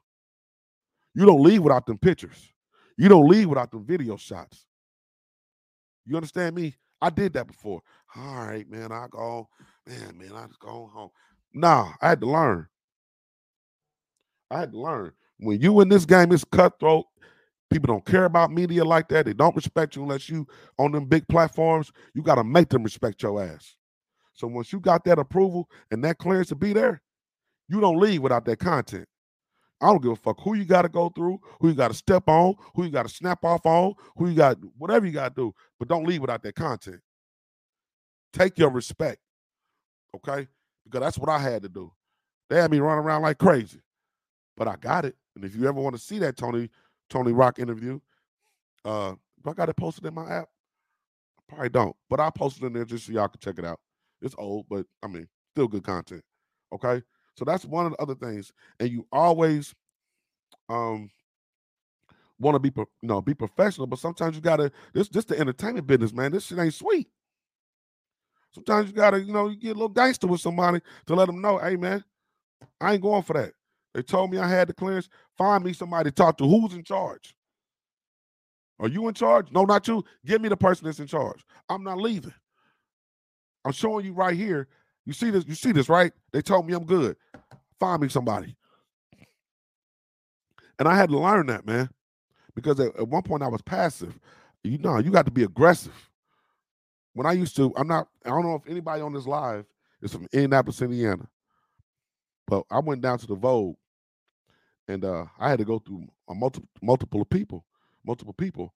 You 1.15 1.25
don't 1.25 1.41
leave 1.41 1.63
without 1.63 1.85
them 1.85 1.97
pictures. 1.97 2.51
You 2.97 3.09
don't 3.09 3.27
leave 3.27 3.49
without 3.49 3.71
them 3.71 3.85
video 3.85 4.15
shots. 4.17 4.65
You 6.05 6.15
understand 6.15 6.55
me? 6.55 6.75
I 7.01 7.09
did 7.09 7.33
that 7.33 7.47
before. 7.47 7.81
All 8.15 8.45
right, 8.45 8.69
man. 8.69 8.91
I 8.91 9.07
go, 9.09 9.47
man, 9.87 10.17
man, 10.17 10.31
I 10.33 10.45
just 10.47 10.59
go 10.59 10.89
home. 10.93 11.09
Nah, 11.53 11.91
I 12.01 12.09
had 12.09 12.21
to 12.21 12.27
learn. 12.27 12.67
I 14.51 14.59
had 14.59 14.71
to 14.71 14.79
learn. 14.79 15.11
When 15.39 15.61
you 15.61 15.79
in 15.81 15.89
this 15.89 16.05
game, 16.05 16.31
it's 16.31 16.43
cutthroat. 16.43 17.05
People 17.71 17.87
don't 17.87 18.05
care 18.05 18.25
about 18.25 18.51
media 18.51 18.83
like 18.83 19.09
that. 19.09 19.25
They 19.25 19.33
don't 19.33 19.55
respect 19.55 19.95
you 19.95 20.03
unless 20.03 20.29
you 20.29 20.47
on 20.79 20.91
them 20.91 21.05
big 21.05 21.27
platforms. 21.27 21.91
You 22.13 22.23
got 22.23 22.35
to 22.35 22.43
make 22.43 22.69
them 22.69 22.83
respect 22.83 23.21
your 23.21 23.43
ass. 23.43 23.75
So 24.33 24.47
once 24.47 24.73
you 24.73 24.79
got 24.79 25.03
that 25.05 25.19
approval 25.19 25.69
and 25.91 26.03
that 26.03 26.17
clearance 26.17 26.49
to 26.49 26.55
be 26.55 26.73
there, 26.73 27.01
you 27.67 27.79
don't 27.79 27.99
leave 27.99 28.21
without 28.21 28.45
that 28.45 28.59
content. 28.59 29.07
I 29.81 29.87
don't 29.87 30.01
give 30.01 30.11
a 30.11 30.15
fuck 30.15 30.39
who 30.41 30.55
you 30.55 30.65
got 30.65 30.81
to 30.81 30.89
go 30.89 31.09
through, 31.09 31.39
who 31.59 31.69
you 31.69 31.73
got 31.75 31.89
to 31.89 31.93
step 31.93 32.27
on, 32.27 32.55
who 32.75 32.83
you 32.83 32.89
got 32.89 33.07
to 33.07 33.13
snap 33.13 33.45
off 33.45 33.65
on, 33.65 33.93
who 34.17 34.29
you 34.29 34.35
got, 34.35 34.57
whatever 34.77 35.05
you 35.05 35.13
got 35.13 35.35
to 35.35 35.41
do, 35.41 35.55
but 35.77 35.87
don't 35.87 36.05
leave 36.07 36.21
without 36.21 36.43
that 36.43 36.55
content. 36.55 36.99
Take 38.33 38.57
your 38.59 38.71
respect, 38.71 39.19
okay? 40.15 40.47
Because 40.83 41.01
that's 41.01 41.17
what 41.17 41.29
I 41.29 41.39
had 41.39 41.63
to 41.63 41.69
do. 41.69 41.91
They 42.49 42.57
had 42.59 42.71
me 42.71 42.79
running 42.79 43.05
around 43.05 43.21
like 43.21 43.37
crazy, 43.37 43.81
but 44.57 44.67
I 44.67 44.75
got 44.75 45.05
it. 45.05 45.15
And 45.35 45.45
if 45.45 45.55
you 45.55 45.67
ever 45.67 45.79
want 45.79 45.95
to 45.95 46.01
see 46.01 46.19
that 46.19 46.35
Tony 46.35 46.69
Tony 47.09 47.33
Rock 47.33 47.59
interview, 47.59 47.99
uh, 48.85 49.15
I 49.45 49.53
got 49.53 49.69
it 49.69 49.77
posted 49.77 50.05
in 50.05 50.13
my 50.15 50.29
app. 50.29 50.49
I 51.39 51.43
probably 51.49 51.69
don't, 51.69 51.95
but 52.09 52.19
I 52.19 52.29
posted 52.31 52.63
it 52.63 52.67
in 52.67 52.73
there 52.73 52.85
just 52.85 53.07
so 53.07 53.13
y'all 53.13 53.27
can 53.29 53.39
check 53.41 53.59
it 53.59 53.65
out. 53.65 53.79
It's 54.21 54.35
old, 54.37 54.67
but 54.69 54.85
I 55.03 55.07
mean, 55.07 55.27
still 55.55 55.67
good 55.67 55.83
content. 55.83 56.23
Okay, 56.73 57.03
so 57.37 57.45
that's 57.45 57.65
one 57.65 57.85
of 57.87 57.93
the 57.93 58.01
other 58.01 58.15
things. 58.15 58.53
And 58.79 58.89
you 58.89 59.07
always 59.11 59.75
um 60.69 61.09
want 62.39 62.55
to 62.55 62.59
be 62.59 62.71
you 62.75 63.07
know 63.09 63.21
be 63.21 63.33
professional, 63.35 63.87
but 63.87 63.99
sometimes 63.99 64.35
you 64.35 64.41
gotta 64.41 64.71
this 64.93 65.09
just 65.09 65.29
the 65.29 65.39
entertainment 65.39 65.87
business, 65.87 66.13
man. 66.13 66.31
This 66.33 66.45
shit 66.47 66.59
ain't 66.59 66.73
sweet. 66.73 67.07
Sometimes 68.53 68.89
you 68.89 68.95
gotta, 68.95 69.21
you 69.21 69.33
know, 69.33 69.49
you 69.49 69.57
get 69.57 69.71
a 69.71 69.73
little 69.75 69.89
gangster 69.89 70.27
with 70.27 70.41
somebody 70.41 70.81
to 71.07 71.15
let 71.15 71.27
them 71.27 71.41
know, 71.41 71.59
hey 71.59 71.77
man, 71.77 72.03
I 72.81 72.93
ain't 72.93 73.01
going 73.03 73.23
for 73.23 73.33
that. 73.33 73.53
They 73.93 74.03
told 74.03 74.31
me 74.31 74.37
I 74.37 74.47
had 74.47 74.69
the 74.69 74.73
clearance. 74.73 75.09
Find 75.37 75.63
me 75.63 75.73
somebody 75.73 76.11
to 76.11 76.15
talk 76.15 76.37
to. 76.37 76.47
Who's 76.47 76.73
in 76.73 76.83
charge? 76.83 77.35
Are 78.79 78.87
you 78.87 79.07
in 79.07 79.13
charge? 79.13 79.51
No, 79.51 79.65
not 79.65 79.87
you. 79.87 80.03
Give 80.25 80.41
me 80.41 80.49
the 80.49 80.57
person 80.57 80.85
that's 80.85 80.99
in 80.99 81.07
charge. 81.07 81.43
I'm 81.69 81.83
not 81.83 81.97
leaving. 81.97 82.33
I'm 83.65 83.73
showing 83.73 84.05
you 84.05 84.13
right 84.13 84.35
here. 84.35 84.67
You 85.05 85.13
see 85.13 85.31
this? 85.31 85.45
You 85.47 85.55
see 85.55 85.71
this, 85.71 85.89
right? 85.89 86.13
They 86.31 86.41
told 86.41 86.67
me 86.67 86.73
I'm 86.73 86.85
good. 86.85 87.17
Find 87.79 88.01
me 88.01 88.09
somebody. 88.09 88.55
And 90.79 90.87
I 90.87 90.95
had 90.95 91.09
to 91.09 91.19
learn 91.19 91.47
that, 91.47 91.65
man, 91.65 91.89
because 92.55 92.79
at, 92.79 92.95
at 92.95 93.07
one 93.07 93.23
point 93.23 93.43
I 93.43 93.47
was 93.47 93.61
passive. 93.61 94.17
You 94.63 94.77
know, 94.77 94.99
you 94.99 95.11
got 95.11 95.25
to 95.25 95.31
be 95.31 95.43
aggressive. 95.43 96.09
When 97.13 97.27
I 97.27 97.33
used 97.33 97.55
to, 97.57 97.73
I'm 97.75 97.87
not. 97.87 98.07
I 98.25 98.29
don't 98.29 98.43
know 98.43 98.55
if 98.55 98.69
anybody 98.69 99.01
on 99.01 99.13
this 99.13 99.27
live 99.27 99.65
is 100.01 100.13
from 100.13 100.27
Indianapolis, 100.31 100.81
Indiana, 100.81 101.27
but 102.47 102.63
I 102.71 102.79
went 102.79 103.01
down 103.01 103.19
to 103.19 103.27
the 103.27 103.35
Vogue, 103.35 103.75
and 104.89 105.05
uh, 105.05 105.25
I 105.39 105.49
had 105.49 105.59
to 105.59 105.65
go 105.65 105.79
through 105.79 106.07
a 106.27 106.33
multiple 106.33 106.67
multiple 106.81 107.23
people, 107.23 107.63
multiple 108.03 108.33
people, 108.33 108.73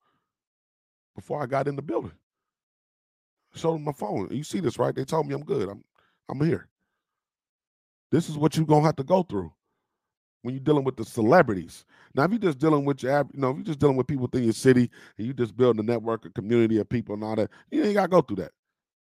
before 1.16 1.42
I 1.42 1.48
got 1.48 1.68
in 1.68 1.76
the 1.76 1.82
building. 1.82 2.14
Showed 3.56 3.74
them 3.74 3.84
my 3.84 3.92
phone. 3.92 4.30
You 4.32 4.44
see 4.44 4.60
this, 4.60 4.78
right? 4.78 4.96
They 4.96 5.06
told 5.06 5.28
me 5.28 5.34
I'm 5.34 5.44
good. 5.44 5.70
I'm 5.70 5.84
I'm 6.30 6.40
here. 6.40 6.70
This 8.12 8.30
is 8.30 8.38
what 8.38 8.56
you're 8.56 8.66
gonna 8.66 8.86
have 8.86 8.96
to 8.98 9.04
go 9.04 9.24
through 9.24 9.52
when 10.44 10.54
you're 10.54 10.64
dealing 10.64 10.84
with 10.84 10.98
the 10.98 11.04
celebrities. 11.04 11.84
Now, 12.14 12.26
if 12.26 12.32
you're 12.32 12.40
just 12.40 12.60
dealing 12.60 12.86
with 12.86 13.02
your, 13.02 13.28
you 13.34 13.40
know, 13.40 13.50
if 13.50 13.58
you're 13.58 13.66
just 13.66 13.80
dealing 13.80 13.96
with 13.96 14.08
people 14.08 14.24
within 14.24 14.44
your 14.44 14.54
city 14.54 14.92
and 15.18 15.26
you 15.26 15.34
just 15.34 15.58
building 15.58 15.80
a 15.80 15.84
network, 15.84 16.26
a 16.26 16.30
community 16.30 16.78
of 16.78 16.88
people 16.90 17.16
and 17.16 17.24
all 17.24 17.36
that, 17.36 17.50
you 17.72 17.84
ain't 17.84 17.96
gotta 17.96 18.08
go 18.08 18.22
through 18.22 18.38
that. 18.38 18.52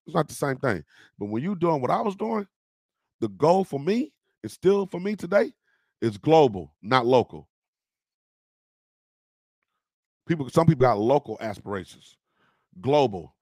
It's 0.07 0.17
not 0.17 0.27
the 0.27 0.35
same 0.35 0.57
thing. 0.57 0.83
But 1.19 1.27
when 1.27 1.43
you're 1.43 1.55
doing 1.55 1.81
what 1.81 1.91
I 1.91 2.01
was 2.01 2.17
doing, 2.17 2.49
the 3.21 3.29
goal 3.29 3.63
for 3.65 3.79
me, 3.79 4.13
is 4.43 4.53
still 4.53 4.87
for 4.87 5.01
me 5.01 5.17
today, 5.17 5.53
is 6.01 6.19
global, 6.19 6.73
not 6.83 7.07
local. 7.07 7.49
People, 10.27 10.49
some 10.51 10.67
people 10.67 10.83
got 10.83 10.99
local 10.99 11.37
aspirations. 11.41 12.17
Global. 12.81 13.35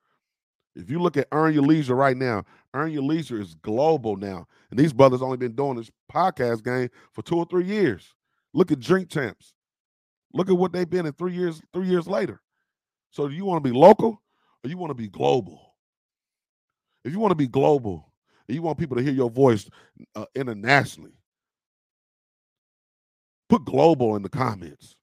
If 0.76 0.90
you 0.90 1.00
look 1.00 1.16
at 1.16 1.28
Earn 1.32 1.54
Your 1.54 1.62
Leisure 1.62 1.94
right 1.94 2.16
now, 2.16 2.44
Earn 2.74 2.90
Your 2.92 3.02
Leisure 3.02 3.40
is 3.40 3.54
global 3.54 4.16
now. 4.16 4.46
And 4.70 4.78
these 4.78 4.92
brothers 4.92 5.22
only 5.22 5.36
been 5.36 5.54
doing 5.54 5.76
this 5.76 5.90
podcast 6.12 6.64
game 6.64 6.90
for 7.12 7.22
two 7.22 7.36
or 7.36 7.46
three 7.46 7.64
years. 7.64 8.12
Look 8.52 8.70
at 8.72 8.80
Drink 8.80 9.08
Champs. 9.08 9.54
Look 10.32 10.48
at 10.48 10.56
what 10.56 10.72
they've 10.72 10.88
been 10.88 11.06
in 11.06 11.12
three 11.12 11.32
years, 11.32 11.62
three 11.72 11.86
years 11.86 12.06
later. 12.06 12.40
So 13.10 13.28
do 13.28 13.34
you 13.34 13.44
want 13.44 13.62
to 13.62 13.70
be 13.70 13.76
local 13.76 14.20
or 14.62 14.70
you 14.70 14.76
want 14.76 14.90
to 14.90 14.94
be 14.94 15.08
global? 15.08 15.74
If 17.04 17.12
you 17.12 17.20
want 17.20 17.30
to 17.30 17.36
be 17.36 17.46
global 17.46 18.12
and 18.48 18.54
you 18.54 18.62
want 18.62 18.78
people 18.78 18.96
to 18.96 19.02
hear 19.02 19.12
your 19.12 19.30
voice 19.30 19.68
uh, 20.16 20.26
internationally, 20.34 21.12
put 23.48 23.64
global 23.64 24.16
in 24.16 24.22
the 24.22 24.28
comments. 24.28 24.96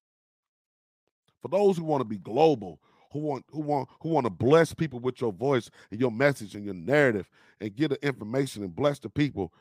For 1.41 1.47
those 1.47 1.77
who 1.77 1.83
want 1.83 2.01
to 2.01 2.05
be 2.05 2.17
global, 2.17 2.79
who 3.11 3.19
want 3.19 3.45
who 3.51 3.61
want 3.61 3.89
who 4.01 4.09
want 4.09 4.25
to 4.25 4.29
bless 4.29 4.73
people 4.73 4.99
with 4.99 5.19
your 5.21 5.33
voice 5.33 5.69
and 5.91 5.99
your 5.99 6.11
message 6.11 6.55
and 6.55 6.63
your 6.63 6.73
narrative 6.73 7.29
and 7.59 7.75
get 7.75 7.89
the 7.89 8.05
information 8.05 8.63
and 8.63 8.75
bless 8.75 8.99
the 8.99 9.09
people. 9.09 9.53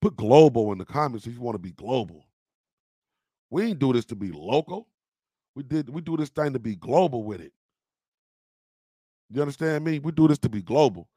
Put 0.00 0.16
global 0.16 0.72
in 0.72 0.78
the 0.78 0.84
comments 0.84 1.26
if 1.26 1.34
you 1.34 1.40
want 1.40 1.54
to 1.54 1.60
be 1.60 1.72
global. 1.72 2.26
We 3.50 3.64
ain't 3.64 3.78
do 3.78 3.92
this 3.92 4.06
to 4.06 4.16
be 4.16 4.32
local. 4.32 4.88
We 5.54 5.62
did 5.62 5.90
we 5.90 6.00
do 6.00 6.16
this 6.16 6.30
thing 6.30 6.54
to 6.54 6.58
be 6.58 6.76
global 6.76 7.24
with 7.24 7.40
it. 7.40 7.52
You 9.30 9.42
understand 9.42 9.84
me? 9.84 9.98
We 9.98 10.12
do 10.12 10.28
this 10.28 10.38
to 10.40 10.48
be 10.48 10.62
global. 10.62 11.08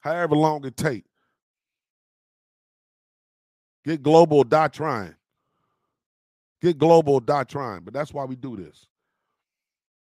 However 0.00 0.36
long 0.36 0.64
it 0.66 0.76
take. 0.76 1.04
Get 3.84 4.02
global, 4.02 4.44
die 4.44 4.68
trying. 4.68 5.14
Get 6.62 6.78
global, 6.78 7.20
die 7.20 7.44
trying. 7.44 7.82
But 7.82 7.94
that's 7.94 8.12
why 8.12 8.24
we 8.24 8.36
do 8.36 8.56
this. 8.56 8.86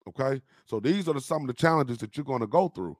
Okay. 0.09 0.41
So 0.67 0.81
these 0.81 1.09
are 1.09 1.15
the, 1.15 1.21
some 1.21 1.43
of 1.43 1.49
the 1.49 1.55
challenges 1.55 1.99
that 1.99 2.17
you're 2.17 2.25
going 2.25 2.41
to 2.41 2.47
go 2.47 2.69
through. 2.69 2.97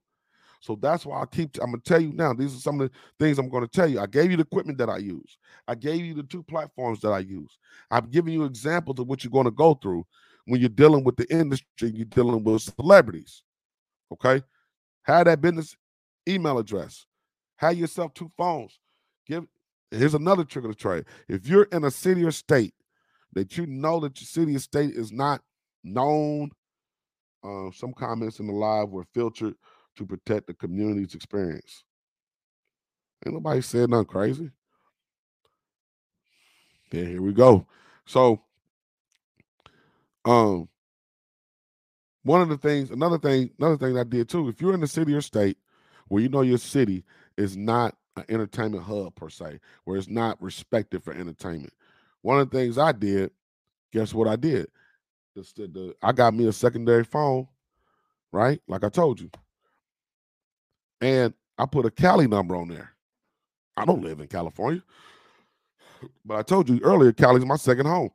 So 0.61 0.77
that's 0.77 1.07
why 1.07 1.23
I 1.23 1.27
keep, 1.27 1.57
I'm 1.61 1.71
going 1.71 1.81
to 1.81 1.89
tell 1.89 2.01
you 2.01 2.13
now, 2.13 2.35
these 2.35 2.55
are 2.55 2.61
some 2.61 2.81
of 2.81 2.91
the 2.91 2.97
things 3.19 3.39
I'm 3.39 3.49
going 3.49 3.67
to 3.67 3.71
tell 3.71 3.89
you. 3.89 3.99
I 3.99 4.07
gave 4.07 4.31
you 4.31 4.37
the 4.37 4.43
equipment 4.43 4.77
that 4.79 4.91
I 4.91 4.99
use, 4.99 5.39
I 5.67 5.75
gave 5.75 6.05
you 6.05 6.15
the 6.15 6.23
two 6.23 6.43
platforms 6.43 7.01
that 7.01 7.13
I 7.13 7.21
use. 7.21 7.59
I've 7.91 8.11
given 8.11 8.33
you 8.33 8.45
examples 8.45 8.99
of 8.99 9.07
what 9.07 9.25
you're 9.25 9.31
going 9.31 9.47
to 9.47 9.51
go 9.51 9.75
through 9.75 10.07
when 10.45 10.61
you're 10.61 10.69
dealing 10.69 11.03
with 11.03 11.17
the 11.17 11.31
industry, 11.33 11.93
you're 11.95 12.05
dealing 12.05 12.45
with 12.45 12.63
celebrities. 12.63 13.43
Okay. 14.13 14.45
Have 15.05 15.25
that 15.25 15.41
business 15.41 15.75
email 16.29 16.59
address, 16.59 17.07
have 17.57 17.77
yourself 17.77 18.13
two 18.13 18.31
phones. 18.37 18.79
Give, 19.27 19.47
here's 19.91 20.15
another 20.15 20.45
trick 20.45 20.65
of 20.67 20.71
the 20.71 20.77
trade. 20.77 21.07
If 21.29 21.47
you're 21.47 21.65
in 21.65 21.85
a 21.85 21.91
city 21.91 22.23
or 22.25 22.33
state 22.33 22.75
that 23.35 23.57
you 23.57 23.67
know 23.67 24.01
that 24.01 24.21
your 24.21 24.27
city 24.27 24.57
or 24.57 24.59
state 24.59 24.95
is 24.95 25.13
not 25.13 25.43
known 25.85 26.51
uh, 27.43 27.71
some 27.73 27.93
comments 27.93 28.39
in 28.41 28.47
the 28.47 28.53
live 28.53 28.91
were 28.91 29.07
filtered 29.15 29.55
to 29.97 30.07
protect 30.07 30.47
the 30.47 30.55
community's 30.55 31.15
experience. 31.15 31.85
Ain't 33.25 33.35
nobody 33.35 33.61
said 33.61 33.91
nothing 33.91 34.07
crazy. 34.07 34.51
Yeah, 36.93 37.05
here 37.05 37.23
we 37.23 37.33
go. 37.33 37.67
So, 38.07 38.43
um, 40.25 40.69
one 42.23 42.43
of 42.43 42.49
the 42.49 42.59
things, 42.59 42.91
another 42.91 43.19
thing, 43.19 43.51
another 43.59 43.77
thing 43.77 43.99
I 43.99 44.05
did 44.05 44.29
too. 44.29 44.49
If 44.49 44.61
you're 44.61 44.75
in 44.75 44.81
the 44.81 44.87
city 44.87 45.15
or 45.15 45.21
state 45.21 45.57
where 46.09 46.23
you 46.23 46.29
know 46.29 46.43
your 46.43 46.59
city 46.59 47.05
is 47.37 47.57
not 47.57 47.97
an 48.17 48.25
entertainment 48.29 48.85
hub 48.85 49.15
per 49.15 49.31
se, 49.31 49.61
where 49.85 49.97
it's 49.97 50.09
not 50.09 50.41
respected 50.43 51.03
for 51.03 51.15
entertainment, 51.15 51.73
one 52.23 52.41
of 52.41 52.51
the 52.51 52.59
things 52.59 52.79
I 52.79 52.93
did, 52.93 53.31
guess 53.93 54.15
what 54.15 54.29
I 54.29 54.37
did? 54.37 54.69
The, 55.35 55.43
the, 55.57 55.95
I 56.03 56.13
got 56.13 56.35
me 56.35 56.47
a 56.49 56.53
secondary 56.53 57.05
phone, 57.05 57.49
right? 58.33 58.61
Like 58.69 58.85
I 58.85 58.89
told 58.89 59.21
you. 59.21 59.31
And 61.01 61.33
I 61.57 61.67
put 61.67 61.87
a 61.87 61.91
Cali 61.91 62.27
number 62.27 62.57
on 62.57 62.69
there. 62.69 62.93
I 63.77 63.85
don't 63.85 64.03
live 64.03 64.21
in 64.21 64.27
California. 64.27 64.83
But 66.25 66.39
I 66.39 66.43
told 66.43 66.71
you 66.71 66.81
earlier, 66.83 67.13
Cali's 67.13 67.45
my 67.45 67.57
second 67.57 67.85
home. 67.85 68.09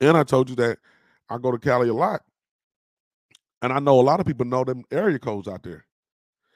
And 0.00 0.16
I 0.16 0.22
told 0.22 0.48
you 0.48 0.54
that 0.56 0.78
I 1.28 1.36
go 1.38 1.50
to 1.50 1.58
Cali 1.58 1.88
a 1.88 1.94
lot. 1.94 2.22
And 3.62 3.72
I 3.72 3.80
know 3.80 3.98
a 3.98 4.02
lot 4.02 4.20
of 4.20 4.26
people 4.26 4.46
know 4.46 4.62
them 4.62 4.84
area 4.92 5.18
codes 5.18 5.48
out 5.48 5.64
there. 5.64 5.84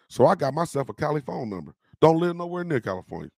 So 0.08 0.26
I 0.26 0.36
got 0.36 0.54
myself 0.54 0.88
a 0.88 0.92
Cali 0.92 1.20
phone 1.20 1.50
number. 1.50 1.74
Don't 2.00 2.20
live 2.20 2.36
nowhere 2.36 2.62
near 2.62 2.80
California. 2.80 3.30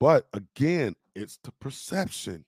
But 0.00 0.26
again, 0.32 0.94
it's 1.18 1.38
the 1.42 1.52
perception. 1.60 2.44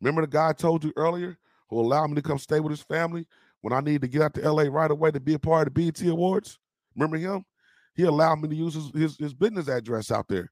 Remember 0.00 0.22
the 0.22 0.28
guy 0.28 0.50
I 0.50 0.52
told 0.52 0.84
you 0.84 0.92
earlier 0.96 1.38
who 1.68 1.80
allowed 1.80 2.08
me 2.08 2.16
to 2.16 2.22
come 2.22 2.38
stay 2.38 2.60
with 2.60 2.70
his 2.70 2.82
family 2.82 3.26
when 3.62 3.72
I 3.72 3.80
needed 3.80 4.02
to 4.02 4.08
get 4.08 4.22
out 4.22 4.34
to 4.34 4.50
LA 4.50 4.64
right 4.64 4.90
away 4.90 5.10
to 5.10 5.20
be 5.20 5.34
a 5.34 5.38
part 5.38 5.66
of 5.66 5.74
the 5.74 5.84
BET 5.84 6.00
Awards? 6.08 6.58
Remember 6.94 7.16
him? 7.16 7.44
He 7.94 8.04
allowed 8.04 8.40
me 8.40 8.48
to 8.48 8.54
use 8.54 8.74
his, 8.74 8.90
his, 8.94 9.16
his 9.16 9.34
business 9.34 9.68
address 9.68 10.10
out 10.10 10.28
there. 10.28 10.50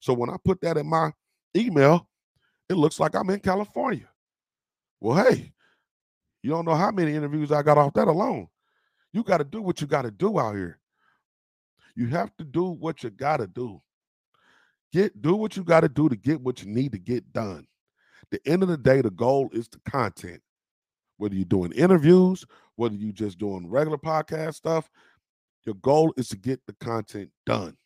So 0.00 0.12
when 0.12 0.30
I 0.30 0.36
put 0.44 0.60
that 0.60 0.76
in 0.76 0.86
my 0.86 1.12
email, 1.56 2.08
it 2.68 2.74
looks 2.74 3.00
like 3.00 3.14
I'm 3.14 3.30
in 3.30 3.40
California. 3.40 4.08
Well, 5.00 5.24
hey, 5.24 5.52
you 6.42 6.50
don't 6.50 6.64
know 6.64 6.74
how 6.74 6.90
many 6.90 7.14
interviews 7.14 7.50
I 7.52 7.62
got 7.62 7.78
off 7.78 7.94
that 7.94 8.08
alone. 8.08 8.48
You 9.12 9.22
got 9.22 9.38
to 9.38 9.44
do 9.44 9.62
what 9.62 9.80
you 9.80 9.86
got 9.86 10.02
to 10.02 10.10
do 10.10 10.38
out 10.38 10.54
here. 10.54 10.78
You 11.96 12.06
have 12.08 12.36
to 12.36 12.44
do 12.44 12.64
what 12.64 13.02
you 13.02 13.10
got 13.10 13.38
to 13.38 13.46
do. 13.46 13.80
Get 14.92 15.20
do 15.20 15.34
what 15.34 15.56
you 15.56 15.64
got 15.64 15.80
to 15.80 15.88
do 15.88 16.08
to 16.08 16.16
get 16.16 16.40
what 16.40 16.62
you 16.62 16.68
need 16.68 16.92
to 16.92 16.98
get 16.98 17.32
done 17.32 17.66
the 18.30 18.40
end 18.46 18.62
of 18.62 18.68
the 18.68 18.76
day, 18.76 19.00
the 19.00 19.10
goal 19.10 19.48
is 19.52 19.68
the 19.68 19.80
content. 19.90 20.40
Whether 21.16 21.34
you're 21.34 21.44
doing 21.44 21.72
interviews, 21.72 22.44
whether 22.76 22.94
you're 22.94 23.12
just 23.12 23.38
doing 23.38 23.68
regular 23.68 23.98
podcast 23.98 24.54
stuff, 24.54 24.88
your 25.64 25.74
goal 25.76 26.12
is 26.16 26.28
to 26.28 26.36
get 26.36 26.60
the 26.66 26.74
content 26.74 27.30
done. 27.44 27.76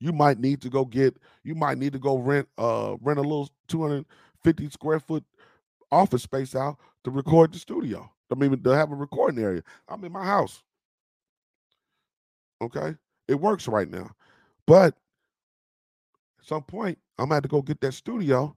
You 0.00 0.12
might 0.12 0.38
need 0.38 0.60
to 0.62 0.68
go 0.68 0.84
get, 0.84 1.16
you 1.44 1.54
might 1.54 1.78
need 1.78 1.92
to 1.92 1.98
go 1.98 2.18
rent 2.18 2.48
uh 2.58 2.96
rent 3.00 3.18
a 3.18 3.22
little 3.22 3.48
250 3.68 4.70
square 4.70 5.00
foot 5.00 5.24
office 5.90 6.22
space 6.22 6.54
out 6.54 6.76
to 7.04 7.10
record 7.10 7.52
the 7.52 7.58
studio. 7.58 8.10
I 8.30 8.34
mean 8.34 8.60
to 8.62 8.70
have 8.70 8.90
a 8.90 8.96
recording 8.96 9.42
area. 9.42 9.62
I'm 9.88 10.04
in 10.04 10.12
my 10.12 10.24
house. 10.24 10.62
Okay. 12.60 12.94
It 13.28 13.40
works 13.40 13.68
right 13.68 13.88
now. 13.88 14.10
But 14.66 14.96
some 16.46 16.62
point, 16.62 16.98
I'm 17.18 17.26
gonna 17.26 17.36
have 17.36 17.42
to 17.44 17.48
go 17.48 17.62
get 17.62 17.80
that 17.80 17.92
studio 17.92 18.56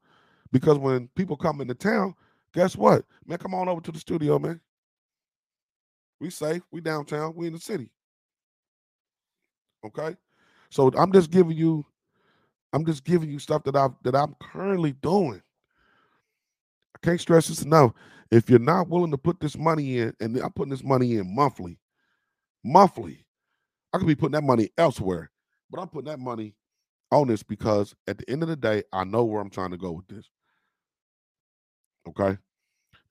because 0.51 0.77
when 0.77 1.09
people 1.15 1.35
come 1.35 1.61
into 1.61 1.73
town, 1.73 2.15
guess 2.53 2.75
what? 2.75 3.05
Man, 3.25 3.37
come 3.37 3.53
on 3.55 3.69
over 3.69 3.81
to 3.81 3.91
the 3.91 3.99
studio, 3.99 4.39
man. 4.39 4.59
We 6.19 6.29
safe. 6.29 6.61
We 6.71 6.81
downtown. 6.81 7.33
We 7.35 7.47
in 7.47 7.53
the 7.53 7.59
city. 7.59 7.89
Okay. 9.85 10.15
So 10.69 10.91
I'm 10.97 11.11
just 11.11 11.31
giving 11.31 11.57
you, 11.57 11.85
I'm 12.73 12.85
just 12.85 13.03
giving 13.03 13.29
you 13.29 13.39
stuff 13.39 13.63
that 13.63 13.75
I've 13.75 13.93
that 14.03 14.15
I'm 14.15 14.35
currently 14.41 14.93
doing. 14.93 15.41
I 16.95 16.99
can't 17.05 17.21
stress 17.21 17.47
this 17.47 17.63
enough. 17.63 17.93
If 18.31 18.49
you're 18.49 18.59
not 18.59 18.89
willing 18.89 19.11
to 19.11 19.17
put 19.17 19.39
this 19.39 19.57
money 19.57 19.99
in, 19.99 20.13
and 20.19 20.37
I'm 20.37 20.51
putting 20.51 20.71
this 20.71 20.83
money 20.83 21.15
in 21.15 21.33
monthly, 21.35 21.79
monthly, 22.63 23.25
I 23.93 23.97
could 23.97 24.07
be 24.07 24.15
putting 24.15 24.33
that 24.33 24.43
money 24.43 24.69
elsewhere, 24.77 25.31
but 25.71 25.79
I'm 25.81 25.87
putting 25.87 26.11
that 26.11 26.19
money 26.19 26.55
on 27.11 27.27
this 27.27 27.43
because 27.43 27.95
at 28.07 28.17
the 28.17 28.29
end 28.29 28.43
of 28.43 28.49
the 28.49 28.55
day, 28.55 28.83
I 28.93 29.03
know 29.03 29.23
where 29.25 29.41
I'm 29.41 29.49
trying 29.49 29.71
to 29.71 29.77
go 29.77 29.91
with 29.91 30.07
this. 30.07 30.29
Okay. 32.07 32.37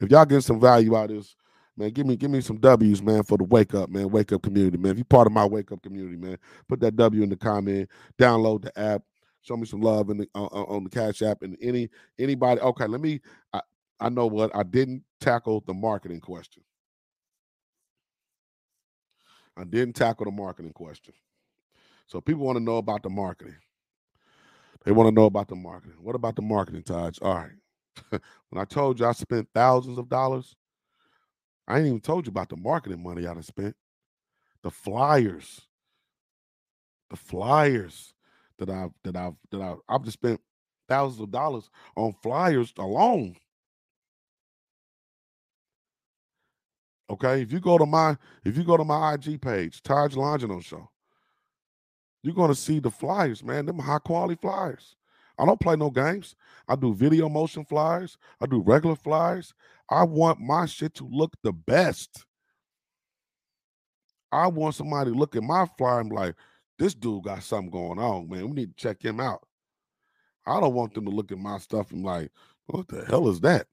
If 0.00 0.10
y'all 0.10 0.24
get 0.24 0.42
some 0.42 0.60
value 0.60 0.96
out 0.96 1.10
of 1.10 1.16
this, 1.16 1.36
man, 1.76 1.90
give 1.90 2.06
me 2.06 2.16
give 2.16 2.30
me 2.30 2.40
some 2.40 2.58
W's, 2.58 3.02
man, 3.02 3.22
for 3.22 3.38
the 3.38 3.44
wake 3.44 3.74
up, 3.74 3.90
man. 3.90 4.10
Wake 4.10 4.32
up 4.32 4.42
community, 4.42 4.76
man. 4.76 4.92
If 4.92 4.98
you're 4.98 5.04
part 5.04 5.26
of 5.26 5.32
my 5.32 5.44
wake 5.44 5.72
up 5.72 5.82
community, 5.82 6.16
man, 6.16 6.38
put 6.68 6.80
that 6.80 6.96
W 6.96 7.22
in 7.22 7.28
the 7.30 7.36
comment. 7.36 7.88
Download 8.18 8.62
the 8.62 8.78
app. 8.78 9.02
Show 9.42 9.56
me 9.56 9.66
some 9.66 9.80
love 9.80 10.10
in 10.10 10.18
the 10.18 10.28
on 10.34 10.84
the 10.84 10.90
Cash 10.90 11.22
App 11.22 11.42
and 11.42 11.56
any 11.62 11.88
anybody. 12.18 12.60
Okay, 12.60 12.86
let 12.86 13.00
me. 13.00 13.20
I, 13.52 13.60
I 14.00 14.08
know 14.08 14.26
what 14.26 14.54
I 14.54 14.62
didn't 14.62 15.02
tackle 15.20 15.62
the 15.66 15.74
marketing 15.74 16.20
question. 16.20 16.62
I 19.56 19.64
didn't 19.64 19.94
tackle 19.94 20.26
the 20.26 20.30
marketing 20.30 20.72
question. 20.72 21.14
So 22.06 22.20
people 22.20 22.44
want 22.44 22.58
to 22.58 22.64
know 22.64 22.76
about 22.76 23.02
the 23.02 23.10
marketing. 23.10 23.56
They 24.84 24.92
want 24.92 25.08
to 25.08 25.14
know 25.14 25.26
about 25.26 25.48
the 25.48 25.56
marketing. 25.56 25.98
What 26.00 26.14
about 26.14 26.36
the 26.36 26.42
marketing, 26.42 26.82
Taj? 26.82 27.18
All 27.20 27.34
right. 27.34 27.50
when 28.50 28.60
I 28.60 28.64
told 28.64 29.00
you 29.00 29.06
I 29.06 29.12
spent 29.12 29.48
thousands 29.54 29.98
of 29.98 30.08
dollars, 30.08 30.56
I 31.66 31.78
ain't 31.78 31.86
even 31.86 32.00
told 32.00 32.26
you 32.26 32.30
about 32.30 32.48
the 32.48 32.56
marketing 32.56 33.02
money 33.02 33.26
I 33.26 33.34
done 33.34 33.42
spent. 33.42 33.76
The 34.62 34.70
flyers, 34.70 35.62
the 37.10 37.16
flyers 37.16 38.14
that 38.58 38.70
I've 38.70 38.90
that 39.04 39.16
I've 39.16 39.34
that 39.50 39.60
I've 39.60 39.78
I've 39.88 40.02
just 40.02 40.14
spent 40.14 40.40
thousands 40.88 41.20
of 41.20 41.30
dollars 41.30 41.70
on 41.96 42.14
flyers 42.22 42.72
alone. 42.78 43.36
Okay, 47.10 47.42
if 47.42 47.52
you 47.52 47.60
go 47.60 47.78
to 47.78 47.86
my 47.86 48.16
if 48.44 48.56
you 48.56 48.64
go 48.64 48.76
to 48.76 48.84
my 48.84 49.14
IG 49.14 49.40
page, 49.40 49.82
Taj 49.82 50.14
Longino 50.14 50.62
Show, 50.62 50.90
you're 52.22 52.34
gonna 52.34 52.54
see 52.54 52.78
the 52.80 52.90
flyers, 52.90 53.44
man. 53.44 53.66
Them 53.66 53.78
high 53.78 53.98
quality 53.98 54.38
flyers. 54.40 54.96
I 55.38 55.46
don't 55.46 55.60
play 55.60 55.76
no 55.76 55.90
games. 55.90 56.34
I 56.66 56.74
do 56.74 56.92
video 56.92 57.28
motion 57.28 57.64
flyers. 57.64 58.18
I 58.40 58.46
do 58.46 58.60
regular 58.60 58.96
flyers. 58.96 59.54
I 59.88 60.02
want 60.02 60.40
my 60.40 60.66
shit 60.66 60.94
to 60.94 61.08
look 61.10 61.32
the 61.42 61.52
best. 61.52 62.24
I 64.32 64.48
want 64.48 64.74
somebody 64.74 65.12
to 65.12 65.16
look 65.16 65.36
at 65.36 65.42
my 65.42 65.66
flyer 65.78 66.00
and 66.00 66.10
be 66.10 66.16
like, 66.16 66.34
this 66.78 66.94
dude 66.94 67.24
got 67.24 67.42
something 67.42 67.70
going 67.70 67.98
on, 67.98 68.28
man. 68.28 68.48
We 68.48 68.52
need 68.52 68.76
to 68.76 68.82
check 68.82 69.02
him 69.02 69.20
out. 69.20 69.46
I 70.46 70.60
don't 70.60 70.74
want 70.74 70.94
them 70.94 71.04
to 71.04 71.10
look 71.10 71.32
at 71.32 71.38
my 71.38 71.58
stuff 71.58 71.92
and 71.92 72.04
like, 72.04 72.30
what 72.66 72.88
the 72.88 73.04
hell 73.04 73.28
is 73.28 73.40
that? 73.40 73.66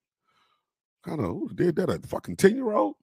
Kind 1.04 1.20
of 1.20 1.26
who 1.28 1.50
did 1.54 1.76
that? 1.78 1.90
A 1.90 2.00
fucking 2.08 2.36
10 2.38 2.56
year 2.56 2.72
old? 2.72 2.96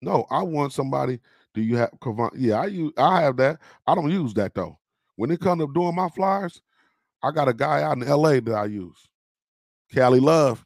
No, 0.00 0.26
I 0.30 0.42
want 0.42 0.72
somebody. 0.72 1.20
Do 1.54 1.60
you 1.60 1.76
have 1.76 1.90
yeah, 2.34 2.60
I 2.60 2.66
use 2.66 2.92
I 2.96 3.22
have 3.22 3.36
that. 3.36 3.60
I 3.86 3.94
don't 3.94 4.10
use 4.10 4.34
that 4.34 4.54
though. 4.54 4.78
When 5.16 5.30
it 5.30 5.40
comes 5.40 5.62
to 5.62 5.72
doing 5.72 5.94
my 5.94 6.08
flyers, 6.08 6.62
I 7.22 7.30
got 7.30 7.48
a 7.48 7.54
guy 7.54 7.82
out 7.82 7.98
in 7.98 8.08
LA 8.08 8.40
that 8.40 8.54
I 8.54 8.64
use. 8.66 9.08
Cali 9.92 10.20
Love. 10.20 10.64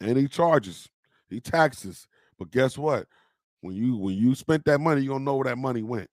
And 0.00 0.18
he 0.18 0.28
charges. 0.28 0.88
He 1.28 1.40
taxes. 1.40 2.06
But 2.38 2.50
guess 2.50 2.76
what? 2.76 3.06
When 3.60 3.74
you 3.74 3.96
when 3.96 4.14
you 4.14 4.34
spent 4.34 4.64
that 4.66 4.80
money, 4.80 5.02
you 5.02 5.08
don't 5.08 5.24
know 5.24 5.36
where 5.36 5.44
that 5.44 5.56
money 5.56 5.82
went. 5.82 6.10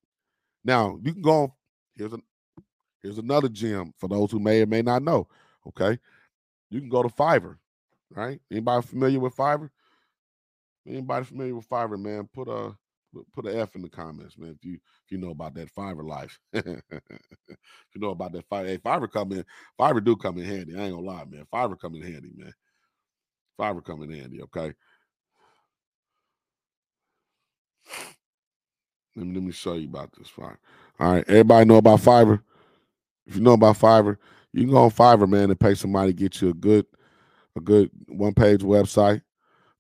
Now 0.64 0.98
you 1.02 1.12
can 1.12 1.22
go. 1.22 1.54
Here's 1.96 2.14
a 2.14 2.20
here's 3.04 3.18
another 3.18 3.50
gem 3.50 3.94
for 3.98 4.08
those 4.08 4.32
who 4.32 4.40
may 4.40 4.62
or 4.62 4.68
may 4.68 4.82
not 4.82 5.04
know. 5.04 5.28
Okay, 5.68 6.00
you 6.70 6.80
can 6.80 6.90
go 6.90 7.04
to 7.04 7.10
Fiverr. 7.10 7.58
Right? 8.10 8.40
Anybody 8.50 8.88
familiar 8.88 9.20
with 9.20 9.36
Fiverr? 9.36 9.70
Anybody 10.88 11.26
familiar 11.26 11.56
with 11.56 11.68
Fiverr, 11.68 12.00
man? 12.00 12.30
Put 12.34 12.48
a 12.48 12.76
put 13.34 13.46
an 13.46 13.60
F 13.60 13.76
in 13.76 13.82
the 13.82 13.90
comments, 13.90 14.38
man. 14.38 14.56
If 14.58 14.66
you 14.66 14.76
if 14.76 15.12
you 15.12 15.18
know 15.18 15.32
about 15.32 15.54
that 15.56 15.74
Fiverr 15.74 16.08
life, 16.08 16.40
if 16.54 16.66
you 16.66 18.02
know 18.02 18.10
about 18.10 18.34
that 18.34 18.50
Fiverr, 18.50 18.68
hey, 18.68 18.78
Fiverr 18.78 19.12
come 19.12 19.32
in, 19.34 19.46
Fiverr 19.80 20.04
do 20.04 20.16
come 20.16 20.38
in 20.38 20.46
handy. 20.46 20.76
I 20.76 20.84
ain't 20.84 20.96
gonna 20.96 21.06
lie, 21.06 21.26
man. 21.26 21.46
Fiverr 21.54 21.80
come 21.80 21.96
in 21.96 22.02
handy, 22.02 22.32
man. 22.36 22.54
Fiverr 23.60 23.84
come 23.84 24.04
in 24.04 24.12
handy. 24.12 24.42
Okay. 24.44 24.74
Let 29.16 29.26
me 29.28 29.34
let 29.36 29.44
me 29.44 29.52
show 29.52 29.74
you 29.74 29.88
about 29.88 30.12
this 30.18 30.30
Fiverr. 30.30 30.58
All 31.00 31.14
right, 31.14 31.24
everybody 31.28 31.66
know 31.66 31.78
about 31.78 32.00
Fiverr. 32.00 32.42
If 33.26 33.36
you 33.36 33.42
know 33.42 33.54
about 33.54 33.78
Fiverr, 33.78 34.18
you 34.54 34.64
can 34.64 34.72
go 34.72 34.84
on 34.84 34.92
Fiverr, 34.92 35.30
man, 35.30 35.50
and 35.50 35.60
pay 35.60 35.76
somebody 35.76 36.14
to 36.14 36.18
get 36.18 36.42
you 36.42 36.50
a 36.50 36.54
good, 36.54 36.86
a 37.56 37.60
good 37.60 37.90
one 38.08 38.34
page 38.34 38.62
website. 38.62 39.22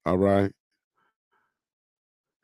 All 0.05 0.17
right, 0.17 0.51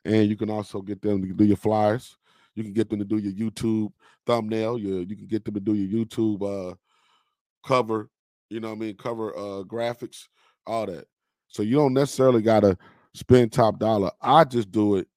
and 0.07 0.29
you 0.29 0.38
can 0.38 0.49
also 0.49 0.81
get 0.81 1.01
them 1.01 1.21
to 1.21 1.34
do 1.34 1.43
your 1.43 1.57
flyers. 1.57 2.17
You 2.55 2.63
can 2.63 2.73
get 2.73 2.89
them 2.89 2.99
to 2.99 3.05
do 3.05 3.17
your 3.17 3.34
YouTube 3.34 3.91
thumbnail. 4.25 4.79
Your, 4.79 5.01
you 5.01 5.15
can 5.15 5.27
get 5.27 5.45
them 5.45 5.53
to 5.53 5.59
do 5.59 5.73
your 5.75 6.05
YouTube 6.05 6.71
uh, 6.71 6.75
cover. 7.65 8.09
You 8.49 8.61
know 8.61 8.69
what 8.69 8.77
I 8.77 8.79
mean? 8.79 8.95
Cover 8.95 9.35
uh, 9.38 9.63
graphics, 9.63 10.27
all 10.65 10.85
that. 10.85 11.05
So 11.49 11.61
you 11.61 11.75
don't 11.75 11.93
necessarily 11.93 12.41
got 12.41 12.61
to 12.61 12.77
spend 13.13 13.51
top 13.51 13.79
dollar. 13.79 14.11
I 14.21 14.45
just 14.45 14.71
do 14.71 14.95
it 14.95 15.07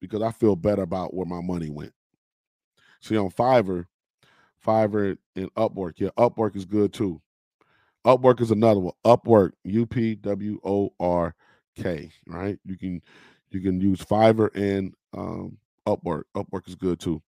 because 0.00 0.22
I 0.22 0.30
feel 0.30 0.56
better 0.56 0.82
about 0.82 1.12
where 1.12 1.26
my 1.26 1.40
money 1.40 1.68
went. 1.68 1.92
See, 3.00 3.16
on 3.16 3.30
Fiverr, 3.30 3.86
Fiverr 4.64 5.18
and 5.34 5.52
Upwork, 5.54 5.94
yeah, 5.96 6.10
Upwork 6.16 6.54
is 6.54 6.64
good 6.64 6.92
too. 6.92 7.20
Upwork 8.06 8.40
is 8.40 8.52
another 8.52 8.80
one. 8.80 8.94
Upwork, 9.04 9.52
U 9.64 9.86
P 9.86 10.14
W 10.14 10.60
O 10.64 10.92
R 11.00 11.34
K, 11.76 12.10
right? 12.26 12.58
You 12.64 12.78
can 12.78 13.02
you 13.50 13.60
can 13.60 13.80
use 13.80 14.00
Fiverr 14.00 14.54
and 14.54 14.94
um, 15.16 15.58
Upwork. 15.86 16.24
Upwork 16.36 16.68
is 16.68 16.74
good 16.74 17.00
too. 17.00 17.22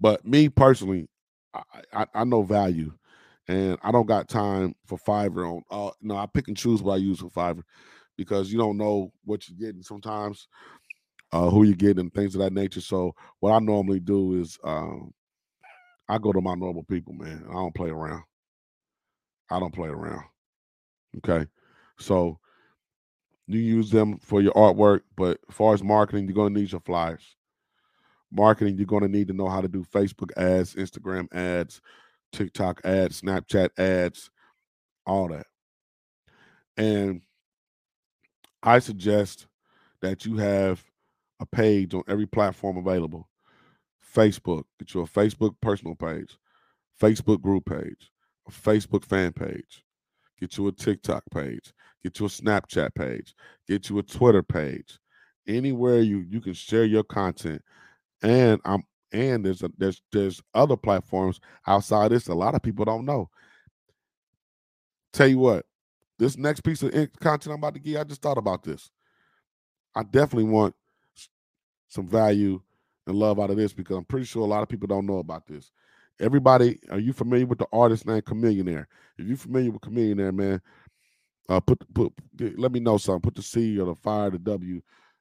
But 0.00 0.24
me 0.26 0.48
personally, 0.48 1.08
I, 1.54 1.62
I, 1.92 2.06
I 2.14 2.24
know 2.24 2.42
value, 2.42 2.92
and 3.48 3.78
I 3.82 3.92
don't 3.92 4.06
got 4.06 4.28
time 4.28 4.74
for 4.86 4.98
Fiverr. 4.98 5.48
On 5.48 5.62
uh, 5.70 5.90
no, 6.02 6.16
I 6.16 6.26
pick 6.26 6.48
and 6.48 6.56
choose 6.56 6.82
what 6.82 6.94
I 6.94 6.96
use 6.96 7.20
for 7.20 7.30
Fiverr 7.30 7.62
because 8.16 8.52
you 8.52 8.58
don't 8.58 8.76
know 8.76 9.12
what 9.24 9.48
you're 9.48 9.58
getting 9.58 9.82
sometimes, 9.82 10.48
uh, 11.32 11.48
who 11.50 11.64
you're 11.64 11.76
getting, 11.76 12.00
and 12.00 12.14
things 12.14 12.34
of 12.34 12.40
that 12.40 12.52
nature. 12.52 12.80
So 12.80 13.14
what 13.40 13.52
I 13.52 13.58
normally 13.58 14.00
do 14.00 14.40
is 14.40 14.58
um, 14.64 15.12
I 16.08 16.18
go 16.18 16.32
to 16.32 16.40
my 16.40 16.54
normal 16.54 16.84
people, 16.84 17.14
man. 17.14 17.44
I 17.48 17.54
don't 17.54 17.74
play 17.74 17.90
around. 17.90 18.22
I 19.50 19.58
don't 19.58 19.74
play 19.74 19.88
around. 19.88 20.24
Okay, 21.18 21.46
so 21.98 22.38
you 23.46 23.60
use 23.60 23.90
them 23.90 24.18
for 24.18 24.40
your 24.40 24.52
artwork, 24.52 25.00
but 25.16 25.38
as 25.48 25.54
far 25.54 25.74
as 25.74 25.82
marketing, 25.82 26.26
you're 26.26 26.34
going 26.34 26.54
to 26.54 26.60
need 26.60 26.72
your 26.72 26.80
flyers. 26.80 27.36
Marketing, 28.30 28.76
you're 28.76 28.86
going 28.86 29.02
to 29.02 29.08
need 29.08 29.28
to 29.28 29.34
know 29.34 29.48
how 29.48 29.60
to 29.60 29.68
do 29.68 29.84
Facebook 29.84 30.30
ads, 30.36 30.74
Instagram 30.74 31.32
ads, 31.34 31.80
TikTok 32.32 32.80
ads, 32.84 33.20
Snapchat 33.20 33.70
ads, 33.78 34.30
all 35.06 35.28
that. 35.28 35.46
And 36.76 37.22
I 38.62 38.78
suggest 38.78 39.46
that 40.00 40.24
you 40.24 40.36
have 40.38 40.82
a 41.38 41.46
page 41.46 41.94
on 41.94 42.02
every 42.08 42.26
platform 42.26 42.76
available. 42.76 43.28
Facebook, 44.14 44.64
get 44.78 44.94
you 44.94 45.02
a 45.02 45.06
Facebook 45.06 45.54
personal 45.60 45.94
page, 45.94 46.38
Facebook 47.00 47.40
group 47.40 47.66
page, 47.66 48.10
a 48.48 48.50
Facebook 48.50 49.04
fan 49.04 49.32
page, 49.32 49.84
get 50.40 50.56
you 50.56 50.68
a 50.68 50.72
TikTok 50.72 51.24
page, 51.32 51.72
get 52.04 52.20
you 52.20 52.26
a 52.26 52.28
Snapchat 52.28 52.94
page, 52.94 53.34
get 53.66 53.88
you 53.88 53.98
a 53.98 54.02
Twitter 54.02 54.42
page, 54.42 54.98
anywhere 55.48 56.00
you 56.00 56.24
you 56.28 56.40
can 56.40 56.52
share 56.52 56.84
your 56.84 57.02
content. 57.02 57.62
And 58.22 58.60
I'm 58.64 58.84
and 59.12 59.44
there's 59.44 59.62
a, 59.62 59.70
there's 59.78 60.02
there's 60.12 60.42
other 60.54 60.76
platforms 60.76 61.40
outside 61.66 62.10
this. 62.10 62.28
A 62.28 62.34
lot 62.34 62.54
of 62.54 62.62
people 62.62 62.84
don't 62.84 63.06
know. 63.06 63.30
Tell 65.12 65.28
you 65.28 65.38
what, 65.38 65.64
this 66.18 66.36
next 66.36 66.60
piece 66.60 66.82
of 66.82 66.92
content 66.92 67.52
I'm 67.52 67.58
about 67.58 67.74
to 67.74 67.80
give, 67.80 68.00
I 68.00 68.04
just 68.04 68.20
thought 68.22 68.38
about 68.38 68.62
this. 68.62 68.90
I 69.94 70.02
definitely 70.02 70.50
want 70.50 70.74
some 71.88 72.06
value 72.06 72.60
and 73.06 73.16
love 73.16 73.38
out 73.38 73.50
of 73.50 73.56
this 73.56 73.72
because 73.72 73.96
I'm 73.96 74.04
pretty 74.04 74.26
sure 74.26 74.42
a 74.42 74.46
lot 74.46 74.62
of 74.62 74.68
people 74.68 74.88
don't 74.88 75.06
know 75.06 75.18
about 75.18 75.46
this. 75.46 75.70
Everybody, 76.20 76.78
are 76.90 76.98
you 76.98 77.12
familiar 77.12 77.46
with 77.46 77.58
the 77.58 77.66
artist 77.72 78.06
named 78.06 78.24
Chamillionaire? 78.24 78.86
If 79.18 79.26
you're 79.26 79.36
familiar 79.36 79.70
with 79.70 79.82
Chamillionaire, 79.82 80.34
man, 80.34 80.60
uh, 81.48 81.60
put 81.60 81.78
put 81.94 82.12
let 82.56 82.72
me 82.72 82.80
know 82.80 82.96
something. 82.96 83.20
Put 83.20 83.34
the 83.34 83.42
C 83.42 83.78
or 83.78 83.86
the 83.86 83.94
fire, 83.94 84.30
the 84.30 84.38
W 84.38 84.80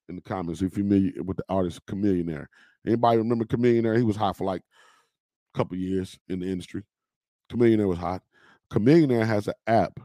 in 0.10 0.16
the 0.16 0.22
comments 0.22 0.62
if 0.62 0.78
you're 0.78 0.86
familiar 0.86 1.24
with 1.24 1.38
the 1.38 1.46
artist 1.50 1.86
Chamillionaire. 1.86 2.48
Anybody 2.86 3.18
remember 3.18 3.46
Chamillionaire? 3.46 3.98
He 3.98 4.04
was 4.04 4.16
hot 4.16 4.38
for 4.38 4.46
like 4.46 4.62
a 5.54 5.58
couple 5.58 5.78
years 5.78 6.18
in 6.30 6.40
the 6.40 6.48
industry. 6.48 6.84
Chamillionaire 7.52 7.88
was 7.88 7.98
hot. 7.98 8.22
Chamillionaire 8.72 9.26
has 9.26 9.48
an 9.48 9.54
app 9.68 10.00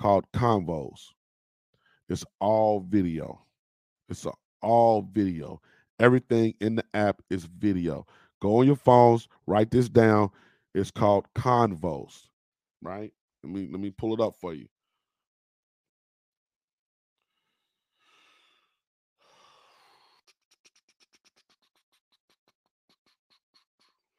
called 0.00 0.24
Convos. 0.32 1.10
It's 2.08 2.24
all 2.40 2.80
video. 2.80 3.40
It's 4.08 4.26
all 4.60 5.02
video. 5.02 5.60
Everything 6.00 6.54
in 6.60 6.76
the 6.76 6.84
app 6.92 7.22
is 7.30 7.44
video. 7.44 8.06
Go 8.40 8.58
on 8.58 8.66
your 8.66 8.76
phones, 8.76 9.28
write 9.46 9.70
this 9.70 9.88
down. 9.88 10.30
It's 10.74 10.90
called 10.90 11.26
Convos, 11.34 12.28
right? 12.82 13.12
Let 13.42 13.52
me 13.52 13.68
let 13.70 13.80
me 13.80 13.90
pull 13.90 14.12
it 14.12 14.20
up 14.20 14.34
for 14.40 14.52
you. 14.52 14.66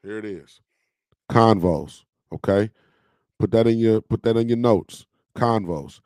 Here 0.06 0.20
it 0.20 0.26
is. 0.26 0.62
Convos. 1.32 2.04
Okay. 2.32 2.70
Put 3.40 3.50
that 3.52 3.66
in 3.66 3.80
your 3.80 4.02
put 4.02 4.22
that 4.22 4.38
in 4.38 4.48
your 4.48 4.58
notes. 4.58 5.08
Convos. 5.36 6.00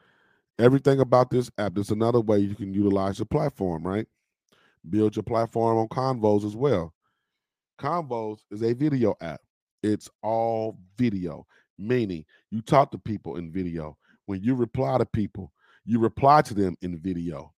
Everything 0.58 1.02
about 1.02 1.30
this 1.30 1.52
app. 1.58 1.76
There's 1.76 1.92
another 1.92 2.22
way 2.22 2.40
you 2.40 2.56
can 2.56 2.74
utilize 2.74 3.20
your 3.20 3.26
platform, 3.26 3.86
right? 3.86 4.08
Build 4.90 5.18
your 5.18 5.24
platform 5.24 5.78
on 5.78 5.90
Convos 5.90 6.46
as 6.46 6.56
well. 6.56 6.94
Convos 7.78 8.40
is 8.52 8.64
a 8.64 8.74
video 8.74 9.16
app. 9.20 9.42
It's 9.84 10.10
all 10.24 10.78
video, 10.98 11.46
meaning 11.78 12.24
you 12.52 12.62
talk 12.62 12.92
to 12.92 12.98
people 12.98 13.36
in 13.36 13.52
video. 13.52 13.98
When 14.28 14.42
you 14.42 14.56
reply 14.56 14.98
to 14.98 15.06
people, 15.06 15.52
you 15.86 16.00
reply 16.00 16.42
to 16.44 16.54
them 16.54 16.78
in 16.82 16.98
video. 16.98 17.54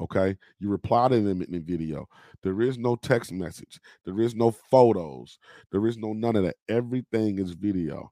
Okay. 0.00 0.36
You 0.58 0.68
reply 0.70 1.08
to 1.08 1.20
them 1.20 1.42
in 1.42 1.52
the 1.52 1.60
video. 1.60 2.06
There 2.42 2.60
is 2.60 2.78
no 2.78 2.96
text 2.96 3.32
message. 3.32 3.78
There 4.04 4.20
is 4.20 4.34
no 4.34 4.50
photos. 4.50 5.38
There 5.70 5.86
is 5.86 5.96
no 5.96 6.12
none 6.12 6.36
of 6.36 6.44
that. 6.44 6.56
Everything 6.68 7.38
is 7.38 7.52
video. 7.52 8.10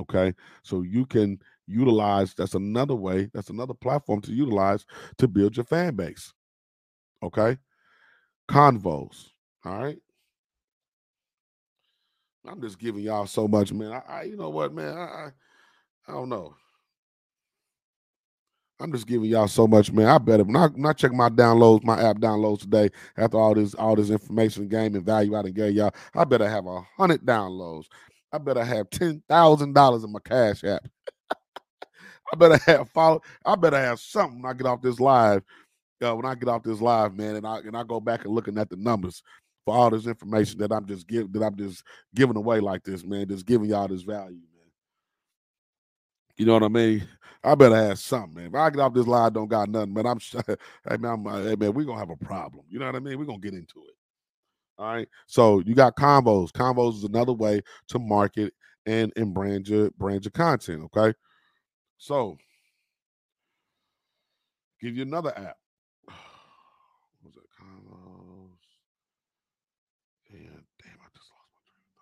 Okay. 0.00 0.34
So 0.62 0.82
you 0.82 1.06
can 1.06 1.38
utilize 1.66 2.34
that's 2.34 2.54
another 2.54 2.96
way, 2.96 3.30
that's 3.32 3.50
another 3.50 3.74
platform 3.74 4.20
to 4.22 4.32
utilize 4.32 4.84
to 5.18 5.28
build 5.28 5.56
your 5.56 5.64
fan 5.64 5.94
base. 5.94 6.32
Okay. 7.22 7.56
Convos. 8.48 9.28
All 9.64 9.78
right. 9.78 9.98
I'm 12.44 12.60
just 12.60 12.80
giving 12.80 13.02
y'all 13.02 13.26
so 13.26 13.46
much, 13.46 13.72
man. 13.72 13.92
I, 13.92 14.02
I 14.08 14.22
you 14.24 14.36
know 14.36 14.50
what, 14.50 14.74
man? 14.74 14.96
I, 14.96 15.00
I, 15.00 15.28
I 16.08 16.12
don't 16.12 16.28
know. 16.28 16.56
I'm 18.82 18.92
just 18.92 19.06
giving 19.06 19.30
y'all 19.30 19.46
so 19.46 19.68
much, 19.68 19.92
man. 19.92 20.08
I 20.08 20.18
better 20.18 20.44
not 20.44 20.76
not 20.76 20.98
check 20.98 21.12
my 21.12 21.28
downloads, 21.28 21.84
my 21.84 22.02
app 22.02 22.18
downloads 22.18 22.60
today 22.62 22.90
after 23.16 23.38
all 23.38 23.54
this 23.54 23.74
all 23.74 23.94
this 23.94 24.10
information, 24.10 24.66
game, 24.68 24.96
and 24.96 25.06
value 25.06 25.36
I 25.36 25.42
done 25.42 25.52
gave 25.52 25.74
y'all. 25.74 25.94
I 26.14 26.24
better 26.24 26.48
have 26.48 26.66
a 26.66 26.80
hundred 26.96 27.24
downloads. 27.24 27.86
I 28.32 28.38
better 28.38 28.64
have 28.64 28.90
ten 28.90 29.22
thousand 29.28 29.74
dollars 29.74 30.02
in 30.02 30.10
my 30.10 30.18
cash 30.24 30.64
app. 30.64 30.84
I 31.30 32.36
better 32.36 32.58
have 32.66 32.90
follow. 32.90 33.22
I 33.46 33.54
better 33.54 33.78
have 33.78 34.00
something 34.00 34.42
when 34.42 34.50
I 34.50 34.54
get 34.54 34.66
off 34.66 34.82
this 34.82 34.98
live. 34.98 35.44
Uh, 36.04 36.16
when 36.16 36.26
I 36.26 36.34
get 36.34 36.48
off 36.48 36.64
this 36.64 36.80
live, 36.80 37.16
man, 37.16 37.36
and 37.36 37.46
I 37.46 37.58
and 37.58 37.76
I 37.76 37.84
go 37.84 38.00
back 38.00 38.24
and 38.24 38.34
looking 38.34 38.58
at 38.58 38.68
the 38.68 38.76
numbers 38.76 39.22
for 39.64 39.76
all 39.76 39.90
this 39.90 40.06
information 40.06 40.58
that 40.58 40.72
I'm 40.72 40.86
just 40.86 41.06
give 41.06 41.32
that 41.34 41.42
I'm 41.44 41.56
just 41.56 41.84
giving 42.16 42.36
away 42.36 42.58
like 42.58 42.82
this, 42.82 43.04
man. 43.04 43.28
Just 43.28 43.46
giving 43.46 43.70
y'all 43.70 43.86
this 43.86 44.02
value, 44.02 44.32
man. 44.32 44.70
You 46.36 46.46
know 46.46 46.54
what 46.54 46.64
I 46.64 46.68
mean? 46.68 47.06
I 47.44 47.54
better 47.56 47.74
have 47.74 47.98
something, 47.98 48.34
man. 48.34 48.46
If 48.46 48.54
I 48.54 48.70
get 48.70 48.80
off 48.80 48.94
this 48.94 49.06
live, 49.06 49.32
don't 49.32 49.48
got 49.48 49.68
nothing, 49.68 49.92
man. 49.92 50.06
I'm, 50.06 50.18
hey 50.88 50.96
man, 50.96 51.12
I'm, 51.12 51.26
uh, 51.26 51.42
hey 51.42 51.56
man, 51.56 51.72
we're 51.72 51.84
gonna 51.84 51.98
have 51.98 52.10
a 52.10 52.16
problem. 52.16 52.64
You 52.68 52.78
know 52.78 52.86
what 52.86 52.94
I 52.96 53.00
mean? 53.00 53.18
We're 53.18 53.24
gonna 53.24 53.38
get 53.38 53.54
into 53.54 53.80
it. 53.80 53.94
All 54.78 54.92
right. 54.92 55.08
So 55.26 55.60
you 55.60 55.74
got 55.74 55.96
Convos. 55.96 56.50
Convos 56.52 56.96
is 56.96 57.04
another 57.04 57.32
way 57.32 57.62
to 57.88 57.98
market 57.98 58.54
and 58.86 59.12
and 59.16 59.34
brand 59.34 59.68
your 59.68 59.90
brand 59.92 60.24
your 60.24 60.32
content. 60.32 60.82
Okay. 60.96 61.16
So 61.98 62.36
give 64.80 64.96
you 64.96 65.02
another 65.02 65.36
app. 65.36 65.56
What 67.20 67.34
was 67.34 67.36
it? 67.36 67.42
Convos. 67.60 68.58
And 70.30 70.64
damn, 70.82 70.98
I 71.00 71.08
just 71.14 71.30
lost 71.30 71.50
my 71.54 71.62
train 71.68 71.84
of 71.86 71.94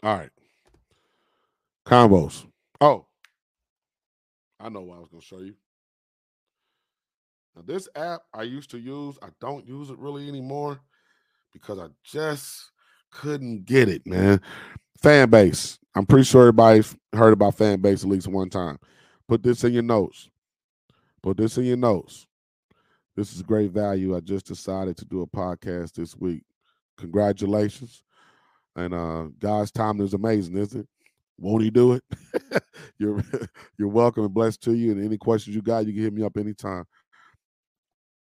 thought. 0.00 0.08
All 0.08 0.18
right. 0.18 0.30
Convos. 1.86 2.46
Oh, 2.80 3.06
I 4.64 4.70
know 4.70 4.80
what 4.80 4.96
I 4.96 5.00
was 5.00 5.10
gonna 5.10 5.20
show 5.20 5.40
you. 5.40 5.54
Now, 7.54 7.62
this 7.66 7.86
app 7.94 8.22
I 8.32 8.44
used 8.44 8.70
to 8.70 8.78
use, 8.78 9.18
I 9.22 9.28
don't 9.38 9.66
use 9.68 9.90
it 9.90 9.98
really 9.98 10.26
anymore 10.26 10.80
because 11.52 11.78
I 11.78 11.88
just 12.02 12.72
couldn't 13.10 13.66
get 13.66 13.90
it, 13.90 14.06
man. 14.06 14.40
Fanbase. 15.02 15.78
I'm 15.94 16.06
pretty 16.06 16.24
sure 16.24 16.42
everybody's 16.42 16.96
heard 17.12 17.34
about 17.34 17.58
Fanbase 17.58 18.04
at 18.04 18.10
least 18.10 18.26
one 18.26 18.48
time. 18.48 18.78
Put 19.28 19.42
this 19.42 19.62
in 19.64 19.74
your 19.74 19.82
notes. 19.82 20.30
Put 21.22 21.36
this 21.36 21.58
in 21.58 21.64
your 21.64 21.76
notes. 21.76 22.26
This 23.16 23.34
is 23.34 23.42
great 23.42 23.70
value. 23.70 24.16
I 24.16 24.20
just 24.20 24.46
decided 24.46 24.96
to 24.96 25.04
do 25.04 25.20
a 25.20 25.26
podcast 25.26 25.92
this 25.92 26.16
week. 26.16 26.42
Congratulations. 26.96 28.02
And 28.74 28.94
uh 28.94 29.24
God's 29.38 29.70
timing 29.70 30.06
is 30.06 30.14
amazing, 30.14 30.56
isn't 30.56 30.80
it? 30.80 30.88
Won't 31.38 31.64
he 31.64 31.70
do 31.70 31.92
it? 31.94 32.04
you're 32.98 33.22
you're 33.78 33.88
welcome 33.88 34.24
and 34.24 34.34
blessed 34.34 34.62
to 34.62 34.74
you. 34.74 34.92
And 34.92 35.04
any 35.04 35.18
questions 35.18 35.54
you 35.54 35.62
got, 35.62 35.86
you 35.86 35.92
can 35.92 36.02
hit 36.02 36.12
me 36.12 36.22
up 36.22 36.36
anytime. 36.36 36.84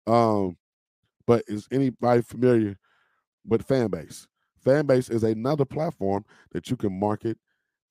Um, 0.07 0.57
but 1.27 1.43
is 1.47 1.67
anybody 1.71 2.21
familiar 2.21 2.77
with 3.45 3.67
Fanbase? 3.67 4.27
Fanbase 4.65 5.11
is 5.11 5.23
another 5.23 5.65
platform 5.65 6.25
that 6.51 6.69
you 6.69 6.77
can 6.77 6.97
market 6.97 7.38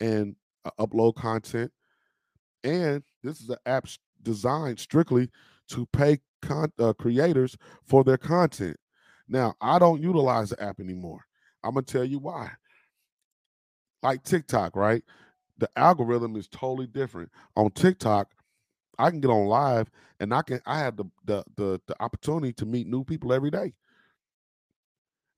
and 0.01 0.37
uh, 0.65 0.71
upload 0.79 1.17
content. 1.17 1.73
And 2.65 3.03
this 3.23 3.41
is 3.41 3.49
an 3.49 3.57
app 3.67 3.87
designed 4.23 4.79
strictly 4.79 5.31
to 5.69 5.87
pay 5.93 6.19
con- 6.43 6.73
uh, 6.79 6.93
creators 6.93 7.57
for 7.87 8.05
their 8.05 8.19
content. 8.19 8.77
Now, 9.29 9.55
I 9.61 9.79
don't 9.79 10.03
utilize 10.03 10.51
the 10.51 10.63
app 10.63 10.81
anymore. 10.81 11.25
I'm 11.63 11.75
gonna 11.75 11.83
tell 11.83 12.05
you 12.05 12.19
why. 12.19 12.51
Like 14.03 14.23
TikTok, 14.25 14.77
right? 14.77 15.03
The 15.59 15.69
algorithm 15.77 16.37
is 16.37 16.49
totally 16.49 16.87
different. 16.87 17.31
On 17.57 17.71
TikTok, 17.71 18.31
I 18.99 19.11
can 19.11 19.21
get 19.21 19.31
on 19.31 19.47
live 19.47 19.91
and 20.21 20.33
I 20.35 20.43
can 20.43 20.61
I 20.67 20.79
have 20.79 20.97
the 20.97 21.05
the 21.25 21.45
the, 21.57 21.81
the 21.87 22.03
opportunity 22.03 22.53
to 22.55 22.67
meet 22.67 22.87
new 22.87 23.05
people 23.05 23.33
every 23.33 23.51
day. 23.51 23.75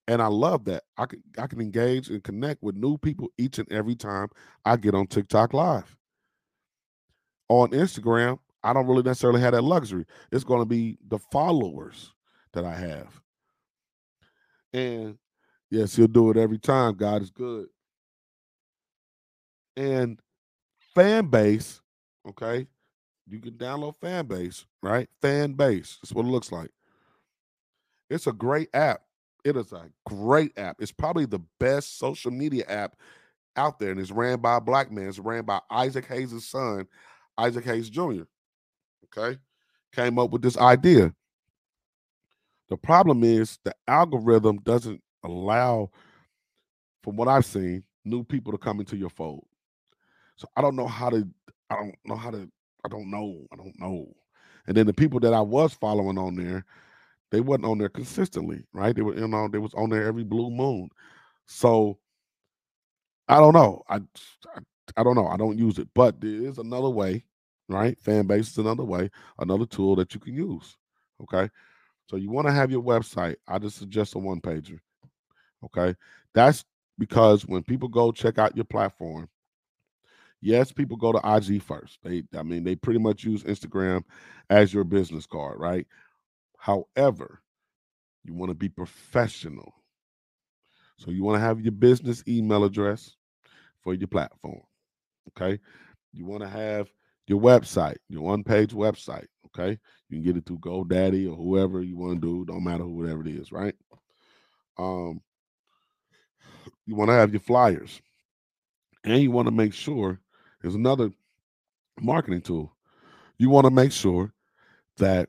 And 0.08 0.20
I 0.20 0.26
love 0.26 0.64
that. 0.64 0.82
I 0.96 1.06
can 1.06 1.22
I 1.38 1.46
can 1.46 1.60
engage 1.60 2.08
and 2.08 2.22
connect 2.22 2.62
with 2.62 2.76
new 2.76 2.98
people 2.98 3.28
each 3.38 3.58
and 3.58 3.70
every 3.72 3.94
time 3.94 4.28
I 4.64 4.76
get 4.76 4.94
on 4.94 5.06
TikTok 5.06 5.54
live. 5.54 5.96
On 7.48 7.70
Instagram, 7.70 8.38
I 8.64 8.72
don't 8.72 8.86
really 8.86 9.02
necessarily 9.02 9.40
have 9.40 9.52
that 9.52 9.62
luxury. 9.62 10.06
It's 10.30 10.44
going 10.44 10.60
to 10.60 10.66
be 10.66 10.98
the 11.08 11.18
followers 11.18 12.12
that 12.52 12.64
I 12.64 12.74
have. 12.74 13.20
And 14.72 15.18
yes, 15.70 15.96
he'll 15.96 16.06
do 16.06 16.30
it 16.30 16.36
every 16.36 16.58
time. 16.58 16.94
God 16.94 17.22
is 17.22 17.30
good. 17.30 17.66
And 19.76 20.20
Fanbase, 20.94 21.80
okay, 22.28 22.66
you 23.26 23.38
can 23.40 23.52
download 23.52 23.96
Fanbase, 23.96 24.66
right? 24.82 25.08
Fanbase. 25.22 25.98
That's 26.00 26.12
what 26.12 26.26
it 26.26 26.30
looks 26.30 26.52
like. 26.52 26.70
It's 28.10 28.26
a 28.26 28.32
great 28.32 28.68
app. 28.74 29.02
It 29.44 29.56
is 29.56 29.72
a 29.72 29.88
great 30.06 30.56
app. 30.58 30.76
It's 30.80 30.92
probably 30.92 31.24
the 31.24 31.40
best 31.58 31.98
social 31.98 32.30
media 32.30 32.64
app 32.68 32.96
out 33.56 33.78
there, 33.78 33.90
and 33.90 34.00
it's 34.00 34.10
ran 34.10 34.38
by 34.40 34.56
a 34.56 34.60
black 34.60 34.92
man. 34.92 35.08
It's 35.08 35.18
ran 35.18 35.44
by 35.44 35.60
Isaac 35.70 36.06
Hayes' 36.06 36.46
son, 36.46 36.86
Isaac 37.38 37.64
Hayes 37.64 37.88
Jr. 37.88 38.22
Okay, 39.06 39.38
came 39.94 40.18
up 40.18 40.30
with 40.30 40.42
this 40.42 40.56
idea. 40.58 41.12
The 42.68 42.76
problem 42.76 43.24
is 43.24 43.58
the 43.64 43.74
algorithm 43.88 44.58
doesn't 44.58 45.02
allow, 45.24 45.90
from 47.02 47.16
what 47.16 47.28
I've 47.28 47.44
seen, 47.44 47.84
new 48.04 48.24
people 48.24 48.52
to 48.52 48.58
come 48.58 48.80
into 48.80 48.96
your 48.96 49.10
fold. 49.10 49.46
So 50.36 50.48
I 50.56 50.62
don't 50.62 50.76
know 50.76 50.86
how 50.86 51.10
to. 51.10 51.26
I 51.70 51.76
don't 51.76 51.94
know 52.04 52.16
how 52.16 52.30
to. 52.30 52.48
I 52.84 52.88
don't 52.88 53.10
know. 53.10 53.46
I 53.52 53.56
don't 53.56 53.78
know. 53.78 54.06
And 54.66 54.76
then 54.76 54.86
the 54.86 54.92
people 54.92 55.20
that 55.20 55.34
I 55.34 55.40
was 55.40 55.74
following 55.74 56.18
on 56.18 56.36
there, 56.36 56.64
they 57.30 57.40
wasn't 57.40 57.66
on 57.66 57.78
there 57.78 57.88
consistently, 57.88 58.64
right? 58.72 58.94
They 58.94 59.02
were, 59.02 59.14
you 59.14 59.26
know, 59.26 59.48
they 59.48 59.58
was 59.58 59.74
on 59.74 59.90
there 59.90 60.04
every 60.04 60.24
blue 60.24 60.50
moon. 60.50 60.88
So 61.46 61.98
I 63.28 63.36
don't 63.36 63.54
know. 63.54 63.82
I, 63.88 63.96
I, 63.96 64.60
I 64.96 65.02
don't 65.02 65.16
know. 65.16 65.26
I 65.26 65.36
don't 65.36 65.58
use 65.58 65.78
it, 65.78 65.88
but 65.94 66.20
there 66.20 66.30
is 66.30 66.58
another 66.58 66.90
way, 66.90 67.24
right? 67.68 67.98
Fanbase 68.02 68.40
is 68.40 68.58
another 68.58 68.84
way, 68.84 69.10
another 69.38 69.66
tool 69.66 69.96
that 69.96 70.14
you 70.14 70.20
can 70.20 70.34
use. 70.34 70.76
Okay. 71.22 71.50
So 72.08 72.16
you 72.16 72.30
want 72.30 72.46
to 72.46 72.52
have 72.52 72.70
your 72.70 72.82
website. 72.82 73.36
I 73.48 73.58
just 73.58 73.78
suggest 73.78 74.14
a 74.14 74.18
one 74.18 74.40
pager. 74.40 74.78
Okay. 75.64 75.94
That's 76.34 76.64
because 76.98 77.46
when 77.46 77.62
people 77.62 77.88
go 77.88 78.12
check 78.12 78.38
out 78.38 78.56
your 78.56 78.64
platform, 78.64 79.28
yes, 80.42 80.72
people 80.72 80.96
go 80.96 81.12
to 81.12 81.36
IG 81.36 81.62
first. 81.62 81.98
They, 82.02 82.24
I 82.36 82.42
mean, 82.42 82.64
they 82.64 82.74
pretty 82.74 83.00
much 83.00 83.24
use 83.24 83.44
Instagram 83.44 84.02
as 84.50 84.74
your 84.74 84.84
business 84.84 85.24
card, 85.24 85.58
right? 85.58 85.86
However, 86.58 87.40
you 88.24 88.34
want 88.34 88.50
to 88.50 88.54
be 88.54 88.68
professional. 88.68 89.72
So 90.98 91.10
you 91.10 91.24
want 91.24 91.36
to 91.36 91.40
have 91.46 91.60
your 91.60 91.72
business 91.72 92.22
email 92.28 92.64
address 92.64 93.16
for 93.82 93.94
your 93.94 94.08
platform. 94.08 94.60
Okay. 95.28 95.58
You 96.12 96.26
want 96.26 96.42
to 96.42 96.48
have 96.48 96.88
your 97.26 97.40
website, 97.40 97.96
your 98.08 98.22
one 98.22 98.44
page 98.44 98.72
website. 98.72 99.26
Okay. 99.46 99.78
You 100.08 100.16
can 100.16 100.22
get 100.22 100.36
it 100.36 100.46
through 100.46 100.58
GoDaddy 100.58 101.30
or 101.30 101.36
whoever 101.36 101.82
you 101.82 101.96
want 101.96 102.20
to 102.20 102.26
do. 102.26 102.44
Don't 102.44 102.64
matter 102.64 102.84
who, 102.84 102.96
whatever 102.96 103.22
it 103.22 103.28
is, 103.28 103.50
right? 103.50 103.74
Um, 104.78 105.20
you 106.86 106.94
want 106.94 107.08
to 107.08 107.14
have 107.14 107.32
your 107.32 107.40
flyers. 107.40 108.00
And 109.04 109.20
you 109.20 109.32
want 109.32 109.48
to 109.48 109.52
make 109.52 109.74
sure 109.74 110.20
there's 110.62 110.74
another 110.74 111.10
marketing 112.00 112.40
tool. 112.40 112.72
You 113.38 113.50
want 113.50 113.66
to 113.66 113.70
make 113.70 113.92
sure 113.92 114.32
that 114.98 115.28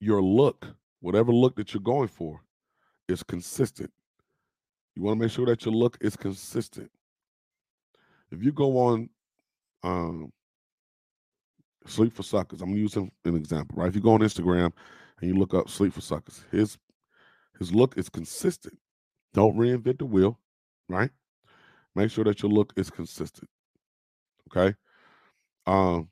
your 0.00 0.22
look, 0.22 0.66
whatever 1.00 1.32
look 1.32 1.56
that 1.56 1.72
you're 1.72 1.82
going 1.82 2.08
for, 2.08 2.42
is 3.08 3.22
consistent. 3.22 3.90
You 4.94 5.02
want 5.02 5.18
to 5.18 5.24
make 5.24 5.32
sure 5.32 5.46
that 5.46 5.64
your 5.64 5.74
look 5.74 5.96
is 6.00 6.16
consistent. 6.16 6.90
If 8.30 8.42
you 8.42 8.52
go 8.52 8.78
on 8.78 9.08
um, 9.82 10.32
Sleep 11.86 12.12
for 12.12 12.22
Suckers, 12.22 12.60
I'm 12.60 12.76
using 12.76 13.10
an 13.24 13.36
example, 13.36 13.78
right? 13.78 13.88
If 13.88 13.94
you 13.94 14.00
go 14.00 14.12
on 14.12 14.20
Instagram 14.20 14.72
and 15.20 15.30
you 15.30 15.38
look 15.38 15.54
up 15.54 15.70
Sleep 15.70 15.92
for 15.92 16.00
Suckers, 16.00 16.44
his 16.50 16.78
his 17.58 17.72
look 17.72 17.96
is 17.96 18.08
consistent. 18.10 18.78
Don't 19.32 19.56
reinvent 19.56 19.98
the 19.98 20.04
wheel, 20.04 20.38
right? 20.88 21.10
Make 21.96 22.10
sure 22.10 22.24
that 22.24 22.42
your 22.42 22.52
look 22.52 22.74
is 22.76 22.90
consistent. 22.90 23.48
Okay. 24.50 24.76
Um, 25.66 26.10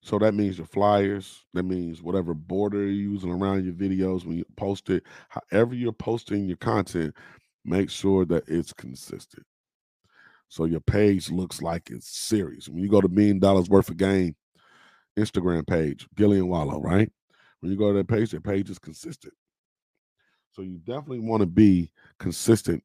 so 0.00 0.18
that 0.18 0.32
means 0.32 0.56
your 0.56 0.66
flyers, 0.66 1.44
that 1.52 1.64
means 1.64 2.02
whatever 2.02 2.32
border 2.32 2.78
you're 2.78 3.12
using 3.12 3.30
around 3.30 3.66
your 3.66 3.74
videos 3.74 4.24
when 4.24 4.38
you 4.38 4.46
post 4.56 4.88
it, 4.88 5.02
however 5.28 5.74
you're 5.74 5.92
posting 5.92 6.46
your 6.46 6.56
content, 6.56 7.14
make 7.66 7.90
sure 7.90 8.24
that 8.24 8.48
it's 8.48 8.72
consistent. 8.72 9.44
So 10.48 10.64
your 10.64 10.80
page 10.80 11.30
looks 11.30 11.60
like 11.60 11.90
it's 11.90 12.08
serious. 12.08 12.70
When 12.70 12.82
you 12.82 12.88
go 12.88 13.02
to 13.02 13.08
Million 13.08 13.40
Dollaz 13.40 13.68
Worth 13.68 13.90
of 13.90 13.98
Game 13.98 14.34
Instagram 15.18 15.66
page, 15.66 16.08
Gillie 16.16 16.38
and 16.38 16.48
Wallo, 16.48 16.80
right? 16.80 17.12
When 17.60 17.70
you 17.70 17.76
go 17.76 17.92
to 17.92 17.98
that 17.98 18.08
page, 18.08 18.30
that 18.30 18.42
page 18.42 18.70
is 18.70 18.78
consistent. 18.78 19.34
So 20.52 20.62
you 20.62 20.78
definitely 20.78 21.18
want 21.18 21.42
to 21.42 21.46
be 21.46 21.92
consistent 22.18 22.82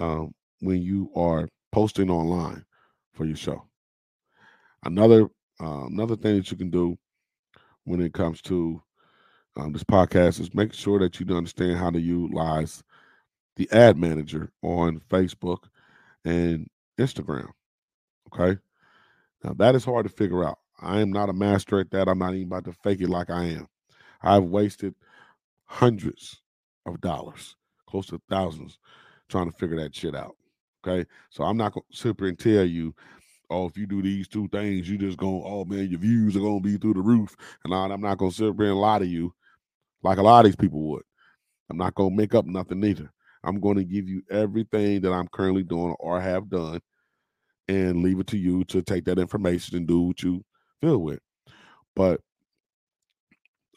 um, 0.00 0.34
when 0.60 0.82
you 0.82 1.10
are 1.14 1.48
posting 1.72 2.10
online 2.10 2.64
for 3.12 3.24
your 3.24 3.36
show. 3.36 3.62
Another 4.84 5.28
uh, 5.60 5.86
another 5.86 6.16
thing 6.16 6.36
that 6.36 6.50
you 6.50 6.56
can 6.56 6.70
do 6.70 6.96
when 7.84 8.00
it 8.00 8.12
comes 8.12 8.42
to 8.42 8.82
um, 9.56 9.72
this 9.72 9.84
podcast 9.84 10.40
is 10.40 10.54
make 10.54 10.74
sure 10.74 10.98
that 10.98 11.18
you 11.18 11.26
understand 11.34 11.78
how 11.78 11.90
to 11.90 12.00
utilize 12.00 12.82
the 13.56 13.70
ad 13.72 13.96
manager 13.96 14.52
on 14.62 15.00
Facebook 15.08 15.68
and 16.24 16.68
Instagram. 16.98 17.48
Okay. 18.32 18.60
Now 19.42 19.54
that 19.54 19.74
is 19.74 19.84
hard 19.84 20.06
to 20.06 20.12
figure 20.12 20.44
out. 20.44 20.58
I 20.80 21.00
am 21.00 21.10
not 21.10 21.30
a 21.30 21.32
master 21.32 21.80
at 21.80 21.90
that. 21.92 22.08
I'm 22.08 22.18
not 22.18 22.34
even 22.34 22.48
about 22.48 22.64
to 22.64 22.72
fake 22.72 23.00
it 23.00 23.08
like 23.08 23.30
I 23.30 23.44
am. 23.44 23.66
I've 24.22 24.44
wasted 24.44 24.94
hundreds 25.64 26.42
of 26.84 27.00
dollars, 27.00 27.56
close 27.86 28.06
to 28.08 28.20
thousands, 28.28 28.78
trying 29.28 29.50
to 29.50 29.56
figure 29.56 29.80
that 29.80 29.94
shit 29.94 30.14
out. 30.14 30.36
Okay. 30.86 31.08
So 31.30 31.44
I'm 31.44 31.56
not 31.56 31.72
going 31.72 31.84
to 31.90 31.96
sit 31.96 32.16
here 32.18 32.28
and 32.28 32.38
tell 32.38 32.64
you, 32.64 32.94
oh, 33.50 33.66
if 33.66 33.76
you 33.76 33.86
do 33.86 34.02
these 34.02 34.28
two 34.28 34.48
things, 34.48 34.88
you 34.88 34.98
just 34.98 35.18
going, 35.18 35.42
oh 35.44 35.64
man, 35.64 35.88
your 35.88 36.00
views 36.00 36.36
are 36.36 36.40
going 36.40 36.62
to 36.62 36.68
be 36.68 36.76
through 36.76 36.94
the 36.94 37.00
roof. 37.00 37.34
And 37.64 37.74
I'm 37.74 38.00
not 38.00 38.18
going 38.18 38.30
to 38.30 38.36
sit 38.36 38.56
there 38.56 38.68
and 38.68 38.80
lie 38.80 38.98
to 38.98 39.06
you 39.06 39.34
like 40.02 40.18
a 40.18 40.22
lot 40.22 40.44
of 40.44 40.50
these 40.50 40.56
people 40.56 40.80
would. 40.90 41.02
I'm 41.70 41.76
not 41.76 41.94
going 41.94 42.10
to 42.10 42.16
make 42.16 42.34
up 42.34 42.46
nothing 42.46 42.84
either. 42.84 43.10
I'm 43.42 43.60
going 43.60 43.76
to 43.76 43.84
give 43.84 44.08
you 44.08 44.22
everything 44.30 45.00
that 45.02 45.12
I'm 45.12 45.28
currently 45.28 45.62
doing 45.62 45.94
or 45.98 46.20
have 46.20 46.48
done 46.48 46.80
and 47.68 48.02
leave 48.02 48.20
it 48.20 48.26
to 48.28 48.38
you 48.38 48.64
to 48.64 48.82
take 48.82 49.04
that 49.06 49.18
information 49.18 49.76
and 49.76 49.86
do 49.86 50.00
what 50.02 50.22
you 50.22 50.44
feel 50.80 50.98
with. 50.98 51.20
But 51.94 52.20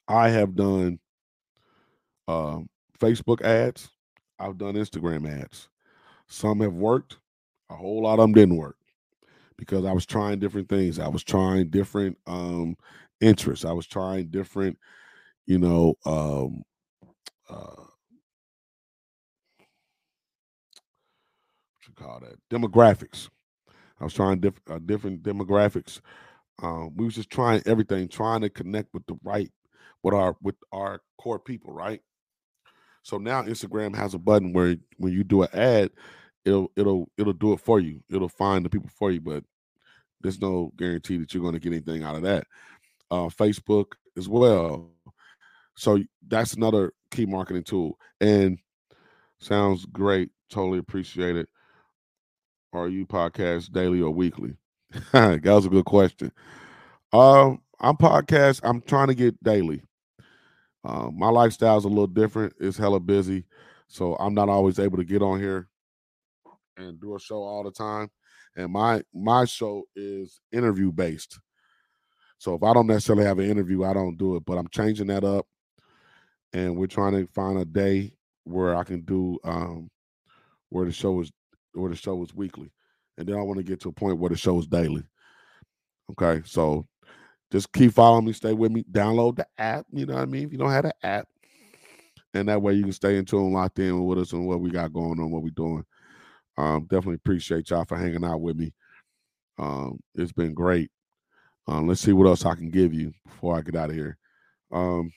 I 0.08 0.30
have 0.30 0.56
done 0.56 1.00
uh, 2.28 2.60
Facebook 3.00 3.42
ads, 3.42 3.90
I've 4.40 4.58
done 4.58 4.76
Instagram 4.76 5.42
ads. 5.42 5.70
Some 6.30 6.62
have 6.62 6.74
worked, 6.76 7.18
a 7.70 7.76
whole 7.76 8.04
lot 8.04 8.20
of 8.20 8.24
them 8.24 8.34
didn't 8.34 8.58
work 8.58 8.78
because 9.58 9.86
I 9.86 9.92
was 9.94 10.06
trying 10.06 10.40
different 10.40 10.70
things. 10.70 11.00
I 11.00 11.08
was 11.08 11.24
trying 11.24 11.70
different 11.70 12.18
um, 12.28 12.76
interests. 13.22 13.66
I 13.66 13.72
was 13.74 13.88
trying 13.88 14.28
different, 14.28 14.78
you 15.48 15.60
know, 15.60 15.96
um, 16.06 16.64
uh, 17.50 17.56
what 17.56 17.90
you 21.88 21.94
call 21.96 22.20
that 22.22 22.36
demographics. 22.50 23.30
I 24.00 24.04
was 24.06 24.14
trying 24.14 24.40
diff- 24.40 24.62
uh, 24.70 24.80
different 24.86 25.24
demographics. 25.24 26.00
Um, 26.62 26.96
we 26.96 27.06
was 27.06 27.16
just 27.16 27.30
trying 27.30 27.62
everything, 27.66 28.08
trying 28.08 28.42
to 28.42 28.50
connect 28.50 28.94
with 28.94 29.06
the 29.08 29.18
right, 29.24 29.52
with 30.04 30.14
our 30.14 30.36
with 30.42 30.56
our 30.72 31.02
core 31.18 31.40
people, 31.40 31.74
right? 31.74 32.02
So 33.04 33.18
now 33.18 33.44
Instagram 33.44 33.96
has 33.96 34.14
a 34.14 34.20
button 34.20 34.54
where 34.54 34.76
when 34.98 35.14
you 35.14 35.24
do 35.24 35.44
an 35.44 35.50
ad, 35.54 35.92
it'll 36.46 36.72
it'll 36.76 37.10
it'll 37.18 37.34
do 37.34 37.54
it 37.54 37.60
for 37.60 37.80
you. 37.80 38.02
It'll 38.10 38.30
find 38.30 38.64
the 38.66 38.70
people 38.70 38.90
for 38.98 39.12
you, 39.12 39.22
but 39.22 39.44
there's 40.22 40.42
no 40.42 40.72
guarantee 40.78 41.18
that 41.18 41.34
you're 41.34 41.44
going 41.44 41.54
to 41.54 41.60
get 41.60 41.72
anything 41.72 42.04
out 42.04 42.16
of 42.16 42.24
that. 42.24 42.46
Uh, 43.10 43.28
Facebook 43.28 43.94
as 44.18 44.28
well. 44.28 44.92
So 45.76 46.04
that's 46.28 46.54
another 46.54 46.94
key 47.10 47.26
marketing 47.26 47.64
tool. 47.64 47.98
And 48.20 48.60
sounds 49.40 49.86
great. 49.86 50.30
Totally 50.50 50.80
appreciate 50.80 51.36
it. 51.36 51.48
Are 52.74 52.90
you 52.90 53.06
podcast 53.06 53.72
daily 53.72 54.02
or 54.02 54.12
weekly? 54.12 54.58
that 55.14 55.42
was 55.44 55.66
a 55.66 55.70
good 55.70 55.86
question. 55.86 56.32
Um, 57.14 57.62
I'm 57.80 57.96
podcast. 57.96 58.62
I'm 58.64 58.82
trying 58.82 59.08
to 59.08 59.16
get 59.16 59.42
daily. 59.44 59.82
Uh, 60.84 61.10
my 61.12 61.30
lifestyle 61.30 61.78
is 61.78 61.86
a 61.86 61.90
little 61.90 62.08
different. 62.08 62.54
It's 62.60 62.78
hella 62.78 63.00
busy, 63.00 63.46
so 63.88 64.16
I'm 64.16 64.34
not 64.34 64.50
always 64.50 64.80
able 64.80 64.98
to 64.98 65.04
get 65.04 65.22
on 65.22 65.40
here 65.40 65.68
and 66.78 67.00
do 67.00 67.16
a 67.16 67.20
show 67.20 67.44
all 67.44 67.64
the 67.64 67.72
time. 67.72 68.10
And 68.56 68.72
my 68.72 69.02
my 69.14 69.46
show 69.46 69.84
is 69.96 70.40
interview 70.52 70.92
based. 70.92 71.40
So 72.38 72.56
if 72.56 72.64
I 72.64 72.74
don't 72.74 72.88
necessarily 72.88 73.26
have 73.26 73.40
an 73.40 73.50
interview, 73.50 73.84
I 73.84 73.94
don't 73.94 74.18
do 74.18 74.38
it. 74.38 74.46
But 74.46 74.58
I'm 74.58 74.70
changing 74.70 75.08
that 75.08 75.24
up, 75.24 75.46
and 76.54 76.78
we're 76.78 76.88
trying 76.88 77.14
to 77.14 77.28
find 77.34 77.60
a 77.60 77.66
day 77.66 78.14
where 78.46 78.76
I 78.76 78.84
can 78.84 79.02
do 79.02 79.38
um, 79.44 79.90
where 80.70 80.86
the 80.86 80.92
show 80.92 81.20
is 81.22 81.32
where 81.74 81.90
the 81.90 81.96
show 81.96 82.22
is 82.24 82.34
weekly, 82.34 82.72
and 83.18 83.28
then 83.28 83.36
I 83.36 83.42
want 83.42 83.58
to 83.58 83.64
get 83.64 83.82
to 83.82 83.90
a 83.90 83.94
point 83.94 84.18
where 84.18 84.30
the 84.30 84.38
show 84.38 84.58
is 84.60 84.68
daily. 84.68 85.04
Okay, 86.12 86.42
so 86.46 86.88
just 87.52 87.72
keep 87.74 87.94
following 87.94 88.26
me, 88.26 88.34
stay 88.34 88.54
with 88.54 88.72
me, 88.72 88.84
download 88.92 89.38
the 89.38 89.48
app. 89.58 89.86
You 89.92 90.06
know 90.06 90.16
what 90.16 90.24
I 90.24 90.26
mean? 90.26 90.44
If 90.44 90.52
you 90.52 90.58
don't 90.58 90.72
have 90.72 90.84
the 90.84 90.96
app, 91.04 91.28
and 92.34 92.48
that 92.48 92.62
way 92.62 92.74
you 92.74 92.84
can 92.84 92.94
stay 92.94 93.18
in 93.18 93.26
tune, 93.26 93.54
locked 93.54 93.80
in 93.80 94.06
with 94.06 94.20
us 94.20 94.34
and 94.34 94.48
what 94.48 94.60
we 94.60 94.70
got 94.70 94.94
going 94.94 95.20
on, 95.20 95.32
what 95.32 95.42
we're 95.42 95.50
doing. 95.50 95.84
Um, 96.58 96.84
definitely 96.84 97.16
appreciate 97.16 97.70
y'all 97.70 97.86
for 97.86 97.98
hanging 97.98 98.24
out 98.24 98.42
with 98.42 98.58
me. 98.58 98.74
Um, 99.58 100.00
it's 100.16 100.32
been 100.32 100.54
great. 100.54 100.92
Um, 101.68 101.88
let's 101.88 102.02
see 102.02 102.14
what 102.14 102.28
else 102.28 102.46
I 102.46 102.56
can 102.56 102.70
give 102.70 102.94
you 102.94 103.14
before 103.26 103.58
I 103.58 103.62
get 103.62 103.76
out 103.76 103.90
of 103.90 103.96
here. 103.96 104.18
Um, 104.72 105.12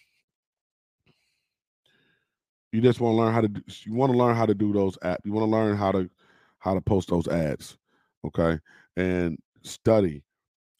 you 2.72 2.80
just 2.80 3.00
want 3.00 3.14
to 3.14 3.16
learn 3.18 3.34
how 3.34 3.40
to 3.42 3.48
do, 3.48 3.62
you 3.84 3.94
want 3.94 4.12
to 4.12 4.18
learn 4.18 4.34
how 4.34 4.46
to 4.46 4.54
do 4.54 4.72
those 4.72 4.96
app. 5.02 5.20
You 5.24 5.32
want 5.32 5.44
to 5.46 5.50
learn 5.50 5.76
how 5.76 5.92
to 5.92 6.08
how 6.58 6.74
to 6.74 6.80
post 6.80 7.08
those 7.08 7.28
ads, 7.28 7.76
okay? 8.24 8.58
And 8.96 9.38
study. 9.62 10.22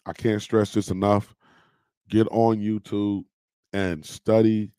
I 0.07 0.13
can't 0.13 0.43
stress 0.43 0.73
this 0.73 0.91
enough. 0.91 1.35
Get 2.13 2.29
on 2.31 2.59
YouTube 2.59 3.25
and 3.73 4.05
study 4.05 4.71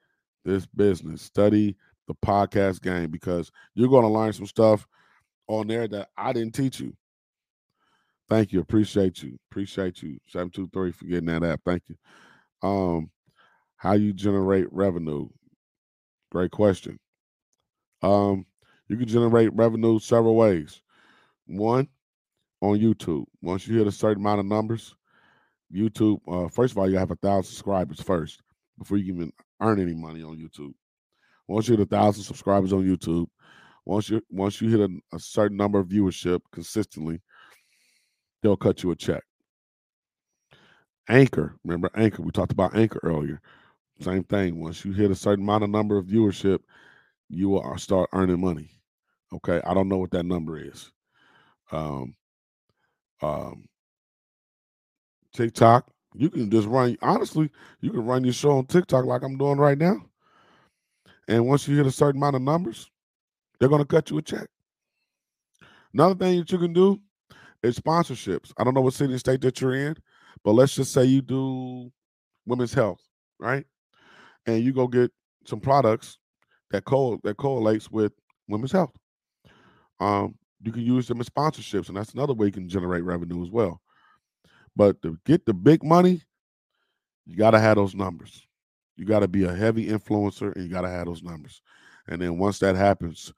this 0.46 0.68
business. 0.68 1.24
Study 1.24 1.76
the 2.08 2.14
podcast 2.14 2.84
game 2.84 3.10
because 3.10 3.52
you're 3.74 3.90
going 3.90 4.04
to 4.04 4.10
learn 4.10 4.34
some 4.34 4.46
stuff 4.46 4.88
on 5.48 5.66
there 5.66 5.88
that 5.88 6.10
I 6.16 6.32
didn't 6.32 6.54
teach 6.54 6.80
you. 6.80 6.96
Thank 8.30 8.54
you. 8.54 8.60
Appreciate 8.60 9.24
you. 9.24 9.40
Appreciate 9.50 10.04
you. 10.04 10.20
723 10.28 10.92
for 10.92 11.06
getting 11.06 11.26
that 11.26 11.44
app. 11.44 11.62
Thank 11.66 11.82
you. 11.88 11.96
Um, 12.62 13.10
how 13.78 13.94
you 13.94 14.14
generate 14.14 14.72
revenue? 14.72 15.28
Great 16.32 16.52
question. 16.52 17.00
Um, 18.04 18.46
you 18.90 18.96
can 18.96 19.08
generate 19.08 19.52
revenue 19.56 19.98
several 19.98 20.36
ways. 20.36 20.84
One, 21.48 21.88
on 22.62 22.80
YouTube. 22.80 23.26
Once 23.42 23.68
you 23.68 23.76
hit 23.76 23.88
a 23.88 23.92
certain 23.92 24.22
amount 24.22 24.40
of 24.40 24.46
numbers, 24.46 24.96
YouTube, 25.74 26.20
uh, 26.28 26.48
first 26.50 26.72
of 26.72 26.78
all, 26.78 26.90
you 26.90 26.98
have 26.98 27.12
a 27.12 27.16
thousand 27.16 27.50
subscribers 27.50 28.02
first 28.02 28.42
before 28.78 28.98
you 28.98 29.14
even 29.14 29.32
earn 29.62 29.80
any 29.80 29.94
money 29.94 30.24
on 30.24 30.38
YouTube. 30.38 30.74
Once 31.48 31.68
you 31.68 31.76
hit 31.76 31.84
a 31.84 31.90
thousand 31.90 32.24
subscribers 32.24 32.74
on 32.74 32.84
YouTube, 32.84 33.28
once 33.86 34.10
you 34.10 34.22
once 34.30 34.62
you 34.62 34.70
hit 34.70 34.80
a, 34.80 35.16
a 35.16 35.20
certain 35.20 35.58
number 35.58 35.80
of 35.80 35.88
viewership 35.88 36.40
consistently, 36.52 37.22
they'll 38.42 38.56
cut 38.56 38.84
you 38.84 38.92
a 38.92 38.96
check. 38.96 39.24
Anchor, 41.10 41.58
remember 41.64 41.90
Anchor? 41.96 42.22
We 42.22 42.32
talked 42.32 42.54
about 42.54 42.76
Anchor 42.76 43.00
earlier. 43.04 43.42
Same 44.00 44.24
thing. 44.24 44.60
Once 44.60 44.86
you 44.86 44.94
hit 44.94 45.12
a 45.12 45.16
certain 45.16 45.44
amount 45.44 45.64
of 45.64 45.70
number 45.70 45.98
of 45.98 46.06
viewership, 46.06 46.60
you 47.30 47.50
will 47.50 47.78
start 47.78 48.10
earning 48.14 48.40
money. 48.40 48.70
Okay, 49.34 49.62
I 49.66 49.74
don't 49.74 49.90
know 49.90 49.98
what 49.98 50.12
that 50.12 50.26
number 50.26 50.58
is. 50.58 50.92
Um, 51.72 52.16
um, 53.22 53.66
TikTok, 55.34 55.88
you 56.16 56.30
can 56.30 56.50
just 56.50 56.68
run. 56.68 56.98
Honestly, 57.02 57.50
you 57.82 57.92
can 57.92 58.06
run 58.06 58.24
your 58.24 58.34
show 58.34 58.52
on 58.58 58.66
TikTok 58.66 59.06
like 59.06 59.24
I'm 59.24 59.38
doing 59.38 59.58
right 59.58 59.78
now. 59.78 59.98
And 61.28 61.48
once 61.48 61.68
you 61.68 61.76
hit 61.76 61.86
a 61.86 61.92
certain 61.92 62.20
amount 62.20 62.36
of 62.36 62.42
numbers, 62.42 62.90
they're 63.60 63.70
going 63.70 63.82
to 63.82 63.88
cut 63.88 64.10
you 64.10 64.18
a 64.18 64.22
check. 64.22 64.48
Another 65.94 66.16
thing 66.16 66.40
that 66.40 66.52
you 66.52 66.58
can 66.58 66.74
do 66.74 67.00
is 67.62 67.80
sponsorships. 67.80 68.52
I 68.58 68.64
don't 68.64 68.74
know 68.74 68.82
what 68.82 68.94
city 68.94 69.14
and 69.14 69.20
state 69.20 69.42
that 69.42 69.62
you're 69.62 69.76
in, 69.76 69.96
but 70.44 70.54
let's 70.54 70.76
just 70.76 70.92
say 70.92 71.06
you 71.06 71.22
do 71.22 71.92
women's 72.46 72.74
health, 72.74 73.02
right? 73.40 73.66
And 74.46 74.64
you 74.64 74.74
go 74.74 74.88
get 74.88 75.12
some 75.46 75.60
products 75.60 76.18
that 76.72 76.86
co 76.86 77.20
that 77.24 77.38
correlates 77.38 77.90
with 77.90 78.12
women's 78.48 78.72
health. 78.72 78.94
Um, 80.00 80.36
you 80.62 80.72
can 80.72 80.82
use 80.82 81.08
them 81.08 81.22
as 81.22 81.30
sponsorships, 81.30 81.88
and 81.88 81.98
that's 81.98 82.14
another 82.14 82.34
way 82.34 82.48
you 82.48 82.52
can 82.52 82.68
generate 82.68 83.04
revenue 83.04 83.44
as 83.44 83.50
well. 83.50 83.80
But 84.76 85.02
to 85.04 85.18
get 85.26 85.46
the 85.46 85.54
big 85.54 85.84
money, 85.84 86.22
you 87.26 87.38
got 87.38 87.52
to 87.52 87.60
have 87.60 87.76
those 87.78 87.96
numbers. 87.96 88.48
You 88.96 89.06
got 89.06 89.20
to 89.20 89.28
be 89.28 89.44
a 89.46 89.54
heavy 89.54 89.88
influencer, 89.88 90.54
and 90.56 90.64
you 90.64 90.70
got 90.70 90.82
to 90.82 90.90
have 90.90 91.06
those 91.06 91.24
numbers. 91.24 91.62
And 92.08 92.22
then 92.22 92.38
once 92.38 92.60
that 92.60 92.76
happens, 92.76 93.34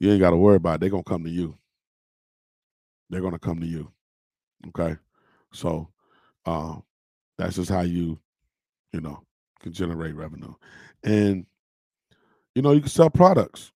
you 0.00 0.10
ain't 0.10 0.20
got 0.20 0.30
to 0.30 0.36
worry 0.36 0.56
about 0.56 0.76
it. 0.76 0.80
They're 0.80 0.90
gonna 0.90 1.04
come 1.04 1.24
to 1.24 1.30
you. 1.30 1.56
They're 3.08 3.20
gonna 3.20 3.38
come 3.38 3.60
to 3.60 3.66
you. 3.66 3.92
Okay, 4.68 4.96
so 5.52 5.88
um, 6.46 6.82
that's 7.38 7.56
just 7.56 7.70
how 7.70 7.82
you, 7.82 8.18
you 8.92 9.00
know, 9.00 9.22
can 9.60 9.72
generate 9.72 10.14
revenue, 10.16 10.54
and 11.04 11.46
you 12.54 12.62
know 12.62 12.72
you 12.72 12.80
can 12.80 12.88
sell 12.88 13.10
products, 13.10 13.72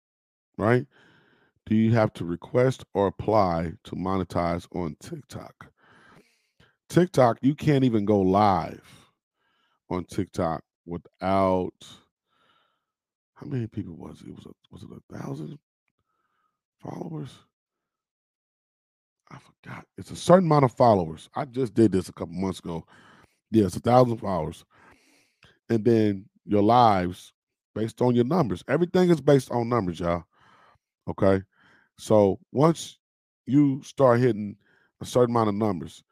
right? 0.59 0.87
Do 1.67 1.77
you 1.77 1.93
have 1.95 2.13
to 2.15 2.25
request 2.25 2.85
or 2.95 3.07
apply 3.09 3.73
to 3.85 3.97
monetize 3.97 4.67
on 4.75 4.97
TikTok? 5.01 5.71
TikTok, 6.89 7.39
you 7.43 7.55
can't 7.55 7.85
even 7.85 8.05
go 8.05 8.21
live 8.21 8.83
on 9.91 10.05
TikTok 10.05 10.63
without 10.85 11.75
how 13.35 13.47
many 13.47 13.67
people 13.67 13.95
was 13.97 14.23
it? 14.23 14.35
Was 14.35 14.47
it 14.47 14.57
was 14.71 14.83
it 14.83 14.89
a 14.91 15.19
thousand 15.19 15.59
followers? 16.81 17.31
I 19.31 19.39
forgot. 19.39 19.85
It's 19.99 20.11
a 20.11 20.17
certain 20.17 20.47
amount 20.47 20.65
of 20.65 20.73
followers. 20.73 21.29
I 21.35 21.45
just 21.45 21.75
did 21.75 21.93
this 21.93 22.09
a 22.09 22.13
couple 22.13 22.35
months 22.35 22.61
ago. 22.61 22.85
Yeah, 23.51 23.65
it's 23.65 23.77
a 23.77 23.81
thousand 23.81 24.19
followers. 24.19 24.65
And 25.69 25.85
then 25.85 26.27
your 26.45 26.63
lives 26.63 27.33
based 27.75 28.01
on 28.01 28.15
your 28.15 28.25
numbers. 28.25 28.65
Everything 28.69 29.11
is 29.11 29.21
based 29.21 29.51
on 29.51 29.69
numbers, 29.69 30.01
y'all. 30.01 30.25
Okay. 31.09 31.43
So 31.99 32.39
once 32.53 32.99
you 33.47 33.83
start 33.83 34.21
hitting 34.21 34.57
a 35.01 35.05
certain 35.05 35.35
amount 35.35 35.49
of 35.49 35.55
numbers, 35.57 36.03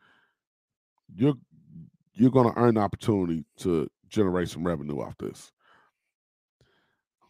you're 1.14 1.34
you're 2.14 2.30
gonna 2.30 2.52
earn 2.56 2.74
the 2.74 2.80
opportunity 2.80 3.44
to 3.58 3.88
generate 4.08 4.48
some 4.48 4.64
revenue 4.64 5.00
off 5.00 5.16
this. 5.18 5.50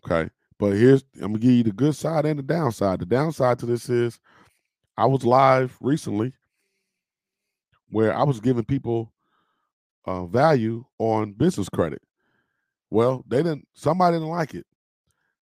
Okay. 0.05 0.31
But 0.59 0.73
here's 0.73 1.05
I'm 1.17 1.33
gonna 1.33 1.39
give 1.39 1.53
you 1.53 1.63
the 1.65 1.73
good 1.73 1.97
side 1.97 2.27
and 2.27 2.39
the 2.39 2.43
downside. 2.43 3.01
The 3.01 3.07
downside 3.07 3.59
to 3.61 3.67
this 3.67 3.89
is 3.89 4.19
I 4.97 5.07
was 5.07 5.25
live 5.25 5.77
recently 5.81 6.33
where 7.91 8.17
I 8.17 8.23
was 8.23 8.41
giving 8.41 8.65
people 8.65 9.13
uh, 10.05 10.27
value 10.27 10.85
on 10.99 11.33
business 11.33 11.69
credit. 11.69 12.03
Well, 12.91 13.25
they 13.27 13.39
didn't. 13.39 13.67
Somebody 13.75 14.17
didn't 14.17 14.29
like 14.29 14.55
it. 14.55 14.67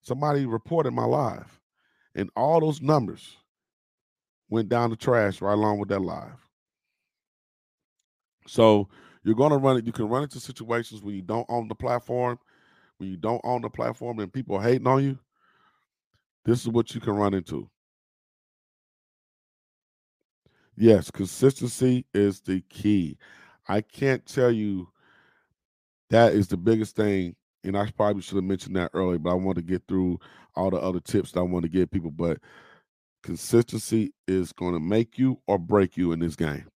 Somebody 0.02 0.46
reported 0.46 0.92
my 0.92 1.04
live, 1.04 1.60
and 2.14 2.30
all 2.34 2.60
those 2.60 2.80
numbers 2.80 3.36
went 4.48 4.68
down 4.68 4.90
the 4.90 4.96
trash 4.96 5.40
right 5.40 5.52
along 5.52 5.78
with 5.78 5.88
that 5.90 6.00
live. 6.00 6.46
So 8.46 8.88
you're 9.24 9.34
going 9.34 9.52
to 9.52 9.58
run 9.58 9.76
it. 9.76 9.86
You 9.86 9.92
can 9.92 10.08
run 10.08 10.24
into 10.24 10.40
situations 10.40 11.02
where 11.02 11.14
you 11.14 11.22
don't 11.22 11.46
own 11.48 11.68
the 11.68 11.74
platform 11.74 12.38
when 13.02 13.10
you 13.10 13.16
don't 13.16 13.40
own 13.42 13.62
the 13.62 13.68
platform 13.68 14.20
and 14.20 14.32
people 14.32 14.56
are 14.56 14.62
hating 14.62 14.86
on 14.86 15.02
you, 15.02 15.18
this 16.44 16.60
is 16.60 16.68
what 16.68 16.94
you 16.94 17.00
can 17.00 17.14
run 17.14 17.34
into. 17.34 17.68
Yes, 20.76 21.10
consistency 21.10 22.06
is 22.14 22.40
the 22.40 22.62
key. 22.70 23.18
I 23.66 23.80
can't 23.80 24.24
tell 24.24 24.52
you 24.52 24.88
that 26.10 26.32
is 26.32 26.46
the 26.46 26.56
biggest 26.56 26.94
thing. 26.94 27.34
And 27.64 27.76
I 27.76 27.90
probably 27.90 28.22
should 28.22 28.36
have 28.36 28.44
mentioned 28.44 28.76
that 28.76 28.90
earlier, 28.94 29.18
but 29.18 29.30
I 29.30 29.34
want 29.34 29.56
to 29.56 29.62
get 29.62 29.82
through 29.88 30.20
all 30.54 30.70
the 30.70 30.78
other 30.78 31.00
tips 31.00 31.32
that 31.32 31.40
I 31.40 31.44
want 31.44 31.64
to 31.64 31.68
give 31.68 31.90
people. 31.90 32.10
But 32.12 32.38
consistency 33.24 34.12
is 34.28 34.52
going 34.52 34.74
to 34.74 34.80
make 34.80 35.18
you 35.18 35.40
or 35.48 35.58
break 35.58 35.96
you 35.96 36.12
in 36.12 36.20
this 36.20 36.36
game. 36.36 36.71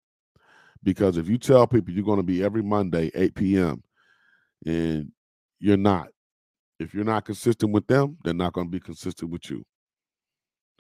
Because 0.86 1.18
if 1.18 1.28
you 1.28 1.40
tell 1.40 1.66
people 1.66 1.94
you're 1.94 2.06
going 2.06 2.20
to 2.20 2.24
be 2.24 2.44
every 2.44 2.62
Monday, 2.62 3.12
8 3.16 3.36
p.m., 3.36 3.84
and 4.66 5.12
you're 5.60 5.78
not, 5.78 6.10
if 6.80 6.94
you're 6.94 7.04
not 7.04 7.26
consistent 7.26 7.72
with 7.74 7.88
them, 7.88 8.18
they're 8.24 8.36
not 8.36 8.54
going 8.54 8.68
to 8.68 8.72
be 8.72 8.80
consistent 8.80 9.32
with 9.32 9.50
you. 9.50 9.66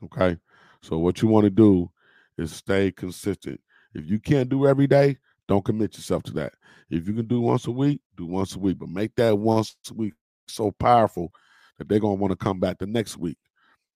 Okay. 0.03 0.37
So 0.83 0.99
what 0.99 1.21
you 1.21 1.27
want 1.27 1.45
to 1.45 1.49
do 1.49 1.89
is 2.37 2.53
stay 2.53 2.91
consistent. 2.91 3.59
If 3.95 4.07
you 4.07 4.19
can't 4.19 4.47
do 4.47 4.67
every 4.67 4.85
day, 4.85 5.17
don't 5.47 5.65
commit 5.65 5.95
yourself 5.95 6.21
to 6.23 6.33
that. 6.33 6.53
If 6.89 7.07
you 7.07 7.13
can 7.13 7.27
do 7.27 7.41
once 7.41 7.65
a 7.65 7.71
week, 7.71 8.01
do 8.15 8.27
once 8.27 8.55
a 8.55 8.59
week, 8.59 8.77
but 8.77 8.89
make 8.89 9.15
that 9.15 9.37
once 9.37 9.75
a 9.89 9.93
week 9.93 10.13
so 10.47 10.71
powerful 10.71 11.31
that 11.79 11.89
they're 11.89 11.99
going 11.99 12.17
to 12.17 12.21
want 12.21 12.31
to 12.31 12.43
come 12.43 12.59
back 12.59 12.77
the 12.77 12.85
next 12.85 13.17
week. 13.17 13.37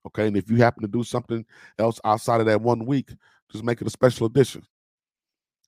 Okay. 0.08 0.26
And 0.26 0.38
if 0.38 0.50
you 0.50 0.58
happen 0.58 0.82
to 0.82 0.88
do 0.88 1.04
something 1.04 1.46
else 1.78 2.00
outside 2.04 2.40
of 2.40 2.48
that 2.48 2.62
one 2.62 2.86
week, 2.86 3.14
just 3.52 3.64
make 3.64 3.80
it 3.82 3.88
a 3.88 3.92
special 3.92 4.26
edition. 4.26 4.64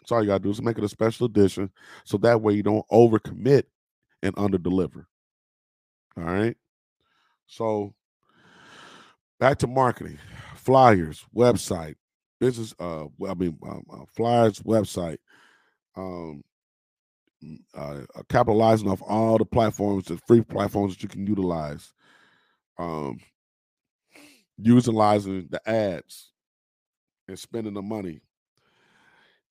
That's 0.01 0.11
all 0.11 0.21
you 0.21 0.27
got 0.27 0.37
to 0.37 0.43
do 0.43 0.49
is 0.49 0.61
make 0.61 0.77
it 0.77 0.83
a 0.83 0.89
special 0.89 1.27
edition. 1.27 1.71
So 2.03 2.17
that 2.19 2.41
way 2.41 2.53
you 2.53 2.63
don't 2.63 2.87
overcommit 2.91 3.63
and 4.23 4.33
under 4.37 4.57
deliver. 4.57 5.07
All 6.17 6.23
right. 6.23 6.57
So 7.47 7.93
back 9.39 9.57
to 9.59 9.67
marketing, 9.67 10.17
flyers, 10.55 11.25
website, 11.35 11.95
business. 12.39 12.73
Uh, 12.79 13.05
I 13.27 13.33
mean, 13.35 13.57
um, 13.63 13.83
uh, 13.91 14.05
flyers, 14.13 14.59
website. 14.59 15.17
Um, 15.95 16.43
uh, 17.75 18.01
uh, 18.15 18.23
capitalizing 18.29 18.87
off 18.87 19.01
all 19.01 19.37
the 19.37 19.45
platforms, 19.45 20.05
the 20.05 20.17
free 20.27 20.41
platforms 20.41 20.93
that 20.93 21.03
you 21.03 21.09
can 21.09 21.25
utilize. 21.25 21.91
Um, 22.77 23.19
utilizing 24.57 25.47
the 25.49 25.69
ads 25.69 26.31
and 27.27 27.37
spending 27.37 27.73
the 27.73 27.81
money. 27.81 28.21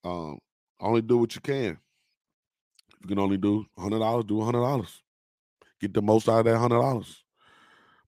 Um, 0.05 0.39
only 0.81 1.02
do 1.02 1.18
what 1.18 1.35
you 1.35 1.40
can. 1.40 1.78
If 2.93 3.02
you 3.02 3.09
can 3.09 3.18
only 3.18 3.36
do 3.36 3.64
hundred 3.78 3.98
dollars, 4.01 4.24
do 4.24 4.40
hundred 4.43 4.60
dollars 4.60 5.02
get 5.81 5.94
the 5.94 6.02
most 6.02 6.28
out 6.28 6.40
of 6.40 6.44
that 6.44 6.59
hundred 6.59 6.81
dollars. 6.81 7.24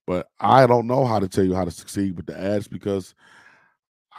But 0.07 0.27
I 0.39 0.67
don't 0.67 0.87
know 0.87 1.07
how 1.07 1.19
to 1.19 1.29
tell 1.29 1.45
you 1.45 1.55
how 1.55 1.65
to 1.65 1.71
succeed 1.71 2.17
with 2.17 2.27
the 2.27 2.39
ads 2.39 2.69
because 2.69 3.15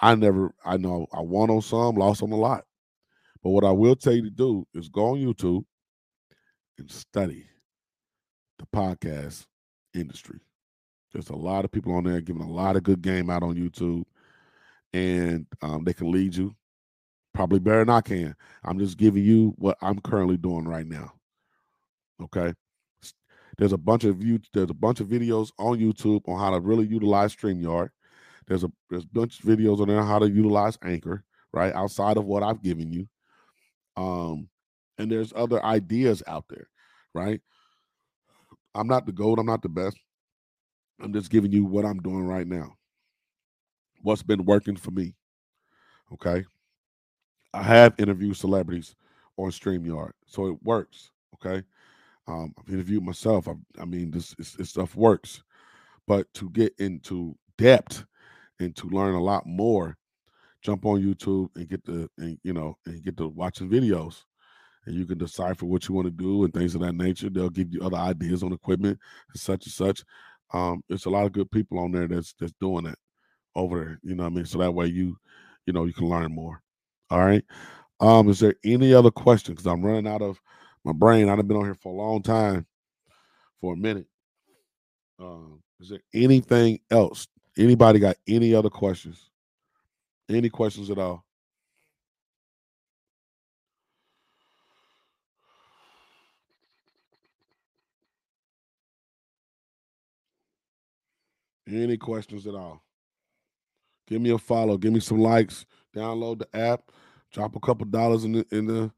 I 0.01 0.15
never 0.15 0.53
I 0.65 0.77
know 0.77 1.07
I 1.13 1.21
won 1.21 1.49
on 1.49 1.61
some, 1.61 1.95
lost 1.95 2.23
on 2.23 2.31
a 2.31 2.35
lot. 2.35 2.63
But 3.43 3.51
what 3.51 3.65
I 3.65 3.71
will 3.71 3.95
tell 3.95 4.13
you 4.13 4.23
to 4.23 4.29
do 4.29 4.65
is 4.73 4.89
go 4.89 5.09
on 5.09 5.17
YouTube 5.17 5.65
and 6.77 6.89
study 6.89 7.45
the 8.57 8.65
podcast 8.73 9.45
industry. 9.93 10.39
There's 11.11 11.29
a 11.29 11.35
lot 11.35 11.65
of 11.65 11.71
people 11.71 11.93
on 11.93 12.05
there 12.05 12.21
giving 12.21 12.41
a 12.41 12.49
lot 12.49 12.75
of 12.75 12.83
good 12.83 13.01
game 13.01 13.29
out 13.29 13.43
on 13.43 13.55
YouTube, 13.55 14.03
and 14.93 15.45
um, 15.61 15.83
they 15.83 15.93
can 15.93 16.11
lead 16.11 16.35
you 16.35 16.55
probably 17.33 17.59
better 17.59 17.79
than 17.79 17.89
I 17.89 18.01
can. 18.01 18.35
I'm 18.63 18.79
just 18.79 18.97
giving 18.97 19.23
you 19.23 19.53
what 19.57 19.77
I'm 19.81 19.99
currently 19.99 20.37
doing 20.37 20.65
right 20.65 20.87
now. 20.87 21.13
Okay. 22.21 22.53
There's 23.57 23.73
a 23.73 23.77
bunch 23.77 24.03
of 24.03 24.23
you. 24.23 24.39
There's 24.53 24.69
a 24.69 24.75
bunch 24.75 24.99
of 24.99 25.07
videos 25.07 25.51
on 25.59 25.79
YouTube 25.79 26.27
on 26.27 26.39
how 26.39 26.51
to 26.51 26.59
really 26.59 26.87
utilize 26.87 27.35
Streamyard. 27.35 27.89
There's 28.47 28.63
a 28.63 28.71
there's 28.89 29.03
a 29.03 29.13
bunch 29.13 29.39
of 29.39 29.45
videos 29.45 29.79
on 29.79 29.87
there 29.87 30.01
how 30.01 30.19
to 30.19 30.29
utilize 30.29 30.77
Anchor, 30.83 31.23
right? 31.53 31.73
Outside 31.73 32.17
of 32.17 32.25
what 32.25 32.43
I've 32.43 32.63
given 32.63 32.91
you. 32.91 33.07
Um, 33.95 34.49
and 34.97 35.11
there's 35.11 35.33
other 35.35 35.63
ideas 35.63 36.23
out 36.27 36.45
there, 36.49 36.67
right? 37.13 37.41
I'm 38.75 38.87
not 38.87 39.05
the 39.05 39.11
gold, 39.11 39.39
I'm 39.39 39.45
not 39.45 39.61
the 39.61 39.69
best. 39.69 39.97
I'm 40.99 41.13
just 41.13 41.29
giving 41.29 41.51
you 41.51 41.65
what 41.65 41.85
I'm 41.85 41.99
doing 41.99 42.25
right 42.25 42.47
now. 42.47 42.73
What's 44.01 44.23
been 44.23 44.45
working 44.45 44.75
for 44.75 44.91
me. 44.91 45.13
Okay. 46.11 46.43
I 47.53 47.63
have 47.63 47.93
interviewed 47.99 48.37
celebrities 48.37 48.95
on 49.37 49.49
StreamYard, 49.51 50.11
so 50.25 50.47
it 50.47 50.63
works. 50.63 51.11
Okay. 51.35 51.63
Um, 52.27 52.53
I've 52.57 52.73
interviewed 52.73 53.03
myself. 53.03 53.47
I, 53.47 53.53
I 53.79 53.85
mean, 53.85 54.11
this, 54.11 54.33
this, 54.35 54.53
this 54.53 54.69
stuff 54.69 54.95
works, 54.95 55.43
but 56.07 56.31
to 56.35 56.49
get 56.51 56.73
into 56.79 57.35
depth 57.57 58.05
and 58.59 58.75
to 58.77 58.87
learn 58.89 59.15
a 59.15 59.23
lot 59.23 59.45
more, 59.45 59.97
jump 60.61 60.85
on 60.85 61.01
YouTube 61.01 61.49
and 61.55 61.67
get 61.67 61.83
the 61.85 62.09
and 62.17 62.39
you 62.43 62.53
know 62.53 62.77
and 62.85 63.03
get 63.03 63.17
to 63.17 63.27
watching 63.27 63.69
videos, 63.69 64.23
and 64.85 64.95
you 64.95 65.05
can 65.05 65.17
decipher 65.17 65.65
what 65.65 65.87
you 65.87 65.95
want 65.95 66.07
to 66.07 66.11
do 66.11 66.43
and 66.43 66.53
things 66.53 66.75
of 66.75 66.81
that 66.81 66.95
nature. 66.95 67.29
They'll 67.29 67.49
give 67.49 67.73
you 67.73 67.81
other 67.81 67.97
ideas 67.97 68.43
on 68.43 68.53
equipment 68.53 68.99
and 69.33 69.41
such 69.41 69.65
and 69.65 69.73
such. 69.73 70.03
Um, 70.53 70.83
it's 70.89 71.05
a 71.05 71.09
lot 71.09 71.25
of 71.25 71.33
good 71.33 71.51
people 71.51 71.79
on 71.79 71.91
there 71.91 72.07
that's 72.07 72.33
that's 72.39 72.53
doing 72.61 72.85
it 72.85 72.97
over 73.55 73.79
there. 73.79 73.99
You 74.03 74.15
know 74.15 74.23
what 74.23 74.31
I 74.31 74.35
mean? 74.35 74.45
So 74.45 74.59
that 74.59 74.71
way 74.73 74.87
you, 74.87 75.17
you 75.65 75.73
know, 75.73 75.85
you 75.85 75.93
can 75.93 76.07
learn 76.09 76.33
more. 76.33 76.61
All 77.09 77.19
right. 77.19 77.43
Um, 77.99 78.29
is 78.29 78.39
there 78.39 78.55
any 78.63 78.93
other 78.93 79.11
questions? 79.11 79.55
Because 79.55 79.71
I'm 79.71 79.83
running 79.83 80.07
out 80.07 80.21
of 80.21 80.41
my 80.83 80.93
brain. 80.93 81.29
I've 81.29 81.47
been 81.47 81.57
on 81.57 81.65
here 81.65 81.75
for 81.75 81.93
a 81.93 81.95
long 81.95 82.21
time, 82.21 82.65
for 83.61 83.73
a 83.73 83.77
minute. 83.77 84.07
Um, 85.19 85.61
is 85.79 85.89
there 85.89 86.01
anything 86.13 86.79
else? 86.91 87.27
Anybody 87.57 87.99
got 87.99 88.17
any 88.27 88.53
other 88.55 88.69
questions? 88.69 89.29
Any 90.29 90.49
questions 90.49 90.89
at 90.89 90.97
all? 90.97 91.23
Any 101.67 101.97
questions 101.97 102.45
at 102.47 102.55
all? 102.55 102.83
Give 104.07 104.21
me 104.21 104.31
a 104.31 104.37
follow. 104.37 104.77
Give 104.77 104.91
me 104.91 104.99
some 104.99 105.19
likes. 105.19 105.65
Download 105.95 106.39
the 106.39 106.57
app. 106.57 106.91
Drop 107.31 107.55
a 107.55 107.59
couple 107.59 107.85
dollars 107.85 108.25
in 108.25 108.33
the 108.33 108.45
in 108.51 108.67
the 108.67 108.91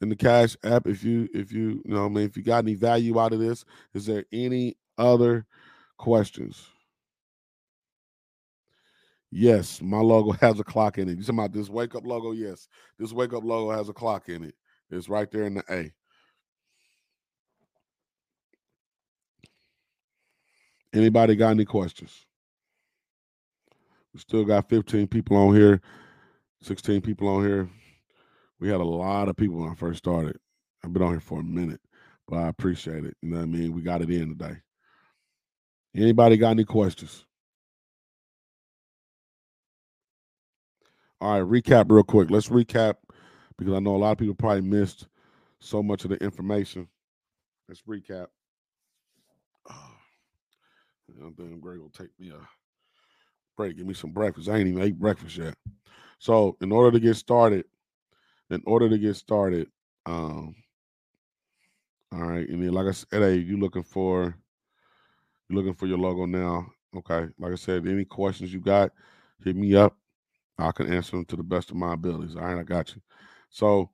in 0.00 0.08
the 0.08 0.16
cash 0.16 0.56
app 0.62 0.86
if 0.86 1.02
you 1.02 1.28
if 1.34 1.52
you 1.52 1.82
you 1.84 1.94
know 1.94 2.06
I 2.06 2.08
mean 2.08 2.24
if 2.24 2.36
you 2.36 2.42
got 2.42 2.64
any 2.64 2.74
value 2.74 3.18
out 3.18 3.32
of 3.32 3.40
this. 3.40 3.64
Is 3.94 4.06
there 4.06 4.24
any 4.32 4.76
other 4.96 5.46
questions? 5.96 6.66
Yes, 9.30 9.82
my 9.82 9.98
logo 9.98 10.32
has 10.40 10.58
a 10.60 10.64
clock 10.64 10.98
in 10.98 11.08
it. 11.08 11.16
You 11.16 11.22
talking 11.22 11.38
about 11.38 11.52
this 11.52 11.68
wake 11.68 11.94
up 11.94 12.06
logo? 12.06 12.32
Yes, 12.32 12.68
this 12.98 13.12
wake 13.12 13.32
up 13.32 13.44
logo 13.44 13.70
has 13.76 13.88
a 13.88 13.92
clock 13.92 14.28
in 14.28 14.44
it. 14.44 14.54
It's 14.90 15.08
right 15.08 15.30
there 15.30 15.44
in 15.44 15.54
the 15.54 15.64
A. 15.70 15.92
Anybody 20.94 21.36
got 21.36 21.50
any 21.50 21.66
questions? 21.66 22.24
We 24.14 24.20
still 24.20 24.44
got 24.44 24.70
15 24.70 25.06
people 25.06 25.36
on 25.36 25.54
here, 25.54 25.82
16 26.62 27.00
people 27.00 27.28
on 27.28 27.46
here. 27.46 27.68
We 28.60 28.68
had 28.68 28.80
a 28.80 28.84
lot 28.84 29.28
of 29.28 29.36
people 29.36 29.58
when 29.58 29.70
I 29.70 29.74
first 29.74 29.98
started. 29.98 30.38
I've 30.84 30.92
been 30.92 31.02
on 31.02 31.10
here 31.10 31.20
for 31.20 31.40
a 31.40 31.44
minute, 31.44 31.80
but 32.26 32.36
I 32.36 32.48
appreciate 32.48 33.04
it. 33.04 33.16
You 33.22 33.30
know 33.30 33.36
what 33.36 33.42
I 33.44 33.46
mean? 33.46 33.72
We 33.72 33.82
got 33.82 34.02
it 34.02 34.10
in 34.10 34.36
today. 34.36 34.56
Anybody 35.94 36.36
got 36.36 36.50
any 36.50 36.64
questions? 36.64 37.24
All 41.20 41.40
right, 41.40 41.64
recap 41.64 41.90
real 41.90 42.04
quick. 42.04 42.30
Let's 42.30 42.48
recap 42.48 42.94
because 43.56 43.74
I 43.74 43.80
know 43.80 43.96
a 43.96 43.98
lot 43.98 44.12
of 44.12 44.18
people 44.18 44.34
probably 44.34 44.60
missed 44.60 45.08
so 45.60 45.82
much 45.82 46.04
of 46.04 46.10
the 46.10 46.16
information. 46.16 46.88
Let's 47.68 47.82
recap. 47.82 48.26
Oh, 49.68 49.92
I'm 51.20 51.32
damn 51.32 51.60
Greg 51.60 51.80
will 51.80 51.90
take 51.90 52.10
me 52.18 52.30
a 52.30 52.38
break, 53.56 53.76
give 53.76 53.86
me 53.86 53.94
some 53.94 54.12
breakfast. 54.12 54.48
I 54.48 54.58
ain't 54.58 54.68
even 54.68 54.82
ate 54.82 54.98
breakfast 54.98 55.36
yet. 55.36 55.54
So, 56.18 56.56
in 56.60 56.72
order 56.72 56.90
to 56.92 57.00
get 57.00 57.14
started, 57.14 57.64
in 58.50 58.62
order 58.66 58.88
to 58.88 58.98
get 58.98 59.16
started, 59.16 59.68
um, 60.06 60.54
all 62.12 62.24
right, 62.24 62.48
and 62.48 62.62
then 62.62 62.72
like 62.72 62.86
I 62.86 62.92
said, 62.92 63.06
hey, 63.10 63.36
you 63.36 63.58
looking 63.58 63.82
for 63.82 64.34
you 65.48 65.56
looking 65.56 65.74
for 65.74 65.86
your 65.86 65.98
logo 65.98 66.26
now. 66.26 66.66
Okay. 66.96 67.26
Like 67.38 67.52
I 67.52 67.56
said, 67.56 67.86
any 67.86 68.04
questions 68.04 68.52
you 68.52 68.60
got, 68.60 68.92
hit 69.44 69.56
me 69.56 69.74
up. 69.74 69.96
I 70.58 70.72
can 70.72 70.92
answer 70.92 71.12
them 71.12 71.24
to 71.26 71.36
the 71.36 71.42
best 71.42 71.70
of 71.70 71.76
my 71.76 71.94
abilities. 71.94 72.34
All 72.34 72.42
right, 72.42 72.58
I 72.58 72.62
got 72.62 72.94
you. 72.94 73.00
So 73.50 73.90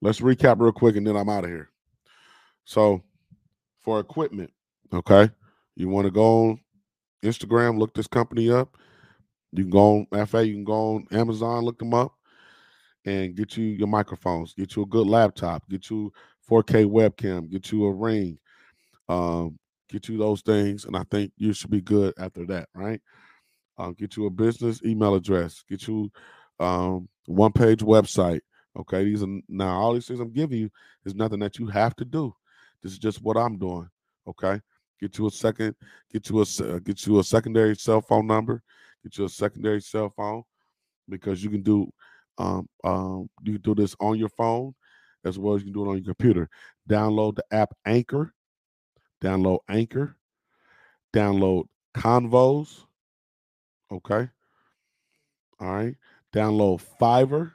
let's 0.00 0.20
recap 0.20 0.60
real 0.60 0.72
quick 0.72 0.96
and 0.96 1.06
then 1.06 1.16
I'm 1.16 1.28
out 1.28 1.44
of 1.44 1.50
here. 1.50 1.70
So 2.64 3.02
for 3.80 4.00
equipment, 4.00 4.50
okay, 4.92 5.30
you 5.76 5.88
want 5.88 6.06
to 6.06 6.10
go 6.10 6.48
on 6.48 6.60
Instagram, 7.22 7.78
look 7.78 7.94
this 7.94 8.06
company 8.06 8.50
up. 8.50 8.76
You 9.54 9.64
can 9.64 9.70
go 9.70 10.06
on 10.10 10.26
FA, 10.26 10.46
you 10.46 10.54
can 10.54 10.64
go 10.64 10.96
on 10.96 11.06
Amazon, 11.12 11.64
look 11.64 11.78
them 11.78 11.94
up, 11.94 12.12
and 13.04 13.36
get 13.36 13.56
you 13.56 13.64
your 13.64 13.88
microphones, 13.88 14.52
get 14.54 14.74
you 14.76 14.82
a 14.82 14.86
good 14.86 15.06
laptop, 15.06 15.68
get 15.68 15.88
you 15.90 16.12
4K 16.50 16.86
webcam, 16.86 17.50
get 17.50 17.70
you 17.70 17.84
a 17.84 17.92
ring, 17.92 18.38
um, 19.08 19.58
get 19.88 20.08
you 20.08 20.18
those 20.18 20.42
things, 20.42 20.84
and 20.84 20.96
I 20.96 21.04
think 21.10 21.32
you 21.36 21.52
should 21.52 21.70
be 21.70 21.80
good 21.80 22.14
after 22.18 22.44
that, 22.46 22.68
right? 22.74 23.00
Um, 23.78 23.94
get 23.94 24.16
you 24.16 24.26
a 24.26 24.30
business 24.30 24.82
email 24.84 25.14
address, 25.14 25.62
get 25.68 25.86
you 25.86 26.10
um, 26.58 27.08
one 27.26 27.52
page 27.52 27.80
website. 27.80 28.40
Okay, 28.76 29.04
these 29.04 29.22
are 29.22 29.40
now 29.48 29.80
all 29.80 29.94
these 29.94 30.06
things 30.06 30.18
I'm 30.18 30.32
giving 30.32 30.58
you 30.58 30.70
is 31.04 31.14
nothing 31.14 31.38
that 31.40 31.58
you 31.58 31.66
have 31.68 31.94
to 31.96 32.04
do. 32.04 32.34
This 32.82 32.92
is 32.92 32.98
just 32.98 33.22
what 33.22 33.36
I'm 33.36 33.56
doing. 33.56 33.88
Okay, 34.26 34.60
Get 35.00 35.18
you 35.18 35.26
a 35.26 35.30
second, 35.30 35.74
get 36.10 36.30
you 36.30 36.40
a 36.40 36.80
get 36.80 37.06
you 37.06 37.18
a 37.18 37.24
secondary 37.24 37.76
cell 37.76 38.00
phone 38.00 38.26
number, 38.26 38.62
get 39.04 39.18
you 39.18 39.26
a 39.26 39.28
secondary 39.28 39.80
cell 39.80 40.10
phone 40.10 40.42
because 41.08 41.44
you 41.44 41.50
can 41.50 41.62
do 41.62 41.88
um, 42.38 42.68
um, 42.82 43.30
you 43.42 43.52
can 43.52 43.62
do 43.62 43.74
this 43.74 43.94
on 44.00 44.18
your 44.18 44.30
phone 44.30 44.74
as 45.24 45.38
well 45.38 45.54
as 45.54 45.62
you 45.62 45.66
can 45.66 45.74
do 45.74 45.86
it 45.86 45.90
on 45.90 45.96
your 45.96 46.14
computer. 46.14 46.48
Download 46.88 47.36
the 47.36 47.44
app 47.52 47.72
Anchor, 47.86 48.34
download 49.22 49.60
Anchor, 49.68 50.16
download 51.12 51.66
Convos. 51.94 52.84
Okay. 53.92 54.28
All 55.60 55.72
right. 55.72 55.94
Download 56.32 56.82
Fiverr. 57.00 57.52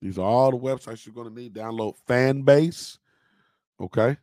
These 0.00 0.18
are 0.18 0.26
all 0.26 0.50
the 0.50 0.56
websites 0.56 1.06
you're 1.06 1.14
going 1.14 1.32
to 1.32 1.40
need. 1.40 1.54
Download 1.54 1.94
Fanbase. 2.08 2.98
Okay. 3.80 4.16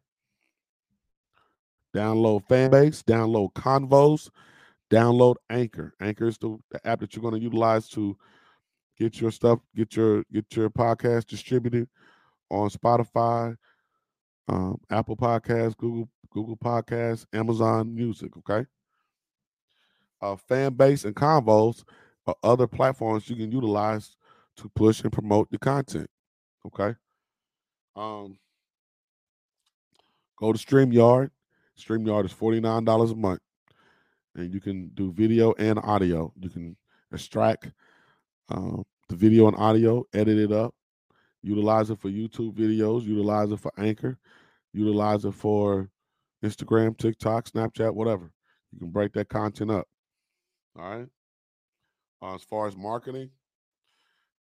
Download 1.95 2.45
Fanbase, 2.47 3.03
download 3.03 3.53
Convos, 3.53 4.30
download 4.90 5.36
Anchor. 5.49 5.94
Anchor 5.99 6.28
is 6.28 6.38
the, 6.38 6.57
the 6.72 6.86
app 6.88 6.99
that 6.99 7.16
you're 7.16 7.22
going 7.22 7.36
to 7.36 7.41
utilize 7.41 7.88
to 7.90 8.18
get 8.98 9.22
your 9.22 9.32
stuff, 9.32 9.60
get 9.76 9.95
your 9.95 10.24
get 10.32 10.45
your 10.56 10.70
podcast 10.70 11.28
distributed 11.28 11.88
on 12.49 12.70
Spotify, 12.70 13.56
um, 14.48 14.80
Apple 14.90 15.16
Podcasts, 15.16 15.78
Google 15.78 16.10
Google 16.32 16.57
Podcasts, 16.57 17.26
Amazon 17.34 17.94
Music. 17.94 18.36
Okay. 18.38 18.66
Uh, 20.22 20.36
Fanbase 20.49 21.06
and 21.06 21.16
Convos 21.16 21.84
are 22.28 22.36
other 22.44 22.68
platforms 22.68 23.30
you 23.30 23.38
can 23.38 23.52
utilize 23.52 24.18
to 24.57 24.70
push 24.76 25.02
and 25.02 25.11
promote 25.11 25.49
the 25.49 25.57
content. 25.57 26.10
Okay. 26.68 26.94
Um, 27.95 28.38
go 30.38 30.52
to 30.52 30.60
StreamYard. 30.60 31.32
StreamYard 31.80 32.26
is 32.26 32.34
$49 32.34 33.11
a 33.11 33.16
month. 33.16 33.40
And 34.35 34.53
you 34.53 34.60
can 34.60 34.89
do 34.93 35.11
video 35.11 35.53
and 35.53 35.80
audio. 35.80 36.31
You 36.39 36.49
can 36.49 36.77
extract 37.11 37.72
um, 38.49 38.85
the 39.07 39.15
video 39.15 39.47
and 39.47 39.57
audio, 39.57 40.06
edit 40.14 40.38
it 40.38 40.51
up, 40.51 40.73
utilize 41.41 41.89
it 41.89 41.99
for 41.99 42.10
YouTube 42.10 42.53
videos, 42.53 43.03
utilize 43.03 43.51
it 43.51 43.60
for 43.60 43.72
Anchor, 43.77 44.18
utilize 44.73 45.26
it 45.26 45.34
for 45.34 45.89
Instagram, 46.43 46.97
TikTok, 46.97 47.49
Snapchat, 47.49 47.93
whatever. 47.93 48.31
You 48.72 48.80
can 48.80 48.91
break 48.91 49.14
that 49.14 49.30
content 49.30 49.72
up. 49.72 49.88
All 50.77 50.97
right. 50.97 51.07
Uh, 52.22 52.35
as 52.35 52.43
far 52.43 52.68
as 52.68 52.76
marketing, 52.76 53.30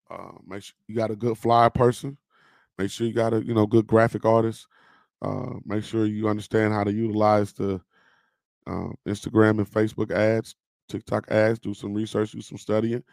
uh, 0.09 0.31
make 0.45 0.64
sure 0.64 0.76
you 0.88 0.95
got 0.95 1.11
a 1.11 1.15
good 1.15 1.38
flyer 1.38 1.69
person. 1.69 2.18
Make 2.77 2.91
sure 2.91 3.07
you 3.07 3.14
got 3.14 3.34
a 3.34 3.43
you 3.43 3.53
know 3.53 3.65
good 3.65 3.88
graphic 3.88 4.26
artist. 4.26 4.68
Uh, 5.22 5.53
make 5.65 5.84
sure 5.84 6.05
you 6.05 6.27
understand 6.27 6.73
how 6.73 6.84
to 6.84 6.91
utilize 6.91 7.53
the 7.53 7.81
uh, 8.68 8.89
Instagram 9.07 9.60
and 9.60 9.69
Facebook 9.69 10.11
ads, 10.11 10.56
TikTok 10.89 11.30
ads. 11.31 11.60
Do 11.60 11.73
some 11.73 11.94
research, 11.94 12.31
do 12.31 12.41
some 12.41 12.57
studying. 12.57 13.03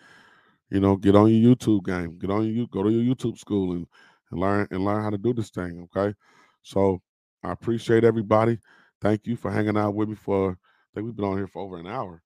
You 0.70 0.80
know, 0.80 0.96
get 0.96 1.14
on 1.14 1.32
your 1.32 1.54
YouTube 1.54 1.84
game. 1.84 2.18
Get 2.18 2.30
on 2.30 2.52
your 2.52 2.66
go 2.66 2.82
to 2.82 2.90
your 2.90 3.14
YouTube 3.14 3.38
school 3.38 3.72
and, 3.72 3.86
and 4.30 4.40
learn 4.40 4.66
and 4.70 4.84
learn 4.84 5.02
how 5.02 5.10
to 5.10 5.18
do 5.18 5.32
this 5.32 5.50
thing. 5.50 5.86
Okay, 5.96 6.14
so 6.62 7.00
I 7.42 7.52
appreciate 7.52 8.04
everybody. 8.04 8.58
Thank 9.00 9.26
you 9.26 9.36
for 9.36 9.50
hanging 9.50 9.76
out 9.76 9.94
with 9.94 10.08
me 10.08 10.14
for. 10.14 10.50
I 10.52 10.90
think 10.94 11.06
we've 11.06 11.16
been 11.16 11.24
on 11.24 11.36
here 11.36 11.46
for 11.46 11.62
over 11.62 11.78
an 11.78 11.86
hour. 11.86 12.22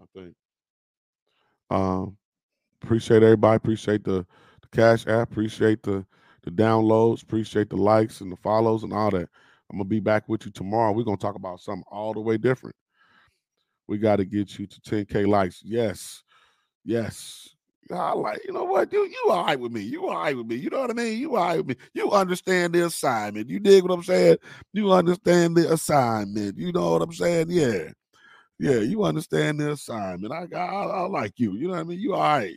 I 0.00 0.04
think. 0.18 0.34
Um, 1.70 2.16
appreciate 2.82 3.22
everybody. 3.22 3.56
Appreciate 3.56 4.04
the 4.04 4.26
the 4.62 4.68
Cash 4.72 5.06
App. 5.06 5.30
Appreciate 5.30 5.82
the 5.82 6.04
the 6.42 6.50
downloads. 6.50 7.22
Appreciate 7.22 7.68
the 7.68 7.76
likes 7.76 8.20
and 8.20 8.32
the 8.32 8.36
follows 8.36 8.82
and 8.82 8.92
all 8.92 9.10
that. 9.10 9.28
I'm 9.70 9.78
gonna 9.78 9.88
be 9.88 10.00
back 10.00 10.28
with 10.28 10.46
you 10.46 10.52
tomorrow. 10.52 10.92
We're 10.92 11.04
gonna 11.04 11.16
talk 11.16 11.34
about 11.34 11.60
something 11.60 11.84
all 11.90 12.14
the 12.14 12.20
way 12.20 12.38
different. 12.38 12.76
We 13.86 13.98
got 13.98 14.16
to 14.16 14.24
get 14.24 14.58
you 14.58 14.66
to 14.66 14.80
10k 14.80 15.26
likes. 15.26 15.62
Yes, 15.64 16.22
yes. 16.84 17.48
I 17.90 18.12
like, 18.12 18.40
you 18.44 18.52
know 18.52 18.64
what? 18.64 18.92
You 18.92 19.04
you 19.06 19.30
all 19.30 19.46
right 19.46 19.58
with 19.58 19.72
me. 19.72 19.80
You 19.80 20.08
all 20.08 20.18
right 20.18 20.36
with 20.36 20.46
me. 20.46 20.56
You 20.56 20.68
know 20.68 20.80
what 20.80 20.90
I 20.90 20.92
mean? 20.92 21.18
You 21.18 21.36
all 21.36 21.46
right 21.46 21.56
with 21.56 21.68
me. 21.68 21.76
You 21.94 22.10
understand 22.10 22.74
the 22.74 22.84
assignment. 22.84 23.48
You 23.48 23.60
dig 23.60 23.82
what 23.82 23.92
I'm 23.92 24.02
saying? 24.02 24.36
You 24.74 24.92
understand 24.92 25.56
the 25.56 25.72
assignment. 25.72 26.58
You 26.58 26.70
know 26.72 26.92
what 26.92 27.02
I'm 27.02 27.12
saying? 27.12 27.46
Yeah. 27.48 27.88
Yeah, 28.58 28.80
you 28.80 29.04
understand 29.04 29.60
the 29.60 29.72
assignment. 29.72 30.32
I 30.32 30.46
I, 30.54 30.84
I 30.84 31.06
like 31.06 31.34
you. 31.36 31.54
You 31.54 31.68
know 31.68 31.74
what 31.74 31.80
I 31.80 31.84
mean? 31.84 32.00
You 32.00 32.14
all 32.14 32.20
right. 32.20 32.56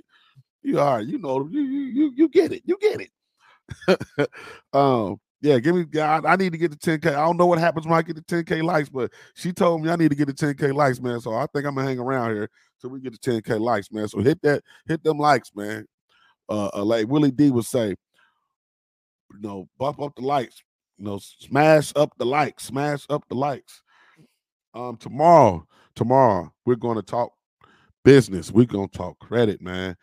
You 0.63 0.79
all 0.79 0.95
right. 0.97 1.07
You 1.07 1.19
know, 1.19 1.47
you 1.49 1.61
you 1.61 1.81
you, 1.81 2.11
you 2.15 2.29
get 2.29 2.51
it. 2.51 2.63
You 2.65 2.77
get 2.81 3.01
it. 3.01 4.29
um, 4.73 5.19
Yeah, 5.41 5.57
give 5.57 5.75
me. 5.75 5.99
I, 5.99 6.19
I 6.19 6.35
need 6.35 6.51
to 6.51 6.57
get 6.57 6.69
the 6.69 6.77
10k. 6.77 7.07
I 7.07 7.25
don't 7.25 7.37
know 7.37 7.47
what 7.47 7.57
happens 7.57 7.87
when 7.87 7.97
I 7.97 8.03
get 8.03 8.15
the 8.15 8.21
10k 8.21 8.63
likes, 8.63 8.89
but 8.89 9.11
she 9.33 9.51
told 9.51 9.81
me 9.81 9.89
I 9.89 9.95
need 9.95 10.09
to 10.09 10.15
get 10.15 10.27
the 10.27 10.33
10k 10.33 10.73
likes, 10.73 11.01
man. 11.01 11.19
So 11.19 11.33
I 11.33 11.47
think 11.47 11.65
I'm 11.65 11.73
gonna 11.73 11.87
hang 11.87 11.97
around 11.97 12.35
here 12.35 12.49
till 12.79 12.91
we 12.91 12.99
get 13.01 13.19
the 13.19 13.41
10k 13.41 13.59
likes, 13.59 13.91
man. 13.91 14.07
So 14.07 14.19
hit 14.19 14.39
that, 14.43 14.63
hit 14.87 15.03
them 15.03 15.17
likes, 15.17 15.51
man. 15.55 15.87
Uh, 16.47 16.69
uh 16.75 16.83
like 16.83 17.07
Willie 17.07 17.31
D 17.31 17.49
would 17.49 17.65
say, 17.65 17.89
you 17.89 19.39
know, 19.39 19.67
bump 19.79 19.99
up 19.99 20.15
the 20.15 20.21
likes, 20.21 20.61
you 20.99 21.05
know, 21.05 21.17
smash 21.17 21.91
up 21.95 22.13
the 22.19 22.25
likes, 22.25 22.65
smash 22.65 23.07
up 23.09 23.23
the 23.27 23.35
likes. 23.35 23.81
Um, 24.75 24.95
tomorrow, 24.97 25.65
tomorrow 25.95 26.53
we're 26.65 26.75
to 26.75 27.01
talk 27.01 27.31
business. 28.03 28.51
We're 28.51 28.67
gonna 28.67 28.87
talk 28.89 29.17
credit, 29.17 29.59
man. 29.59 29.97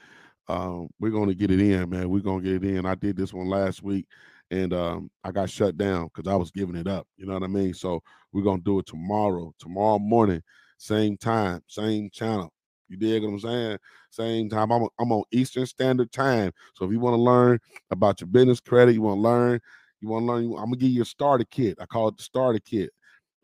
Um, 0.48 0.88
we're 0.98 1.12
gonna 1.12 1.34
get 1.34 1.52
it 1.52 1.60
in, 1.60 1.90
man. 1.90 2.08
We're 2.08 2.22
gonna 2.22 2.42
get 2.42 2.64
it 2.64 2.64
in. 2.64 2.86
I 2.86 2.96
did 2.96 3.16
this 3.16 3.32
one 3.32 3.48
last 3.48 3.84
week 3.84 4.06
and 4.50 4.72
um, 4.72 5.10
I 5.24 5.30
got 5.30 5.50
shut 5.50 5.76
down 5.76 6.08
because 6.14 6.30
I 6.30 6.36
was 6.36 6.50
giving 6.50 6.76
it 6.76 6.86
up. 6.86 7.06
You 7.16 7.26
know 7.26 7.34
what 7.34 7.42
I 7.42 7.48
mean? 7.48 7.74
So 7.74 8.02
we're 8.32 8.42
gonna 8.42 8.62
do 8.62 8.78
it 8.78 8.86
tomorrow, 8.86 9.52
tomorrow 9.58 9.98
morning, 9.98 10.42
same 10.78 11.16
time, 11.16 11.62
same 11.66 12.10
channel. 12.10 12.52
You 12.88 12.96
dig 12.96 13.22
what 13.22 13.30
I'm 13.30 13.40
saying? 13.40 13.78
Same 14.10 14.48
time. 14.48 14.72
I'm, 14.72 14.88
I'm 14.98 15.12
on 15.12 15.24
Eastern 15.30 15.66
Standard 15.66 16.10
Time. 16.10 16.52
So 16.74 16.86
if 16.86 16.90
you 16.92 17.00
want 17.00 17.14
to 17.14 17.22
learn 17.22 17.58
about 17.90 18.20
your 18.20 18.28
business 18.28 18.60
credit, 18.60 18.94
you 18.94 19.02
want 19.02 19.18
to 19.18 19.22
learn, 19.22 19.60
you 20.00 20.08
want 20.08 20.22
to 20.22 20.26
learn, 20.26 20.44
I'm 20.44 20.66
gonna 20.66 20.76
give 20.76 20.90
you 20.90 21.02
a 21.02 21.06
starter 21.06 21.44
kit. 21.50 21.76
I 21.80 21.86
call 21.86 22.08
it 22.08 22.16
the 22.16 22.22
starter 22.22 22.60
kit. 22.60 22.90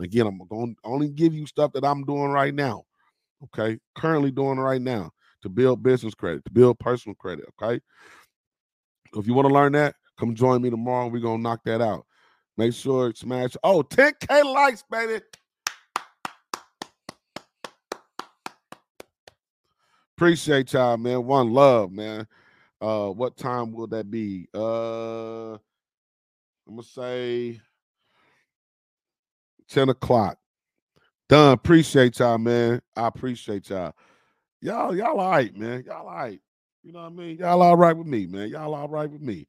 Again, 0.01 0.27
I'm 0.27 0.39
going 0.49 0.75
to 0.75 0.81
only 0.85 1.09
give 1.09 1.35
you 1.35 1.47
stuff 1.47 1.73
that 1.75 1.85
I'm 1.85 2.05
doing 2.05 2.31
right 2.31 2.55
now. 2.55 2.85
Okay, 3.45 3.79
currently 3.95 4.31
doing 4.31 4.59
right 4.59 4.81
now 4.81 5.11
to 5.43 5.49
build 5.49 5.83
business 5.83 6.15
credit, 6.15 6.45
to 6.47 6.51
build 6.51 6.79
personal 6.79 7.15
credit. 7.15 7.45
Okay. 7.63 7.81
If 9.15 9.27
you 9.27 9.35
want 9.35 9.47
to 9.47 9.55
learn 9.55 9.73
that, 9.73 9.95
Come 10.19 10.35
join 10.35 10.63
me 10.63 10.71
tomorrow. 10.71 11.09
We're 11.09 11.21
gonna 11.21 11.43
knock 11.43 11.65
that 11.65 11.81
out. 11.81 12.07
Make 12.57 12.73
sure 12.73 13.09
it 13.09 13.19
smash. 13.19 13.57
Oh, 13.65 13.83
10k 13.83 14.45
likes, 14.45 14.85
baby. 14.89 15.21
Appreciate 20.17 20.73
y'all, 20.73 20.97
man. 20.97 21.25
One 21.27 21.53
love, 21.53 21.91
man. 21.91 22.27
Uh, 22.81 23.09
what 23.09 23.37
time 23.37 23.73
will 23.73 23.89
that 23.89 24.09
be? 24.11 24.47
Uh, 24.55 25.55
I'm 25.55 26.77
gonna 26.77 26.83
say 26.85 27.61
10 29.69 29.89
o'clock. 29.89 30.39
Done. 31.29 31.55
Appreciate 31.55 32.19
y'all, 32.19 32.39
man. 32.39 32.81
I 32.95 33.09
appreciate 33.09 33.71
y'all. 33.71 33.93
Y'all, 34.61 34.95
y'all 34.95 35.19
all 35.19 35.31
right, 35.31 35.57
man. 35.57 35.83
Y'all 35.87 36.07
all 36.07 36.15
right. 36.15 36.41
You 36.83 36.93
know 36.93 37.01
what 37.01 37.13
I 37.13 37.17
mean? 37.17 37.39
Y'all 37.39 37.63
all 37.63 37.77
right 37.77 37.97
with 37.97 38.07
me, 38.07 38.27
man. 38.27 38.49
Y'all 38.49 38.75
all 38.75 38.89
right 38.89 39.11
with 39.11 39.23
me. 39.23 39.49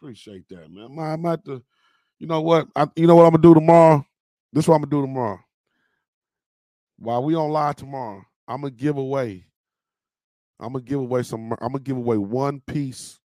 Appreciate 0.00 0.48
that, 0.48 0.70
man. 0.70 0.98
I'm, 0.98 1.26
at 1.26 1.44
the, 1.44 1.62
you 2.18 2.26
know 2.26 2.40
what? 2.40 2.68
I, 2.74 2.86
you 2.96 3.06
know 3.06 3.16
what 3.16 3.26
I'm 3.26 3.32
gonna 3.32 3.42
do 3.42 3.52
tomorrow? 3.52 4.02
This 4.50 4.64
is 4.64 4.68
what 4.68 4.76
I'm 4.76 4.80
gonna 4.80 4.90
do 4.90 5.02
tomorrow. 5.02 5.38
While 6.98 7.22
we 7.22 7.34
on 7.34 7.50
live 7.50 7.76
tomorrow, 7.76 8.24
I'm 8.48 8.62
gonna 8.62 8.70
give 8.70 8.96
away. 8.96 9.44
I'm 10.58 10.72
gonna 10.72 10.84
give 10.84 11.00
away 11.00 11.22
some. 11.22 11.52
I'm 11.60 11.72
gonna 11.72 11.80
give 11.80 11.98
away 11.98 12.16
one 12.16 12.62
piece. 12.66 13.20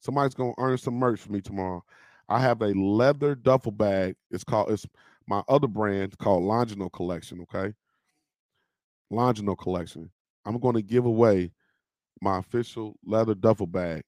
Somebody's 0.00 0.34
gonna 0.34 0.52
earn 0.58 0.78
some 0.78 0.94
merch 0.94 1.20
for 1.20 1.30
me 1.30 1.40
tomorrow. 1.40 1.84
I 2.28 2.40
have 2.40 2.60
a 2.62 2.74
leather 2.74 3.36
duffel 3.36 3.70
bag. 3.70 4.16
It's 4.32 4.42
called. 4.42 4.72
It's 4.72 4.86
my 5.28 5.44
other 5.48 5.68
brand 5.68 6.18
called 6.18 6.42
Longino 6.42 6.92
Collection. 6.92 7.40
Okay, 7.42 7.72
Longino 9.12 9.56
Collection. 9.56 10.10
I'm 10.44 10.60
to 10.60 10.82
give 10.82 11.04
away 11.04 11.52
my 12.20 12.38
official 12.38 12.96
leather 13.04 13.36
duffel 13.36 13.68
bag 13.68 14.02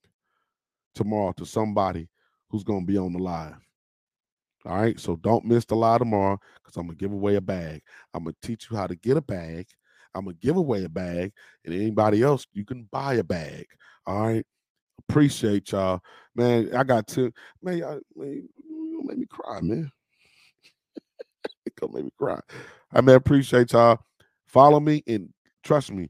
tomorrow 0.94 1.32
to 1.36 1.46
somebody 1.46 2.08
who's 2.50 2.64
going 2.64 2.86
to 2.86 2.92
be 2.92 2.98
on 2.98 3.12
the 3.12 3.18
live. 3.18 3.56
All 4.64 4.76
right. 4.76 4.98
So 4.98 5.16
don't 5.16 5.44
miss 5.44 5.64
the 5.64 5.74
live 5.74 6.00
tomorrow 6.00 6.38
because 6.62 6.76
I'm 6.76 6.86
going 6.86 6.96
to 6.96 7.02
give 7.02 7.12
away 7.12 7.36
a 7.36 7.40
bag. 7.40 7.82
I'm 8.14 8.24
going 8.24 8.36
to 8.40 8.46
teach 8.46 8.68
you 8.70 8.76
how 8.76 8.86
to 8.86 8.94
get 8.94 9.16
a 9.16 9.22
bag. 9.22 9.66
I'm 10.14 10.24
going 10.24 10.36
to 10.36 10.46
give 10.46 10.56
away 10.56 10.84
a 10.84 10.88
bag. 10.88 11.32
And 11.64 11.74
anybody 11.74 12.22
else, 12.22 12.46
you 12.52 12.64
can 12.64 12.88
buy 12.92 13.14
a 13.14 13.24
bag. 13.24 13.66
All 14.06 14.26
right. 14.26 14.46
Appreciate 15.08 15.72
y'all. 15.72 16.00
Man, 16.34 16.74
I 16.74 16.84
got 16.84 17.06
to, 17.08 17.32
man, 17.62 17.82
I, 17.82 17.98
man 18.14 18.48
you 19.02 19.02
make 19.04 19.18
me 19.18 19.26
cry, 19.26 19.60
man. 19.60 19.90
gonna 21.80 21.94
make 21.94 22.04
me 22.04 22.10
cry. 22.18 22.40
I 22.92 23.00
mean, 23.00 23.16
appreciate 23.16 23.72
y'all. 23.72 23.98
Follow 24.46 24.80
me 24.80 25.02
and 25.06 25.28
trust 25.64 25.90
me. 25.90 26.08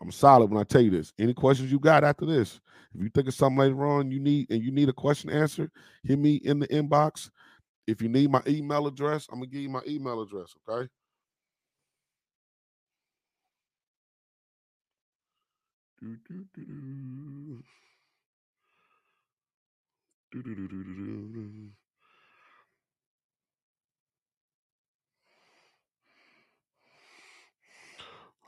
I'm 0.00 0.10
solid 0.10 0.50
when 0.50 0.60
I 0.60 0.64
tell 0.64 0.80
you 0.80 0.90
this. 0.90 1.12
Any 1.18 1.34
questions 1.34 1.70
you 1.70 1.78
got 1.78 2.04
after 2.04 2.26
this, 2.26 2.60
if 2.94 3.02
you 3.02 3.10
think 3.10 3.28
of 3.28 3.34
something 3.34 3.58
later 3.58 3.86
on 3.86 4.10
you 4.10 4.20
need 4.20 4.50
and 4.50 4.62
you 4.62 4.70
need 4.72 4.88
a 4.88 4.92
question 4.92 5.30
answered, 5.30 5.70
hit 6.04 6.18
me 6.18 6.36
in 6.36 6.58
the 6.60 6.68
inbox. 6.68 7.30
If 7.86 8.02
you 8.02 8.08
need 8.08 8.30
my 8.30 8.42
email 8.46 8.86
address, 8.86 9.26
I'm 9.30 9.38
gonna 9.40 9.50
give 9.50 9.62
you 9.62 9.70
my 9.70 9.82
email 9.86 10.22
address, 10.22 10.54
okay? 10.68 10.88
Do, 16.00 16.16
do, 16.28 16.44
do, 16.54 17.62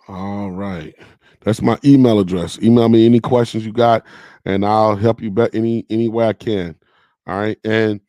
All 0.09 0.51
right. 0.51 0.95
That's 1.43 1.63
my 1.63 1.79
email 1.85 2.19
address. 2.21 2.59
Email 2.61 2.89
me 2.89 3.07
any 3.07 3.21
questions 3.21 3.65
you 3.67 3.73
got, 3.73 4.05
and 4.45 4.65
I'll 4.65 4.97
help 4.97 5.21
you 5.21 5.31
bet 5.31 5.55
any 5.55 5.85
any 5.91 6.09
way 6.09 6.27
I 6.27 6.33
can. 6.33 6.77
All 7.27 7.39
right. 7.39 7.59
And 7.65 8.01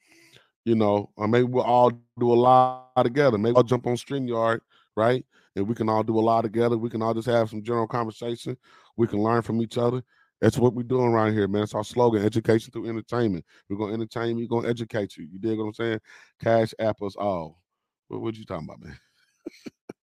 you 0.66 0.76
know, 0.76 1.10
or 1.18 1.28
maybe 1.28 1.44
we'll 1.46 1.64
all 1.64 1.92
do 1.92 2.32
a 2.32 2.36
lot 2.36 2.92
together. 3.04 3.38
Maybe 3.38 3.56
I'll 3.56 3.64
jump 3.64 3.88
on 3.88 3.96
StreamYard, 3.96 4.62
right? 4.96 5.26
And 5.56 5.68
we 5.68 5.76
can 5.76 5.90
all 5.90 6.04
do 6.04 6.18
a 6.18 6.22
lot 6.22 6.42
together. 6.42 6.78
We 6.78 6.90
can 6.90 7.02
all 7.02 7.14
just 7.14 7.28
have 7.28 7.50
some 7.50 7.64
general 7.64 7.88
conversation. 7.88 8.58
We 8.98 9.08
can 9.08 9.20
learn 9.20 9.42
from 9.42 9.62
each 9.62 9.78
other. 9.78 10.04
That's 10.42 10.58
what 10.58 10.74
we're 10.74 10.84
doing 10.84 11.08
around 11.08 11.34
here, 11.34 11.48
man. 11.48 11.64
It's 11.64 11.76
our 11.76 11.84
slogan: 11.84 12.26
education 12.26 12.72
through 12.72 12.90
entertainment. 12.90 13.46
We're 13.70 13.78
gonna 13.78 13.94
entertain 13.94 14.38
you, 14.38 14.48
gonna 14.48 14.70
educate 14.70 15.16
you. 15.18 15.28
You 15.32 15.40
dig 15.40 15.58
what 15.58 15.66
I'm 15.66 15.74
saying? 15.74 16.00
Cash 16.42 16.74
apples 16.80 17.16
all. 17.16 17.60
What 18.08 18.22
what 18.22 18.36
you 18.36 18.46
talking 18.46 18.68
about, 18.68 18.82
man? 18.82 19.00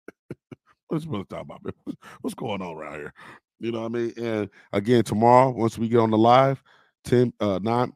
What's 0.90 1.06
really 1.06 1.24
talking 1.26 1.46
about? 1.52 1.76
What's 2.22 2.34
going 2.34 2.62
on 2.62 2.76
around 2.76 2.96
here? 2.96 3.14
You 3.60 3.72
know 3.72 3.82
what 3.82 3.86
I 3.86 3.90
mean? 3.90 4.14
And 4.18 4.50
again, 4.74 5.04
tomorrow, 5.04 5.52
once 5.52 5.78
we 5.78 5.88
get 5.88 6.00
on 6.00 6.10
the 6.10 6.18
live, 6.18 6.62
10 7.06 7.32
uh 7.40 7.60
9, 7.62 7.94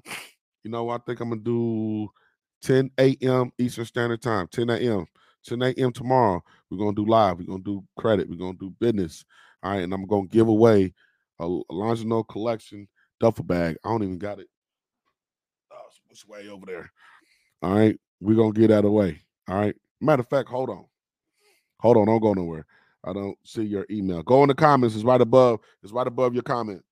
you 0.63 0.71
know, 0.71 0.89
I 0.89 0.99
think 0.99 1.19
I'm 1.19 1.29
gonna 1.29 1.41
do 1.41 2.09
10 2.61 2.91
a.m. 2.99 3.51
Eastern 3.57 3.85
Standard 3.85 4.21
Time, 4.21 4.47
10 4.51 4.69
a.m. 4.69 5.05
10 5.45 5.61
a.m. 5.63 5.91
tomorrow. 5.91 6.43
We're 6.69 6.77
gonna 6.77 6.93
do 6.93 7.05
live, 7.05 7.39
we're 7.39 7.45
gonna 7.45 7.63
do 7.63 7.83
credit, 7.97 8.29
we're 8.29 8.37
gonna 8.37 8.57
do 8.59 8.69
business. 8.79 9.25
All 9.63 9.71
right, 9.71 9.81
and 9.81 9.93
I'm 9.93 10.05
gonna 10.05 10.27
give 10.27 10.47
away 10.47 10.93
a, 11.39 11.45
a 11.45 11.73
Longino 11.73 12.27
collection 12.27 12.87
duffel 13.19 13.43
bag. 13.43 13.77
I 13.83 13.89
don't 13.89 14.03
even 14.03 14.19
got 14.19 14.39
it. 14.39 14.47
Oh, 15.71 15.89
it's 16.11 16.27
way 16.27 16.47
over 16.47 16.67
there. 16.67 16.91
All 17.63 17.73
right, 17.75 17.99
we're 18.21 18.35
gonna 18.35 18.53
get 18.53 18.67
that 18.67 18.85
away. 18.85 19.21
All 19.49 19.57
right. 19.57 19.75
Matter 19.99 20.21
of 20.21 20.29
fact, 20.29 20.49
hold 20.49 20.69
on. 20.69 20.85
Hold 21.79 21.97
on, 21.97 22.05
don't 22.05 22.21
go 22.21 22.33
nowhere. 22.33 22.65
I 23.05 23.13
don't 23.13 23.37
see 23.45 23.63
your 23.63 23.85
email. 23.91 24.23
Go 24.23 24.43
in 24.43 24.49
the 24.49 24.55
comments. 24.55 24.95
It's 24.95 25.05
right 25.05 25.21
above. 25.21 25.59
It's 25.83 25.93
right 25.93 26.07
above 26.07 26.33
your 26.33 26.43
comment. 26.43 26.83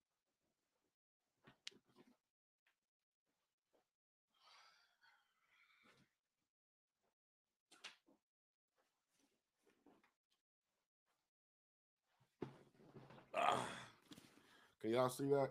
Can 14.82 14.92
y'all 14.92 15.10
see 15.10 15.26
that? 15.26 15.50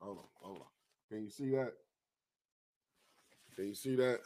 Hold 0.00 0.18
on, 0.18 0.24
hold 0.42 0.58
on. 0.58 0.66
Can 1.10 1.24
you 1.24 1.30
see 1.30 1.50
that? 1.50 1.72
Can 3.56 3.68
you 3.68 3.74
see 3.74 3.96
that? 3.96 4.20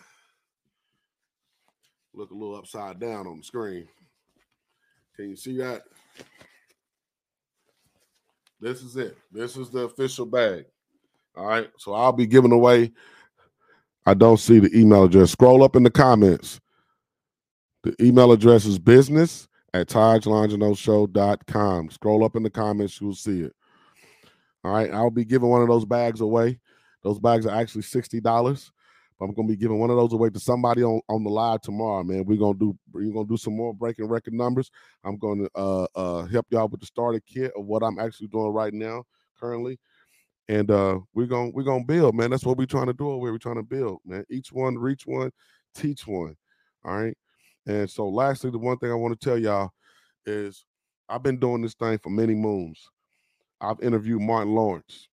Look 2.15 2.31
a 2.31 2.35
little 2.35 2.57
upside 2.57 3.01
down 3.01 3.27
on 3.27 3.39
the 3.39 3.45
screen. 3.45 3.89
Can 5.19 5.31
you 5.31 5.37
see 5.37 5.57
that? 5.57 5.83
This 8.61 8.83
is 8.83 8.97
it. 8.97 9.17
This 9.33 9.57
is 9.57 9.69
the 9.69 9.81
official 9.81 10.27
bag. 10.27 10.67
All 11.37 11.47
right. 11.47 11.69
So 11.77 11.93
I'll 11.93 12.13
be 12.13 12.29
giving 12.29 12.53
away. 12.53 12.93
I 14.07 14.15
don't 14.15 14.39
see 14.39 14.61
the 14.61 14.71
email 14.79 15.03
address. 15.03 15.33
Scroll 15.33 15.65
up 15.65 15.75
in 15.75 15.83
the 15.83 15.91
comments. 15.91 16.61
The 17.83 17.97
email 18.01 18.31
address 18.31 18.65
is 18.65 18.79
business 18.79 19.49
at 19.75 19.89
TajLonginoShow.com. 19.89 21.91
Scroll 21.91 22.25
up 22.25 22.37
in 22.37 22.45
the 22.45 22.51
comments, 22.51 23.01
you'll 23.01 23.17
see 23.17 23.41
it. 23.41 23.57
All 24.63 24.71
right. 24.71 24.93
I'll 24.93 25.11
be 25.11 25.25
giving 25.25 25.49
one 25.49 25.63
of 25.63 25.69
those 25.69 25.85
bags 25.85 26.21
away. 26.21 26.61
Those 27.03 27.19
bags 27.19 27.45
are 27.45 27.61
actually 27.61 27.83
$60. 27.83 28.71
I'm 29.21 29.35
gonna 29.35 29.49
be 29.49 29.57
giving 29.57 29.79
one 29.81 29.91
of 29.91 29.97
those 29.97 30.13
away 30.13 30.31
to 30.31 30.41
somebody 30.41 30.83
on, 30.85 31.01
on 31.09 31.25
the 31.25 31.31
live 31.31 31.61
tomorrow, 31.63 32.05
man. 32.05 32.25
We're 32.25 32.39
gonna 32.39 32.59
do 32.59 32.77
we're 32.93 33.13
gonna 33.13 33.29
do 33.29 33.37
some 33.37 33.57
more 33.57 33.75
breaking 33.75 34.09
record 34.09 34.35
numbers. 34.35 34.71
I'm 35.05 35.19
gonna 35.19 35.49
uh 35.55 35.87
uh 35.97 36.27
help 36.27 36.47
y'all 36.51 36.69
with 36.69 36.81
the 36.81 36.87
starter 36.87 37.21
kit 37.27 37.53
of 37.57 37.65
what 37.67 37.83
I'm 37.83 37.99
actually 37.99 38.29
doing 38.29 38.53
right 38.53 38.75
now 38.75 39.05
currently. 39.41 39.79
and 40.49 40.71
uh, 40.71 40.99
we're 41.15 41.27
gonna 41.27 41.51
we're 41.51 41.63
gonna 41.65 41.85
build, 41.85 42.15
man. 42.15 42.31
That's 42.31 42.45
what 42.45 42.57
we're 42.59 42.67
trying 42.67 42.87
to 42.87 42.95
do. 42.95 43.17
Where 43.17 43.33
we're 43.33 43.39
trying 43.39 43.57
to 43.57 43.63
build, 43.63 44.01
man. 44.05 44.25
Each 44.31 44.53
one, 44.53 44.79
reach 44.79 45.07
one, 45.07 45.31
teach 45.75 46.07
one. 46.07 46.37
All 46.85 46.97
right. 46.97 47.17
And 47.67 47.91
so, 47.91 48.09
lastly, 48.09 48.51
the 48.51 48.59
one 48.59 48.79
thing 48.79 48.91
I 48.91 48.95
want 48.95 49.19
to 49.19 49.25
tell 49.29 49.39
y'all 49.39 49.71
is 50.27 50.65
I've 51.09 51.23
been 51.23 51.39
doing 51.39 51.63
this 51.63 51.75
thing 51.75 51.99
for 51.99 52.11
many 52.11 52.35
moons. 52.35 52.91
I've 53.61 53.81
interviewed 53.81 54.23
Martin 54.23 54.55
Lawrence, 54.55 55.09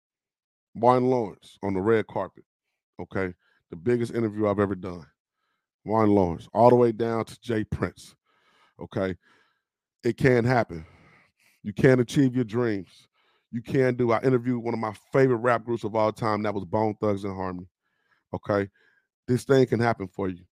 Martin 0.75 1.09
Lawrence 1.09 1.57
on 1.63 1.73
the 1.73 1.81
red 1.81 2.07
carpet. 2.07 2.43
Okay, 2.99 3.33
the 3.71 3.77
biggest 3.77 4.13
interview 4.13 4.47
I've 4.47 4.59
ever 4.59 4.75
done. 4.75 5.05
Martin 5.83 6.13
Lawrence, 6.13 6.47
all 6.53 6.69
the 6.69 6.75
way 6.75 6.91
down 6.91 7.25
to 7.25 7.41
J. 7.41 7.63
Prince. 7.63 8.15
Okay, 8.79 9.15
it 10.03 10.17
can 10.17 10.43
happen. 10.43 10.85
You 11.63 11.73
can 11.73 11.99
achieve 11.99 12.35
your 12.35 12.43
dreams. 12.43 13.07
You 13.51 13.61
can 13.61 13.95
do. 13.95 14.11
I 14.11 14.21
interviewed 14.21 14.63
one 14.63 14.73
of 14.73 14.79
my 14.79 14.93
favorite 15.11 15.37
rap 15.37 15.65
groups 15.65 15.83
of 15.83 15.95
all 15.95 16.11
time. 16.11 16.43
That 16.43 16.53
was 16.53 16.65
Bone 16.65 16.95
Thugs-n-Harmony. 17.01 17.67
Okay, 18.33 18.69
this 19.27 19.43
thing 19.43 19.65
can 19.65 19.79
happen 19.79 20.07
for 20.07 20.29
you, 20.29 20.43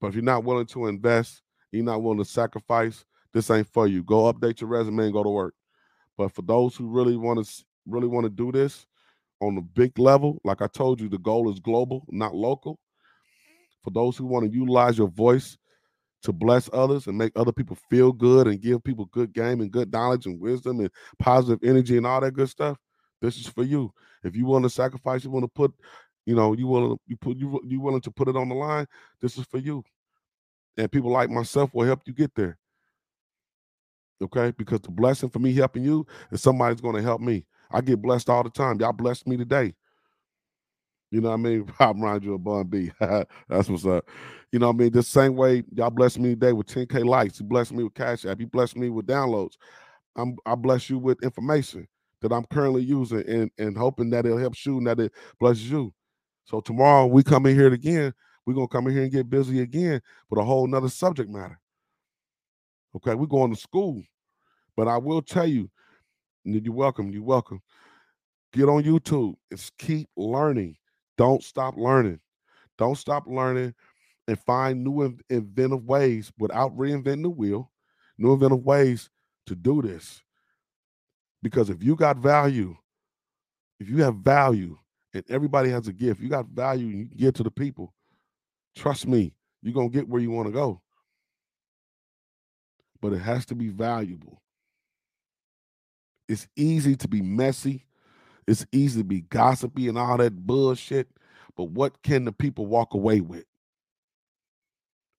but 0.00 0.08
if 0.08 0.14
you're 0.14 0.24
not 0.24 0.44
willing 0.44 0.66
to 0.66 0.86
invest, 0.86 1.42
you're 1.70 1.84
not 1.84 2.02
willing 2.02 2.18
to 2.18 2.24
sacrifice. 2.24 3.04
This 3.32 3.50
ain't 3.50 3.68
for 3.68 3.86
you. 3.86 4.02
Go 4.02 4.32
update 4.32 4.60
your 4.60 4.70
resume 4.70 5.04
and 5.04 5.12
go 5.12 5.22
to 5.22 5.30
work. 5.30 5.54
But 6.16 6.32
for 6.32 6.42
those 6.42 6.74
who 6.74 6.88
really 6.88 7.16
want 7.16 7.44
to 7.46 7.64
really 7.86 8.08
want 8.08 8.24
to 8.24 8.30
do 8.30 8.50
this 8.50 8.86
on 9.40 9.58
a 9.58 9.62
big 9.62 9.98
level, 9.98 10.40
like 10.44 10.62
I 10.62 10.66
told 10.66 11.00
you, 11.00 11.08
the 11.08 11.18
goal 11.18 11.50
is 11.52 11.60
global, 11.60 12.04
not 12.08 12.34
local. 12.34 12.78
For 13.84 13.90
those 13.90 14.16
who 14.16 14.26
want 14.26 14.46
to 14.46 14.52
utilize 14.52 14.98
your 14.98 15.08
voice 15.08 15.56
to 16.22 16.32
bless 16.32 16.68
others 16.72 17.06
and 17.06 17.16
make 17.16 17.32
other 17.36 17.52
people 17.52 17.76
feel 17.88 18.12
good 18.12 18.48
and 18.48 18.60
give 18.60 18.82
people 18.82 19.04
good 19.06 19.32
game 19.32 19.60
and 19.60 19.70
good 19.70 19.92
knowledge 19.92 20.26
and 20.26 20.40
wisdom 20.40 20.80
and 20.80 20.90
positive 21.18 21.60
energy 21.62 21.96
and 21.96 22.06
all 22.06 22.20
that 22.20 22.32
good 22.32 22.48
stuff, 22.48 22.76
this 23.20 23.36
is 23.36 23.46
for 23.46 23.62
you. 23.62 23.92
If 24.24 24.34
you 24.34 24.46
want 24.46 24.64
to 24.64 24.70
sacrifice, 24.70 25.22
you 25.22 25.30
want 25.30 25.44
to 25.44 25.48
put, 25.48 25.72
you 26.24 26.34
know, 26.34 26.54
you 26.54 26.66
want 26.66 26.92
to 26.92 27.00
you 27.06 27.16
put 27.16 27.36
you 27.36 27.60
you 27.64 27.80
willing 27.80 28.00
to 28.00 28.10
put 28.10 28.28
it 28.28 28.36
on 28.36 28.48
the 28.48 28.54
line, 28.54 28.86
this 29.20 29.38
is 29.38 29.44
for 29.44 29.58
you. 29.58 29.84
And 30.76 30.90
people 30.90 31.10
like 31.10 31.30
myself 31.30 31.70
will 31.72 31.86
help 31.86 32.00
you 32.06 32.12
get 32.12 32.34
there. 32.34 32.58
Okay, 34.20 34.52
because 34.56 34.80
the 34.80 34.90
blessing 34.90 35.28
for 35.28 35.38
me 35.38 35.52
helping 35.52 35.84
you 35.84 36.06
is 36.32 36.42
somebody's 36.42 36.80
going 36.80 36.96
to 36.96 37.02
help 37.02 37.20
me. 37.20 37.44
I 37.70 37.80
get 37.80 38.02
blessed 38.02 38.30
all 38.30 38.42
the 38.42 38.50
time. 38.50 38.80
Y'all 38.80 38.92
blessed 38.92 39.26
me 39.26 39.36
today. 39.36 39.74
You 41.10 41.20
know 41.20 41.28
what 41.30 41.34
I 41.34 41.38
mean? 41.38 41.72
I 41.80 41.88
remind 41.88 42.24
you 42.24 42.34
of 42.34 42.44
Bun 42.44 42.66
B. 42.66 42.90
That's 43.00 43.68
what's 43.68 43.86
up. 43.86 44.08
You 44.52 44.58
know 44.58 44.68
what 44.68 44.76
I 44.76 44.78
mean? 44.78 44.92
The 44.92 45.02
same 45.02 45.36
way 45.36 45.64
y'all 45.74 45.90
blessed 45.90 46.18
me 46.18 46.30
today 46.30 46.52
with 46.52 46.66
10K 46.66 47.04
likes. 47.04 47.40
You 47.40 47.46
blessed 47.46 47.72
me 47.72 47.84
with 47.84 47.94
Cash 47.94 48.24
App. 48.24 48.40
You 48.40 48.46
blessed 48.46 48.76
me 48.76 48.90
with 48.90 49.06
downloads. 49.06 49.54
I'm 50.16 50.36
I 50.46 50.54
bless 50.54 50.88
you 50.90 50.98
with 50.98 51.22
information 51.22 51.86
that 52.22 52.32
I'm 52.32 52.44
currently 52.46 52.82
using 52.82 53.28
and, 53.28 53.50
and 53.58 53.76
hoping 53.76 54.10
that 54.10 54.26
it'll 54.26 54.38
help 54.38 54.54
you 54.64 54.78
and 54.78 54.86
that 54.86 55.00
it 55.00 55.12
blesses 55.38 55.70
you. 55.70 55.92
So 56.44 56.60
tomorrow 56.60 57.06
we 57.06 57.22
come 57.22 57.46
in 57.46 57.54
here 57.54 57.72
again. 57.72 58.14
We're 58.46 58.54
gonna 58.54 58.68
come 58.68 58.86
in 58.86 58.94
here 58.94 59.02
and 59.02 59.12
get 59.12 59.28
busy 59.28 59.60
again 59.60 60.00
with 60.30 60.40
a 60.40 60.44
whole 60.44 60.66
nother 60.66 60.88
subject 60.88 61.30
matter. 61.30 61.60
Okay, 62.96 63.14
we're 63.14 63.26
going 63.26 63.54
to 63.54 63.60
school. 63.60 64.02
But 64.76 64.88
I 64.88 64.98
will 64.98 65.22
tell 65.22 65.46
you, 65.46 65.70
you're 66.54 66.74
welcome. 66.74 67.10
You're 67.10 67.22
welcome. 67.22 67.60
Get 68.52 68.68
on 68.68 68.84
YouTube 68.84 69.34
and 69.50 69.70
keep 69.78 70.08
learning. 70.16 70.76
Don't 71.18 71.42
stop 71.42 71.76
learning. 71.76 72.20
Don't 72.78 72.96
stop 72.96 73.24
learning 73.26 73.74
and 74.28 74.38
find 74.40 74.84
new 74.84 75.18
inventive 75.30 75.84
ways 75.84 76.32
without 76.38 76.76
reinventing 76.76 77.22
the 77.22 77.30
wheel, 77.30 77.70
new 78.18 78.32
inventive 78.32 78.64
ways 78.64 79.08
to 79.46 79.54
do 79.54 79.82
this. 79.82 80.22
Because 81.42 81.70
if 81.70 81.82
you 81.82 81.96
got 81.96 82.18
value, 82.18 82.76
if 83.78 83.88
you 83.88 84.02
have 84.02 84.16
value 84.16 84.78
and 85.14 85.24
everybody 85.28 85.70
has 85.70 85.86
a 85.88 85.92
gift, 85.92 86.20
you 86.20 86.28
got 86.28 86.46
value 86.46 86.86
and 86.86 86.98
you 86.98 87.04
give 87.16 87.34
to 87.34 87.42
the 87.42 87.50
people, 87.50 87.94
trust 88.74 89.06
me, 89.06 89.34
you're 89.62 89.74
going 89.74 89.90
to 89.90 89.96
get 89.96 90.08
where 90.08 90.20
you 90.20 90.30
want 90.30 90.48
to 90.48 90.52
go. 90.52 90.80
But 93.00 93.12
it 93.12 93.18
has 93.20 93.46
to 93.46 93.54
be 93.54 93.68
valuable. 93.68 94.42
It's 96.28 96.48
easy 96.56 96.96
to 96.96 97.08
be 97.08 97.22
messy. 97.22 97.86
It's 98.46 98.66
easy 98.72 99.00
to 99.00 99.04
be 99.04 99.22
gossipy 99.22 99.88
and 99.88 99.98
all 99.98 100.16
that 100.18 100.46
bullshit. 100.46 101.08
But 101.56 101.70
what 101.70 102.02
can 102.02 102.24
the 102.24 102.32
people 102.32 102.66
walk 102.66 102.94
away 102.94 103.20
with? 103.20 103.44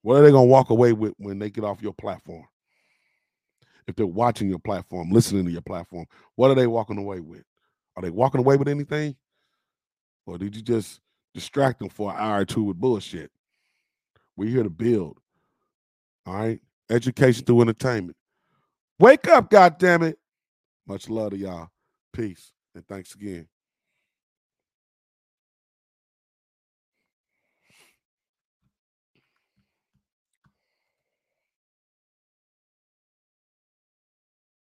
What 0.02 0.18
are 0.18 0.22
they 0.22 0.32
going 0.32 0.48
to 0.48 0.52
walk 0.52 0.70
away 0.70 0.94
with 0.94 1.14
when 1.18 1.40
they 1.40 1.50
get 1.50 1.64
off 1.64 1.82
your 1.82 1.94
platform? 1.94 2.46
If 3.88 3.96
they're 3.96 4.06
watching 4.06 4.50
your 4.50 4.60
platform, 4.60 5.12
listening 5.12 5.46
to 5.46 5.52
your 5.52 5.62
platform, 5.62 6.06
what 6.36 6.52
are 6.52 6.56
they 6.56 6.68
walking 6.68 6.98
away 6.98 7.20
with? 7.20 7.44
Are 7.96 8.02
they 8.02 8.10
walking 8.10 8.40
away 8.40 8.58
with 8.58 8.68
anything? 8.68 9.16
Or 10.26 10.38
did 10.38 10.56
you 10.56 10.62
just 10.62 11.00
distract 11.34 11.80
them 11.80 11.90
for 11.90 12.12
an 12.12 12.18
hour 12.20 12.42
or 12.42 12.46
two 12.46 12.64
with 12.64 12.80
bullshit? 12.80 13.32
We're 14.36 14.50
here 14.50 14.64
to 14.64 14.70
build. 14.70 15.18
All 16.26 16.36
right. 16.36 16.62
Education 16.90 17.46
through 17.46 17.62
entertainment. 17.62 18.16
Wake 19.00 19.28
up, 19.28 19.50
God 19.50 19.78
damn 19.78 20.04
it. 20.04 20.20
Much 20.88 21.10
love 21.10 21.32
to 21.32 21.38
y'all. 21.38 21.68
Peace. 22.14 22.54
And 22.74 22.88
thanks 22.88 23.14
again. 23.14 23.48